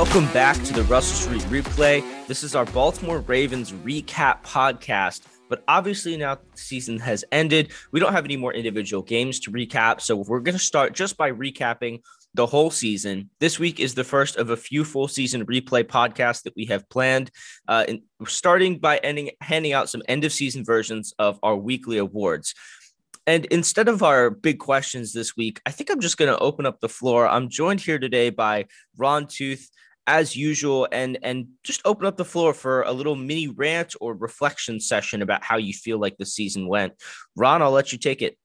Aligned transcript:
Welcome 0.00 0.32
back 0.32 0.56
to 0.64 0.72
the 0.72 0.84
Russell 0.84 1.14
Street 1.14 1.62
Replay. 1.62 2.02
This 2.26 2.42
is 2.42 2.54
our 2.54 2.64
Baltimore 2.64 3.18
Ravens 3.18 3.72
recap 3.72 4.42
podcast. 4.42 5.26
But 5.50 5.62
obviously, 5.68 6.16
now 6.16 6.36
the 6.36 6.40
season 6.54 6.98
has 7.00 7.22
ended. 7.32 7.72
We 7.92 8.00
don't 8.00 8.14
have 8.14 8.24
any 8.24 8.38
more 8.38 8.54
individual 8.54 9.02
games 9.02 9.40
to 9.40 9.50
recap. 9.50 10.00
So 10.00 10.16
we're 10.16 10.40
going 10.40 10.54
to 10.56 10.58
start 10.58 10.94
just 10.94 11.18
by 11.18 11.32
recapping 11.32 12.00
the 12.32 12.46
whole 12.46 12.70
season. 12.70 13.28
This 13.40 13.58
week 13.58 13.78
is 13.78 13.94
the 13.94 14.02
first 14.02 14.36
of 14.36 14.48
a 14.48 14.56
few 14.56 14.86
full 14.86 15.06
season 15.06 15.44
replay 15.44 15.84
podcasts 15.84 16.44
that 16.44 16.56
we 16.56 16.64
have 16.64 16.88
planned. 16.88 17.30
Uh, 17.68 17.84
and 17.86 18.00
starting 18.26 18.78
by 18.78 18.96
ending, 19.04 19.32
handing 19.42 19.74
out 19.74 19.90
some 19.90 20.02
end 20.08 20.24
of 20.24 20.32
season 20.32 20.64
versions 20.64 21.12
of 21.18 21.38
our 21.42 21.56
weekly 21.56 21.98
awards. 21.98 22.54
And 23.26 23.44
instead 23.46 23.86
of 23.86 24.02
our 24.02 24.30
big 24.30 24.60
questions 24.60 25.12
this 25.12 25.36
week, 25.36 25.60
I 25.66 25.72
think 25.72 25.90
I'm 25.90 26.00
just 26.00 26.16
going 26.16 26.32
to 26.32 26.38
open 26.38 26.64
up 26.64 26.80
the 26.80 26.88
floor. 26.88 27.28
I'm 27.28 27.50
joined 27.50 27.82
here 27.82 27.98
today 27.98 28.30
by 28.30 28.64
Ron 28.96 29.26
Toothe, 29.26 29.60
as 30.10 30.34
usual, 30.34 30.88
and 30.90 31.18
and 31.22 31.46
just 31.62 31.80
open 31.84 32.06
up 32.06 32.16
the 32.16 32.24
floor 32.24 32.52
for 32.52 32.82
a 32.82 32.92
little 32.92 33.14
mini 33.14 33.48
rant 33.48 33.94
or 34.00 34.14
reflection 34.14 34.80
session 34.80 35.22
about 35.22 35.44
how 35.44 35.56
you 35.56 35.72
feel 35.72 35.98
like 35.98 36.16
the 36.18 36.26
season 36.26 36.66
went. 36.66 36.92
Ron, 37.36 37.62
I'll 37.62 37.70
let 37.70 37.92
you 37.92 37.98
take 37.98 38.20
it. 38.20 38.36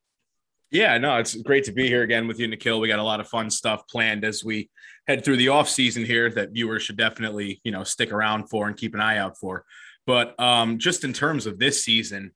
Yeah, 0.72 0.98
no, 0.98 1.18
it's 1.18 1.36
great 1.36 1.64
to 1.66 1.72
be 1.72 1.88
here 1.88 2.04
again 2.04 2.28
with 2.28 2.40
you, 2.40 2.48
Nikhil. 2.48 2.80
We 2.80 2.88
got 2.88 3.00
a 3.00 3.04
lot 3.04 3.20
of 3.20 3.28
fun 3.28 3.50
stuff 3.50 3.88
planned 3.88 4.24
as 4.24 4.44
we 4.44 4.70
head 5.08 5.24
through 5.24 5.38
the 5.38 5.50
off 5.50 5.70
season 5.70 6.06
here 6.06 6.30
that 6.32 6.52
viewers 6.52 6.84
should 6.84 6.98
definitely, 6.98 7.62
you 7.64 7.72
know, 7.72 7.84
stick 7.84 8.12
around 8.12 8.50
for 8.50 8.68
and 8.68 8.78
keep 8.78 8.94
an 8.94 9.02
eye 9.02 9.18
out 9.18 9.38
for. 9.38 9.64
But 10.06 10.40
um, 10.40 10.78
just 10.78 11.04
in 11.04 11.14
terms 11.14 11.46
of 11.46 11.60
this 11.60 11.84
season, 11.84 12.32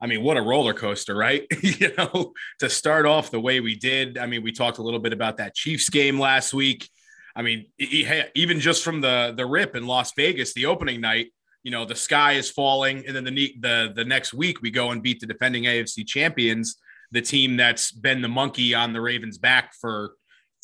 I 0.00 0.06
mean, 0.06 0.22
what 0.22 0.36
a 0.36 0.42
roller 0.42 0.72
coaster, 0.72 1.14
right? 1.14 1.46
you 1.62 1.92
know, 1.96 2.32
to 2.60 2.70
start 2.70 3.06
off 3.06 3.30
the 3.30 3.40
way 3.40 3.60
we 3.60 3.74
did. 3.74 4.16
I 4.18 4.26
mean, 4.26 4.42
we 4.42 4.52
talked 4.52 4.78
a 4.78 4.82
little 4.82 5.00
bit 5.00 5.12
about 5.12 5.36
that 5.38 5.54
Chiefs 5.54 5.90
game 5.90 6.18
last 6.18 6.54
week. 6.54 6.88
I 7.36 7.42
mean, 7.42 7.66
even 7.78 8.60
just 8.60 8.82
from 8.82 9.00
the 9.00 9.34
the 9.36 9.46
rip 9.46 9.76
in 9.76 9.86
Las 9.86 10.12
Vegas, 10.14 10.52
the 10.54 10.66
opening 10.66 11.00
night, 11.00 11.32
you 11.62 11.70
know, 11.70 11.84
the 11.84 11.94
sky 11.94 12.32
is 12.32 12.50
falling, 12.50 13.04
and 13.06 13.14
then 13.14 13.24
the 13.24 13.54
the 13.60 13.92
the 13.94 14.04
next 14.04 14.34
week 14.34 14.62
we 14.62 14.70
go 14.70 14.90
and 14.90 15.02
beat 15.02 15.20
the 15.20 15.26
defending 15.26 15.64
AFC 15.64 16.06
champions, 16.06 16.76
the 17.12 17.22
team 17.22 17.56
that's 17.56 17.92
been 17.92 18.22
the 18.22 18.28
monkey 18.28 18.74
on 18.74 18.92
the 18.92 19.00
Ravens' 19.00 19.38
back 19.38 19.74
for 19.74 20.12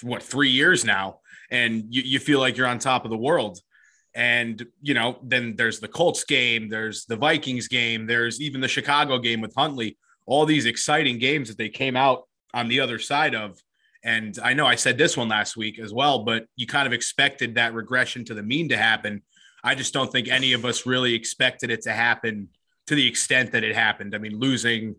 what 0.03 0.23
three 0.23 0.51
years 0.51 0.85
now, 0.85 1.21
and 1.51 1.85
you, 1.89 2.03
you 2.03 2.19
feel 2.19 2.41
like 2.41 2.57
you're 2.57 2.67
on 2.67 2.79
top 2.79 3.05
of 3.05 3.11
the 3.11 3.17
world. 3.17 3.59
And, 4.15 4.67
you 4.81 4.95
know, 4.95 5.19
then 5.23 5.57
there's 5.57 5.79
the 5.79 5.89
Colts 5.89 6.25
game, 6.25 6.71
there's 6.71 7.05
the 7.05 7.17
Vikings 7.17 7.69
game, 7.69 8.07
there's 8.07 8.41
even 8.41 8.63
the 8.63 8.69
Chicago 8.69 9.19
game 9.19 9.43
with 9.43 9.55
Huntley, 9.55 9.99
all 10.25 10.47
these 10.47 10.65
exciting 10.65 11.19
games 11.19 11.49
that 11.49 11.59
they 11.59 11.69
came 11.69 11.97
out 11.97 12.23
on 12.55 12.69
the 12.69 12.81
other 12.81 12.99
side 12.99 13.35
of. 13.35 13.61
And 14.07 14.39
I 14.41 14.55
know 14.55 14.67
I 14.67 14.77
said 14.77 14.97
this 14.97 15.17
one 15.17 15.29
last 15.29 15.57
week 15.57 15.81
as 15.81 15.93
well, 15.93 16.21
but 16.21 16.47
you 16.55 16.65
kind 16.65 16.87
of 16.87 16.93
expected 16.93 17.57
that 17.57 17.75
regression 17.75 18.25
to 18.27 18.35
the 18.35 18.43
mean 18.43 18.69
to 18.69 18.77
happen. 18.77 19.23
I 19.65 19.75
just 19.75 19.93
don't 19.93 20.13
think 20.13 20.29
any 20.29 20.53
of 20.53 20.65
us 20.65 20.87
really 20.87 21.13
expected 21.13 21.73
it 21.73 21.83
to 21.83 21.93
happen 21.93 22.49
to 22.87 22.95
the 22.95 23.05
extent 23.05 23.51
that 23.51 23.65
it 23.65 23.75
happened. 23.75 24.15
I 24.15 24.19
mean, 24.19 24.39
losing 24.39 24.95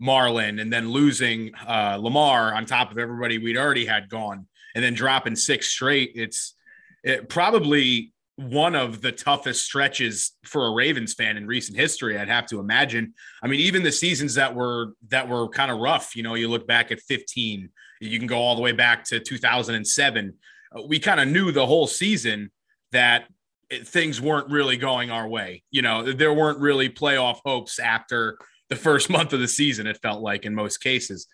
Marlon 0.00 0.60
and 0.60 0.70
then 0.70 0.90
losing 0.90 1.52
uh, 1.66 1.98
Lamar 1.98 2.52
on 2.52 2.66
top 2.66 2.92
of 2.92 2.98
everybody 2.98 3.38
we'd 3.38 3.56
already 3.56 3.86
had 3.86 4.10
gone 4.10 4.46
and 4.74 4.84
then 4.84 4.92
dropping 4.92 5.36
six 5.36 5.68
straight. 5.68 6.12
It's 6.14 6.54
it 7.02 7.30
probably 7.30 8.12
one 8.36 8.74
of 8.74 9.00
the 9.00 9.12
toughest 9.12 9.64
stretches 9.64 10.32
for 10.44 10.66
a 10.66 10.70
Ravens 10.70 11.14
fan 11.14 11.38
in 11.38 11.46
recent 11.46 11.78
history. 11.78 12.18
I'd 12.18 12.28
have 12.28 12.46
to 12.48 12.60
imagine. 12.60 13.14
I 13.42 13.48
mean, 13.48 13.60
even 13.60 13.82
the 13.82 13.92
seasons 13.92 14.34
that 14.34 14.54
were 14.54 14.92
that 15.08 15.30
were 15.30 15.48
kind 15.48 15.70
of 15.70 15.78
rough. 15.78 16.14
You 16.14 16.22
know, 16.22 16.34
you 16.34 16.48
look 16.48 16.66
back 16.66 16.92
at 16.92 17.00
15. 17.00 17.70
You 18.00 18.18
can 18.18 18.26
go 18.26 18.38
all 18.38 18.56
the 18.56 18.62
way 18.62 18.72
back 18.72 19.04
to 19.04 19.20
2007. 19.20 20.34
Uh, 20.74 20.82
we 20.86 20.98
kind 20.98 21.20
of 21.20 21.28
knew 21.28 21.52
the 21.52 21.66
whole 21.66 21.86
season 21.86 22.50
that 22.92 23.24
it, 23.68 23.86
things 23.86 24.20
weren't 24.20 24.50
really 24.50 24.76
going 24.76 25.10
our 25.10 25.28
way. 25.28 25.62
You 25.70 25.82
know, 25.82 26.12
there 26.12 26.32
weren't 26.32 26.58
really 26.58 26.88
playoff 26.88 27.40
hopes 27.44 27.78
after 27.78 28.38
the 28.68 28.76
first 28.76 29.10
month 29.10 29.32
of 29.32 29.40
the 29.40 29.48
season. 29.48 29.86
It 29.86 30.00
felt 30.02 30.22
like 30.22 30.44
in 30.44 30.54
most 30.54 30.78
cases, 30.78 31.26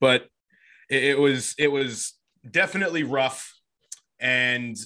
but 0.00 0.26
it, 0.88 1.04
it 1.04 1.18
was 1.18 1.54
it 1.58 1.70
was 1.70 2.14
definitely 2.50 3.02
rough 3.02 3.52
and 4.20 4.76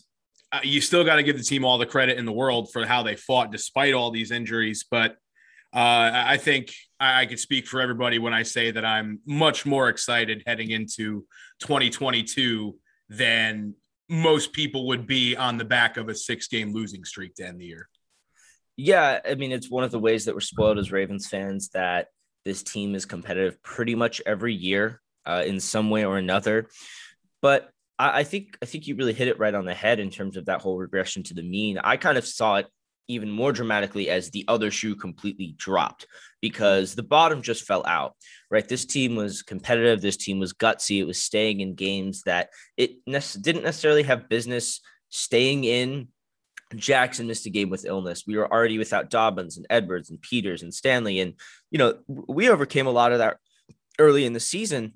uh, 0.52 0.60
you 0.64 0.80
still 0.80 1.04
got 1.04 1.16
to 1.16 1.22
give 1.22 1.36
the 1.36 1.44
team 1.44 1.64
all 1.64 1.78
the 1.78 1.86
credit 1.86 2.18
in 2.18 2.24
the 2.24 2.32
world 2.32 2.72
for 2.72 2.84
how 2.84 3.02
they 3.02 3.14
fought 3.14 3.52
despite 3.52 3.94
all 3.94 4.10
these 4.10 4.30
injuries. 4.30 4.84
But 4.90 5.16
uh, 5.72 6.10
I 6.26 6.36
think 6.36 6.74
I, 6.98 7.22
I 7.22 7.26
could 7.26 7.38
speak 7.38 7.66
for 7.66 7.80
everybody 7.80 8.18
when 8.18 8.34
I 8.34 8.42
say 8.42 8.70
that 8.70 8.84
I'm 8.84 9.20
much 9.24 9.64
more 9.64 9.88
excited 9.88 10.42
heading 10.46 10.70
into 10.70 11.26
2022 11.60 12.76
than 13.08 13.74
most 14.08 14.52
people 14.52 14.88
would 14.88 15.06
be 15.06 15.36
on 15.36 15.56
the 15.56 15.64
back 15.64 15.96
of 15.96 16.08
a 16.08 16.14
six 16.14 16.48
game 16.48 16.72
losing 16.72 17.04
streak 17.04 17.36
to 17.36 17.46
end 17.46 17.60
the 17.60 17.66
year. 17.66 17.88
Yeah. 18.76 19.20
I 19.28 19.34
mean, 19.36 19.52
it's 19.52 19.70
one 19.70 19.84
of 19.84 19.92
the 19.92 19.98
ways 19.98 20.24
that 20.24 20.34
we're 20.34 20.40
spoiled 20.40 20.78
as 20.78 20.90
Ravens 20.90 21.28
fans 21.28 21.68
that 21.70 22.08
this 22.44 22.62
team 22.62 22.94
is 22.94 23.04
competitive 23.04 23.62
pretty 23.62 23.94
much 23.94 24.20
every 24.26 24.54
year 24.54 25.00
uh, 25.26 25.44
in 25.46 25.60
some 25.60 25.90
way 25.90 26.04
or 26.04 26.18
another. 26.18 26.68
But 27.42 27.70
I, 27.98 28.20
I 28.20 28.24
think 28.24 28.58
I 28.62 28.66
think 28.66 28.86
you 28.86 28.96
really 28.96 29.12
hit 29.12 29.28
it 29.28 29.38
right 29.38 29.54
on 29.54 29.66
the 29.66 29.74
head 29.74 30.00
in 30.00 30.10
terms 30.10 30.36
of 30.36 30.46
that 30.46 30.62
whole 30.62 30.76
regression 30.76 31.22
to 31.24 31.34
the 31.34 31.42
mean. 31.42 31.78
I 31.78 31.96
kind 31.96 32.18
of 32.18 32.26
saw 32.26 32.56
it 32.56 32.66
even 33.08 33.30
more 33.30 33.52
dramatically 33.52 34.08
as 34.08 34.30
the 34.30 34.44
other 34.48 34.70
shoe 34.70 34.94
completely 34.94 35.54
dropped 35.56 36.06
because 36.40 36.94
the 36.94 37.02
bottom 37.02 37.42
just 37.42 37.66
fell 37.66 37.84
out, 37.86 38.14
right? 38.50 38.68
This 38.68 38.84
team 38.84 39.16
was 39.16 39.42
competitive. 39.42 40.00
This 40.00 40.16
team 40.16 40.38
was 40.38 40.52
gutsy. 40.52 41.00
It 41.00 41.04
was 41.04 41.20
staying 41.20 41.60
in 41.60 41.74
games 41.74 42.22
that 42.22 42.50
it 42.76 42.92
ne- 43.06 43.20
didn't 43.40 43.64
necessarily 43.64 44.04
have 44.04 44.28
business 44.28 44.80
staying 45.08 45.64
in. 45.64 46.08
Jackson 46.76 47.26
missed 47.26 47.46
a 47.46 47.50
game 47.50 47.68
with 47.68 47.84
illness. 47.84 48.24
We 48.26 48.36
were 48.36 48.50
already 48.50 48.78
without 48.78 49.10
Dobbins 49.10 49.56
and 49.56 49.66
Edwards 49.68 50.10
and 50.10 50.22
Peters 50.22 50.62
and 50.62 50.72
Stanley. 50.72 51.18
And, 51.18 51.34
you 51.70 51.78
know, 51.78 51.98
we 52.06 52.48
overcame 52.48 52.86
a 52.86 52.92
lot 52.92 53.12
of 53.12 53.18
that 53.18 53.38
early 53.98 54.24
in 54.24 54.32
the 54.32 54.40
season. 54.40 54.94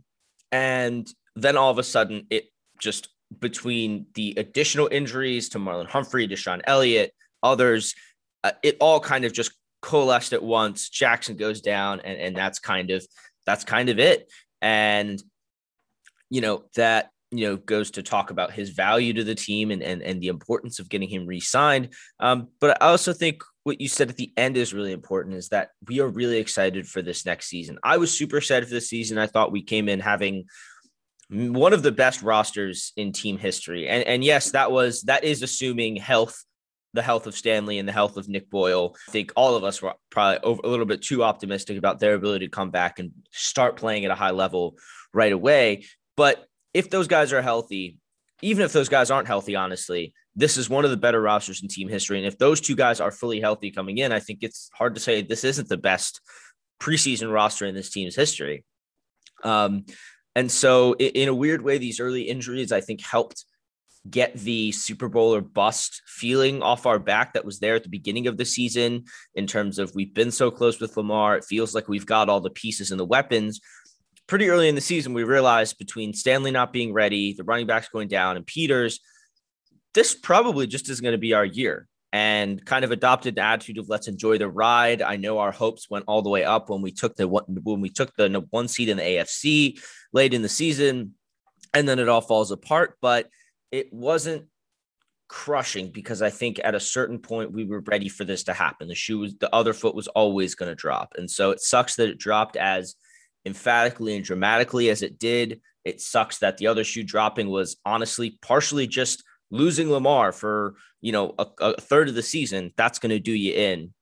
And 0.52 1.08
then 1.34 1.56
all 1.56 1.70
of 1.70 1.78
a 1.78 1.82
sudden 1.82 2.28
it 2.30 2.44
just 2.78 3.08
between 3.40 4.06
the 4.14 4.34
additional 4.36 4.88
injuries 4.90 5.48
to 5.50 5.58
Marlon 5.58 5.88
Humphrey, 5.88 6.28
DeShon 6.28 6.60
Elliott, 6.64 7.12
others, 7.44 7.94
uh, 8.42 8.52
it 8.62 8.76
all 8.80 8.98
kind 8.98 9.24
of 9.24 9.32
just 9.32 9.52
coalesced 9.82 10.32
at 10.32 10.42
once. 10.42 10.88
Jackson 10.88 11.36
goes 11.36 11.60
down, 11.60 12.00
and 12.00 12.18
and 12.18 12.36
that's 12.36 12.58
kind 12.58 12.90
of 12.90 13.06
that's 13.46 13.64
kind 13.64 13.88
of 13.88 13.98
it. 13.98 14.30
And 14.60 15.22
you 16.30 16.40
know 16.40 16.64
that 16.74 17.10
you 17.30 17.46
know 17.46 17.56
goes 17.56 17.92
to 17.92 18.02
talk 18.02 18.30
about 18.30 18.52
his 18.52 18.70
value 18.70 19.12
to 19.12 19.24
the 19.24 19.34
team 19.34 19.70
and 19.70 19.82
and, 19.82 20.02
and 20.02 20.20
the 20.20 20.28
importance 20.28 20.78
of 20.78 20.88
getting 20.88 21.08
him 21.08 21.26
re-signed. 21.26 21.90
Um, 22.18 22.48
but 22.60 22.82
I 22.82 22.88
also 22.88 23.12
think 23.12 23.42
what 23.64 23.80
you 23.80 23.88
said 23.88 24.10
at 24.10 24.16
the 24.16 24.32
end 24.36 24.56
is 24.56 24.74
really 24.74 24.92
important 24.92 25.36
is 25.36 25.48
that 25.48 25.70
we 25.88 26.00
are 26.00 26.08
really 26.08 26.38
excited 26.38 26.86
for 26.86 27.02
this 27.02 27.24
next 27.24 27.46
season. 27.46 27.78
I 27.82 27.96
was 27.96 28.16
super 28.16 28.38
excited 28.38 28.68
for 28.68 28.74
this 28.74 28.88
season. 28.88 29.18
I 29.18 29.26
thought 29.26 29.52
we 29.52 29.62
came 29.62 29.88
in 29.88 30.00
having 30.00 30.44
one 31.30 31.72
of 31.72 31.82
the 31.82 31.92
best 31.92 32.22
rosters 32.22 32.92
in 32.96 33.12
team 33.12 33.38
history. 33.38 33.88
And 33.88 34.04
and 34.04 34.22
yes, 34.22 34.52
that 34.52 34.70
was 34.70 35.02
that 35.02 35.24
is 35.24 35.42
assuming 35.42 35.96
health, 35.96 36.44
the 36.94 37.02
health 37.02 37.26
of 37.26 37.34
Stanley 37.34 37.78
and 37.78 37.86
the 37.86 37.92
health 37.92 38.16
of 38.16 38.28
Nick 38.28 38.48
Boyle. 38.48 38.96
I 39.08 39.12
think 39.12 39.32
all 39.36 39.56
of 39.56 39.64
us 39.64 39.82
were 39.82 39.94
probably 40.10 40.38
over, 40.42 40.60
a 40.64 40.68
little 40.68 40.86
bit 40.86 41.02
too 41.02 41.22
optimistic 41.22 41.76
about 41.76 41.98
their 41.98 42.14
ability 42.14 42.46
to 42.46 42.50
come 42.50 42.70
back 42.70 42.98
and 42.98 43.12
start 43.32 43.76
playing 43.76 44.04
at 44.04 44.10
a 44.10 44.16
high 44.16 44.30
level 44.30 44.78
right 45.12 45.32
away. 45.32 45.84
But 46.16 46.46
if 46.72 46.88
those 46.88 47.08
guys 47.08 47.32
are 47.32 47.42
healthy, 47.42 47.98
even 48.40 48.64
if 48.64 48.72
those 48.72 48.88
guys 48.88 49.10
aren't 49.10 49.26
healthy, 49.26 49.56
honestly, 49.56 50.14
this 50.36 50.56
is 50.56 50.70
one 50.70 50.84
of 50.84 50.90
the 50.90 50.96
better 50.96 51.20
rosters 51.20 51.62
in 51.62 51.68
team 51.68 51.88
history. 51.88 52.18
And 52.18 52.26
if 52.26 52.38
those 52.38 52.60
two 52.60 52.76
guys 52.76 53.00
are 53.00 53.10
fully 53.10 53.40
healthy 53.40 53.70
coming 53.70 53.98
in, 53.98 54.12
I 54.12 54.20
think 54.20 54.40
it's 54.42 54.70
hard 54.74 54.94
to 54.94 55.00
say 55.00 55.22
this 55.22 55.44
isn't 55.44 55.68
the 55.68 55.76
best 55.76 56.20
preseason 56.80 57.32
roster 57.32 57.66
in 57.66 57.74
this 57.74 57.90
team's 57.90 58.16
history. 58.16 58.64
Um, 59.42 59.84
and 60.36 60.50
so, 60.50 60.94
in 60.94 61.28
a 61.28 61.34
weird 61.34 61.62
way, 61.62 61.78
these 61.78 62.00
early 62.00 62.22
injuries, 62.22 62.72
I 62.72 62.80
think, 62.80 63.00
helped 63.00 63.44
get 64.10 64.34
the 64.34 64.70
Super 64.72 65.08
Bowl 65.08 65.34
or 65.34 65.40
bust 65.40 66.02
feeling 66.06 66.62
off 66.62 66.86
our 66.86 66.98
back 66.98 67.32
that 67.32 67.44
was 67.44 67.58
there 67.58 67.74
at 67.74 67.82
the 67.82 67.88
beginning 67.88 68.26
of 68.26 68.36
the 68.36 68.44
season 68.44 69.04
in 69.34 69.46
terms 69.46 69.78
of 69.78 69.94
we've 69.94 70.12
been 70.12 70.30
so 70.30 70.50
close 70.50 70.80
with 70.80 70.96
Lamar. 70.96 71.36
It 71.36 71.44
feels 71.44 71.74
like 71.74 71.88
we've 71.88 72.06
got 72.06 72.28
all 72.28 72.40
the 72.40 72.50
pieces 72.50 72.90
and 72.90 73.00
the 73.00 73.04
weapons. 73.04 73.60
Pretty 74.26 74.48
early 74.48 74.68
in 74.68 74.74
the 74.74 74.80
season, 74.80 75.14
we 75.14 75.24
realized 75.24 75.78
between 75.78 76.12
Stanley 76.12 76.50
not 76.50 76.72
being 76.72 76.92
ready, 76.92 77.34
the 77.34 77.44
running 77.44 77.66
backs 77.66 77.88
going 77.88 78.08
down, 78.08 78.36
and 78.36 78.46
Peters, 78.46 79.00
this 79.94 80.14
probably 80.14 80.66
just 80.66 80.88
isn't 80.88 81.02
going 81.02 81.12
to 81.12 81.18
be 81.18 81.34
our 81.34 81.44
year 81.44 81.88
and 82.12 82.64
kind 82.64 82.84
of 82.84 82.92
adopted 82.92 83.34
the 83.34 83.40
attitude 83.40 83.78
of 83.78 83.88
let's 83.88 84.06
enjoy 84.06 84.38
the 84.38 84.48
ride. 84.48 85.02
I 85.02 85.16
know 85.16 85.38
our 85.38 85.50
hopes 85.50 85.90
went 85.90 86.04
all 86.06 86.22
the 86.22 86.30
way 86.30 86.44
up 86.44 86.70
when 86.70 86.80
we 86.80 86.92
took 86.92 87.16
the 87.16 87.26
when 87.26 87.80
we 87.80 87.90
took 87.90 88.14
the 88.16 88.46
one 88.50 88.68
seed 88.68 88.88
in 88.88 88.98
the 88.98 89.02
AFC 89.02 89.80
late 90.12 90.32
in 90.32 90.42
the 90.42 90.48
season, 90.48 91.14
and 91.72 91.88
then 91.88 91.98
it 91.98 92.08
all 92.08 92.20
falls 92.20 92.50
apart. 92.50 92.96
But 93.00 93.28
it 93.74 93.92
wasn't 93.92 94.44
crushing 95.28 95.90
because 95.90 96.22
I 96.22 96.30
think 96.30 96.60
at 96.62 96.76
a 96.76 96.80
certain 96.80 97.18
point 97.18 97.52
we 97.52 97.64
were 97.64 97.80
ready 97.80 98.08
for 98.08 98.24
this 98.24 98.44
to 98.44 98.52
happen. 98.52 98.86
The 98.86 98.94
shoe 98.94 99.18
was 99.18 99.34
the 99.34 99.52
other 99.52 99.72
foot 99.72 99.96
was 99.96 100.06
always 100.08 100.54
going 100.54 100.70
to 100.70 100.76
drop, 100.76 101.14
and 101.16 101.28
so 101.28 101.50
it 101.50 101.60
sucks 101.60 101.96
that 101.96 102.08
it 102.08 102.18
dropped 102.18 102.56
as 102.56 102.94
emphatically 103.44 104.14
and 104.14 104.24
dramatically 104.24 104.90
as 104.90 105.02
it 105.02 105.18
did. 105.18 105.60
It 105.84 106.00
sucks 106.00 106.38
that 106.38 106.56
the 106.56 106.68
other 106.68 106.84
shoe 106.84 107.02
dropping 107.02 107.48
was 107.48 107.76
honestly 107.84 108.38
partially 108.40 108.86
just 108.86 109.24
losing 109.50 109.90
Lamar 109.90 110.30
for, 110.30 110.76
you 111.00 111.10
know, 111.10 111.34
a, 111.38 111.46
a 111.60 111.80
third 111.80 112.08
of 112.08 112.14
the 112.14 112.22
season, 112.22 112.72
that's 112.76 113.00
going 113.00 113.10
to 113.10 113.18
do 113.18 113.32
you 113.32 113.54
in. 113.54 113.92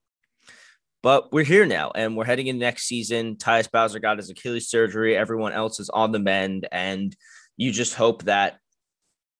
But 1.03 1.33
we're 1.33 1.45
here 1.45 1.67
now 1.67 1.91
and 1.95 2.17
we're 2.17 2.25
heading 2.25 2.47
into 2.47 2.61
next 2.61 2.85
season. 2.85 3.35
Tyus 3.35 3.71
Bowser 3.71 3.99
got 3.99 4.19
his 4.19 4.31
Achilles 4.31 4.69
surgery. 4.69 5.17
Everyone 5.17 5.53
else 5.53 5.81
is 5.81 5.91
on 5.91 6.13
the 6.13 6.21
mend. 6.21 6.69
And 6.71 7.17
you 7.57 7.73
just 7.73 7.95
hope 7.95 8.25
that 8.25 8.59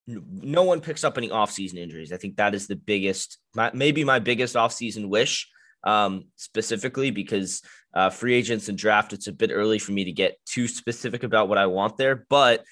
no 0.06 0.64
one 0.64 0.81
picks 0.81 1.04
up 1.04 1.16
any 1.16 1.28
offseason 1.28 1.76
injuries. 1.76 2.12
I 2.12 2.16
think 2.16 2.37
that 2.37 2.54
is 2.54 2.66
the 2.66 2.76
biggest, 2.76 3.38
maybe 3.72 4.04
my 4.04 4.19
biggest 4.19 4.56
offseason 4.56 5.08
wish, 5.08 5.49
um, 5.84 6.25
specifically 6.37 7.10
because 7.10 7.62
uh, 7.94 8.10
free 8.10 8.34
agents 8.34 8.69
and 8.69 8.78
draft, 8.78 9.12
it's 9.12 9.28
a 9.28 9.32
bit 9.32 9.50
early 9.52 9.78
for 9.78 9.93
me 9.93 10.04
to 10.04 10.12
get 10.12 10.38
too 10.46 10.66
specific 10.66 11.22
about 11.22 11.49
what 11.49 11.58
I 11.58 11.66
want 11.66 11.96
there. 11.96 12.26
But 12.28 12.64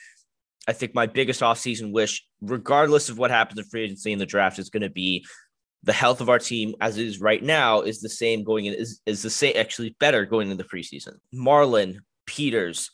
I 0.68 0.72
think 0.72 0.94
my 0.94 1.06
biggest 1.06 1.40
offseason 1.40 1.92
wish, 1.92 2.24
regardless 2.40 3.08
of 3.08 3.18
what 3.18 3.30
happens 3.30 3.58
in 3.58 3.64
free 3.66 3.84
agency 3.84 4.12
and 4.12 4.20
the 4.20 4.26
draft, 4.26 4.58
is 4.58 4.70
going 4.70 4.82
to 4.82 4.90
be 4.90 5.24
the 5.82 5.92
health 5.92 6.20
of 6.20 6.28
our 6.28 6.38
team 6.38 6.74
as 6.80 6.98
it 6.98 7.06
is 7.06 7.20
right 7.20 7.42
now 7.42 7.80
is 7.80 8.00
the 8.00 8.08
same 8.08 8.44
going 8.44 8.66
in 8.66 8.74
is, 8.74 9.00
is 9.06 9.22
the 9.22 9.30
same 9.30 9.54
actually 9.56 9.96
better 9.98 10.26
going 10.26 10.50
into 10.50 10.62
the 10.62 10.68
preseason. 10.68 11.14
Marlon, 11.34 11.96
Peters, 12.26 12.90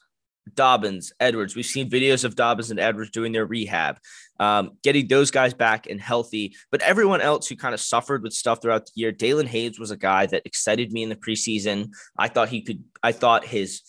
Dobbins, 0.55 1.13
Edwards. 1.21 1.57
We've 1.57 1.67
seen 1.67 1.91
videos 1.91 2.25
of 2.25 2.37
Dobbins 2.37 2.71
and 2.71 2.81
Edwards 2.81 3.11
doing 3.11 3.33
their 3.33 3.47
rehab, 3.47 3.99
um, 4.39 4.73
getting 4.83 5.09
those 5.09 5.31
guys 5.31 5.55
back 5.55 5.87
and 5.89 6.01
healthy. 6.01 6.55
But 6.71 6.83
everyone 6.83 7.21
else 7.21 7.49
who 7.49 7.57
kind 7.57 7.75
of 7.75 7.81
suffered 7.81 8.23
with 8.23 8.33
stuff 8.33 8.63
throughout 8.63 8.87
the 8.87 8.93
year, 8.95 9.13
Daelin 9.13 9.47
Hayes 9.47 9.79
was 9.79 9.91
a 9.91 9.97
guy 9.97 10.27
that 10.27 10.43
excited 10.45 10.93
me 10.93 11.03
in 11.03 11.09
the 11.09 11.17
preseason. 11.17 11.91
I 12.17 12.29
thought 12.29 12.49
he 12.49 12.63
could, 12.63 12.85
I 13.03 13.13
thought 13.13 13.45
his 13.45 13.83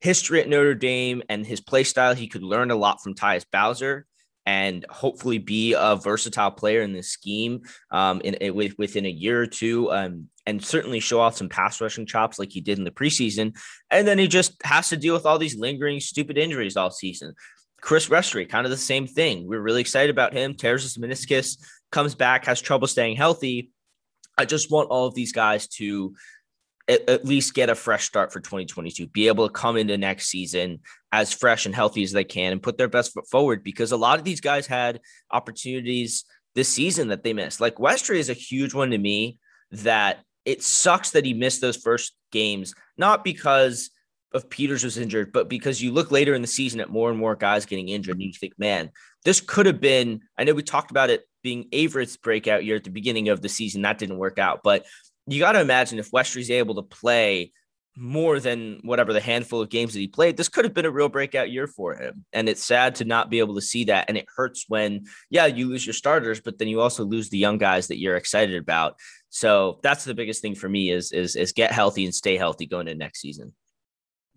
history 0.00 0.40
at 0.40 0.48
Notre 0.48 0.74
Dame 0.74 1.22
and 1.28 1.46
his 1.46 1.60
play 1.60 1.84
style, 1.84 2.14
he 2.14 2.28
could 2.28 2.42
learn 2.42 2.70
a 2.70 2.76
lot 2.76 3.02
from 3.02 3.14
Tyus 3.14 3.44
Bowser 3.50 4.06
and 4.50 4.84
hopefully 4.90 5.38
be 5.38 5.74
a 5.78 5.94
versatile 5.94 6.50
player 6.50 6.82
in 6.82 6.92
this 6.92 7.08
scheme 7.08 7.62
um, 7.92 8.20
in, 8.22 8.34
in, 8.34 8.74
within 8.78 9.06
a 9.06 9.08
year 9.08 9.40
or 9.40 9.46
two, 9.46 9.88
um, 9.92 10.26
and 10.44 10.64
certainly 10.64 10.98
show 10.98 11.20
off 11.20 11.36
some 11.36 11.48
pass 11.48 11.80
rushing 11.80 12.04
chops 12.04 12.36
like 12.36 12.50
he 12.50 12.60
did 12.60 12.76
in 12.76 12.82
the 12.82 12.90
preseason. 12.90 13.56
And 13.92 14.08
then 14.08 14.18
he 14.18 14.26
just 14.26 14.60
has 14.64 14.88
to 14.88 14.96
deal 14.96 15.14
with 15.14 15.24
all 15.24 15.38
these 15.38 15.54
lingering 15.54 16.00
stupid 16.00 16.36
injuries 16.36 16.76
all 16.76 16.90
season. 16.90 17.32
Chris 17.80 18.08
Westry, 18.08 18.48
kind 18.48 18.66
of 18.66 18.72
the 18.72 18.76
same 18.76 19.06
thing. 19.06 19.46
We're 19.46 19.60
really 19.60 19.82
excited 19.82 20.10
about 20.10 20.32
him. 20.32 20.54
Tears 20.54 20.82
his 20.82 20.98
meniscus, 20.98 21.56
comes 21.92 22.16
back, 22.16 22.46
has 22.46 22.60
trouble 22.60 22.88
staying 22.88 23.14
healthy. 23.14 23.70
I 24.36 24.46
just 24.46 24.68
want 24.68 24.90
all 24.90 25.06
of 25.06 25.14
these 25.14 25.32
guys 25.32 25.68
to 25.78 26.12
at, 26.90 27.08
at 27.08 27.24
least 27.24 27.54
get 27.54 27.70
a 27.70 27.74
fresh 27.74 28.04
start 28.04 28.32
for 28.32 28.40
2022, 28.40 29.06
be 29.06 29.28
able 29.28 29.46
to 29.48 29.52
come 29.52 29.76
into 29.76 29.96
next 29.96 30.26
season 30.26 30.80
as 31.12 31.32
fresh 31.32 31.64
and 31.64 31.74
healthy 31.74 32.02
as 32.02 32.12
they 32.12 32.24
can 32.24 32.52
and 32.52 32.62
put 32.62 32.76
their 32.76 32.88
best 32.88 33.12
foot 33.12 33.28
forward 33.28 33.62
because 33.62 33.92
a 33.92 33.96
lot 33.96 34.18
of 34.18 34.24
these 34.24 34.40
guys 34.40 34.66
had 34.66 35.00
opportunities 35.30 36.24
this 36.54 36.68
season 36.68 37.08
that 37.08 37.22
they 37.22 37.32
missed. 37.32 37.60
Like 37.60 37.76
Westry 37.76 38.16
is 38.16 38.28
a 38.28 38.34
huge 38.34 38.74
one 38.74 38.90
to 38.90 38.98
me 38.98 39.38
that 39.70 40.24
it 40.44 40.62
sucks 40.62 41.10
that 41.10 41.24
he 41.24 41.32
missed 41.32 41.60
those 41.60 41.76
first 41.76 42.12
games, 42.32 42.74
not 42.98 43.22
because 43.22 43.90
of 44.32 44.50
Peters 44.50 44.84
was 44.84 44.98
injured, 44.98 45.32
but 45.32 45.48
because 45.48 45.82
you 45.82 45.92
look 45.92 46.10
later 46.10 46.34
in 46.34 46.42
the 46.42 46.48
season 46.48 46.80
at 46.80 46.90
more 46.90 47.10
and 47.10 47.18
more 47.18 47.36
guys 47.36 47.66
getting 47.66 47.88
injured 47.88 48.16
and 48.16 48.22
you 48.22 48.32
think, 48.32 48.54
man, 48.58 48.90
this 49.24 49.40
could 49.40 49.66
have 49.66 49.80
been. 49.80 50.20
I 50.38 50.44
know 50.44 50.54
we 50.54 50.62
talked 50.62 50.90
about 50.90 51.10
it 51.10 51.24
being 51.42 51.68
Averett's 51.70 52.16
breakout 52.16 52.64
year 52.64 52.76
at 52.76 52.84
the 52.84 52.90
beginning 52.90 53.28
of 53.28 53.42
the 53.42 53.48
season. 53.48 53.82
That 53.82 53.98
didn't 53.98 54.18
work 54.18 54.38
out, 54.38 54.60
but 54.62 54.86
you 55.26 55.38
got 55.38 55.52
to 55.52 55.60
imagine 55.60 55.98
if 55.98 56.10
Westry's 56.10 56.50
able 56.50 56.76
to 56.76 56.82
play 56.82 57.52
more 57.96 58.38
than 58.40 58.80
whatever 58.82 59.12
the 59.12 59.20
handful 59.20 59.60
of 59.60 59.68
games 59.68 59.92
that 59.92 59.98
he 59.98 60.08
played, 60.08 60.36
this 60.36 60.48
could 60.48 60.64
have 60.64 60.74
been 60.74 60.86
a 60.86 60.90
real 60.90 61.08
breakout 61.08 61.50
year 61.50 61.66
for 61.66 61.94
him. 61.94 62.24
And 62.32 62.48
it's 62.48 62.64
sad 62.64 62.94
to 62.96 63.04
not 63.04 63.30
be 63.30 63.40
able 63.40 63.54
to 63.56 63.60
see 63.60 63.84
that. 63.84 64.06
And 64.08 64.16
it 64.16 64.26
hurts 64.34 64.64
when, 64.68 65.06
yeah, 65.28 65.46
you 65.46 65.68
lose 65.68 65.84
your 65.84 65.92
starters, 65.92 66.40
but 66.40 66.58
then 66.58 66.68
you 66.68 66.80
also 66.80 67.04
lose 67.04 67.28
the 67.28 67.38
young 67.38 67.58
guys 67.58 67.88
that 67.88 67.98
you're 67.98 68.16
excited 68.16 68.56
about. 68.56 68.96
So 69.28 69.80
that's 69.82 70.04
the 70.04 70.14
biggest 70.14 70.40
thing 70.40 70.54
for 70.54 70.68
me 70.68 70.90
is 70.90 71.12
is 71.12 71.36
is 71.36 71.52
get 71.52 71.72
healthy 71.72 72.04
and 72.04 72.14
stay 72.14 72.36
healthy 72.36 72.66
going 72.66 72.88
into 72.88 72.98
next 72.98 73.20
season. 73.20 73.52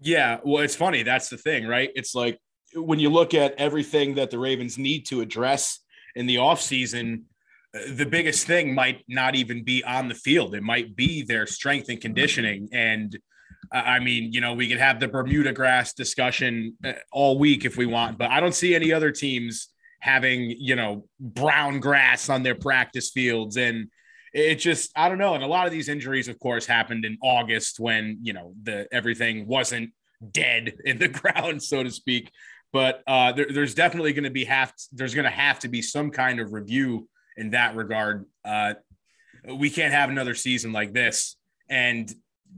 Yeah, 0.01 0.39
well, 0.43 0.63
it's 0.63 0.75
funny. 0.75 1.03
That's 1.03 1.29
the 1.29 1.37
thing, 1.37 1.67
right? 1.67 1.89
It's 1.95 2.13
like 2.13 2.39
when 2.75 2.99
you 2.99 3.09
look 3.09 3.33
at 3.33 3.55
everything 3.57 4.15
that 4.15 4.31
the 4.31 4.39
Ravens 4.39 4.77
need 4.77 5.05
to 5.07 5.21
address 5.21 5.79
in 6.15 6.25
the 6.25 6.35
offseason, 6.35 7.23
the 7.73 8.05
biggest 8.05 8.45
thing 8.45 8.73
might 8.73 9.03
not 9.07 9.35
even 9.35 9.63
be 9.63 9.83
on 9.83 10.07
the 10.07 10.15
field. 10.15 10.53
It 10.53 10.63
might 10.63 10.95
be 10.95 11.23
their 11.23 11.47
strength 11.47 11.89
and 11.89 11.99
conditioning. 11.99 12.69
And 12.71 13.17
I 13.71 13.99
mean, 13.99 14.31
you 14.31 14.41
know, 14.41 14.53
we 14.53 14.69
could 14.69 14.77
have 14.77 14.99
the 14.99 15.07
Bermuda 15.07 15.51
grass 15.51 15.93
discussion 15.93 16.77
uh, 16.85 16.93
all 17.11 17.39
week 17.39 17.65
if 17.65 17.75
we 17.75 17.87
want, 17.87 18.19
but 18.19 18.29
I 18.29 18.39
don't 18.39 18.53
see 18.53 18.75
any 18.75 18.93
other 18.93 19.11
teams 19.11 19.69
having, 19.99 20.51
you 20.51 20.75
know, 20.75 21.07
brown 21.19 21.79
grass 21.79 22.29
on 22.29 22.43
their 22.43 22.55
practice 22.55 23.09
fields. 23.09 23.57
And 23.57 23.87
it 24.33 24.55
just, 24.55 24.91
I 24.95 25.09
don't 25.09 25.17
know. 25.17 25.33
And 25.33 25.43
a 25.43 25.47
lot 25.47 25.65
of 25.65 25.71
these 25.71 25.89
injuries, 25.89 26.27
of 26.27 26.37
course, 26.39 26.67
happened 26.67 27.05
in 27.05 27.17
August 27.23 27.79
when, 27.79 28.19
you 28.21 28.33
know, 28.33 28.53
the 28.61 28.87
everything 28.91 29.47
wasn't 29.47 29.91
dead 30.29 30.73
in 30.85 30.99
the 30.99 31.07
ground, 31.07 31.63
so 31.63 31.81
to 31.81 31.89
speak. 31.89 32.29
But 32.71 33.01
uh, 33.07 33.31
there, 33.31 33.47
there's 33.49 33.73
definitely 33.73 34.13
going 34.13 34.23
to 34.25 34.31
be 34.31 34.45
have 34.45 34.73
there's 34.91 35.15
going 35.15 35.25
to 35.25 35.31
have 35.31 35.59
to 35.59 35.67
be 35.67 35.81
some 35.81 36.11
kind 36.11 36.39
of 36.39 36.53
review 36.53 37.07
in 37.37 37.51
that 37.51 37.75
regard. 37.75 38.25
Uh, 38.43 38.73
we 39.55 39.69
can't 39.69 39.93
have 39.93 40.09
another 40.09 40.35
season 40.35 40.71
like 40.71 40.93
this. 40.93 41.35
And 41.69 42.13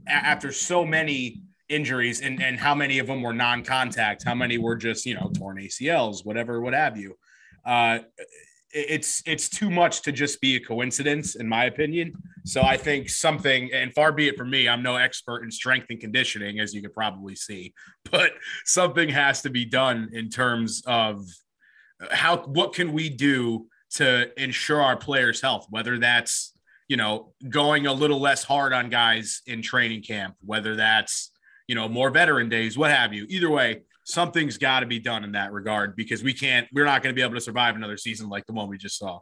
after 0.06 0.52
so 0.52 0.84
many 0.84 1.42
injuries 1.68 2.20
and, 2.20 2.40
and 2.42 2.58
how 2.58 2.74
many 2.74 2.98
of 2.98 3.06
them 3.06 3.22
were 3.22 3.32
non-contact, 3.32 4.24
how 4.24 4.34
many 4.34 4.58
were 4.58 4.76
just, 4.76 5.06
you 5.06 5.14
know, 5.14 5.30
torn 5.36 5.56
ACLs, 5.56 6.24
whatever, 6.24 6.60
what 6.60 6.74
have 6.74 6.96
you. 6.96 7.16
Uh, 7.64 8.00
it's 8.72 9.22
it's 9.26 9.48
too 9.48 9.70
much 9.70 10.02
to 10.02 10.12
just 10.12 10.40
be 10.40 10.56
a 10.56 10.60
coincidence, 10.60 11.36
in 11.36 11.48
my 11.48 11.64
opinion. 11.64 12.12
So 12.44 12.62
I 12.62 12.76
think 12.76 13.08
something, 13.08 13.70
and 13.72 13.94
far 13.94 14.12
be 14.12 14.28
it 14.28 14.36
from 14.36 14.50
me, 14.50 14.68
I'm 14.68 14.82
no 14.82 14.96
expert 14.96 15.44
in 15.44 15.50
strength 15.50 15.86
and 15.88 15.98
conditioning, 15.98 16.60
as 16.60 16.74
you 16.74 16.82
could 16.82 16.92
probably 16.92 17.34
see, 17.34 17.72
but 18.10 18.32
something 18.64 19.08
has 19.08 19.42
to 19.42 19.50
be 19.50 19.64
done 19.64 20.10
in 20.12 20.28
terms 20.28 20.82
of 20.86 21.24
how 22.10 22.38
what 22.38 22.74
can 22.74 22.92
we 22.92 23.08
do 23.08 23.66
to 23.94 24.42
ensure 24.42 24.82
our 24.82 24.96
players' 24.96 25.40
health, 25.40 25.66
whether 25.70 25.98
that's 25.98 26.52
you 26.88 26.96
know 26.96 27.32
going 27.48 27.86
a 27.86 27.92
little 27.92 28.20
less 28.20 28.44
hard 28.44 28.72
on 28.72 28.90
guys 28.90 29.42
in 29.46 29.62
training 29.62 30.02
camp, 30.02 30.34
whether 30.44 30.76
that's 30.76 31.30
you 31.66 31.74
know 31.74 31.88
more 31.88 32.10
veteran 32.10 32.48
days, 32.48 32.76
what 32.76 32.90
have 32.90 33.12
you. 33.12 33.26
Either 33.28 33.50
way, 33.50 33.82
something's 34.06 34.56
got 34.56 34.80
to 34.80 34.86
be 34.86 35.00
done 35.00 35.24
in 35.24 35.32
that 35.32 35.52
regard 35.52 35.96
because 35.96 36.22
we 36.22 36.32
can't, 36.32 36.68
we're 36.72 36.84
not 36.84 37.02
going 37.02 37.12
to 37.12 37.16
be 37.16 37.22
able 37.22 37.34
to 37.34 37.40
survive 37.40 37.74
another 37.74 37.96
season 37.96 38.28
like 38.28 38.46
the 38.46 38.52
one 38.52 38.68
we 38.68 38.78
just 38.78 38.98
saw. 38.98 39.18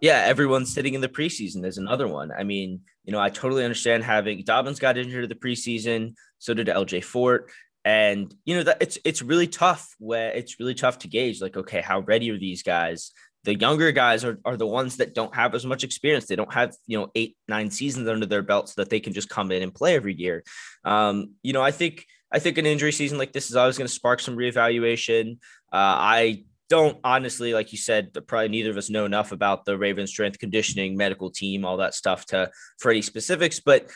Yeah, 0.00 0.22
everyone's 0.24 0.72
sitting 0.72 0.94
in 0.94 1.02
the 1.02 1.08
preseason. 1.08 1.60
There's 1.60 1.76
another 1.76 2.08
one. 2.08 2.30
I 2.32 2.44
mean, 2.44 2.80
you 3.04 3.12
know, 3.12 3.20
I 3.20 3.28
totally 3.28 3.64
understand 3.64 4.02
having 4.02 4.42
Dobbins 4.44 4.78
got 4.78 4.96
injured 4.96 5.24
in 5.24 5.28
the 5.28 5.34
preseason, 5.34 6.14
so 6.38 6.54
did 6.54 6.68
LJ 6.68 7.04
Fort. 7.04 7.50
And 7.84 8.34
you 8.44 8.56
know 8.56 8.62
that 8.62 8.78
it's 8.80 8.98
it's 9.04 9.22
really 9.22 9.46
tough 9.46 9.94
where 9.98 10.32
it's 10.32 10.60
really 10.60 10.74
tough 10.74 10.98
to 11.00 11.08
gauge 11.08 11.40
like, 11.40 11.56
okay, 11.56 11.80
how 11.80 12.00
ready 12.00 12.30
are 12.30 12.38
these 12.38 12.62
guys? 12.62 13.12
The 13.44 13.58
younger 13.58 13.90
guys 13.92 14.24
are, 14.24 14.38
are 14.44 14.56
the 14.56 14.66
ones 14.66 14.96
that 14.98 15.14
don't 15.14 15.34
have 15.34 15.54
as 15.54 15.64
much 15.64 15.84
experience. 15.84 16.26
They 16.26 16.36
don't 16.36 16.52
have, 16.52 16.74
you 16.86 16.98
know, 16.98 17.10
eight, 17.14 17.36
nine 17.48 17.70
seasons 17.70 18.08
under 18.08 18.26
their 18.26 18.42
belt 18.42 18.68
so 18.68 18.82
that 18.82 18.90
they 18.90 19.00
can 19.00 19.12
just 19.12 19.28
come 19.28 19.50
in 19.50 19.62
and 19.62 19.74
play 19.74 19.94
every 19.94 20.14
year. 20.14 20.44
Um, 20.84 21.34
you 21.42 21.52
know, 21.52 21.62
I 21.62 21.70
think, 21.70 22.06
I 22.32 22.38
think 22.38 22.58
an 22.58 22.66
injury 22.66 22.92
season 22.92 23.18
like 23.18 23.32
this 23.32 23.50
is 23.50 23.56
always 23.56 23.78
going 23.78 23.88
to 23.88 23.92
spark 23.92 24.20
some 24.20 24.36
reevaluation. 24.36 25.38
Uh, 25.72 25.96
I 25.98 26.44
don't 26.68 26.98
honestly, 27.02 27.52
like 27.52 27.72
you 27.72 27.78
said, 27.78 28.12
probably 28.28 28.48
neither 28.48 28.70
of 28.70 28.76
us 28.76 28.90
know 28.90 29.04
enough 29.04 29.32
about 29.32 29.64
the 29.64 29.76
Ravens 29.76 30.10
strength 30.10 30.38
conditioning 30.38 30.96
medical 30.96 31.30
team, 31.30 31.64
all 31.64 31.78
that 31.78 31.94
stuff 31.94 32.24
to 32.26 32.50
for 32.78 32.92
any 32.92 33.02
specifics, 33.02 33.58
but 33.58 33.90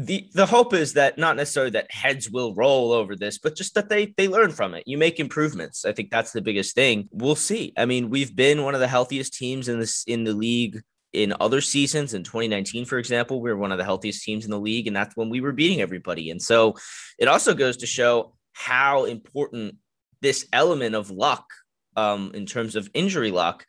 the 0.00 0.30
the 0.32 0.46
hope 0.46 0.72
is 0.72 0.94
that 0.94 1.18
not 1.18 1.36
necessarily 1.36 1.72
that 1.72 1.92
heads 1.92 2.30
will 2.30 2.54
roll 2.54 2.92
over 2.92 3.14
this, 3.14 3.38
but 3.38 3.54
just 3.54 3.74
that 3.74 3.90
they 3.90 4.14
they 4.16 4.28
learn 4.28 4.50
from 4.50 4.74
it. 4.74 4.84
You 4.86 4.96
make 4.96 5.20
improvements. 5.20 5.84
I 5.84 5.92
think 5.92 6.10
that's 6.10 6.32
the 6.32 6.40
biggest 6.40 6.74
thing. 6.74 7.08
We'll 7.12 7.36
see. 7.36 7.74
I 7.76 7.84
mean, 7.84 8.08
we've 8.08 8.34
been 8.34 8.64
one 8.64 8.74
of 8.74 8.80
the 8.80 8.88
healthiest 8.88 9.34
teams 9.34 9.68
in 9.68 9.78
this 9.78 10.02
in 10.06 10.24
the 10.24 10.32
league 10.32 10.80
in 11.12 11.34
other 11.38 11.60
seasons. 11.60 12.14
In 12.14 12.24
2019, 12.24 12.86
for 12.86 12.96
example, 12.96 13.42
we 13.42 13.50
were 13.50 13.58
one 13.58 13.72
of 13.72 13.78
the 13.78 13.84
healthiest 13.84 14.24
teams 14.24 14.46
in 14.46 14.50
the 14.50 14.58
league, 14.58 14.86
and 14.86 14.96
that's 14.96 15.16
when 15.16 15.28
we 15.28 15.42
were 15.42 15.52
beating 15.52 15.82
everybody. 15.82 16.30
And 16.30 16.40
so 16.40 16.76
it 17.18 17.28
also 17.28 17.52
goes 17.52 17.76
to 17.78 17.86
show 17.86 18.34
how 18.52 19.04
important 19.04 19.76
this 20.22 20.46
element 20.50 20.94
of 20.94 21.10
luck, 21.10 21.44
um, 21.96 22.30
in 22.32 22.46
terms 22.46 22.74
of 22.74 22.88
injury 22.94 23.32
luck, 23.32 23.66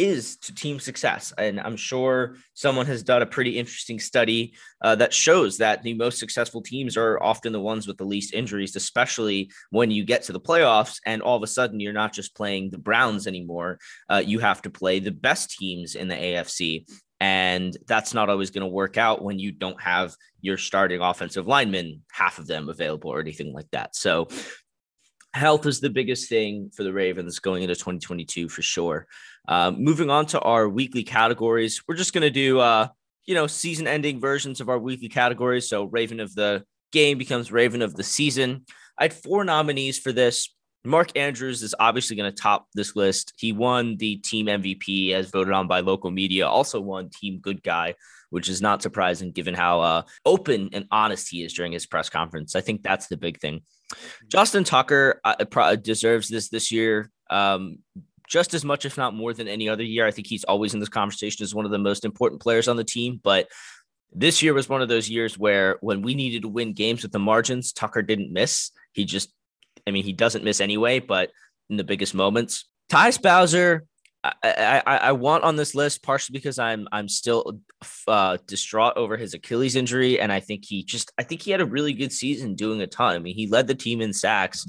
is 0.00 0.38
to 0.38 0.54
team 0.54 0.80
success. 0.80 1.30
And 1.36 1.60
I'm 1.60 1.76
sure 1.76 2.36
someone 2.54 2.86
has 2.86 3.02
done 3.02 3.20
a 3.20 3.26
pretty 3.26 3.58
interesting 3.58 4.00
study 4.00 4.54
uh, 4.80 4.94
that 4.96 5.12
shows 5.12 5.58
that 5.58 5.82
the 5.82 5.92
most 5.92 6.18
successful 6.18 6.62
teams 6.62 6.96
are 6.96 7.22
often 7.22 7.52
the 7.52 7.60
ones 7.60 7.86
with 7.86 7.98
the 7.98 8.04
least 8.04 8.32
injuries, 8.32 8.76
especially 8.76 9.50
when 9.68 9.90
you 9.90 10.04
get 10.04 10.22
to 10.24 10.32
the 10.32 10.40
playoffs 10.40 11.00
and 11.04 11.20
all 11.20 11.36
of 11.36 11.42
a 11.42 11.46
sudden 11.46 11.80
you're 11.80 11.92
not 11.92 12.14
just 12.14 12.34
playing 12.34 12.70
the 12.70 12.78
Browns 12.78 13.26
anymore. 13.26 13.78
Uh, 14.08 14.22
you 14.24 14.38
have 14.38 14.62
to 14.62 14.70
play 14.70 15.00
the 15.00 15.10
best 15.10 15.58
teams 15.58 15.94
in 15.94 16.08
the 16.08 16.16
AFC. 16.16 16.86
And 17.20 17.76
that's 17.86 18.14
not 18.14 18.30
always 18.30 18.50
going 18.50 18.62
to 18.62 18.74
work 18.74 18.96
out 18.96 19.22
when 19.22 19.38
you 19.38 19.52
don't 19.52 19.80
have 19.82 20.16
your 20.40 20.56
starting 20.56 21.02
offensive 21.02 21.46
linemen, 21.46 22.00
half 22.10 22.38
of 22.38 22.46
them 22.46 22.70
available 22.70 23.10
or 23.10 23.20
anything 23.20 23.52
like 23.52 23.70
that. 23.72 23.94
So 23.94 24.28
Health 25.32 25.64
is 25.66 25.80
the 25.80 25.90
biggest 25.90 26.28
thing 26.28 26.70
for 26.74 26.82
the 26.82 26.92
Ravens 26.92 27.38
going 27.38 27.62
into 27.62 27.76
2022 27.76 28.48
for 28.48 28.62
sure. 28.62 29.06
Uh, 29.48 29.72
moving 29.76 30.10
on 30.10 30.26
to 30.26 30.40
our 30.40 30.68
weekly 30.68 31.02
categories, 31.02 31.82
we're 31.88 31.96
just 31.96 32.12
going 32.12 32.22
to 32.22 32.30
do, 32.30 32.60
uh, 32.60 32.88
you 33.26 33.34
know, 33.34 33.46
season 33.46 33.86
ending 33.86 34.20
versions 34.20 34.60
of 34.60 34.68
our 34.68 34.78
weekly 34.78 35.08
categories. 35.08 35.68
So 35.68 35.84
Raven 35.84 36.20
of 36.20 36.34
the 36.34 36.64
game 36.92 37.18
becomes 37.18 37.52
Raven 37.52 37.82
of 37.82 37.94
the 37.94 38.02
season. 38.02 38.64
I 38.98 39.04
had 39.04 39.14
four 39.14 39.44
nominees 39.44 39.98
for 39.98 40.12
this. 40.12 40.54
Mark 40.84 41.16
Andrews 41.16 41.62
is 41.62 41.74
obviously 41.78 42.16
going 42.16 42.30
to 42.30 42.36
top 42.36 42.66
this 42.74 42.96
list. 42.96 43.34
He 43.36 43.52
won 43.52 43.96
the 43.96 44.16
team 44.16 44.46
MVP 44.46 45.12
as 45.12 45.30
voted 45.30 45.52
on 45.52 45.68
by 45.68 45.80
local 45.80 46.10
media, 46.10 46.46
also 46.48 46.80
won 46.80 47.10
team 47.10 47.38
good 47.40 47.62
guy, 47.62 47.94
which 48.30 48.48
is 48.48 48.62
not 48.62 48.82
surprising 48.82 49.32
given 49.32 49.54
how 49.54 49.80
uh, 49.80 50.02
open 50.24 50.70
and 50.72 50.86
honest 50.90 51.28
he 51.28 51.44
is 51.44 51.52
during 51.52 51.72
his 51.72 51.86
press 51.86 52.08
conference. 52.08 52.56
I 52.56 52.62
think 52.62 52.82
that's 52.82 53.08
the 53.08 53.18
big 53.18 53.40
thing. 53.40 53.60
Justin 54.28 54.64
Tucker 54.64 55.20
uh, 55.24 55.76
deserves 55.76 56.28
this 56.28 56.48
this 56.48 56.72
year. 56.72 57.10
Um, 57.28 57.78
just 58.30 58.54
as 58.54 58.64
much, 58.64 58.86
if 58.86 58.96
not 58.96 59.12
more 59.12 59.34
than 59.34 59.48
any 59.48 59.68
other 59.68 59.82
year. 59.82 60.06
I 60.06 60.12
think 60.12 60.28
he's 60.28 60.44
always 60.44 60.72
in 60.72 60.80
this 60.80 60.88
conversation 60.88 61.42
as 61.42 61.54
one 61.54 61.64
of 61.64 61.72
the 61.72 61.78
most 61.78 62.04
important 62.04 62.40
players 62.40 62.68
on 62.68 62.76
the 62.76 62.84
team. 62.84 63.20
But 63.22 63.48
this 64.12 64.42
year 64.42 64.54
was 64.54 64.68
one 64.68 64.80
of 64.80 64.88
those 64.88 65.10
years 65.10 65.36
where 65.36 65.78
when 65.80 66.00
we 66.00 66.14
needed 66.14 66.42
to 66.42 66.48
win 66.48 66.72
games 66.72 67.02
with 67.02 67.12
the 67.12 67.18
margins, 67.18 67.72
Tucker 67.72 68.02
didn't 68.02 68.32
miss. 68.32 68.70
He 68.92 69.04
just, 69.04 69.32
I 69.86 69.90
mean, 69.90 70.04
he 70.04 70.12
doesn't 70.12 70.44
miss 70.44 70.60
anyway, 70.60 71.00
but 71.00 71.30
in 71.68 71.76
the 71.76 71.84
biggest 71.84 72.14
moments. 72.14 72.68
Tyus 72.88 73.20
Bowser, 73.20 73.84
I, 74.22 74.82
I, 74.86 74.96
I, 74.96 75.12
want 75.12 75.44
on 75.44 75.56
this 75.56 75.74
list 75.74 76.02
partially 76.02 76.34
because 76.34 76.58
I'm 76.58 76.86
I'm 76.92 77.08
still 77.08 77.60
uh, 78.06 78.36
distraught 78.46 78.96
over 78.96 79.16
his 79.16 79.32
Achilles 79.32 79.76
injury, 79.76 80.20
and 80.20 80.30
I 80.30 80.40
think 80.40 80.66
he 80.66 80.84
just 80.84 81.10
I 81.16 81.22
think 81.22 81.40
he 81.40 81.52
had 81.52 81.62
a 81.62 81.66
really 81.66 81.94
good 81.94 82.12
season 82.12 82.54
doing 82.54 82.82
a 82.82 82.86
ton. 82.86 83.14
I 83.14 83.18
mean, 83.18 83.34
he 83.34 83.46
led 83.46 83.66
the 83.66 83.74
team 83.74 84.02
in 84.02 84.12
sacks 84.12 84.66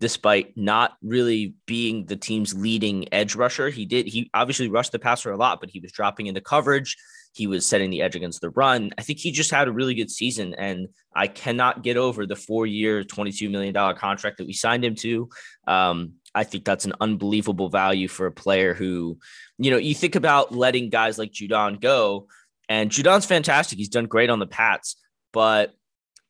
despite 0.00 0.56
not 0.56 0.96
really 1.02 1.54
being 1.66 2.06
the 2.06 2.16
team's 2.16 2.54
leading 2.54 3.12
edge 3.12 3.34
rusher. 3.34 3.70
He 3.70 3.86
did 3.86 4.06
he 4.06 4.30
obviously 4.34 4.68
rushed 4.68 4.92
the 4.92 4.98
passer 4.98 5.32
a 5.32 5.36
lot, 5.36 5.60
but 5.60 5.70
he 5.70 5.80
was 5.80 5.92
dropping 5.92 6.26
into 6.26 6.40
coverage. 6.40 6.96
He 7.32 7.48
was 7.48 7.66
setting 7.66 7.90
the 7.90 8.02
edge 8.02 8.14
against 8.14 8.40
the 8.40 8.50
run. 8.50 8.92
I 8.96 9.02
think 9.02 9.18
he 9.18 9.32
just 9.32 9.50
had 9.50 9.66
a 9.66 9.72
really 9.72 9.94
good 9.94 10.10
season, 10.10 10.54
and 10.54 10.88
I 11.16 11.26
cannot 11.26 11.82
get 11.82 11.96
over 11.96 12.26
the 12.26 12.36
four-year, 12.36 13.02
twenty-two 13.02 13.50
million 13.50 13.74
dollar 13.74 13.94
contract 13.94 14.38
that 14.38 14.46
we 14.46 14.52
signed 14.52 14.84
him 14.84 14.94
to. 14.96 15.28
Um, 15.66 16.14
I 16.32 16.44
think 16.44 16.64
that's 16.64 16.84
an 16.84 16.94
unbelievable 17.00 17.70
value 17.70 18.06
for 18.08 18.26
a 18.26 18.32
player 18.32 18.72
who, 18.72 19.18
you 19.58 19.70
know, 19.70 19.78
you 19.78 19.94
think 19.94 20.14
about 20.14 20.54
letting 20.54 20.90
guys 20.90 21.18
like 21.18 21.32
Judon 21.32 21.80
go, 21.80 22.28
and 22.68 22.90
Judon's 22.90 23.26
fantastic. 23.26 23.78
He's 23.78 23.88
done 23.88 24.06
great 24.06 24.30
on 24.30 24.38
the 24.38 24.46
Pats, 24.46 24.96
but 25.32 25.72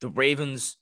the 0.00 0.09
Ravens 0.09 0.76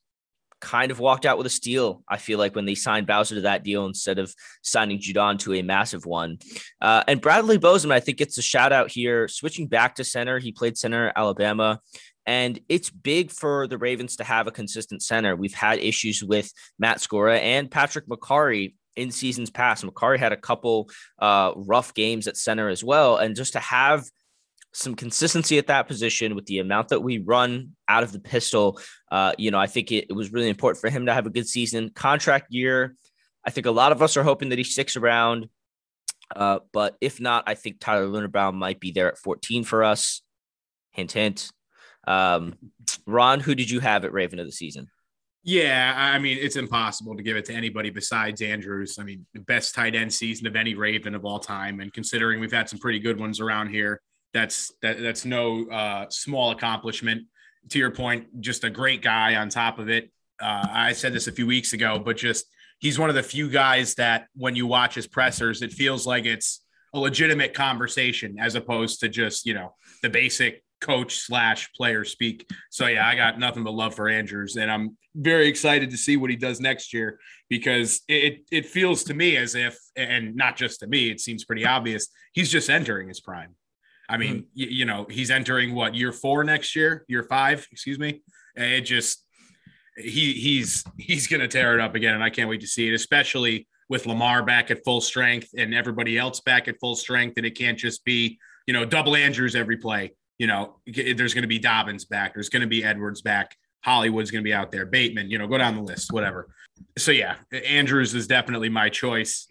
kind 0.62 0.92
of 0.92 1.00
walked 1.00 1.26
out 1.26 1.37
with 1.37 1.47
a 1.47 1.50
steal. 1.50 2.02
I 2.09 2.16
feel 2.16 2.38
like 2.38 2.54
when 2.54 2.64
they 2.64 2.76
signed 2.76 3.07
Bowser 3.07 3.35
to 3.35 3.40
that 3.42 3.64
deal 3.64 3.85
instead 3.85 4.19
of 4.19 4.33
signing 4.62 4.99
Judon 4.99 5.38
to 5.40 5.54
a 5.54 5.62
massive 5.62 6.07
one. 6.07 6.38
Uh, 6.81 7.02
and 7.09 7.21
Bradley 7.21 7.59
Bozeman, 7.59 7.95
I 7.95 8.00
think, 8.00 8.16
gets 8.16 8.38
a 8.38 8.42
shout 8.42 8.73
out 8.73 8.90
here. 8.90 9.28
Switching 9.28 9.66
back 9.66 9.97
to 9.97 10.04
center, 10.04 10.38
he 10.38 10.52
played 10.52 10.78
center 10.78 11.09
at 11.09 11.19
Alabama. 11.19 11.81
And 12.25 12.61
it's 12.69 12.88
big 12.88 13.33
for 13.33 13.66
the 13.66 13.76
Ravens 13.76 14.16
to 14.16 14.25
have 14.25 14.47
a 14.47 14.52
consistent 14.52 15.02
center. 15.02 15.35
We've 15.35 15.52
had 15.52 15.81
issues 15.81 16.23
with 16.23 16.52
Matt 16.78 16.99
Skura 16.99 17.40
and 17.40 17.69
Patrick 17.69 18.07
Mekari 18.07 18.75
in 18.95 19.11
seasons 19.11 19.50
past. 19.50 19.85
Mekari 19.85 20.19
had 20.19 20.33
a 20.33 20.37
couple 20.37 20.88
uh, 21.19 21.52
rough 21.57 21.92
games 21.95 22.28
at 22.28 22.37
center 22.37 22.69
as 22.69 22.85
well. 22.85 23.16
And 23.16 23.35
just 23.35 23.54
to 23.54 23.59
have 23.59 24.09
some 24.72 24.94
consistency 24.94 25.58
at 25.58 25.66
that 25.66 25.86
position 25.86 26.34
with 26.34 26.46
the 26.46 26.58
amount 26.58 26.88
that 26.88 27.00
we 27.00 27.18
run 27.18 27.72
out 27.88 28.02
of 28.02 28.12
the 28.12 28.18
pistol. 28.18 28.80
Uh, 29.10 29.32
you 29.36 29.50
know, 29.50 29.58
I 29.58 29.66
think 29.66 29.92
it, 29.92 30.06
it, 30.08 30.12
was 30.14 30.32
really 30.32 30.48
important 30.48 30.80
for 30.80 30.88
him 30.88 31.06
to 31.06 31.14
have 31.14 31.26
a 31.26 31.30
good 31.30 31.46
season. 31.46 31.90
Contract 31.90 32.46
year, 32.50 32.96
I 33.44 33.50
think 33.50 33.66
a 33.66 33.70
lot 33.70 33.92
of 33.92 34.02
us 34.02 34.16
are 34.16 34.22
hoping 34.22 34.48
that 34.48 34.58
he 34.58 34.64
sticks 34.64 34.96
around. 34.96 35.48
Uh, 36.34 36.60
but 36.72 36.96
if 37.00 37.20
not, 37.20 37.44
I 37.46 37.54
think 37.54 37.80
Tyler 37.80 38.06
Linderbaum 38.06 38.54
might 38.54 38.80
be 38.80 38.90
there 38.92 39.08
at 39.08 39.18
14 39.18 39.64
for 39.64 39.84
us. 39.84 40.22
Hint, 40.92 41.12
hint. 41.12 41.50
Um, 42.06 42.54
Ron, 43.06 43.40
who 43.40 43.54
did 43.54 43.70
you 43.70 43.80
have 43.80 44.04
at 44.04 44.12
Raven 44.12 44.38
of 44.38 44.46
the 44.46 44.52
season? 44.52 44.88
Yeah, 45.44 45.92
I 45.96 46.18
mean, 46.20 46.38
it's 46.40 46.56
impossible 46.56 47.16
to 47.16 47.22
give 47.22 47.36
it 47.36 47.44
to 47.46 47.52
anybody 47.52 47.90
besides 47.90 48.40
Andrews. 48.40 48.98
I 48.98 49.02
mean, 49.02 49.26
the 49.34 49.40
best 49.40 49.74
tight 49.74 49.96
end 49.96 50.12
season 50.12 50.46
of 50.46 50.54
any 50.54 50.74
Raven 50.74 51.14
of 51.14 51.24
all 51.24 51.40
time. 51.40 51.80
And 51.80 51.92
considering 51.92 52.38
we've 52.38 52.52
had 52.52 52.68
some 52.68 52.78
pretty 52.78 53.00
good 53.00 53.18
ones 53.18 53.40
around 53.40 53.68
here, 53.68 54.00
that's 54.32 54.72
that, 54.82 55.00
that's 55.00 55.24
no 55.24 55.66
uh, 55.68 56.06
small 56.10 56.50
accomplishment. 56.50 57.26
To 57.70 57.78
your 57.78 57.90
point, 57.90 58.40
just 58.40 58.64
a 58.64 58.70
great 58.70 59.02
guy 59.02 59.36
on 59.36 59.48
top 59.48 59.78
of 59.78 59.88
it. 59.88 60.10
Uh, 60.40 60.66
I 60.68 60.92
said 60.92 61.12
this 61.12 61.28
a 61.28 61.32
few 61.32 61.46
weeks 61.46 61.72
ago, 61.72 62.00
but 62.04 62.16
just 62.16 62.46
he's 62.80 62.98
one 62.98 63.08
of 63.08 63.14
the 63.14 63.22
few 63.22 63.48
guys 63.48 63.94
that 63.94 64.26
when 64.34 64.56
you 64.56 64.66
watch 64.66 64.96
his 64.96 65.06
pressers, 65.06 65.62
it 65.62 65.72
feels 65.72 66.06
like 66.06 66.24
it's 66.24 66.64
a 66.92 66.98
legitimate 66.98 67.54
conversation 67.54 68.36
as 68.38 68.54
opposed 68.54 69.00
to 69.00 69.08
just 69.08 69.46
you 69.46 69.54
know 69.54 69.74
the 70.02 70.10
basic 70.10 70.62
coach 70.80 71.18
slash 71.18 71.72
player 71.72 72.04
speak. 72.04 72.50
So 72.70 72.86
yeah, 72.88 73.06
I 73.06 73.14
got 73.14 73.38
nothing 73.38 73.62
but 73.62 73.74
love 73.74 73.94
for 73.94 74.08
Andrews, 74.08 74.56
and 74.56 74.70
I'm 74.70 74.96
very 75.14 75.46
excited 75.46 75.90
to 75.90 75.96
see 75.96 76.16
what 76.16 76.30
he 76.30 76.36
does 76.36 76.60
next 76.60 76.92
year 76.92 77.20
because 77.48 78.00
it 78.08 78.40
it 78.50 78.66
feels 78.66 79.04
to 79.04 79.14
me 79.14 79.36
as 79.36 79.54
if, 79.54 79.78
and 79.94 80.34
not 80.34 80.56
just 80.56 80.80
to 80.80 80.86
me, 80.86 81.10
it 81.10 81.20
seems 81.20 81.44
pretty 81.44 81.64
obvious 81.64 82.08
he's 82.32 82.50
just 82.50 82.68
entering 82.68 83.08
his 83.08 83.20
prime. 83.20 83.54
I 84.09 84.16
mean, 84.16 84.35
mm-hmm. 84.37 84.47
you, 84.54 84.66
you 84.68 84.85
know, 84.85 85.06
he's 85.09 85.30
entering 85.30 85.75
what 85.75 85.94
year 85.94 86.12
four 86.12 86.44
next 86.44 86.76
year, 86.76 87.04
year 87.09 87.23
five, 87.23 87.66
excuse 87.73 87.99
me. 87.99 88.23
And 88.56 88.71
It 88.73 88.82
just 88.82 89.25
he 89.97 90.32
he's 90.32 90.85
he's 90.99 91.26
gonna 91.26 91.49
tear 91.49 91.75
it 91.75 91.80
up 91.80 91.94
again, 91.94 92.14
and 92.14 92.25
I 92.25 92.30
can't 92.30 92.49
wait 92.49 92.61
to 92.61 92.66
see 92.66 92.88
it, 92.88 92.94
especially 92.94 93.66
with 93.88 94.06
Lamar 94.06 94.42
back 94.42 94.71
at 94.71 94.85
full 94.85 95.00
strength 95.00 95.49
and 95.56 95.75
everybody 95.75 96.16
else 96.18 96.40
back 96.40 96.68
at 96.68 96.78
full 96.80 96.94
strength, 96.94 97.35
and 97.37 97.47
it 97.47 97.56
can't 97.56 97.78
just 97.78 98.04
be 98.04 98.38
you 98.66 98.75
know 98.75 98.85
double 98.85 99.16
Andrews 99.16 99.54
every 99.54 99.76
play. 99.76 100.14
You 100.38 100.47
know, 100.47 100.80
there's 100.87 101.35
going 101.35 101.42
to 101.42 101.49
be 101.49 101.59
Dobbins 101.59 102.04
back, 102.04 102.35
there's 102.35 102.49
going 102.49 102.62
to 102.62 102.68
be 102.68 102.82
Edwards 102.82 103.23
back, 103.23 103.56
Hollywood's 103.82 104.30
going 104.30 104.42
to 104.42 104.49
be 104.49 104.54
out 104.54 104.73
there, 104.73 104.87
Bateman. 104.87 105.30
You 105.30 105.38
know, 105.38 105.47
go 105.47 105.59
down 105.59 105.76
the 105.76 105.82
list, 105.82 106.12
whatever. 106.12 106.49
So 106.99 107.12
yeah, 107.12 107.37
Andrews 107.52 108.14
is 108.14 108.26
definitely 108.26 108.68
my 108.68 108.88
choice 108.88 109.47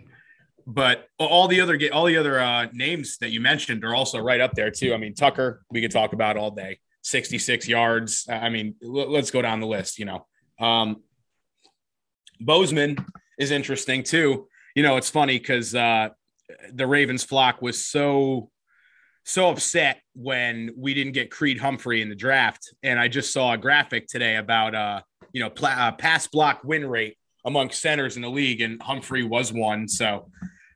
but 0.74 1.08
all 1.20 1.48
the 1.48 1.60
other 1.60 1.78
all 1.92 2.06
the 2.06 2.18
other 2.18 2.40
uh, 2.40 2.68
names 2.72 3.18
that 3.18 3.30
you 3.30 3.42
mentioned 3.42 3.84
are 3.84 3.94
also 3.94 4.20
right 4.20 4.40
up 4.40 4.54
there 4.54 4.72
too. 4.72 4.94
I 4.94 4.98
mean, 4.98 5.14
Tucker, 5.14 5.64
we 5.70 5.82
could 5.82 5.92
talk 5.92 6.14
about 6.14 6.38
all 6.38 6.52
day. 6.52 6.80
66 7.04 7.68
yards. 7.68 8.28
I 8.30 8.50
mean, 8.50 8.76
let's 8.82 9.32
go 9.32 9.42
down 9.42 9.60
the 9.60 9.68
list. 9.68 9.98
You 9.98 10.06
know, 10.06 10.28
um, 10.60 11.02
Bozeman 12.40 12.98
is 13.40 13.52
interesting 13.52 14.04
too. 14.04 14.48
You 14.76 14.84
know, 14.84 14.98
it's 14.98 15.10
funny 15.10 15.38
because 15.40 15.76
uh, 15.76 16.10
the 16.72 16.88
Ravens 16.88 17.24
flock 17.24 17.62
was 17.62 17.84
so 17.86 18.50
so 19.24 19.50
upset 19.50 20.02
when 20.16 20.72
we 20.76 20.94
didn't 20.94 21.14
get 21.14 21.30
Creed 21.30 21.60
Humphrey 21.60 22.02
in 22.02 22.10
the 22.10 22.16
draft, 22.16 22.74
and 22.82 23.00
I 23.00 23.08
just 23.08 23.34
saw 23.34 23.54
a 23.54 23.58
graphic 23.58 24.08
today 24.08 24.38
about 24.38 24.76
uh, 24.76 25.02
you 25.34 25.42
know 25.42 25.50
pl- 25.50 25.68
uh, 25.68 25.92
pass 25.92 26.28
block 26.28 26.64
win 26.64 26.88
rate 26.88 27.18
among 27.46 27.72
centers 27.72 28.16
in 28.16 28.22
the 28.22 28.30
league, 28.30 28.62
and 28.62 28.82
Humphrey 28.82 29.24
was 29.24 29.52
one. 29.52 29.88
So, 29.88 30.30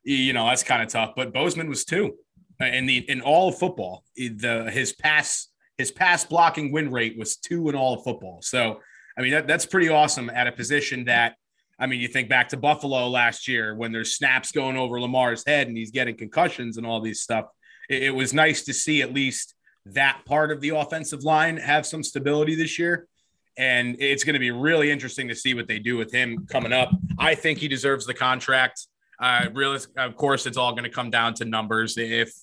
you 0.05 0.33
know, 0.33 0.47
that's 0.47 0.63
kind 0.63 0.81
of 0.81 0.89
tough. 0.89 1.13
But 1.15 1.33
Bozeman 1.33 1.67
was 1.67 1.83
two 1.83 2.15
in 2.61 2.85
the 2.85 2.97
in 3.09 3.21
all 3.21 3.49
of 3.49 3.57
football. 3.57 4.03
The 4.15 4.69
his 4.71 4.93
pass 4.93 5.49
his 5.77 5.91
pass 5.91 6.23
blocking 6.23 6.71
win 6.71 6.91
rate 6.91 7.17
was 7.17 7.35
two 7.35 7.67
in 7.69 7.75
all 7.75 7.95
of 7.95 8.03
football. 8.03 8.41
So, 8.41 8.79
I 9.17 9.21
mean, 9.21 9.31
that, 9.31 9.47
that's 9.47 9.65
pretty 9.65 9.89
awesome 9.89 10.29
at 10.29 10.47
a 10.47 10.51
position 10.51 11.05
that. 11.05 11.35
I 11.77 11.87
mean, 11.87 11.99
you 11.99 12.07
think 12.07 12.29
back 12.29 12.47
to 12.49 12.57
Buffalo 12.57 13.09
last 13.09 13.49
year 13.49 13.75
when 13.75 13.91
there's 13.91 14.15
snaps 14.15 14.53
going 14.53 14.77
over 14.77 14.97
Lamar's 15.01 15.43
head 15.45 15.67
and 15.67 15.75
he's 15.75 15.91
getting 15.91 16.15
concussions 16.15 16.77
and 16.77 16.87
all 16.87 17.01
these 17.01 17.19
stuff. 17.19 17.47
It, 17.89 18.03
it 18.03 18.15
was 18.15 18.33
nice 18.33 18.63
to 18.63 18.73
see 18.73 19.01
at 19.01 19.13
least 19.13 19.55
that 19.87 20.21
part 20.25 20.53
of 20.53 20.61
the 20.61 20.69
offensive 20.69 21.25
line 21.25 21.57
have 21.57 21.85
some 21.85 22.01
stability 22.01 22.55
this 22.55 22.79
year 22.79 23.09
and 23.57 23.95
it's 23.99 24.23
going 24.23 24.33
to 24.33 24.39
be 24.39 24.51
really 24.51 24.91
interesting 24.91 25.27
to 25.29 25.35
see 25.35 25.53
what 25.53 25.67
they 25.67 25.79
do 25.79 25.97
with 25.97 26.11
him 26.11 26.45
coming 26.49 26.73
up. 26.73 26.91
I 27.17 27.35
think 27.35 27.59
he 27.59 27.67
deserves 27.67 28.05
the 28.05 28.13
contract. 28.13 28.87
Uh, 29.19 29.47
really, 29.53 29.79
of 29.97 30.15
course, 30.15 30.45
it's 30.45 30.57
all 30.57 30.71
going 30.71 30.83
to 30.83 30.89
come 30.89 31.09
down 31.09 31.33
to 31.35 31.45
numbers. 31.45 31.97
If 31.97 32.33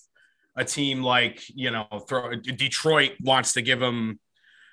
a 0.56 0.64
team 0.64 1.02
like 1.02 1.42
you 1.54 1.70
know 1.70 1.86
throw, 2.08 2.34
Detroit 2.34 3.12
wants 3.20 3.54
to 3.54 3.62
give 3.62 3.80
him, 3.80 4.18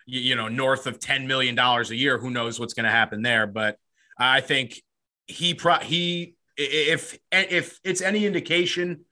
you 0.05 0.35
know, 0.35 0.47
north 0.47 0.87
of 0.87 0.99
ten 0.99 1.27
million 1.27 1.55
dollars 1.55 1.91
a 1.91 1.95
year, 1.95 2.17
who 2.17 2.29
knows 2.29 2.59
what's 2.59 2.73
going 2.73 2.85
to 2.85 2.91
happen 2.91 3.21
there? 3.21 3.47
But 3.47 3.77
I 4.17 4.41
think 4.41 4.81
he 5.27 5.53
pro 5.53 5.75
he 5.75 6.35
if 6.57 7.17
if 7.31 7.79
it's 7.83 8.01
any 8.01 8.25
indication 8.25 9.05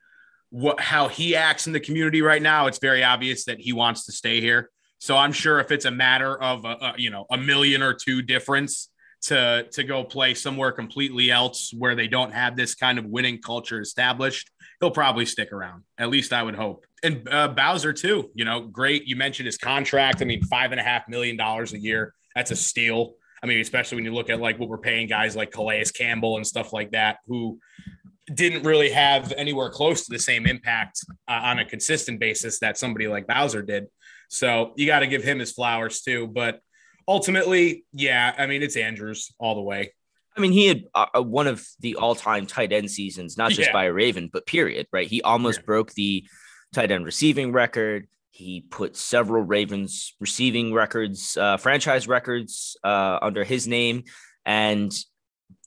what 0.49 0.79
how 0.79 1.07
he 1.07 1.35
acts 1.35 1.67
in 1.67 1.73
the 1.73 1.79
community 1.79 2.21
right 2.21 2.41
now, 2.41 2.67
it's 2.67 2.79
very 2.79 3.03
obvious 3.03 3.45
that 3.45 3.59
he 3.59 3.73
wants 3.73 4.05
to 4.05 4.11
stay 4.11 4.41
here. 4.41 4.69
So 4.99 5.15
I'm 5.15 5.31
sure 5.31 5.59
if 5.59 5.71
it's 5.71 5.85
a 5.85 5.91
matter 5.91 6.41
of 6.41 6.65
a, 6.65 6.69
a, 6.69 6.93
you 6.97 7.09
know 7.09 7.25
a 7.29 7.37
million 7.37 7.81
or 7.81 7.93
two 7.93 8.21
difference 8.21 8.89
to 9.27 9.67
to 9.71 9.83
go 9.83 10.03
play 10.03 10.33
somewhere 10.33 10.71
completely 10.71 11.31
else 11.31 11.73
where 11.77 11.95
they 11.95 12.07
don't 12.07 12.33
have 12.33 12.55
this 12.55 12.75
kind 12.75 12.97
of 12.97 13.05
winning 13.05 13.41
culture 13.41 13.81
established, 13.81 14.49
he'll 14.79 14.91
probably 14.91 15.25
stick 15.25 15.51
around. 15.51 15.83
At 15.97 16.09
least 16.09 16.33
I 16.33 16.43
would 16.43 16.55
hope. 16.55 16.85
And 17.03 17.27
uh, 17.29 17.49
Bowser 17.49 17.93
too. 17.93 18.31
You 18.33 18.45
know, 18.45 18.61
great. 18.61 19.05
You 19.05 19.15
mentioned 19.15 19.45
his 19.45 19.57
contract. 19.57 20.21
I 20.21 20.25
mean, 20.25 20.43
five 20.43 20.71
and 20.71 20.79
a 20.79 20.83
half 20.83 21.07
million 21.07 21.37
dollars 21.37 21.73
a 21.73 21.79
year. 21.79 22.13
That's 22.35 22.51
a 22.51 22.55
steal. 22.55 23.15
I 23.43 23.45
mean, 23.45 23.59
especially 23.59 23.97
when 23.97 24.05
you 24.05 24.13
look 24.13 24.29
at 24.29 24.39
like 24.39 24.59
what 24.59 24.69
we're 24.69 24.77
paying 24.77 25.07
guys 25.07 25.35
like 25.35 25.51
Calais 25.51 25.85
Campbell 25.93 26.37
and 26.37 26.47
stuff 26.47 26.73
like 26.73 26.91
that, 26.91 27.17
who 27.27 27.59
didn't 28.33 28.63
really 28.63 28.89
have 28.89 29.31
anywhere 29.37 29.69
close 29.69 30.05
to 30.05 30.11
the 30.11 30.19
same 30.19 30.45
impact 30.45 30.99
uh, 31.27 31.41
on 31.43 31.59
a 31.59 31.65
consistent 31.65 32.19
basis 32.19 32.59
that 32.59 32.77
somebody 32.77 33.07
like 33.07 33.27
Bowser 33.27 33.61
did. 33.61 33.87
So 34.29 34.73
you 34.75 34.85
got 34.85 34.99
to 34.99 35.07
give 35.07 35.23
him 35.23 35.39
his 35.39 35.51
flowers 35.51 36.01
too. 36.01 36.27
But 36.27 36.61
ultimately, 37.07 37.85
yeah, 37.93 38.33
I 38.37 38.47
mean, 38.47 38.63
it's 38.63 38.75
Andrews 38.75 39.33
all 39.39 39.55
the 39.55 39.61
way. 39.61 39.93
I 40.35 40.39
mean, 40.39 40.51
he 40.51 40.67
had 40.67 40.83
uh, 40.93 41.21
one 41.21 41.47
of 41.47 41.65
the 41.79 41.95
all-time 41.95 42.45
tight 42.45 42.71
end 42.71 42.91
seasons, 42.91 43.37
not 43.37 43.51
just 43.51 43.69
yeah. 43.69 43.73
by 43.73 43.85
a 43.85 43.93
Raven, 43.93 44.29
but 44.31 44.45
period. 44.45 44.87
Right? 44.91 45.07
He 45.07 45.21
almost 45.21 45.59
yeah. 45.59 45.65
broke 45.65 45.93
the 45.93 46.25
tight 46.73 46.91
end 46.91 47.05
receiving 47.05 47.51
record. 47.51 48.07
He 48.29 48.61
put 48.69 48.95
several 48.95 49.41
Ravens 49.41 50.13
receiving 50.19 50.73
records, 50.73 51.35
uh, 51.37 51.57
franchise 51.57 52.07
records, 52.07 52.77
uh, 52.83 53.17
under 53.19 53.43
his 53.43 53.67
name, 53.67 54.03
and 54.45 54.93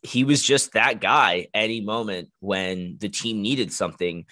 he 0.03 0.23
was 0.23 0.43
just 0.43 0.73
that 0.73 1.01
guy 1.01 1.49
any 1.53 1.81
moment 1.81 2.29
when 2.39 2.97
the 3.01 3.09
team 3.09 3.43
needed 3.43 3.73
something. 3.73 4.25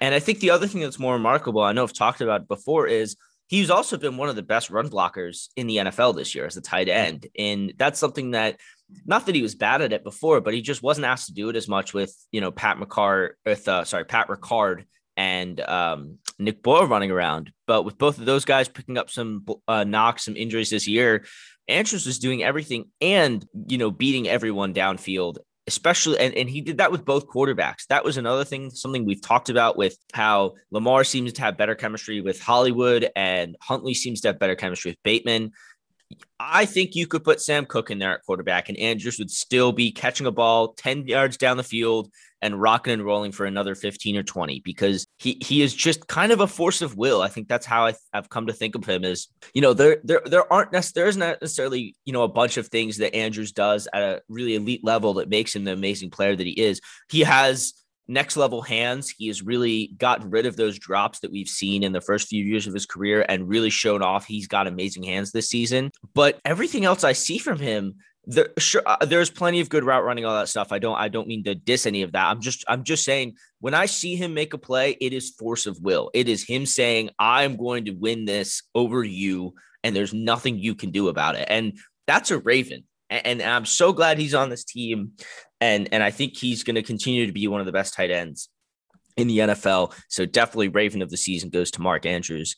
And 0.00 0.14
I 0.14 0.18
think 0.18 0.40
the 0.40 0.50
other 0.50 0.66
thing 0.66 0.80
that's 0.80 0.98
more 0.98 1.14
remarkable, 1.14 1.62
I 1.62 1.72
know 1.72 1.84
I've 1.84 1.92
talked 1.92 2.20
about 2.20 2.42
it 2.42 2.48
before, 2.48 2.86
is 2.88 3.16
he's 3.48 3.70
also 3.70 3.96
been 3.96 4.16
one 4.16 4.28
of 4.28 4.36
the 4.36 4.42
best 4.42 4.70
run 4.70 4.88
blockers 4.88 5.48
in 5.56 5.66
the 5.66 5.76
NFL 5.76 6.16
this 6.16 6.34
year 6.34 6.46
as 6.46 6.56
a 6.56 6.60
tight 6.60 6.88
end. 6.88 7.26
And 7.38 7.72
that's 7.76 7.98
something 7.98 8.32
that 8.32 8.58
not 9.04 9.26
that 9.26 9.34
he 9.34 9.42
was 9.42 9.54
bad 9.54 9.82
at 9.82 9.92
it 9.92 10.04
before, 10.04 10.40
but 10.40 10.54
he 10.54 10.62
just 10.62 10.82
wasn't 10.82 11.06
asked 11.06 11.26
to 11.26 11.34
do 11.34 11.48
it 11.48 11.56
as 11.56 11.68
much 11.68 11.92
with, 11.92 12.14
you 12.30 12.40
know, 12.40 12.50
Pat 12.50 12.78
McCart 12.78 13.30
with 13.44 13.66
uh, 13.68 13.84
sorry, 13.84 14.04
Pat 14.04 14.28
Ricard 14.28 14.84
and 15.16 15.60
um, 15.60 16.18
Nick 16.38 16.62
Boyle 16.62 16.86
running 16.86 17.10
around. 17.10 17.52
But 17.66 17.82
with 17.84 17.98
both 17.98 18.18
of 18.18 18.26
those 18.26 18.44
guys 18.44 18.68
picking 18.68 18.98
up 18.98 19.10
some 19.10 19.44
uh, 19.66 19.84
knocks, 19.84 20.24
some 20.24 20.36
injuries 20.36 20.70
this 20.70 20.86
year, 20.86 21.24
Andrews 21.68 22.06
was 22.06 22.18
doing 22.18 22.44
everything 22.44 22.90
and, 23.00 23.44
you 23.68 23.78
know, 23.78 23.90
beating 23.90 24.28
everyone 24.28 24.72
downfield, 24.72 25.38
especially. 25.66 26.18
And, 26.18 26.34
and 26.34 26.48
he 26.48 26.60
did 26.60 26.78
that 26.78 26.92
with 26.92 27.04
both 27.04 27.26
quarterbacks. 27.26 27.86
That 27.88 28.04
was 28.04 28.16
another 28.16 28.44
thing, 28.44 28.70
something 28.70 29.04
we've 29.04 29.22
talked 29.22 29.48
about 29.48 29.76
with 29.76 29.96
how 30.12 30.54
Lamar 30.70 31.04
seems 31.04 31.32
to 31.34 31.42
have 31.42 31.56
better 31.56 31.74
chemistry 31.74 32.20
with 32.20 32.40
Hollywood 32.40 33.10
and 33.16 33.56
Huntley 33.60 33.94
seems 33.94 34.20
to 34.22 34.28
have 34.28 34.38
better 34.38 34.54
chemistry 34.54 34.92
with 34.92 35.02
Bateman. 35.02 35.52
I 36.38 36.66
think 36.66 36.94
you 36.94 37.06
could 37.06 37.24
put 37.24 37.40
Sam 37.40 37.66
Koch 37.66 37.90
in 37.90 37.98
there 37.98 38.14
at 38.14 38.24
quarterback, 38.24 38.68
and 38.68 38.78
Andrews 38.78 39.18
would 39.18 39.30
still 39.30 39.72
be 39.72 39.90
catching 39.90 40.26
a 40.26 40.30
ball 40.30 40.74
10 40.74 41.08
yards 41.08 41.36
down 41.36 41.56
the 41.56 41.64
field 41.64 42.10
and 42.42 42.60
rocking 42.60 42.92
and 42.92 43.04
rolling 43.04 43.32
for 43.32 43.46
another 43.46 43.74
15 43.74 44.16
or 44.16 44.22
20 44.22 44.60
because 44.60 45.06
he 45.18 45.38
he 45.40 45.62
is 45.62 45.74
just 45.74 46.06
kind 46.06 46.32
of 46.32 46.40
a 46.40 46.46
force 46.46 46.82
of 46.82 46.96
will. 46.96 47.22
I 47.22 47.28
think 47.28 47.48
that's 47.48 47.66
how 47.66 47.86
I, 47.86 47.94
have 48.12 48.28
come 48.28 48.46
to 48.46 48.52
think 48.52 48.74
of 48.74 48.84
him 48.84 49.04
as, 49.04 49.28
you 49.54 49.62
know, 49.62 49.72
there 49.72 49.98
there 50.04 50.22
there 50.24 50.52
aren't 50.52 50.72
there 50.94 51.06
isn't 51.06 51.20
necessarily, 51.20 51.94
you 52.04 52.12
know, 52.12 52.22
a 52.22 52.28
bunch 52.28 52.56
of 52.56 52.68
things 52.68 52.98
that 52.98 53.14
Andrews 53.14 53.52
does 53.52 53.88
at 53.92 54.02
a 54.02 54.22
really 54.28 54.54
elite 54.54 54.84
level 54.84 55.14
that 55.14 55.28
makes 55.28 55.54
him 55.54 55.64
the 55.64 55.72
amazing 55.72 56.10
player 56.10 56.36
that 56.36 56.46
he 56.46 56.52
is. 56.52 56.80
He 57.08 57.20
has 57.20 57.74
next 58.08 58.36
level 58.36 58.62
hands. 58.62 59.10
He 59.10 59.26
has 59.28 59.42
really 59.42 59.94
gotten 59.98 60.30
rid 60.30 60.46
of 60.46 60.56
those 60.56 60.78
drops 60.78 61.20
that 61.20 61.32
we've 61.32 61.48
seen 61.48 61.82
in 61.82 61.92
the 61.92 62.00
first 62.00 62.28
few 62.28 62.44
years 62.44 62.66
of 62.66 62.74
his 62.74 62.86
career 62.86 63.24
and 63.28 63.48
really 63.48 63.70
shown 63.70 64.02
off 64.02 64.26
he's 64.26 64.46
got 64.46 64.66
amazing 64.66 65.02
hands 65.02 65.32
this 65.32 65.48
season. 65.48 65.90
But 66.14 66.40
everything 66.44 66.84
else 66.84 67.04
I 67.04 67.12
see 67.12 67.38
from 67.38 67.58
him, 67.58 67.96
there, 68.26 68.48
sure, 68.58 68.82
uh, 68.84 69.04
there's 69.04 69.30
plenty 69.30 69.60
of 69.60 69.68
good 69.68 69.84
route 69.84 70.04
running, 70.04 70.24
all 70.24 70.36
that 70.36 70.48
stuff. 70.48 70.72
I 70.72 70.78
don't, 70.78 70.96
I 70.96 71.08
don't 71.08 71.28
mean 71.28 71.44
to 71.44 71.54
diss 71.54 71.86
any 71.86 72.02
of 72.02 72.12
that. 72.12 72.26
I'm 72.26 72.40
just, 72.40 72.64
I'm 72.68 72.84
just 72.84 73.04
saying 73.04 73.36
when 73.60 73.74
I 73.74 73.86
see 73.86 74.16
him 74.16 74.34
make 74.34 74.52
a 74.52 74.58
play, 74.58 74.96
it 75.00 75.12
is 75.12 75.30
force 75.30 75.66
of 75.66 75.80
will. 75.80 76.10
It 76.12 76.28
is 76.28 76.46
him 76.46 76.66
saying, 76.66 77.10
"I'm 77.18 77.56
going 77.56 77.86
to 77.86 77.92
win 77.92 78.24
this 78.24 78.62
over 78.74 79.04
you," 79.04 79.54
and 79.84 79.94
there's 79.94 80.12
nothing 80.12 80.58
you 80.58 80.74
can 80.74 80.90
do 80.90 81.08
about 81.08 81.36
it. 81.36 81.46
And 81.48 81.78
that's 82.06 82.30
a 82.30 82.38
Raven. 82.38 82.84
And, 83.08 83.40
and 83.40 83.42
I'm 83.42 83.64
so 83.64 83.92
glad 83.92 84.18
he's 84.18 84.34
on 84.34 84.50
this 84.50 84.64
team 84.64 85.12
and 85.60 85.88
and 85.92 86.02
I 86.02 86.10
think 86.10 86.36
he's 86.36 86.64
going 86.64 86.74
to 86.74 86.82
continue 86.82 87.26
to 87.26 87.32
be 87.32 87.48
one 87.48 87.60
of 87.60 87.66
the 87.66 87.72
best 87.72 87.94
tight 87.94 88.10
ends 88.10 88.48
in 89.16 89.28
the 89.28 89.38
NFL. 89.38 89.94
So 90.08 90.26
definitely 90.26 90.68
Raven 90.68 91.02
of 91.02 91.10
the 91.10 91.16
season 91.16 91.50
goes 91.50 91.70
to 91.72 91.82
Mark 91.82 92.04
Andrews. 92.04 92.56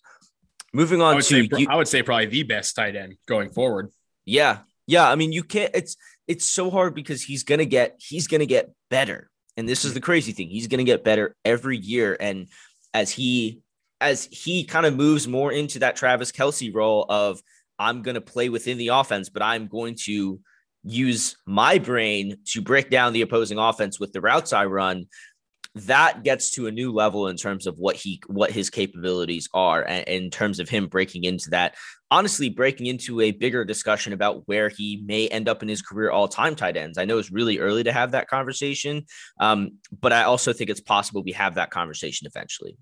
Moving 0.73 1.01
on 1.01 1.15
I 1.15 1.19
to 1.19 1.23
say, 1.23 1.49
you, 1.57 1.67
I 1.71 1.77
would 1.77 1.89
say 1.89 2.03
probably 2.03 2.27
the 2.27 2.43
best 2.43 2.75
tight 2.75 2.97
end 2.97 3.17
going 3.27 3.51
forward. 3.51 3.91
Yeah. 4.25 4.59
Yeah, 4.89 5.09
I 5.09 5.15
mean 5.15 5.31
you 5.33 5.45
can't 5.45 5.71
it's 5.75 5.97
it's 6.27 6.47
so 6.47 6.71
hard 6.71 6.95
because 6.95 7.23
he's 7.23 7.45
to 7.61 7.67
get 7.67 7.95
he's 7.99 8.27
to 8.41 8.47
get 8.47 8.73
better. 8.91 9.31
And 9.57 9.69
this 9.69 9.85
is 9.85 9.95
the 9.95 10.01
crazy 10.01 10.33
thing. 10.33 10.49
He's 10.49 10.67
to 10.79 10.85
get 10.85 11.05
better 11.05 11.37
every 11.45 11.77
year 11.77 12.17
and 12.19 12.49
as 12.95 13.11
he 13.11 13.61
as 14.01 14.29
he 14.33 14.65
kind 14.65 14.87
of 14.87 14.97
moves 14.97 15.29
more 15.29 15.53
into 15.53 15.81
that 15.81 15.97
Travis 15.97 16.33
Kelce 16.33 16.75
role 16.75 17.05
of 17.09 17.41
I'm 17.79 18.03
to 18.15 18.21
play 18.21 18.49
within 18.49 18.79
the 18.79 18.89
offense, 18.89 19.29
but 19.29 19.43
I'm 19.43 19.67
going 19.67 19.97
to 20.05 20.41
use 20.85 21.37
my 21.47 21.79
brain 21.79 22.39
to 22.47 22.63
break 22.63 22.89
down 22.89 23.13
the 23.13 23.23
opposing 23.23 23.59
offense 23.59 24.01
with 24.01 24.13
the 24.13 24.21
routes 24.21 24.53
I 24.53 24.65
run, 24.67 25.07
that 25.75 26.23
gets 26.25 26.53
to 26.53 26.67
a 26.67 26.73
new 26.73 26.93
level 26.93 27.29
in 27.29 27.37
terms 27.37 27.67
of 27.67 27.79
what 27.79 27.97
he 27.97 28.21
what 28.27 28.51
his 28.51 28.71
capabilities 28.71 29.49
are 29.53 29.83
and 29.83 30.09
in 30.09 30.31
terms 30.31 30.61
of 30.61 30.69
him 30.69 30.87
breaking 30.87 31.25
into 31.25 31.51
that 31.51 31.75
honestly 32.11 32.49
breaking 32.49 32.87
into 32.87 33.21
a 33.21 33.31
bigger 33.31 33.65
discussion 33.65 34.13
about 34.13 34.47
where 34.47 34.69
he 34.69 35.03
may 35.05 35.29
end 35.29 35.49
up 35.49 35.63
in 35.63 35.69
his 35.69 35.83
career 35.83 36.11
all-time 36.11 36.55
tight 36.55 36.77
ends 36.77 36.99
i 36.99 37.05
know 37.05 37.19
it's 37.19 37.31
really 37.31 37.59
early 37.59 37.85
to 37.85 37.93
have 37.93 38.13
that 38.13 38.29
conversation 38.29 39.05
um, 39.41 39.73
but 40.01 40.13
i 40.13 40.23
also 40.23 40.53
think 40.53 40.71
it's 40.71 40.81
possible 40.81 41.23
we 41.23 41.33
have 41.33 41.55
that 41.55 41.71
conversation 41.71 42.27
eventually 42.27 42.77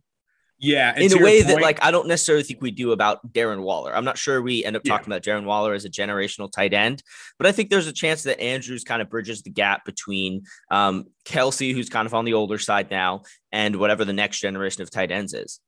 yeah, 0.58 0.98
in 0.98 1.12
a 1.12 1.22
way 1.22 1.42
point, 1.42 1.48
that 1.48 1.62
like 1.62 1.84
I 1.84 1.90
don't 1.90 2.08
necessarily 2.08 2.42
think 2.42 2.62
we 2.62 2.70
do 2.70 2.92
about 2.92 3.32
Darren 3.32 3.60
Waller. 3.60 3.94
I'm 3.94 4.06
not 4.06 4.16
sure 4.16 4.40
we 4.40 4.64
end 4.64 4.74
up 4.74 4.84
talking 4.84 5.10
yeah. 5.10 5.16
about 5.16 5.22
Darren 5.22 5.44
Waller 5.44 5.74
as 5.74 5.84
a 5.84 5.90
generational 5.90 6.50
tight 6.50 6.72
end, 6.72 7.02
but 7.38 7.46
I 7.46 7.52
think 7.52 7.68
there's 7.68 7.86
a 7.86 7.92
chance 7.92 8.22
that 8.22 8.40
Andrews 8.40 8.82
kind 8.82 9.02
of 9.02 9.10
bridges 9.10 9.42
the 9.42 9.50
gap 9.50 9.84
between 9.84 10.44
um, 10.70 11.06
Kelce, 11.26 11.74
who's 11.74 11.90
kind 11.90 12.06
of 12.06 12.14
on 12.14 12.24
the 12.24 12.32
older 12.32 12.58
side 12.58 12.90
now, 12.90 13.22
and 13.52 13.76
whatever 13.76 14.06
the 14.06 14.14
next 14.14 14.40
generation 14.40 14.82
of 14.82 14.90
tight 14.90 15.10
ends 15.10 15.34
is. 15.34 15.60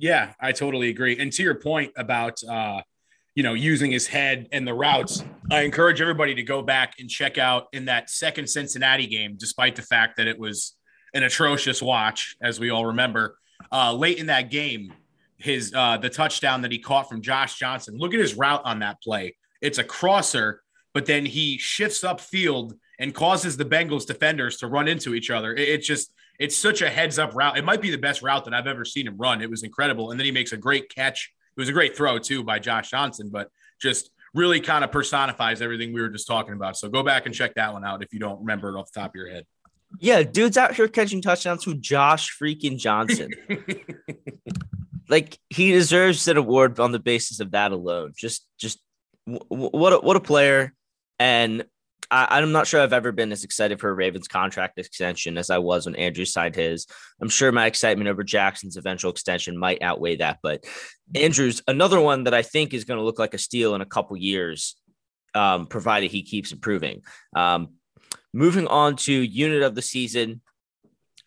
Yeah, 0.00 0.32
I 0.40 0.52
totally 0.52 0.88
agree. 0.88 1.18
And 1.18 1.30
to 1.34 1.42
your 1.42 1.56
point 1.56 1.92
about 1.94 2.42
uh, 2.42 2.80
you 3.34 3.42
know 3.42 3.52
using 3.52 3.92
his 3.92 4.06
head 4.06 4.48
and 4.50 4.66
the 4.66 4.72
routes, 4.72 5.22
I 5.50 5.60
encourage 5.60 6.00
everybody 6.00 6.34
to 6.36 6.42
go 6.42 6.62
back 6.62 6.94
and 6.98 7.08
check 7.08 7.36
out 7.36 7.66
in 7.74 7.84
that 7.84 8.08
second 8.08 8.48
Cincinnati 8.48 9.06
game, 9.06 9.36
despite 9.38 9.76
the 9.76 9.82
fact 9.82 10.16
that 10.16 10.26
it 10.26 10.38
was 10.38 10.74
an 11.12 11.22
atrocious 11.22 11.82
watch, 11.82 12.36
as 12.40 12.58
we 12.58 12.70
all 12.70 12.86
remember 12.86 13.36
uh, 13.70 13.92
late 13.92 14.16
in 14.16 14.26
that 14.26 14.50
game, 14.50 14.94
his 15.36 15.74
uh, 15.74 15.98
the 15.98 16.08
touchdown 16.08 16.62
that 16.62 16.72
he 16.72 16.78
caught 16.78 17.06
from 17.06 17.20
Josh 17.20 17.58
Johnson. 17.58 17.98
Look 17.98 18.14
at 18.14 18.20
his 18.20 18.34
route 18.34 18.62
on 18.64 18.78
that 18.78 19.02
play. 19.02 19.36
It's 19.60 19.76
a 19.76 19.84
crosser, 19.84 20.62
but 20.94 21.04
then 21.04 21.26
he 21.26 21.58
shifts 21.58 22.04
up 22.04 22.22
field 22.22 22.74
and 22.98 23.14
causes 23.14 23.58
the 23.58 23.66
Bengals 23.66 24.06
defenders 24.06 24.56
to 24.58 24.66
run 24.66 24.88
into 24.88 25.14
each 25.14 25.30
other. 25.30 25.54
It, 25.54 25.68
it's 25.68 25.86
just 25.86 26.10
it's 26.40 26.56
such 26.56 26.80
a 26.80 26.88
heads 26.88 27.18
up 27.18 27.34
route. 27.34 27.58
It 27.58 27.64
might 27.64 27.82
be 27.82 27.90
the 27.90 27.98
best 27.98 28.22
route 28.22 28.46
that 28.46 28.54
I've 28.54 28.66
ever 28.66 28.84
seen 28.84 29.06
him 29.06 29.18
run. 29.18 29.42
It 29.42 29.50
was 29.50 29.62
incredible, 29.62 30.10
and 30.10 30.18
then 30.18 30.24
he 30.24 30.32
makes 30.32 30.52
a 30.52 30.56
great 30.56 30.92
catch. 30.92 31.30
It 31.54 31.60
was 31.60 31.68
a 31.68 31.72
great 31.72 31.94
throw 31.94 32.18
too 32.18 32.42
by 32.42 32.58
Josh 32.58 32.90
Johnson, 32.90 33.28
but 33.30 33.50
just 33.80 34.10
really 34.32 34.58
kind 34.58 34.82
of 34.82 34.90
personifies 34.90 35.60
everything 35.60 35.92
we 35.92 36.00
were 36.00 36.08
just 36.08 36.26
talking 36.26 36.54
about. 36.54 36.78
So 36.78 36.88
go 36.88 37.02
back 37.02 37.26
and 37.26 37.34
check 37.34 37.54
that 37.56 37.72
one 37.72 37.84
out 37.84 38.02
if 38.02 38.12
you 38.14 38.20
don't 38.20 38.40
remember 38.40 38.74
it 38.74 38.78
off 38.78 38.90
the 38.90 39.00
top 39.00 39.10
of 39.10 39.16
your 39.16 39.30
head. 39.30 39.44
Yeah, 39.98 40.22
dude's 40.22 40.56
out 40.56 40.74
here 40.74 40.88
catching 40.88 41.20
touchdowns 41.20 41.64
from 41.64 41.82
Josh 41.82 42.34
freaking 42.40 42.78
Johnson. 42.78 43.32
like 45.08 45.38
he 45.50 45.72
deserves 45.72 46.26
an 46.26 46.38
award 46.38 46.80
on 46.80 46.92
the 46.92 47.00
basis 47.00 47.40
of 47.40 47.50
that 47.50 47.72
alone. 47.72 48.14
Just, 48.16 48.46
just 48.56 48.80
w- 49.26 49.44
what 49.50 49.92
a, 49.92 49.98
what 49.98 50.16
a 50.16 50.20
player. 50.20 50.72
And 51.18 51.64
I, 52.10 52.40
am 52.40 52.52
not 52.52 52.66
sure 52.66 52.80
I've 52.80 52.92
ever 52.92 53.12
been 53.12 53.30
as 53.30 53.44
excited 53.44 53.80
for 53.80 53.88
a 53.88 53.94
Ravens 53.94 54.26
contract 54.26 54.78
extension 54.78 55.38
as 55.38 55.48
I 55.48 55.58
was 55.58 55.86
when 55.86 55.94
Andrew 55.94 56.24
signed 56.24 56.56
his. 56.56 56.86
I'm 57.20 57.28
sure 57.28 57.52
my 57.52 57.66
excitement 57.66 58.08
over 58.08 58.24
Jackson's 58.24 58.76
eventual 58.76 59.12
extension 59.12 59.56
might 59.56 59.82
outweigh 59.82 60.16
that. 60.16 60.38
But 60.42 60.64
Andrews, 61.14 61.62
another 61.68 62.00
one 62.00 62.24
that 62.24 62.34
I 62.34 62.42
think 62.42 62.74
is 62.74 62.84
going 62.84 62.98
to 62.98 63.04
look 63.04 63.18
like 63.18 63.34
a 63.34 63.38
steal 63.38 63.74
in 63.74 63.80
a 63.80 63.86
couple 63.86 64.16
years, 64.16 64.76
um, 65.34 65.66
provided 65.66 66.10
he 66.10 66.22
keeps 66.22 66.50
improving. 66.50 67.02
Um, 67.36 67.74
Moving 68.32 68.68
on 68.68 68.94
to 68.96 69.12
unit 69.12 69.62
of 69.62 69.74
the 69.74 69.82
season, 69.82 70.40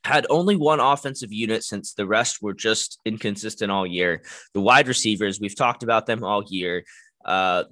had 0.06 0.26
only 0.30 0.56
one 0.56 0.80
offensive 0.80 1.34
unit 1.34 1.64
since 1.64 1.94
the 1.94 2.06
rest 2.06 2.42
were 2.42 2.54
just 2.54 3.00
inconsistent 3.06 3.72
all 3.72 3.86
year. 3.86 4.24
The 4.54 4.62
wide 4.62 4.88
receivers, 4.88 5.40
we've 5.40 5.56
talked 5.56 5.84
about 5.84 6.06
them 6.06 6.24
all 6.24 6.44
year. 6.48 6.86
Uh, 7.26 7.66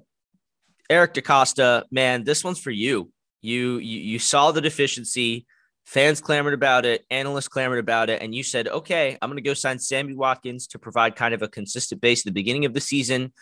Eric 0.92 1.14
DeCosta, 1.14 1.84
man, 1.90 2.24
this 2.24 2.44
one's 2.44 2.60
for 2.60 2.70
you. 2.70 3.10
You 3.40 3.78
you, 3.78 4.00
you 4.00 4.18
saw 4.18 4.52
the 4.52 4.60
deficiency. 4.60 5.46
Fans 5.84 6.20
clamored 6.20 6.54
about 6.54 6.84
it, 6.84 7.04
analysts 7.10 7.48
clamored 7.48 7.80
about 7.80 8.08
it, 8.08 8.22
and 8.22 8.32
you 8.32 8.44
said, 8.44 8.68
okay, 8.68 9.18
I'm 9.20 9.28
going 9.28 9.42
to 9.42 9.42
go 9.42 9.52
sign 9.52 9.80
Sammy 9.80 10.14
Watkins 10.14 10.68
to 10.68 10.78
provide 10.78 11.16
kind 11.16 11.34
of 11.34 11.42
a 11.42 11.48
consistent 11.48 12.00
base 12.00 12.20
at 12.20 12.26
the 12.26 12.30
beginning 12.40 12.66
of 12.66 12.72
the 12.72 12.80
season. 12.80 13.32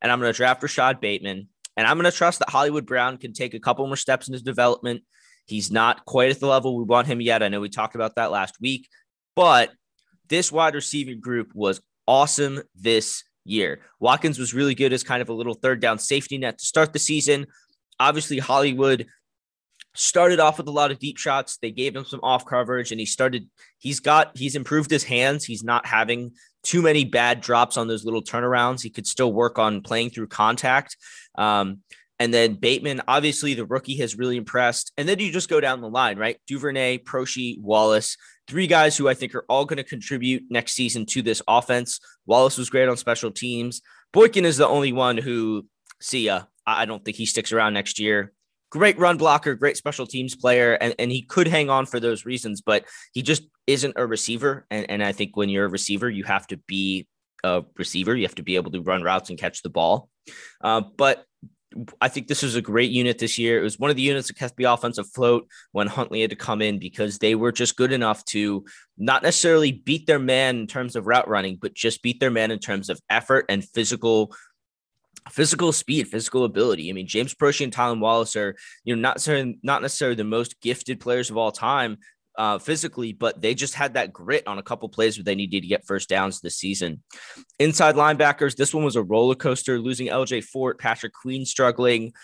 And 0.00 0.10
I'm 0.10 0.18
going 0.18 0.32
to 0.32 0.36
draft 0.36 0.62
Rashod 0.62 0.98
Bateman. 0.98 1.48
And 1.76 1.86
I'm 1.86 1.98
going 1.98 2.10
to 2.10 2.16
trust 2.16 2.38
that 2.38 2.48
Hollywood 2.48 2.86
Brown 2.86 3.18
can 3.18 3.34
take 3.34 3.52
a 3.52 3.60
couple 3.60 3.86
more 3.86 3.96
steps 3.96 4.28
in 4.28 4.32
his 4.32 4.42
development 4.42 5.02
He's 5.50 5.70
not 5.70 6.04
quite 6.04 6.30
at 6.30 6.38
the 6.38 6.46
level 6.46 6.76
we 6.76 6.84
want 6.84 7.08
him 7.08 7.20
yet. 7.20 7.42
I 7.42 7.48
know 7.48 7.60
we 7.60 7.68
talked 7.68 7.96
about 7.96 8.14
that 8.14 8.30
last 8.30 8.60
week, 8.60 8.88
but 9.34 9.72
this 10.28 10.52
wide 10.52 10.76
receiving 10.76 11.18
group 11.18 11.50
was 11.54 11.80
awesome 12.06 12.62
this 12.76 13.24
year. 13.44 13.80
Watkins 13.98 14.38
was 14.38 14.54
really 14.54 14.74
good 14.74 14.92
as 14.92 15.02
kind 15.02 15.22
of 15.22 15.28
a 15.28 15.34
little 15.34 15.54
third 15.54 15.80
down 15.80 15.98
safety 15.98 16.38
net 16.38 16.58
to 16.58 16.64
start 16.64 16.92
the 16.92 16.98
season. 16.98 17.46
obviously 17.98 18.38
Hollywood 18.38 19.06
started 19.94 20.40
off 20.40 20.58
with 20.58 20.68
a 20.68 20.72
lot 20.72 20.90
of 20.90 20.98
deep 20.98 21.18
shots. 21.18 21.58
They 21.60 21.70
gave 21.70 21.94
him 21.96 22.04
some 22.04 22.20
off 22.22 22.46
coverage 22.46 22.92
and 22.92 23.00
he 23.00 23.06
started, 23.06 23.48
he's 23.78 24.00
got, 24.00 24.36
he's 24.36 24.54
improved 24.54 24.90
his 24.90 25.04
hands. 25.04 25.44
He's 25.44 25.64
not 25.64 25.84
having 25.84 26.32
too 26.62 26.82
many 26.82 27.04
bad 27.04 27.40
drops 27.40 27.76
on 27.76 27.88
those 27.88 28.04
little 28.04 28.22
turnarounds. 28.22 28.82
He 28.82 28.90
could 28.90 29.06
still 29.06 29.32
work 29.32 29.58
on 29.58 29.80
playing 29.80 30.10
through 30.10 30.28
contact. 30.28 30.96
Um, 31.36 31.80
and 32.20 32.32
then 32.32 32.54
Bateman, 32.54 33.02
obviously 33.08 33.54
the 33.54 33.66
rookie 33.66 33.96
has 33.96 34.16
really 34.16 34.36
impressed. 34.36 34.92
And 34.96 35.08
then 35.08 35.18
you 35.18 35.32
just 35.32 35.48
go 35.48 35.60
down 35.60 35.80
the 35.80 35.88
line, 35.88 36.18
right? 36.18 36.38
Duvernay, 36.46 36.98
Proche, 36.98 37.60
Wallace, 37.60 38.16
three 38.46 38.68
guys 38.68 38.96
who 38.96 39.08
I 39.08 39.14
think 39.14 39.34
are 39.34 39.44
all 39.48 39.64
going 39.64 39.78
to 39.78 39.84
contribute 39.84 40.44
next 40.50 40.74
season 40.74 41.06
to 41.06 41.22
this 41.22 41.42
offense. 41.48 41.98
Wallace 42.26 42.58
was 42.58 42.70
great 42.70 42.88
on 42.88 42.96
special 42.96 43.32
teams. 43.32 43.80
Boykin 44.12 44.44
is 44.44 44.58
the 44.58 44.68
only 44.68 44.92
one 44.92 45.16
who, 45.16 45.66
see 46.00 46.26
ya. 46.26 46.42
I 46.66 46.84
don't 46.84 47.04
think 47.04 47.16
he 47.16 47.26
sticks 47.26 47.50
around 47.50 47.74
next 47.74 47.98
year 47.98 48.32
great 48.70 48.98
run 48.98 49.16
blocker, 49.16 49.54
great 49.54 49.76
special 49.76 50.06
teams 50.06 50.36
player, 50.36 50.74
and, 50.74 50.94
and 50.98 51.10
he 51.10 51.22
could 51.22 51.48
hang 51.48 51.68
on 51.68 51.86
for 51.86 52.00
those 52.00 52.24
reasons, 52.24 52.60
but 52.60 52.84
he 53.12 53.20
just 53.20 53.42
isn't 53.66 53.94
a 53.96 54.06
receiver. 54.06 54.64
And, 54.70 54.88
and 54.88 55.04
I 55.04 55.12
think 55.12 55.36
when 55.36 55.48
you're 55.48 55.66
a 55.66 55.68
receiver, 55.68 56.08
you 56.08 56.24
have 56.24 56.46
to 56.48 56.56
be 56.56 57.06
a 57.44 57.62
receiver. 57.76 58.14
You 58.14 58.24
have 58.24 58.36
to 58.36 58.42
be 58.42 58.56
able 58.56 58.70
to 58.72 58.80
run 58.80 59.02
routes 59.02 59.30
and 59.30 59.38
catch 59.38 59.62
the 59.62 59.70
ball. 59.70 60.08
Uh, 60.62 60.82
but 60.96 61.24
I 62.00 62.08
think 62.08 62.26
this 62.26 62.42
was 62.42 62.56
a 62.56 62.62
great 62.62 62.90
unit 62.90 63.18
this 63.18 63.38
year. 63.38 63.60
It 63.60 63.62
was 63.62 63.78
one 63.78 63.90
of 63.90 63.96
the 63.96 64.02
units 64.02 64.28
that 64.28 64.36
kept 64.36 64.56
the 64.56 64.64
offense 64.64 64.98
afloat 64.98 65.48
when 65.72 65.86
Huntley 65.86 66.20
had 66.20 66.30
to 66.30 66.36
come 66.36 66.62
in 66.62 66.78
because 66.78 67.18
they 67.18 67.34
were 67.34 67.52
just 67.52 67.76
good 67.76 67.92
enough 67.92 68.24
to 68.26 68.64
not 68.98 69.22
necessarily 69.22 69.72
beat 69.72 70.06
their 70.06 70.18
man 70.18 70.58
in 70.58 70.66
terms 70.66 70.96
of 70.96 71.06
route 71.06 71.28
running, 71.28 71.56
but 71.56 71.74
just 71.74 72.02
beat 72.02 72.18
their 72.18 72.30
man 72.30 72.50
in 72.50 72.58
terms 72.58 72.90
of 72.90 73.00
effort 73.08 73.46
and 73.48 73.64
physical 73.64 74.34
physical 75.30 75.70
speed, 75.70 76.08
physical 76.08 76.44
ability. 76.44 76.88
I 76.90 76.92
mean, 76.92 77.06
James 77.06 77.34
Proche 77.34 77.62
and 77.62 77.72
Tylan 77.72 78.00
Wallace 78.00 78.36
are, 78.36 78.56
you 78.84 78.96
know, 78.96 79.02
not 79.02 79.16
necessarily 79.16 79.58
not 79.62 79.82
necessarily 79.82 80.16
the 80.16 80.24
most 80.24 80.60
gifted 80.60 80.98
players 80.98 81.30
of 81.30 81.36
all 81.36 81.52
time 81.52 81.98
uh, 82.40 82.58
physically, 82.58 83.12
but 83.12 83.42
they 83.42 83.54
just 83.54 83.74
had 83.74 83.92
that 83.92 84.14
grit 84.14 84.46
on 84.46 84.56
a 84.56 84.62
couple 84.62 84.88
plays 84.88 85.18
where 85.18 85.24
they 85.24 85.34
needed 85.34 85.60
to 85.60 85.68
get 85.68 85.86
first 85.86 86.08
downs 86.08 86.40
this 86.40 86.56
season. 86.56 87.02
Inside 87.58 87.96
linebackers, 87.96 88.56
this 88.56 88.72
one 88.72 88.82
was 88.82 88.96
a 88.96 89.02
roller 89.02 89.34
coaster, 89.34 89.78
losing 89.78 90.06
LJ 90.06 90.44
Fort, 90.44 90.78
Patrick 90.78 91.12
Queen 91.12 91.44
struggling. 91.44 92.14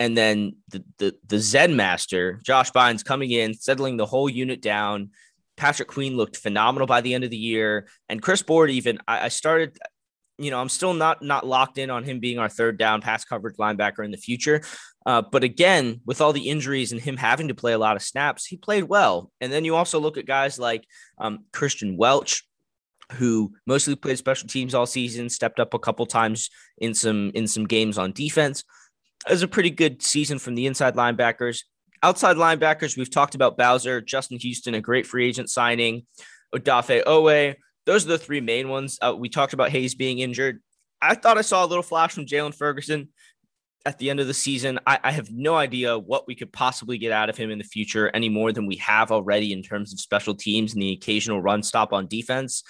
And 0.00 0.18
then 0.18 0.56
the, 0.70 0.82
the, 0.98 1.14
the 1.24 1.38
Zen 1.38 1.76
master, 1.76 2.40
Josh 2.42 2.72
Bynes, 2.72 3.04
coming 3.04 3.30
in, 3.30 3.54
settling 3.54 3.96
the 3.96 4.06
whole 4.06 4.28
unit 4.28 4.60
down. 4.60 5.10
Patrick 5.56 5.86
Queen 5.86 6.16
looked 6.16 6.36
phenomenal 6.36 6.88
by 6.88 7.00
the 7.00 7.14
end 7.14 7.22
of 7.22 7.30
the 7.30 7.36
year. 7.36 7.86
And 8.08 8.20
Chris 8.20 8.42
Board, 8.42 8.70
even 8.72 8.98
I, 9.06 9.26
I 9.26 9.28
started, 9.28 9.78
you 10.36 10.50
know, 10.50 10.60
I'm 10.60 10.68
still 10.68 10.94
not 10.94 11.22
not 11.22 11.46
locked 11.46 11.78
in 11.78 11.90
on 11.90 12.02
him 12.02 12.18
being 12.18 12.40
our 12.40 12.48
third 12.48 12.76
down 12.76 13.02
pass 13.02 13.24
coverage 13.24 13.56
linebacker 13.56 14.04
in 14.04 14.10
the 14.10 14.16
future. 14.16 14.62
Uh, 15.06 15.22
but 15.22 15.42
again, 15.44 16.00
with 16.04 16.20
all 16.20 16.32
the 16.32 16.48
injuries 16.48 16.92
and 16.92 17.00
him 17.00 17.16
having 17.16 17.48
to 17.48 17.54
play 17.54 17.72
a 17.72 17.78
lot 17.78 17.96
of 17.96 18.02
snaps, 18.02 18.46
he 18.46 18.56
played 18.56 18.84
well. 18.84 19.30
And 19.40 19.52
then 19.52 19.64
you 19.64 19.74
also 19.74 19.98
look 19.98 20.18
at 20.18 20.26
guys 20.26 20.58
like 20.58 20.84
um, 21.18 21.44
Christian 21.52 21.96
Welch, 21.96 22.44
who 23.12 23.52
mostly 23.66 23.96
played 23.96 24.18
special 24.18 24.48
teams 24.48 24.74
all 24.74 24.86
season, 24.86 25.28
stepped 25.28 25.58
up 25.58 25.74
a 25.74 25.78
couple 25.78 26.06
times 26.06 26.50
in 26.78 26.94
some 26.94 27.30
in 27.34 27.46
some 27.46 27.66
games 27.66 27.98
on 27.98 28.12
defense. 28.12 28.62
It 29.26 29.32
was 29.32 29.42
a 29.42 29.48
pretty 29.48 29.70
good 29.70 30.02
season 30.02 30.38
from 30.38 30.54
the 30.54 30.66
inside 30.66 30.94
linebackers. 30.94 31.62
Outside 32.02 32.36
linebackers, 32.36 32.96
we've 32.96 33.10
talked 33.10 33.34
about 33.34 33.58
Bowser, 33.58 34.00
Justin 34.00 34.38
Houston, 34.38 34.74
a 34.74 34.80
great 34.80 35.06
free 35.06 35.28
agent 35.28 35.50
signing, 35.50 36.06
Odafe 36.54 37.04
Oweh, 37.04 37.56
those 37.86 38.04
are 38.04 38.10
the 38.10 38.18
three 38.18 38.40
main 38.40 38.68
ones. 38.68 38.98
Uh, 39.00 39.14
we 39.16 39.28
talked 39.28 39.52
about 39.52 39.70
Hayes 39.70 39.94
being 39.94 40.18
injured. 40.18 40.62
I 41.02 41.14
thought 41.14 41.38
I 41.38 41.42
saw 41.42 41.64
a 41.64 41.66
little 41.66 41.82
flash 41.82 42.12
from 42.12 42.26
Jaylon 42.26 42.54
Ferguson 42.54 43.08
at 43.86 43.98
the 43.98 44.10
end 44.10 44.20
of 44.20 44.26
the 44.26 44.34
season. 44.34 44.78
I, 44.86 44.98
I, 45.02 45.12
have 45.12 45.30
no 45.30 45.56
idea 45.56 45.98
what 45.98 46.26
we 46.26 46.34
could 46.34 46.52
possibly 46.52 46.98
get 46.98 47.12
out 47.12 47.30
of 47.30 47.36
him 47.36 47.50
in 47.50 47.58
the 47.58 47.64
future 47.64 48.10
any 48.12 48.28
more 48.28 48.52
than 48.52 48.66
we 48.66 48.76
have 48.76 49.10
already 49.10 49.52
in 49.52 49.62
terms 49.62 49.92
of 49.92 50.00
special 50.00 50.34
teams 50.34 50.74
and 50.74 50.82
the 50.82 50.92
occasional 50.92 51.40
run 51.40 51.62
stop 51.62 51.92
on 51.92 52.06
defense. 52.06 52.62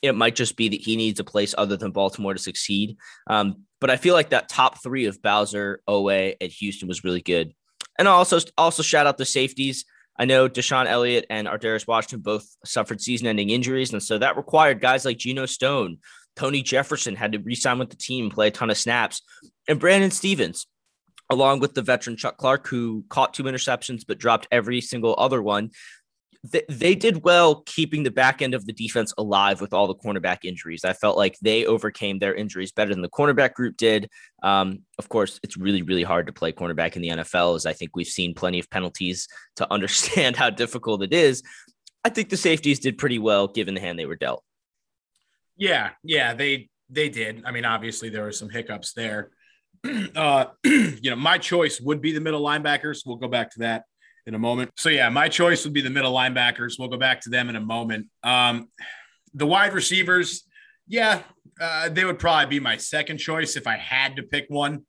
It 0.00 0.14
might 0.14 0.36
just 0.36 0.56
be 0.56 0.68
that 0.68 0.80
he 0.80 0.96
needs 0.96 1.18
a 1.18 1.24
place 1.24 1.54
other 1.56 1.76
than 1.76 1.90
Baltimore 1.90 2.34
to 2.34 2.38
succeed. 2.38 2.96
Um, 3.26 3.64
but 3.80 3.90
I 3.90 3.96
feel 3.96 4.14
like 4.14 4.30
that 4.30 4.48
top 4.48 4.82
three 4.82 5.06
of 5.06 5.20
Bowser, 5.22 5.80
Oweh, 5.88 6.36
and 6.40 6.52
Houston 6.52 6.88
was 6.88 7.04
really 7.04 7.22
good. 7.22 7.52
And 7.98 8.06
also, 8.06 8.38
also 8.56 8.82
shout 8.82 9.06
out 9.06 9.18
the 9.18 9.24
safeties. 9.24 9.84
I 10.16 10.26
know 10.26 10.48
DeShon 10.48 10.86
Elliott 10.86 11.26
and 11.30 11.48
Ar'Darius 11.48 11.86
Washington 11.86 12.20
both 12.20 12.46
suffered 12.64 13.00
season 13.00 13.26
ending 13.26 13.50
injuries. 13.50 13.92
And 13.92 14.02
so 14.02 14.18
that 14.18 14.36
required 14.36 14.80
guys 14.80 15.04
like 15.04 15.18
Geno 15.18 15.46
Stone, 15.46 15.98
Tony 16.36 16.62
Jefferson 16.62 17.16
had 17.16 17.32
to 17.32 17.38
re-sign 17.38 17.78
with 17.78 17.90
the 17.90 17.96
team, 17.96 18.30
play 18.30 18.48
a 18.48 18.50
ton 18.50 18.70
of 18.70 18.78
snaps, 18.78 19.22
and 19.68 19.78
Brandon 19.78 20.10
Stephens, 20.10 20.66
along 21.30 21.60
with 21.60 21.74
the 21.74 21.82
veteran 21.82 22.16
Chuck 22.16 22.36
Clark, 22.36 22.66
who 22.66 23.04
caught 23.08 23.34
two 23.34 23.44
interceptions 23.44 24.04
but 24.06 24.18
dropped 24.18 24.48
every 24.50 24.80
single 24.80 25.14
other 25.18 25.42
one 25.42 25.70
they, 26.44 26.62
they 26.68 26.94
did 26.94 27.24
well 27.24 27.62
keeping 27.62 28.02
the 28.02 28.10
back 28.10 28.42
end 28.42 28.54
of 28.54 28.66
the 28.66 28.72
defense 28.72 29.14
alive 29.16 29.60
with 29.60 29.72
all 29.72 29.86
the 29.86 29.94
cornerback 29.94 30.44
injuries. 30.44 30.84
I 30.84 30.92
felt 30.92 31.16
like 31.16 31.38
they 31.40 31.64
overcame 31.64 32.18
their 32.18 32.34
injuries 32.34 32.70
better 32.70 32.92
than 32.92 33.02
the 33.02 33.08
cornerback 33.08 33.54
group 33.54 33.76
did. 33.76 34.10
Um, 34.42 34.80
of 34.98 35.08
course, 35.08 35.40
it's 35.42 35.56
really, 35.56 35.82
really 35.82 36.02
hard 36.02 36.26
to 36.26 36.32
play 36.32 36.52
cornerback 36.52 36.96
in 36.96 37.02
the 37.02 37.08
NFL, 37.08 37.56
as 37.56 37.64
I 37.66 37.72
think 37.72 37.96
we've 37.96 38.06
seen 38.06 38.34
plenty 38.34 38.58
of 38.58 38.68
penalties 38.68 39.26
to 39.56 39.72
understand 39.72 40.36
how 40.36 40.50
difficult 40.50 41.02
it 41.02 41.14
is. 41.14 41.42
I 42.04 42.10
think 42.10 42.28
the 42.28 42.36
safeties 42.36 42.78
did 42.78 42.98
pretty 42.98 43.18
well 43.18 43.48
given 43.48 43.74
the 43.74 43.80
hand 43.80 43.98
they 43.98 44.06
were 44.06 44.16
dealt. 44.16 44.44
Yeah, 45.56 45.90
yeah, 46.02 46.34
they 46.34 46.68
they 46.90 47.08
did. 47.08 47.42
I 47.44 47.50
mean, 47.50 47.64
obviously 47.64 48.08
there 48.08 48.24
were 48.24 48.32
some 48.32 48.50
hiccups 48.50 48.92
there. 48.92 49.30
uh, 50.16 50.46
you 50.64 51.10
know, 51.10 51.16
my 51.16 51.38
choice 51.38 51.80
would 51.80 52.00
be 52.00 52.12
the 52.12 52.20
middle 52.20 52.42
linebackers. 52.42 53.02
We'll 53.06 53.16
go 53.16 53.28
back 53.28 53.50
to 53.52 53.60
that 53.60 53.84
in 54.26 54.34
a 54.34 54.38
moment. 54.38 54.70
So 54.76 54.88
yeah, 54.88 55.08
my 55.08 55.28
choice 55.28 55.64
would 55.64 55.74
be 55.74 55.80
the 55.80 55.90
middle 55.90 56.12
linebackers. 56.12 56.78
We'll 56.78 56.88
go 56.88 56.96
back 56.96 57.20
to 57.22 57.30
them 57.30 57.48
in 57.48 57.56
a 57.56 57.60
moment. 57.60 58.08
Um, 58.22 58.68
the 59.34 59.46
wide 59.46 59.74
receivers, 59.74 60.44
yeah, 60.88 61.22
uh, 61.60 61.88
they 61.88 62.04
would 62.04 62.18
probably 62.18 62.46
be 62.46 62.60
my 62.60 62.76
second 62.76 63.18
choice 63.18 63.56
if 63.56 63.66
I 63.66 63.76
had 63.76 64.16
to 64.16 64.22
pick 64.22 64.46
one. 64.48 64.84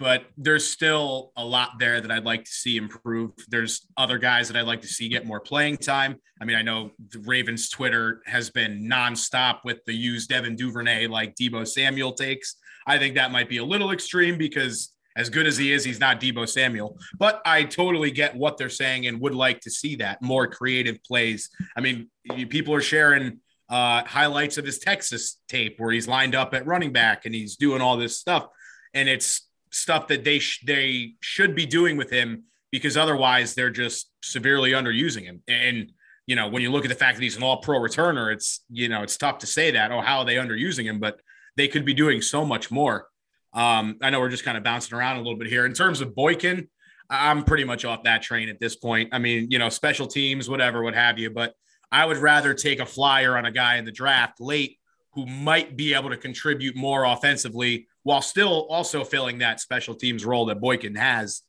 But 0.00 0.24
there's 0.38 0.66
still 0.66 1.30
a 1.36 1.44
lot 1.44 1.72
there 1.78 2.00
that 2.00 2.10
I'd 2.10 2.24
like 2.24 2.44
to 2.44 2.50
see 2.50 2.78
improve. 2.78 3.32
There's 3.48 3.86
other 3.98 4.16
guys 4.16 4.48
that 4.48 4.56
I'd 4.56 4.66
like 4.66 4.80
to 4.80 4.88
see 4.88 5.10
get 5.10 5.26
more 5.26 5.40
playing 5.40 5.76
time. 5.76 6.16
I 6.40 6.46
mean, 6.46 6.56
I 6.56 6.62
know 6.62 6.92
the 7.10 7.18
Ravens 7.20 7.68
Twitter 7.68 8.22
has 8.24 8.48
been 8.48 8.88
nonstop 8.88 9.58
with 9.62 9.84
the 9.84 9.92
use 9.92 10.26
Devin 10.26 10.56
Duvernay 10.56 11.06
like 11.06 11.34
Deebo 11.34 11.68
Samuel 11.68 12.12
takes. 12.12 12.56
I 12.86 12.96
think 12.96 13.14
that 13.16 13.30
might 13.30 13.50
be 13.50 13.58
a 13.58 13.64
little 13.64 13.92
extreme 13.92 14.38
because 14.38 14.94
as 15.16 15.28
good 15.28 15.46
as 15.46 15.58
he 15.58 15.70
is, 15.70 15.84
he's 15.84 16.00
not 16.00 16.18
Deebo 16.18 16.48
Samuel. 16.48 16.96
But 17.18 17.42
I 17.44 17.64
totally 17.64 18.10
get 18.10 18.34
what 18.34 18.56
they're 18.56 18.70
saying 18.70 19.06
and 19.06 19.20
would 19.20 19.34
like 19.34 19.60
to 19.60 19.70
see 19.70 19.96
that 19.96 20.22
more 20.22 20.46
creative 20.46 21.02
plays. 21.04 21.50
I 21.76 21.82
mean, 21.82 22.08
people 22.48 22.72
are 22.72 22.80
sharing 22.80 23.40
uh, 23.68 24.02
highlights 24.04 24.56
of 24.56 24.64
his 24.64 24.78
Texas 24.78 25.40
tape 25.46 25.74
where 25.78 25.92
he's 25.92 26.08
lined 26.08 26.34
up 26.34 26.54
at 26.54 26.66
running 26.66 26.92
back 26.92 27.26
and 27.26 27.34
he's 27.34 27.56
doing 27.56 27.82
all 27.82 27.98
this 27.98 28.18
stuff, 28.18 28.48
and 28.94 29.08
it's 29.08 29.49
stuff 29.70 30.08
that 30.08 30.24
they 30.24 30.38
sh- 30.38 30.62
they 30.64 31.14
should 31.20 31.54
be 31.54 31.66
doing 31.66 31.96
with 31.96 32.10
him 32.10 32.44
because 32.70 32.96
otherwise 32.96 33.54
they're 33.54 33.70
just 33.70 34.10
severely 34.22 34.72
underusing 34.72 35.22
him. 35.22 35.42
And 35.48 35.92
you 36.26 36.36
know, 36.36 36.48
when 36.48 36.62
you 36.62 36.70
look 36.70 36.84
at 36.84 36.88
the 36.88 36.94
fact 36.94 37.16
that 37.16 37.22
he's 37.22 37.36
an 37.36 37.42
All-Pro 37.42 37.78
returner, 37.80 38.32
it's 38.32 38.64
you 38.70 38.88
know 38.88 39.02
it's 39.02 39.16
tough 39.16 39.38
to 39.38 39.46
say 39.46 39.72
that. 39.72 39.90
Oh, 39.90 40.00
how 40.00 40.20
are 40.20 40.24
they 40.24 40.36
underusing 40.36 40.84
him? 40.84 41.00
But 41.00 41.20
they 41.56 41.68
could 41.68 41.84
be 41.84 41.94
doing 41.94 42.22
so 42.22 42.44
much 42.44 42.70
more. 42.70 43.06
Um, 43.52 43.96
I 44.00 44.10
know 44.10 44.20
we're 44.20 44.28
just 44.28 44.44
kind 44.44 44.56
of 44.56 44.62
bouncing 44.62 44.96
around 44.96 45.16
a 45.16 45.20
little 45.20 45.36
bit 45.36 45.48
here. 45.48 45.66
In 45.66 45.72
terms 45.72 46.00
of 46.00 46.14
Boykin, 46.14 46.68
I'm 47.08 47.42
pretty 47.42 47.64
much 47.64 47.84
off 47.84 48.04
that 48.04 48.22
train 48.22 48.48
at 48.48 48.60
this 48.60 48.76
point. 48.76 49.10
I 49.12 49.18
mean, 49.18 49.50
you 49.50 49.58
know, 49.58 49.68
special 49.68 50.06
teams, 50.06 50.48
whatever, 50.48 50.82
what 50.82 50.94
have 50.94 51.18
you. 51.18 51.30
But 51.30 51.54
I 51.90 52.06
would 52.06 52.18
rather 52.18 52.54
take 52.54 52.78
a 52.78 52.86
flyer 52.86 53.36
on 53.36 53.46
a 53.46 53.50
guy 53.50 53.76
in 53.76 53.84
the 53.84 53.90
draft 53.90 54.40
late 54.40 54.78
who 55.14 55.26
might 55.26 55.76
be 55.76 55.94
able 55.94 56.10
to 56.10 56.16
contribute 56.16 56.76
more 56.76 57.04
offensively 57.04 57.88
while 58.02 58.22
still 58.22 58.66
also 58.70 59.04
filling 59.04 59.38
that 59.38 59.60
special 59.60 59.94
teams 59.94 60.24
role 60.24 60.46
that 60.46 60.60
Boykin 60.60 60.94
has, 60.94 61.42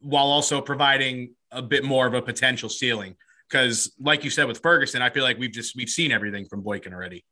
while 0.00 0.26
also 0.26 0.60
providing 0.60 1.34
a 1.50 1.62
bit 1.62 1.84
more 1.84 2.06
of 2.06 2.14
a 2.14 2.22
potential 2.22 2.68
ceiling. 2.68 3.16
Because, 3.48 3.92
like 3.98 4.24
you 4.24 4.30
said 4.30 4.46
with 4.46 4.60
Ferguson, 4.60 5.00
I 5.00 5.10
feel 5.10 5.22
like 5.22 5.38
we've 5.38 5.52
just 5.52 5.74
we've 5.74 5.88
seen 5.88 6.12
everything 6.12 6.46
from 6.46 6.62
Boykin 6.62 6.92
already. 6.92 7.24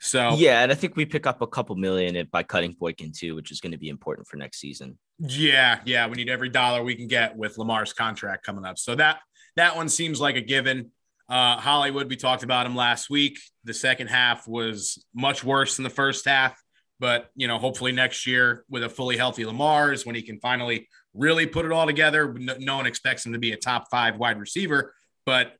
So 0.00 0.34
yeah, 0.36 0.62
and 0.62 0.72
I 0.72 0.74
think 0.74 0.96
we 0.96 1.04
pick 1.04 1.26
up 1.26 1.42
a 1.42 1.46
couple 1.46 1.76
million 1.76 2.26
by 2.32 2.42
cutting 2.42 2.72
Boykin 2.72 3.12
too, 3.12 3.36
which 3.36 3.52
is 3.52 3.60
going 3.60 3.72
to 3.72 3.78
be 3.78 3.90
important 3.90 4.26
for 4.26 4.38
next 4.38 4.58
season. 4.58 4.98
Yeah, 5.18 5.80
yeah, 5.84 6.08
we 6.08 6.16
need 6.16 6.30
every 6.30 6.48
dollar 6.48 6.82
we 6.82 6.96
can 6.96 7.06
get 7.06 7.36
with 7.36 7.58
Lamar's 7.58 7.92
contract 7.92 8.44
coming 8.44 8.64
up. 8.64 8.78
So 8.78 8.94
that 8.94 9.20
that 9.56 9.76
one 9.76 9.88
seems 9.88 10.20
like 10.20 10.36
a 10.36 10.40
given. 10.40 10.90
Uh, 11.28 11.58
Hollywood, 11.58 12.08
we 12.08 12.16
talked 12.16 12.42
about 12.42 12.66
him 12.66 12.74
last 12.74 13.10
week. 13.10 13.38
The 13.64 13.74
second 13.74 14.08
half 14.08 14.48
was 14.48 15.04
much 15.14 15.44
worse 15.44 15.76
than 15.76 15.84
the 15.84 15.90
first 15.90 16.26
half, 16.26 16.60
but 17.00 17.30
you 17.34 17.48
know, 17.48 17.58
hopefully 17.58 17.90
next 17.90 18.26
year 18.26 18.64
with 18.68 18.84
a 18.84 18.88
fully 18.88 19.16
healthy 19.16 19.44
Lamar's 19.44 20.06
when 20.06 20.14
he 20.14 20.22
can 20.22 20.38
finally 20.38 20.86
really 21.14 21.46
put 21.46 21.64
it 21.64 21.72
all 21.72 21.86
together. 21.86 22.32
No, 22.34 22.54
no 22.58 22.76
one 22.76 22.86
expects 22.86 23.26
him 23.26 23.32
to 23.32 23.38
be 23.38 23.52
a 23.52 23.56
top 23.56 23.86
five 23.90 24.18
wide 24.18 24.38
receiver, 24.38 24.94
but 25.26 25.54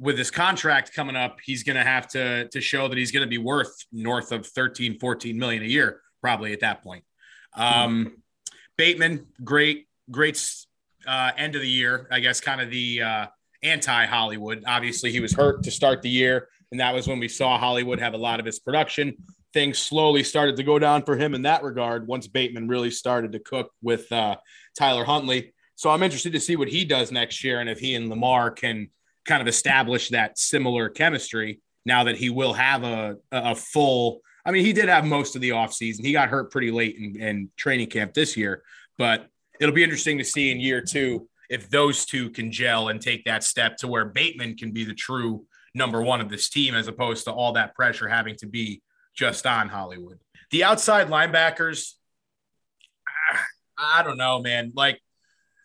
with 0.00 0.16
his 0.16 0.30
contract 0.30 0.94
coming 0.94 1.16
up, 1.16 1.38
he's 1.44 1.62
going 1.62 1.76
to 1.76 1.84
have 1.84 2.08
to 2.08 2.48
to 2.48 2.60
show 2.60 2.88
that 2.88 2.98
he's 2.98 3.12
going 3.12 3.24
to 3.24 3.28
be 3.28 3.38
worth 3.38 3.74
north 3.92 4.32
of 4.32 4.46
13, 4.46 4.98
14 4.98 5.38
million 5.38 5.62
a 5.62 5.66
year, 5.66 6.00
probably 6.20 6.52
at 6.52 6.60
that 6.60 6.82
point. 6.82 7.04
Um, 7.54 8.16
Bateman, 8.76 9.26
great. 9.44 9.86
great 10.10 10.42
uh, 11.06 11.32
end 11.36 11.54
of 11.54 11.60
the 11.62 11.68
year. 11.68 12.08
I 12.10 12.20
guess 12.20 12.40
kind 12.40 12.60
of 12.60 12.70
the 12.70 13.02
uh, 13.02 13.26
anti 13.62 14.06
Hollywood. 14.06 14.64
Obviously, 14.66 15.10
he 15.10 15.20
was 15.20 15.34
hurt 15.34 15.62
to 15.64 15.70
start 15.70 16.02
the 16.02 16.10
year, 16.10 16.48
and 16.70 16.80
that 16.80 16.94
was 16.94 17.06
when 17.06 17.18
we 17.18 17.28
saw 17.28 17.58
Hollywood 17.58 17.98
have 17.98 18.14
a 18.14 18.18
lot 18.18 18.40
of 18.40 18.46
his 18.46 18.58
production. 18.58 19.16
Things 19.52 19.78
slowly 19.78 20.22
started 20.22 20.56
to 20.56 20.62
go 20.62 20.78
down 20.78 21.02
for 21.02 21.16
him 21.16 21.34
in 21.34 21.42
that 21.42 21.62
regard 21.62 22.06
once 22.06 22.26
Bateman 22.26 22.68
really 22.68 22.90
started 22.90 23.32
to 23.32 23.38
cook 23.38 23.70
with 23.82 24.10
uh, 24.12 24.36
Tyler 24.76 25.04
Huntley. 25.04 25.54
So 25.74 25.90
I'm 25.90 26.02
interested 26.02 26.32
to 26.32 26.40
see 26.40 26.56
what 26.56 26.68
he 26.68 26.84
does 26.84 27.10
next 27.12 27.42
year 27.42 27.60
and 27.60 27.70
if 27.70 27.78
he 27.78 27.94
and 27.94 28.08
Lamar 28.08 28.50
can 28.50 28.90
kind 29.24 29.40
of 29.40 29.48
establish 29.48 30.08
that 30.08 30.38
similar 30.38 30.88
chemistry 30.88 31.60
now 31.84 32.04
that 32.04 32.16
he 32.16 32.30
will 32.30 32.52
have 32.52 32.82
a, 32.82 33.16
a 33.30 33.54
full. 33.54 34.20
I 34.44 34.50
mean, 34.50 34.64
he 34.64 34.72
did 34.72 34.88
have 34.88 35.04
most 35.04 35.36
of 35.36 35.42
the 35.42 35.50
offseason. 35.50 36.04
He 36.04 36.12
got 36.12 36.28
hurt 36.28 36.50
pretty 36.50 36.70
late 36.70 36.96
in, 36.96 37.20
in 37.20 37.50
training 37.56 37.88
camp 37.88 38.14
this 38.14 38.36
year, 38.36 38.62
but 38.96 39.28
it'll 39.60 39.74
be 39.74 39.84
interesting 39.84 40.18
to 40.18 40.24
see 40.24 40.50
in 40.50 40.60
year 40.60 40.80
two 40.80 41.28
if 41.48 41.70
those 41.70 42.04
two 42.04 42.30
can 42.30 42.52
gel 42.52 42.88
and 42.88 43.00
take 43.00 43.24
that 43.24 43.42
step 43.42 43.76
to 43.78 43.88
where 43.88 44.04
Bateman 44.04 44.56
can 44.56 44.72
be 44.72 44.84
the 44.84 44.94
true 44.94 45.46
number 45.74 46.02
one 46.02 46.20
of 46.20 46.28
this 46.28 46.48
team 46.48 46.74
as 46.74 46.88
opposed 46.88 47.24
to 47.24 47.32
all 47.32 47.52
that 47.52 47.74
pressure 47.74 48.08
having 48.08 48.36
to 48.36 48.46
be 48.46 48.82
just 49.18 49.46
on 49.46 49.68
Hollywood. 49.68 50.20
The 50.52 50.62
outside 50.62 51.08
linebackers, 51.08 51.94
I 53.76 54.04
don't 54.04 54.16
know, 54.16 54.40
man. 54.40 54.72
Like 54.76 55.00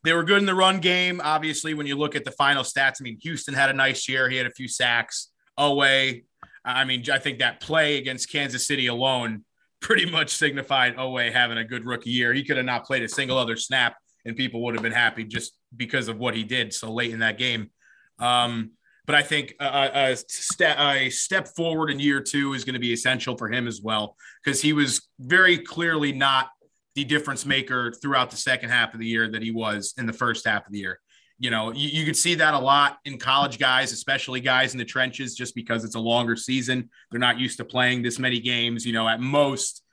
they 0.04 0.14
were 0.14 0.24
good 0.24 0.40
in 0.40 0.48
the 0.48 0.56
run 0.56 0.80
game. 0.80 1.22
Obviously, 1.24 1.76
when 1.76 1.86
you 1.86 1.96
look 1.96 2.16
at 2.16 2.26
the 2.26 2.32
final 2.32 2.64
stats, 2.64 2.96
I 3.00 3.04
mean, 3.04 3.20
Houston 3.22 3.54
had 3.54 3.70
a 3.70 3.74
nice 3.74 4.10
year. 4.10 4.28
He 4.28 4.38
had 4.38 4.48
a 4.48 4.52
few 4.52 4.68
sacks. 4.68 5.30
Oweh, 5.58 6.24
I 6.66 6.84
mean, 6.86 7.04
I 7.12 7.20
think 7.20 7.40
that 7.40 7.62
play 7.62 7.98
against 8.00 8.32
Kansas 8.32 8.66
City 8.66 8.88
alone 8.88 9.46
pretty 9.82 10.10
much 10.10 10.32
signified 10.32 10.96
Oweh 10.96 11.32
having 11.32 11.60
a 11.60 11.64
good 11.64 11.86
rookie 11.86 12.10
year. 12.10 12.34
He 12.34 12.44
could 12.44 12.58
have 12.58 12.66
not 12.66 12.86
played 12.86 13.04
a 13.04 13.08
single 13.08 13.38
other 13.38 13.56
snap, 13.56 13.96
and 14.26 14.36
people 14.36 14.64
would 14.64 14.74
have 14.74 14.84
been 14.84 14.92
happy 14.92 15.26
just 15.26 15.54
because 15.78 16.08
of 16.08 16.18
what 16.18 16.36
he 16.36 16.44
did 16.44 16.74
so 16.74 16.92
late 16.92 17.12
in 17.12 17.20
that 17.20 17.38
game. 17.38 17.70
Um, 18.18 18.72
but 19.06 19.16
I 19.16 19.22
think 19.22 19.56
a, 19.60 20.12
a, 20.12 20.16
step, 20.16 20.78
a 20.80 21.10
step 21.10 21.48
forward 21.50 21.92
in 21.92 22.00
year 22.00 22.22
two 22.22 22.54
is 22.54 22.64
going 22.64 22.74
to 22.74 22.80
be 22.80 22.94
essential 22.94 23.38
for 23.38 23.52
him 23.52 23.68
as 23.68 23.82
well 23.82 24.16
because 24.44 24.62
he 24.62 24.74
was 24.74 25.08
very 25.20 25.58
clearly 25.58 26.12
not 26.14 26.50
the 26.96 27.04
difference 27.04 27.46
maker 27.46 27.92
throughout 27.92 28.32
the 28.32 28.38
second 28.38 28.70
half 28.70 28.94
of 28.94 29.00
the 29.00 29.08
year 29.08 29.30
that 29.30 29.42
he 29.42 29.52
was 29.52 29.94
in 29.98 30.06
the 30.06 30.14
first 30.14 30.46
half 30.46 30.66
of 30.66 30.72
the 30.72 30.80
year. 30.80 31.00
You 31.40 31.50
know, 31.50 31.74
you, 31.74 31.90
you 31.90 32.06
could 32.06 32.16
see 32.16 32.36
that 32.36 32.54
a 32.54 32.60
lot 32.60 33.00
in 33.06 33.18
college 33.18 33.58
guys, 33.58 33.92
especially 33.92 34.40
guys 34.40 34.74
in 34.74 34.78
the 34.78 34.86
trenches, 34.86 35.36
just 35.36 35.56
because 35.56 35.84
it's 35.84 35.96
a 35.96 36.00
longer 36.00 36.36
season. 36.36 36.90
They're 37.12 37.20
not 37.20 37.40
used 37.40 37.58
to 37.58 37.66
playing 37.66 38.04
this 38.04 38.20
many 38.20 38.40
games. 38.40 38.86
You 38.86 38.94
know, 38.94 39.08
at 39.08 39.20
most, 39.20 39.84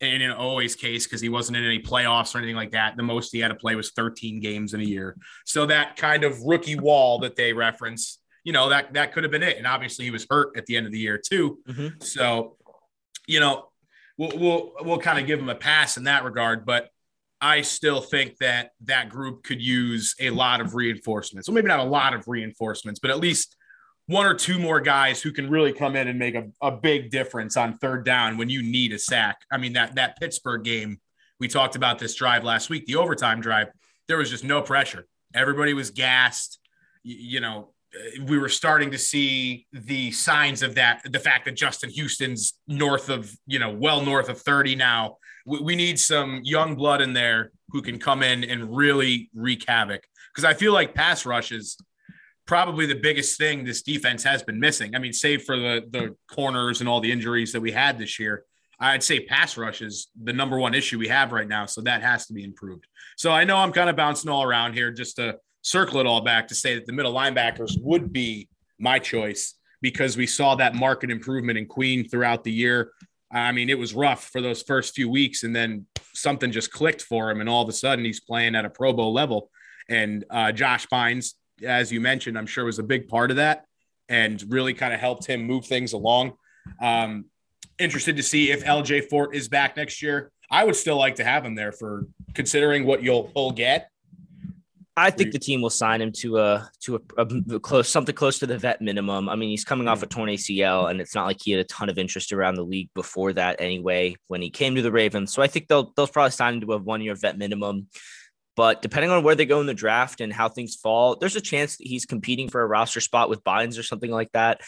and 0.00 0.22
in 0.22 0.32
Oweh's 0.32 0.74
case, 0.74 1.06
because 1.06 1.20
he 1.20 1.28
wasn't 1.28 1.58
in 1.58 1.64
any 1.64 1.80
playoffs 1.80 2.34
or 2.34 2.38
anything 2.38 2.56
like 2.56 2.72
that, 2.72 2.96
the 2.96 3.02
most 3.02 3.32
he 3.32 3.38
had 3.38 3.48
to 3.48 3.54
play 3.54 3.74
was 3.74 3.90
13 3.90 4.40
games 4.40 4.74
in 4.74 4.80
a 4.80 4.84
year. 4.84 5.16
So 5.44 5.66
that 5.66 5.96
kind 5.96 6.24
of 6.24 6.40
rookie 6.42 6.78
wall 6.78 7.18
that 7.20 7.36
they 7.36 7.52
reference, 7.52 8.18
you 8.46 8.52
know, 8.52 8.68
that 8.68 8.94
that 8.94 9.12
could 9.12 9.24
have 9.24 9.32
been 9.32 9.42
it. 9.42 9.58
And 9.58 9.66
obviously 9.66 10.04
he 10.04 10.12
was 10.12 10.24
hurt 10.30 10.56
at 10.56 10.66
the 10.66 10.76
end 10.76 10.86
of 10.86 10.92
the 10.92 11.00
year 11.00 11.18
too. 11.18 11.58
Mm-hmm. 11.68 12.00
So, 12.00 12.56
you 13.26 13.40
know, 13.40 13.70
we'll 14.16 14.38
we'll 14.38 14.72
we'll 14.82 14.98
kind 14.98 15.18
of 15.18 15.26
give 15.26 15.40
him 15.40 15.48
a 15.48 15.54
pass 15.56 15.96
in 15.96 16.04
that 16.04 16.22
regard. 16.22 16.64
But 16.64 16.88
I 17.40 17.62
still 17.62 18.00
think 18.00 18.36
that 18.38 18.70
that 18.84 19.08
group 19.08 19.42
could 19.42 19.60
use 19.60 20.14
a 20.20 20.30
lot 20.30 20.60
of 20.60 20.76
reinforcements. 20.76 21.48
Well, 21.48 21.56
maybe 21.56 21.66
not 21.66 21.80
a 21.80 21.84
lot 21.84 22.14
of 22.14 22.28
reinforcements, 22.28 23.00
but 23.00 23.10
at 23.10 23.18
least 23.18 23.56
one 24.06 24.26
or 24.26 24.34
two 24.34 24.60
more 24.60 24.80
guys 24.80 25.20
who 25.20 25.32
can 25.32 25.50
really 25.50 25.72
come 25.72 25.96
in 25.96 26.06
and 26.06 26.16
make 26.16 26.36
a, 26.36 26.46
a 26.62 26.70
big 26.70 27.10
difference 27.10 27.56
on 27.56 27.76
third 27.78 28.04
down 28.04 28.36
when 28.36 28.48
you 28.48 28.62
need 28.62 28.92
a 28.92 28.98
sack. 29.00 29.38
I 29.50 29.58
mean, 29.58 29.72
that 29.72 29.96
that 29.96 30.20
Pittsburgh 30.20 30.62
game, 30.62 31.00
we 31.40 31.48
talked 31.48 31.74
about 31.74 31.98
this 31.98 32.14
drive 32.14 32.44
last 32.44 32.70
week, 32.70 32.86
the 32.86 32.94
overtime 32.94 33.40
drive, 33.40 33.72
there 34.06 34.18
was 34.18 34.30
just 34.30 34.44
no 34.44 34.62
pressure. 34.62 35.04
Everybody 35.34 35.74
was 35.74 35.90
gassed. 35.90 36.60
You, 37.02 37.16
you 37.18 37.40
know, 37.40 37.72
we 38.24 38.38
were 38.38 38.48
starting 38.48 38.90
to 38.90 38.98
see 38.98 39.66
the 39.72 40.10
signs 40.10 40.62
of 40.62 40.74
that 40.74 41.00
the 41.10 41.18
fact 41.18 41.44
that 41.44 41.56
justin 41.56 41.90
houston's 41.90 42.54
north 42.66 43.08
of 43.08 43.32
you 43.46 43.58
know 43.58 43.70
well 43.70 44.04
north 44.04 44.28
of 44.28 44.40
30 44.40 44.74
now 44.74 45.16
we, 45.44 45.60
we 45.60 45.76
need 45.76 45.98
some 45.98 46.40
young 46.44 46.74
blood 46.74 47.00
in 47.00 47.12
there 47.12 47.52
who 47.70 47.82
can 47.82 47.98
come 47.98 48.22
in 48.22 48.44
and 48.44 48.76
really 48.76 49.30
wreak 49.34 49.64
havoc 49.68 50.06
because 50.32 50.44
i 50.44 50.54
feel 50.54 50.72
like 50.72 50.94
pass 50.94 51.26
rush 51.26 51.52
is 51.52 51.76
probably 52.46 52.86
the 52.86 52.94
biggest 52.94 53.38
thing 53.38 53.64
this 53.64 53.82
defense 53.82 54.22
has 54.22 54.42
been 54.42 54.60
missing 54.60 54.94
i 54.94 54.98
mean 54.98 55.12
save 55.12 55.42
for 55.44 55.56
the 55.56 55.82
the 55.90 56.14
corners 56.30 56.80
and 56.80 56.88
all 56.88 57.00
the 57.00 57.10
injuries 57.10 57.52
that 57.52 57.60
we 57.60 57.72
had 57.72 57.98
this 57.98 58.18
year 58.18 58.44
I'd 58.78 59.02
say 59.02 59.20
pass 59.20 59.56
rush 59.56 59.80
is 59.80 60.08
the 60.22 60.32
number 60.32 60.58
one 60.58 60.74
issue 60.74 60.98
we 60.98 61.08
have 61.08 61.32
right 61.32 61.48
now. 61.48 61.66
So 61.66 61.80
that 61.82 62.02
has 62.02 62.26
to 62.26 62.34
be 62.34 62.44
improved. 62.44 62.86
So 63.16 63.32
I 63.32 63.44
know 63.44 63.56
I'm 63.56 63.72
kind 63.72 63.88
of 63.88 63.96
bouncing 63.96 64.30
all 64.30 64.42
around 64.42 64.74
here 64.74 64.90
just 64.90 65.16
to 65.16 65.38
circle 65.66 65.98
it 65.98 66.06
all 66.06 66.20
back 66.20 66.46
to 66.46 66.54
say 66.54 66.76
that 66.76 66.86
the 66.86 66.92
middle 66.92 67.12
linebackers 67.12 67.72
would 67.82 68.12
be 68.12 68.48
my 68.78 69.00
choice 69.00 69.54
because 69.82 70.16
we 70.16 70.24
saw 70.24 70.54
that 70.54 70.76
market 70.76 71.10
improvement 71.10 71.58
in 71.58 71.66
Queen 71.66 72.08
throughout 72.08 72.44
the 72.44 72.52
year. 72.52 72.92
I 73.32 73.50
mean, 73.50 73.68
it 73.68 73.76
was 73.76 73.92
rough 73.92 74.28
for 74.28 74.40
those 74.40 74.62
first 74.62 74.94
few 74.94 75.08
weeks, 75.08 75.42
and 75.42 75.54
then 75.54 75.86
something 76.14 76.52
just 76.52 76.70
clicked 76.70 77.02
for 77.02 77.32
him, 77.32 77.40
and 77.40 77.48
all 77.48 77.64
of 77.64 77.68
a 77.68 77.72
sudden 77.72 78.04
he's 78.04 78.20
playing 78.20 78.54
at 78.54 78.64
a 78.64 78.70
Pro 78.70 78.92
Bowl 78.92 79.12
level. 79.12 79.50
And 79.88 80.24
uh, 80.30 80.52
Josh 80.52 80.86
Bynes, 80.86 81.32
as 81.64 81.90
you 81.90 82.00
mentioned, 82.00 82.38
I'm 82.38 82.46
sure 82.46 82.64
was 82.64 82.78
a 82.78 82.84
big 82.84 83.08
part 83.08 83.32
of 83.32 83.38
that, 83.38 83.64
and 84.08 84.40
really 84.48 84.72
kind 84.72 84.94
of 84.94 85.00
helped 85.00 85.26
him 85.26 85.42
move 85.42 85.66
things 85.66 85.94
along. 85.94 86.34
Um, 86.80 87.24
interested 87.80 88.16
to 88.18 88.22
see 88.22 88.52
if 88.52 88.64
LJ 88.64 89.10
Fort 89.10 89.34
is 89.34 89.48
back 89.48 89.76
next 89.76 90.00
year. 90.00 90.30
I 90.48 90.62
would 90.62 90.76
still 90.76 90.96
like 90.96 91.16
to 91.16 91.24
have 91.24 91.44
him 91.44 91.56
there 91.56 91.72
for 91.72 92.06
considering 92.34 92.86
what 92.86 93.02
you'll 93.02 93.32
he'll 93.34 93.50
get 93.50 93.90
I 94.98 95.10
think 95.10 95.32
the 95.32 95.38
team 95.38 95.60
will 95.60 95.70
sign 95.70 96.00
him 96.00 96.10
to 96.12 96.38
a 96.38 96.70
to 96.80 96.96
a, 96.96 97.22
a, 97.22 97.60
close 97.60 97.88
something 97.88 98.14
close 98.14 98.38
to 98.38 98.46
the 98.46 98.56
vet 98.56 98.80
minimum. 98.80 99.28
I 99.28 99.36
mean, 99.36 99.50
he's 99.50 99.64
coming 99.64 99.88
off 99.88 99.98
hmm. 99.98 100.04
a 100.04 100.06
torn 100.06 100.30
ACL, 100.30 100.90
and 100.90 101.00
it's 101.00 101.14
not 101.14 101.26
like 101.26 101.36
he 101.42 101.50
had 101.50 101.60
a 101.60 101.64
ton 101.64 101.90
of 101.90 101.98
interest 101.98 102.32
around 102.32 102.54
the 102.54 102.64
league 102.64 102.88
before 102.94 103.34
that 103.34 103.60
anyway. 103.60 104.16
When 104.28 104.40
he 104.40 104.48
came 104.48 104.74
to 104.74 104.82
the 104.82 104.92
Ravens, 104.92 105.32
so 105.32 105.42
I 105.42 105.48
think 105.48 105.68
they'll 105.68 105.92
they'll 105.96 106.06
probably 106.06 106.30
sign 106.30 106.54
him 106.54 106.60
to 106.62 106.72
a 106.72 106.78
one 106.78 107.02
year 107.02 107.14
vet 107.14 107.36
minimum. 107.36 107.88
But 108.56 108.80
depending 108.80 109.10
on 109.10 109.22
where 109.22 109.34
they 109.34 109.44
go 109.44 109.60
in 109.60 109.66
the 109.66 109.74
draft 109.74 110.22
and 110.22 110.32
how 110.32 110.48
things 110.48 110.76
fall, 110.76 111.16
there's 111.16 111.36
a 111.36 111.42
chance 111.42 111.76
that 111.76 111.86
he's 111.86 112.06
competing 112.06 112.48
for 112.48 112.62
a 112.62 112.66
roster 112.66 113.02
spot 113.02 113.28
with 113.28 113.44
Bynes 113.44 113.78
or 113.78 113.82
something 113.82 114.10
like 114.10 114.32
that. 114.32 114.62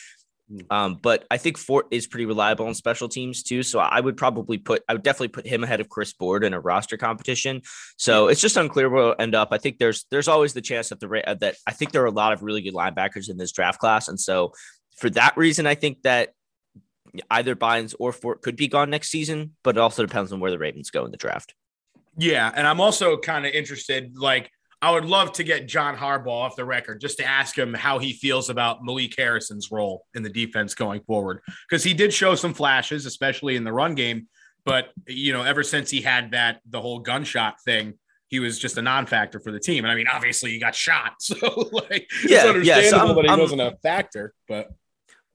Um, 0.70 0.98
but 1.02 1.26
I 1.30 1.36
think 1.36 1.58
Fort 1.58 1.88
is 1.90 2.06
pretty 2.06 2.24
reliable 2.24 2.66
on 2.66 2.74
special 2.74 3.08
teams 3.08 3.42
too. 3.42 3.62
So 3.62 3.80
I 3.80 4.00
would 4.00 4.16
probably 4.16 4.56
put, 4.56 4.82
I 4.88 4.94
would 4.94 5.02
definitely 5.02 5.28
put 5.28 5.46
him 5.46 5.62
ahead 5.62 5.80
of 5.80 5.90
Chris 5.90 6.14
Board 6.14 6.42
in 6.42 6.54
a 6.54 6.60
roster 6.60 6.96
competition. 6.96 7.60
So 7.98 8.28
it's 8.28 8.40
just 8.40 8.56
unclear 8.56 8.88
where 8.88 9.04
we'll 9.04 9.14
end 9.18 9.34
up. 9.34 9.48
I 9.50 9.58
think 9.58 9.78
there's, 9.78 10.06
there's 10.10 10.26
always 10.26 10.54
the 10.54 10.62
chance 10.62 10.88
that 10.88 11.00
the, 11.00 11.36
that 11.40 11.56
I 11.66 11.72
think 11.72 11.92
there 11.92 12.02
are 12.02 12.06
a 12.06 12.10
lot 12.10 12.32
of 12.32 12.42
really 12.42 12.62
good 12.62 12.72
linebackers 12.72 13.28
in 13.28 13.36
this 13.36 13.52
draft 13.52 13.78
class. 13.78 14.08
And 14.08 14.18
so 14.18 14.52
for 14.96 15.10
that 15.10 15.36
reason, 15.36 15.66
I 15.66 15.74
think 15.74 16.02
that 16.02 16.30
either 17.30 17.54
Bynes 17.54 17.94
or 17.98 18.12
Fort 18.12 18.40
could 18.40 18.56
be 18.56 18.68
gone 18.68 18.88
next 18.88 19.10
season, 19.10 19.54
but 19.62 19.76
it 19.76 19.80
also 19.80 20.04
depends 20.04 20.32
on 20.32 20.40
where 20.40 20.50
the 20.50 20.58
Ravens 20.58 20.90
go 20.90 21.04
in 21.04 21.10
the 21.10 21.18
draft. 21.18 21.54
Yeah. 22.16 22.50
And 22.54 22.66
I'm 22.66 22.80
also 22.80 23.18
kind 23.18 23.44
of 23.44 23.52
interested, 23.52 24.16
like, 24.16 24.50
I 24.80 24.92
would 24.92 25.04
love 25.04 25.32
to 25.32 25.44
get 25.44 25.66
John 25.66 25.96
Harbaugh 25.96 26.28
off 26.28 26.56
the 26.56 26.64
record 26.64 27.00
just 27.00 27.18
to 27.18 27.24
ask 27.24 27.56
him 27.56 27.74
how 27.74 27.98
he 27.98 28.12
feels 28.12 28.48
about 28.48 28.84
Malik 28.84 29.14
Harrison's 29.18 29.72
role 29.72 30.04
in 30.14 30.22
the 30.22 30.30
defense 30.30 30.74
going 30.74 31.00
forward. 31.00 31.40
Because 31.68 31.82
he 31.82 31.94
did 31.94 32.12
show 32.12 32.34
some 32.36 32.54
flashes, 32.54 33.04
especially 33.04 33.56
in 33.56 33.64
the 33.64 33.72
run 33.72 33.94
game. 33.94 34.28
But, 34.64 34.90
you 35.06 35.32
know, 35.32 35.42
ever 35.42 35.62
since 35.62 35.90
he 35.90 36.00
had 36.00 36.30
that, 36.30 36.60
the 36.68 36.80
whole 36.80 37.00
gunshot 37.00 37.60
thing, 37.64 37.94
he 38.28 38.38
was 38.38 38.58
just 38.58 38.76
a 38.78 38.82
non-factor 38.82 39.40
for 39.40 39.50
the 39.50 39.58
team. 39.58 39.84
And 39.84 39.90
I 39.90 39.94
mean, 39.94 40.06
obviously 40.06 40.50
he 40.50 40.58
got 40.58 40.74
shot. 40.74 41.14
So 41.20 41.68
like 41.72 42.08
yeah, 42.24 42.40
it's 42.40 42.48
understandable 42.48 42.64
yeah, 42.64 42.90
so 42.90 43.14
that 43.14 43.24
he 43.24 43.28
I'm, 43.28 43.40
wasn't 43.40 43.60
a 43.62 43.76
factor, 43.82 44.34
but 44.46 44.70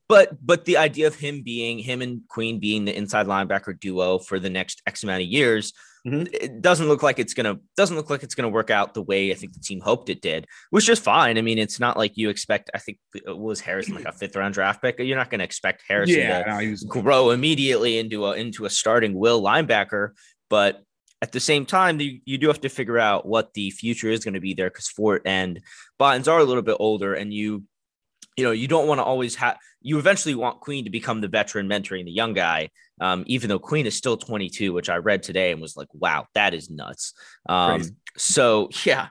but 0.07 0.45
but 0.45 0.65
the 0.65 0.77
idea 0.77 1.07
of 1.07 1.15
him 1.15 1.41
being 1.41 1.79
him 1.79 2.01
and 2.01 2.21
Queen 2.27 2.59
being 2.59 2.85
the 2.85 2.95
inside 2.95 3.25
linebacker 3.25 3.79
duo 3.79 4.19
for 4.19 4.39
the 4.39 4.49
next 4.49 4.81
X 4.85 5.03
amount 5.03 5.21
of 5.21 5.27
years. 5.27 5.73
Mm-hmm. 6.05 6.33
It 6.33 6.61
doesn't 6.61 6.87
look 6.89 7.01
like 7.01 7.17
it's 7.17 7.33
gonna 7.33 7.59
doesn't 7.77 7.95
look 7.95 8.09
like 8.09 8.23
it's 8.23 8.35
gonna 8.35 8.49
work 8.49 8.69
out 8.69 8.93
the 8.93 9.01
way 9.01 9.31
I 9.31 9.35
think 9.35 9.53
the 9.53 9.61
team 9.61 9.79
hoped 9.79 10.09
it 10.09 10.21
did, 10.21 10.47
which 10.69 10.89
is 10.89 10.99
fine. 10.99 11.37
I 11.37 11.41
mean, 11.41 11.57
it's 11.57 11.79
not 11.79 11.95
like 11.95 12.17
you 12.17 12.29
expect. 12.29 12.69
I 12.73 12.79
think 12.79 12.97
uh, 13.15 13.31
it 13.31 13.37
was 13.37 13.61
Harrison 13.61 13.95
like 13.95 14.05
a 14.05 14.11
fifth 14.19 14.35
round 14.35 14.53
draft 14.53 14.81
pick. 14.81 14.99
You're 14.99 15.17
not 15.17 15.29
gonna 15.29 15.45
expect 15.45 15.83
Harrison 15.87 16.19
yeah, 16.19 16.43
to 16.43 16.49
no, 16.49 16.69
was- 16.69 16.83
grow 16.87 17.29
immediately 17.29 17.99
into 17.99 18.25
a 18.25 18.33
into 18.33 18.65
a 18.65 18.69
starting 18.69 19.13
will 19.13 19.41
linebacker, 19.41 20.09
but 20.49 20.83
at 21.21 21.31
the 21.31 21.39
same 21.39 21.65
time, 21.65 22.01
you, 22.01 22.19
you 22.25 22.37
do 22.37 22.47
have 22.47 22.59
to 22.59 22.69
figure 22.69 22.99
out 22.99 23.25
what 23.25 23.53
the 23.53 23.69
future 23.71 24.09
is 24.09 24.25
going 24.25 24.33
to 24.33 24.41
be 24.41 24.53
there 24.53 24.69
because 24.69 24.89
Fort 24.89 25.21
and 25.23 25.61
Bynes 25.97 26.29
are 26.29 26.39
a 26.39 26.43
little 26.43 26.61
bit 26.63 26.75
older, 26.81 27.13
and 27.13 27.33
you 27.33 27.63
you 28.37 28.43
know, 28.43 28.51
you 28.51 28.67
don't 28.67 28.87
want 28.87 28.99
to 28.99 29.03
always 29.03 29.35
have, 29.35 29.57
you 29.81 29.99
eventually 29.99 30.35
want 30.35 30.59
Queen 30.59 30.85
to 30.85 30.89
become 30.89 31.21
the 31.21 31.27
veteran 31.27 31.67
mentoring 31.67 32.05
the 32.05 32.11
young 32.11 32.33
guy, 32.33 32.69
um, 33.01 33.23
even 33.27 33.49
though 33.49 33.59
Queen 33.59 33.85
is 33.85 33.95
still 33.95 34.17
22, 34.17 34.73
which 34.73 34.89
I 34.89 34.97
read 34.97 35.23
today 35.23 35.51
and 35.51 35.61
was 35.61 35.77
like, 35.77 35.89
wow, 35.93 36.27
that 36.33 36.53
is 36.53 36.69
nuts. 36.69 37.13
Um, 37.47 37.83
so, 38.17 38.69
yeah. 38.85 39.09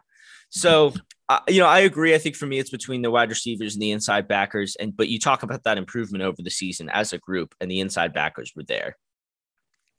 So, 0.51 0.93
uh, 1.29 1.41
you 1.49 1.61
know, 1.61 1.67
I 1.67 1.81
agree. 1.81 2.15
I 2.15 2.19
think 2.19 2.37
for 2.37 2.47
me, 2.47 2.59
it's 2.59 2.71
between 2.71 3.03
the 3.03 3.11
wide 3.11 3.31
receivers 3.31 3.75
and 3.75 3.83
the 3.83 3.93
inside 3.93 4.29
backers. 4.29 4.77
And, 4.77 4.97
but 4.97 5.09
you 5.09 5.19
talk 5.19 5.43
about 5.43 5.65
that 5.65 5.79
improvement 5.79 6.23
over 6.23 6.43
the 6.43 6.51
season 6.51 6.89
as 6.91 7.13
a 7.13 7.19
group, 7.19 7.55
and 7.61 7.71
the 7.71 7.81
inside 7.81 8.13
backers 8.13 8.53
were 8.55 8.65
there. 8.65 8.97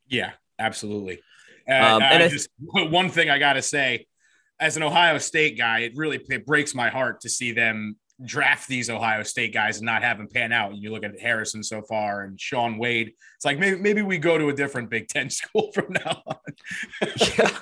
Yeah, 0.08 0.32
absolutely. 0.60 1.22
Uh, 1.68 1.74
um, 1.74 2.02
and 2.04 2.24
I, 2.24 2.28
just, 2.28 2.50
one 2.58 3.10
thing 3.10 3.30
I 3.30 3.40
got 3.40 3.54
to 3.54 3.62
say, 3.62 4.06
as 4.60 4.78
an 4.78 4.84
Ohio 4.84 5.18
State 5.18 5.58
guy, 5.58 5.80
it 5.80 5.94
really 5.96 6.22
it 6.30 6.46
breaks 6.46 6.76
my 6.76 6.90
heart 6.90 7.22
to 7.22 7.30
see 7.30 7.52
them 7.52 7.96
draft 8.26 8.68
these 8.68 8.90
Ohio 8.90 9.24
State 9.24 9.54
guys 9.54 9.78
and 9.78 9.86
not 9.86 10.04
have 10.04 10.18
them 10.18 10.28
pan 10.28 10.52
out. 10.52 10.76
You 10.76 10.92
look 10.92 11.04
at 11.04 11.20
Harrison 11.20 11.64
so 11.64 11.82
far 11.82 12.22
and 12.22 12.40
Shaun 12.40 12.78
Wade. 12.78 13.14
It's 13.36 13.46
like 13.46 13.60
maybe 13.60 13.80
maybe 13.80 14.02
we 14.02 14.18
go 14.18 14.38
to 14.38 14.50
a 14.50 14.54
different 14.54 14.90
Big 14.90 15.08
Ten 15.08 15.30
school 15.30 15.72
from 15.74 15.94
now 15.94 16.24
on. 16.26 16.38
yeah. 17.38 17.60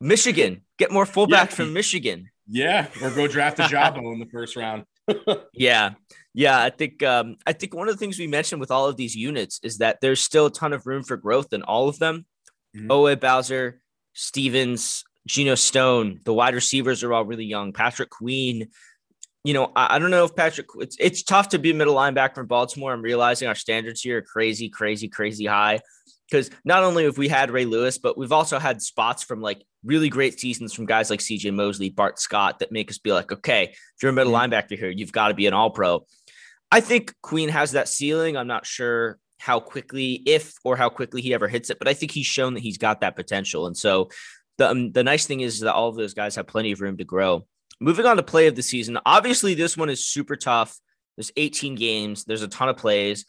Michigan, 0.00 0.62
get 0.78 0.90
more 0.90 1.04
fullback 1.04 1.50
yeah. 1.50 1.56
from 1.56 1.72
Michigan. 1.72 2.30
Yeah, 2.48 2.86
or 3.02 3.10
go 3.10 3.28
draft 3.28 3.60
a 3.60 3.62
Jabo 3.62 4.12
in 4.12 4.18
the 4.18 4.26
first 4.26 4.56
round. 4.56 4.84
yeah, 5.52 5.90
yeah. 6.34 6.60
I 6.60 6.70
think 6.70 7.02
um, 7.02 7.36
I 7.46 7.52
think 7.52 7.74
one 7.74 7.88
of 7.88 7.94
the 7.94 7.98
things 7.98 8.18
we 8.18 8.26
mentioned 8.26 8.60
with 8.60 8.70
all 8.70 8.86
of 8.86 8.96
these 8.96 9.14
units 9.14 9.60
is 9.62 9.78
that 9.78 10.00
there's 10.00 10.20
still 10.20 10.46
a 10.46 10.50
ton 10.50 10.72
of 10.72 10.86
room 10.86 11.02
for 11.04 11.16
growth 11.16 11.52
in 11.52 11.62
all 11.62 11.88
of 11.88 11.98
them. 11.98 12.24
Mm-hmm. 12.74 12.90
Oweh 12.90 13.20
Bowser, 13.20 13.80
Stephens, 14.14 15.04
Geno 15.26 15.54
Stone, 15.54 16.20
the 16.24 16.34
wide 16.34 16.54
receivers 16.54 17.04
are 17.04 17.12
all 17.12 17.24
really 17.24 17.44
young. 17.44 17.72
Patrick 17.72 18.10
Queen, 18.10 18.68
you 19.44 19.54
know, 19.54 19.72
I, 19.74 19.96
I, 19.96 19.98
don't 19.98 20.10
know 20.10 20.24
if 20.24 20.34
Patrick, 20.36 20.66
it's, 20.78 20.96
it's 21.00 21.22
tough 21.22 21.48
to 21.50 21.58
be 21.58 21.70
a 21.70 21.74
middle 21.74 21.94
linebacker 21.94 22.34
from 22.34 22.46
Baltimore. 22.46 22.92
I'm 22.92 23.02
realizing 23.02 23.48
our 23.48 23.54
standards 23.54 24.02
here 24.02 24.18
are 24.18 24.22
crazy, 24.22 24.68
crazy, 24.68 25.08
crazy 25.08 25.46
high. 25.46 25.80
Because 26.30 26.50
not 26.64 26.84
only 26.84 27.04
have 27.04 27.18
we 27.18 27.26
had 27.26 27.50
Ray 27.50 27.64
Lewis, 27.64 27.98
but 27.98 28.16
we've 28.16 28.30
also 28.30 28.60
had 28.60 28.80
spots 28.80 29.24
from 29.24 29.40
like 29.40 29.64
really 29.84 30.08
great 30.08 30.38
seasons 30.38 30.72
from 30.72 30.86
guys 30.86 31.10
like 31.10 31.18
CJ 31.18 31.52
Mosley, 31.52 31.90
Bart 31.90 32.20
Scott 32.20 32.60
that 32.60 32.70
make 32.70 32.88
us 32.88 32.98
be 32.98 33.12
like, 33.12 33.32
okay, 33.32 33.64
if 33.64 34.02
you're 34.02 34.10
a 34.10 34.14
middle 34.14 34.32
mm-hmm. 34.32 34.52
linebacker 34.52 34.78
here, 34.78 34.90
you've 34.90 35.10
got 35.10 35.28
to 35.28 35.34
be 35.34 35.46
an 35.46 35.54
all 35.54 35.70
pro. 35.70 36.06
I 36.70 36.80
think 36.80 37.14
Queen 37.20 37.48
has 37.48 37.72
that 37.72 37.88
ceiling. 37.88 38.36
I'm 38.36 38.46
not 38.46 38.64
sure 38.64 39.18
how 39.38 39.58
quickly, 39.58 40.22
if 40.26 40.54
or 40.62 40.76
how 40.76 40.88
quickly 40.88 41.20
he 41.20 41.34
ever 41.34 41.48
hits 41.48 41.70
it, 41.70 41.78
but 41.78 41.88
I 41.88 41.94
think 41.94 42.12
he's 42.12 42.26
shown 42.26 42.54
that 42.54 42.60
he's 42.60 42.78
got 42.78 43.00
that 43.00 43.16
potential. 43.16 43.66
And 43.66 43.76
so 43.76 44.10
the, 44.58 44.70
um, 44.70 44.92
the 44.92 45.02
nice 45.02 45.26
thing 45.26 45.40
is 45.40 45.60
that 45.60 45.74
all 45.74 45.88
of 45.88 45.96
those 45.96 46.14
guys 46.14 46.36
have 46.36 46.46
plenty 46.46 46.70
of 46.70 46.80
room 46.80 46.98
to 46.98 47.04
grow. 47.04 47.46
Moving 47.80 48.06
on 48.06 48.16
to 48.16 48.22
play 48.22 48.46
of 48.46 48.56
the 48.56 48.62
season. 48.62 48.98
Obviously, 49.06 49.54
this 49.54 49.76
one 49.76 49.88
is 49.88 50.06
super 50.06 50.36
tough. 50.36 50.78
There's 51.16 51.32
18 51.36 51.74
games, 51.74 52.24
there's 52.24 52.42
a 52.42 52.48
ton 52.48 52.68
of 52.68 52.76
plays. 52.76 53.24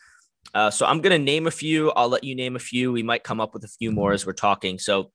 Uh, 0.54 0.70
so 0.70 0.86
I'm 0.86 1.02
going 1.02 1.18
to 1.18 1.24
name 1.24 1.48
a 1.48 1.52
few. 1.52 1.92
I'll 1.92 2.10
let 2.10 2.24
you 2.24 2.36
name 2.36 2.56
a 2.56 2.60
few. 2.60 2.92
We 2.92 3.04
might 3.04 3.24
come 3.24 3.40
up 3.40 3.54
with 3.54 3.64
a 3.64 3.70
few 3.80 3.92
more 3.92 4.12
as 4.12 4.26
we're 4.26 4.34
talking. 4.34 4.80
So, 4.80 5.12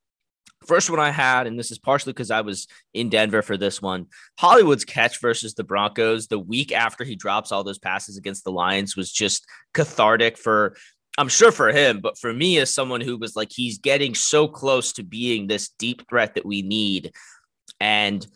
first 0.66 0.88
one 0.88 1.01
I 1.01 1.11
had, 1.11 1.46
and 1.46 1.59
this 1.59 1.70
is 1.70 1.79
partially 1.79 2.12
because 2.12 2.31
I 2.31 2.40
was 2.40 2.66
in 2.94 3.09
Denver 3.09 3.42
for 3.42 3.57
this 3.57 3.83
one 3.83 4.07
Hollywood's 4.38 4.85
catch 4.85 5.20
versus 5.20 5.55
the 5.55 5.64
Broncos 5.64 6.29
the 6.29 6.38
week 6.38 6.72
after 6.72 7.05
he 7.05 7.16
drops 7.16 7.53
all 7.53 7.64
those 7.64 7.79
passes 7.79 8.16
against 8.16 8.44
the 8.44 8.53
Lions 8.53 8.96
was 8.96 9.12
just 9.12 9.46
cathartic 9.75 10.38
for. 10.38 10.77
I'm 11.18 11.29
sure 11.29 11.51
for 11.51 11.68
him, 11.70 12.01
but 12.01 12.18
for 12.18 12.31
me, 12.31 12.59
as 12.59 12.75
someone 12.75 13.01
who 13.01 13.16
was 13.16 13.35
like, 13.37 13.51
he's 13.51 13.79
getting 13.79 14.14
so 14.14 14.46
close 14.46 14.92
to 14.94 15.03
being 15.03 15.46
this 15.46 15.70
deep 15.79 16.07
threat 16.11 16.35
that 16.35 16.44
we 16.44 16.61
need. 16.61 17.12
And 17.81 18.27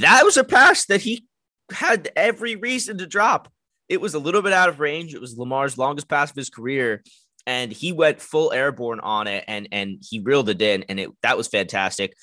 that 0.00 0.24
was 0.24 0.36
a 0.36 0.44
pass 0.44 0.86
that 0.86 1.02
he 1.02 1.26
had 1.70 2.10
every 2.16 2.56
reason 2.56 2.98
to 2.98 3.06
drop. 3.06 3.50
It 3.88 4.00
was 4.00 4.14
a 4.14 4.18
little 4.18 4.42
bit 4.42 4.52
out 4.52 4.68
of 4.68 4.80
range. 4.80 5.14
It 5.14 5.20
was 5.20 5.36
Lamar's 5.36 5.78
longest 5.78 6.08
pass 6.08 6.30
of 6.30 6.36
his 6.36 6.50
career, 6.50 7.02
and 7.46 7.70
he 7.70 7.92
went 7.92 8.20
full 8.20 8.52
airborne 8.52 9.00
on 9.00 9.26
it, 9.26 9.44
and 9.46 9.68
and 9.72 10.02
he 10.08 10.20
reeled 10.20 10.48
it 10.48 10.62
in, 10.62 10.84
and 10.88 10.98
it 10.98 11.10
that 11.22 11.36
was 11.36 11.48
fantastic. 11.48 12.14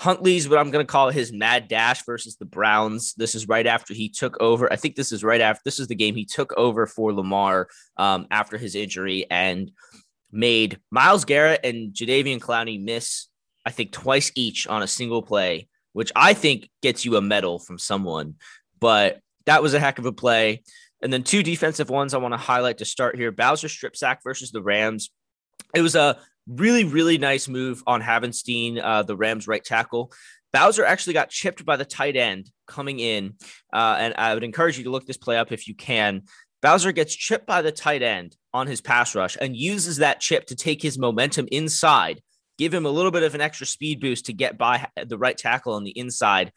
Huntley's 0.00 0.48
what 0.48 0.60
I'm 0.60 0.70
going 0.70 0.86
to 0.86 0.90
call 0.90 1.10
his 1.10 1.32
mad 1.32 1.66
dash 1.66 2.04
versus 2.04 2.36
the 2.36 2.44
Browns. 2.44 3.14
This 3.14 3.34
is 3.34 3.48
right 3.48 3.66
after 3.66 3.94
he 3.94 4.08
took 4.08 4.40
over. 4.40 4.72
I 4.72 4.76
think 4.76 4.94
this 4.94 5.10
is 5.10 5.24
right 5.24 5.40
after 5.40 5.60
this 5.64 5.80
is 5.80 5.88
the 5.88 5.96
game 5.96 6.14
he 6.14 6.24
took 6.24 6.52
over 6.56 6.86
for 6.86 7.12
Lamar 7.12 7.68
um, 7.96 8.28
after 8.30 8.56
his 8.56 8.76
injury 8.76 9.26
and 9.28 9.72
made 10.30 10.78
Myles 10.92 11.24
Garrett 11.24 11.60
and 11.64 11.92
Jadeveon 11.92 12.38
Clowney 12.38 12.80
miss, 12.80 13.26
I 13.66 13.70
think, 13.70 13.90
twice 13.90 14.30
each 14.36 14.68
on 14.68 14.84
a 14.84 14.86
single 14.86 15.22
play 15.22 15.68
which 15.98 16.12
I 16.14 16.32
think 16.32 16.70
gets 16.80 17.04
you 17.04 17.16
a 17.16 17.20
medal 17.20 17.58
from 17.58 17.76
someone. 17.76 18.36
But 18.78 19.18
that 19.46 19.64
was 19.64 19.74
a 19.74 19.80
heck 19.80 19.98
of 19.98 20.06
a 20.06 20.12
play. 20.12 20.62
And 21.02 21.12
then 21.12 21.24
two 21.24 21.42
defensive 21.42 21.90
ones 21.90 22.14
I 22.14 22.18
want 22.18 22.34
to 22.34 22.38
highlight 22.38 22.78
to 22.78 22.84
start 22.84 23.16
here 23.16 23.32
Bowser 23.32 23.68
strip 23.68 23.96
sack 23.96 24.22
versus 24.22 24.52
the 24.52 24.62
Rams. 24.62 25.10
It 25.74 25.80
was 25.80 25.96
a 25.96 26.16
really, 26.46 26.84
really 26.84 27.18
nice 27.18 27.48
move 27.48 27.82
on 27.84 28.00
Havenstein, 28.00 28.80
uh, 28.80 29.02
the 29.02 29.16
Rams 29.16 29.48
right 29.48 29.64
tackle. 29.64 30.12
Bowser 30.52 30.84
actually 30.84 31.14
got 31.14 31.30
chipped 31.30 31.64
by 31.64 31.74
the 31.74 31.84
tight 31.84 32.14
end 32.14 32.48
coming 32.68 33.00
in. 33.00 33.34
Uh, 33.72 33.96
and 33.98 34.14
I 34.16 34.34
would 34.34 34.44
encourage 34.44 34.78
you 34.78 34.84
to 34.84 34.90
look 34.90 35.04
this 35.04 35.16
play 35.16 35.36
up 35.36 35.50
if 35.50 35.66
you 35.66 35.74
can. 35.74 36.22
Bowser 36.62 36.92
gets 36.92 37.12
chipped 37.12 37.48
by 37.48 37.60
the 37.60 37.72
tight 37.72 38.04
end 38.04 38.36
on 38.54 38.68
his 38.68 38.80
pass 38.80 39.16
rush 39.16 39.36
and 39.40 39.56
uses 39.56 39.96
that 39.96 40.20
chip 40.20 40.46
to 40.46 40.54
take 40.54 40.80
his 40.80 40.96
momentum 40.96 41.48
inside 41.50 42.22
give 42.58 42.74
him 42.74 42.84
a 42.84 42.90
little 42.90 43.10
bit 43.10 43.22
of 43.22 43.34
an 43.34 43.40
extra 43.40 43.66
speed 43.66 44.00
boost 44.00 44.26
to 44.26 44.32
get 44.32 44.58
by 44.58 44.86
the 45.06 45.18
right 45.18 45.38
tackle 45.38 45.72
on 45.72 45.84
the 45.84 45.96
inside. 45.98 46.52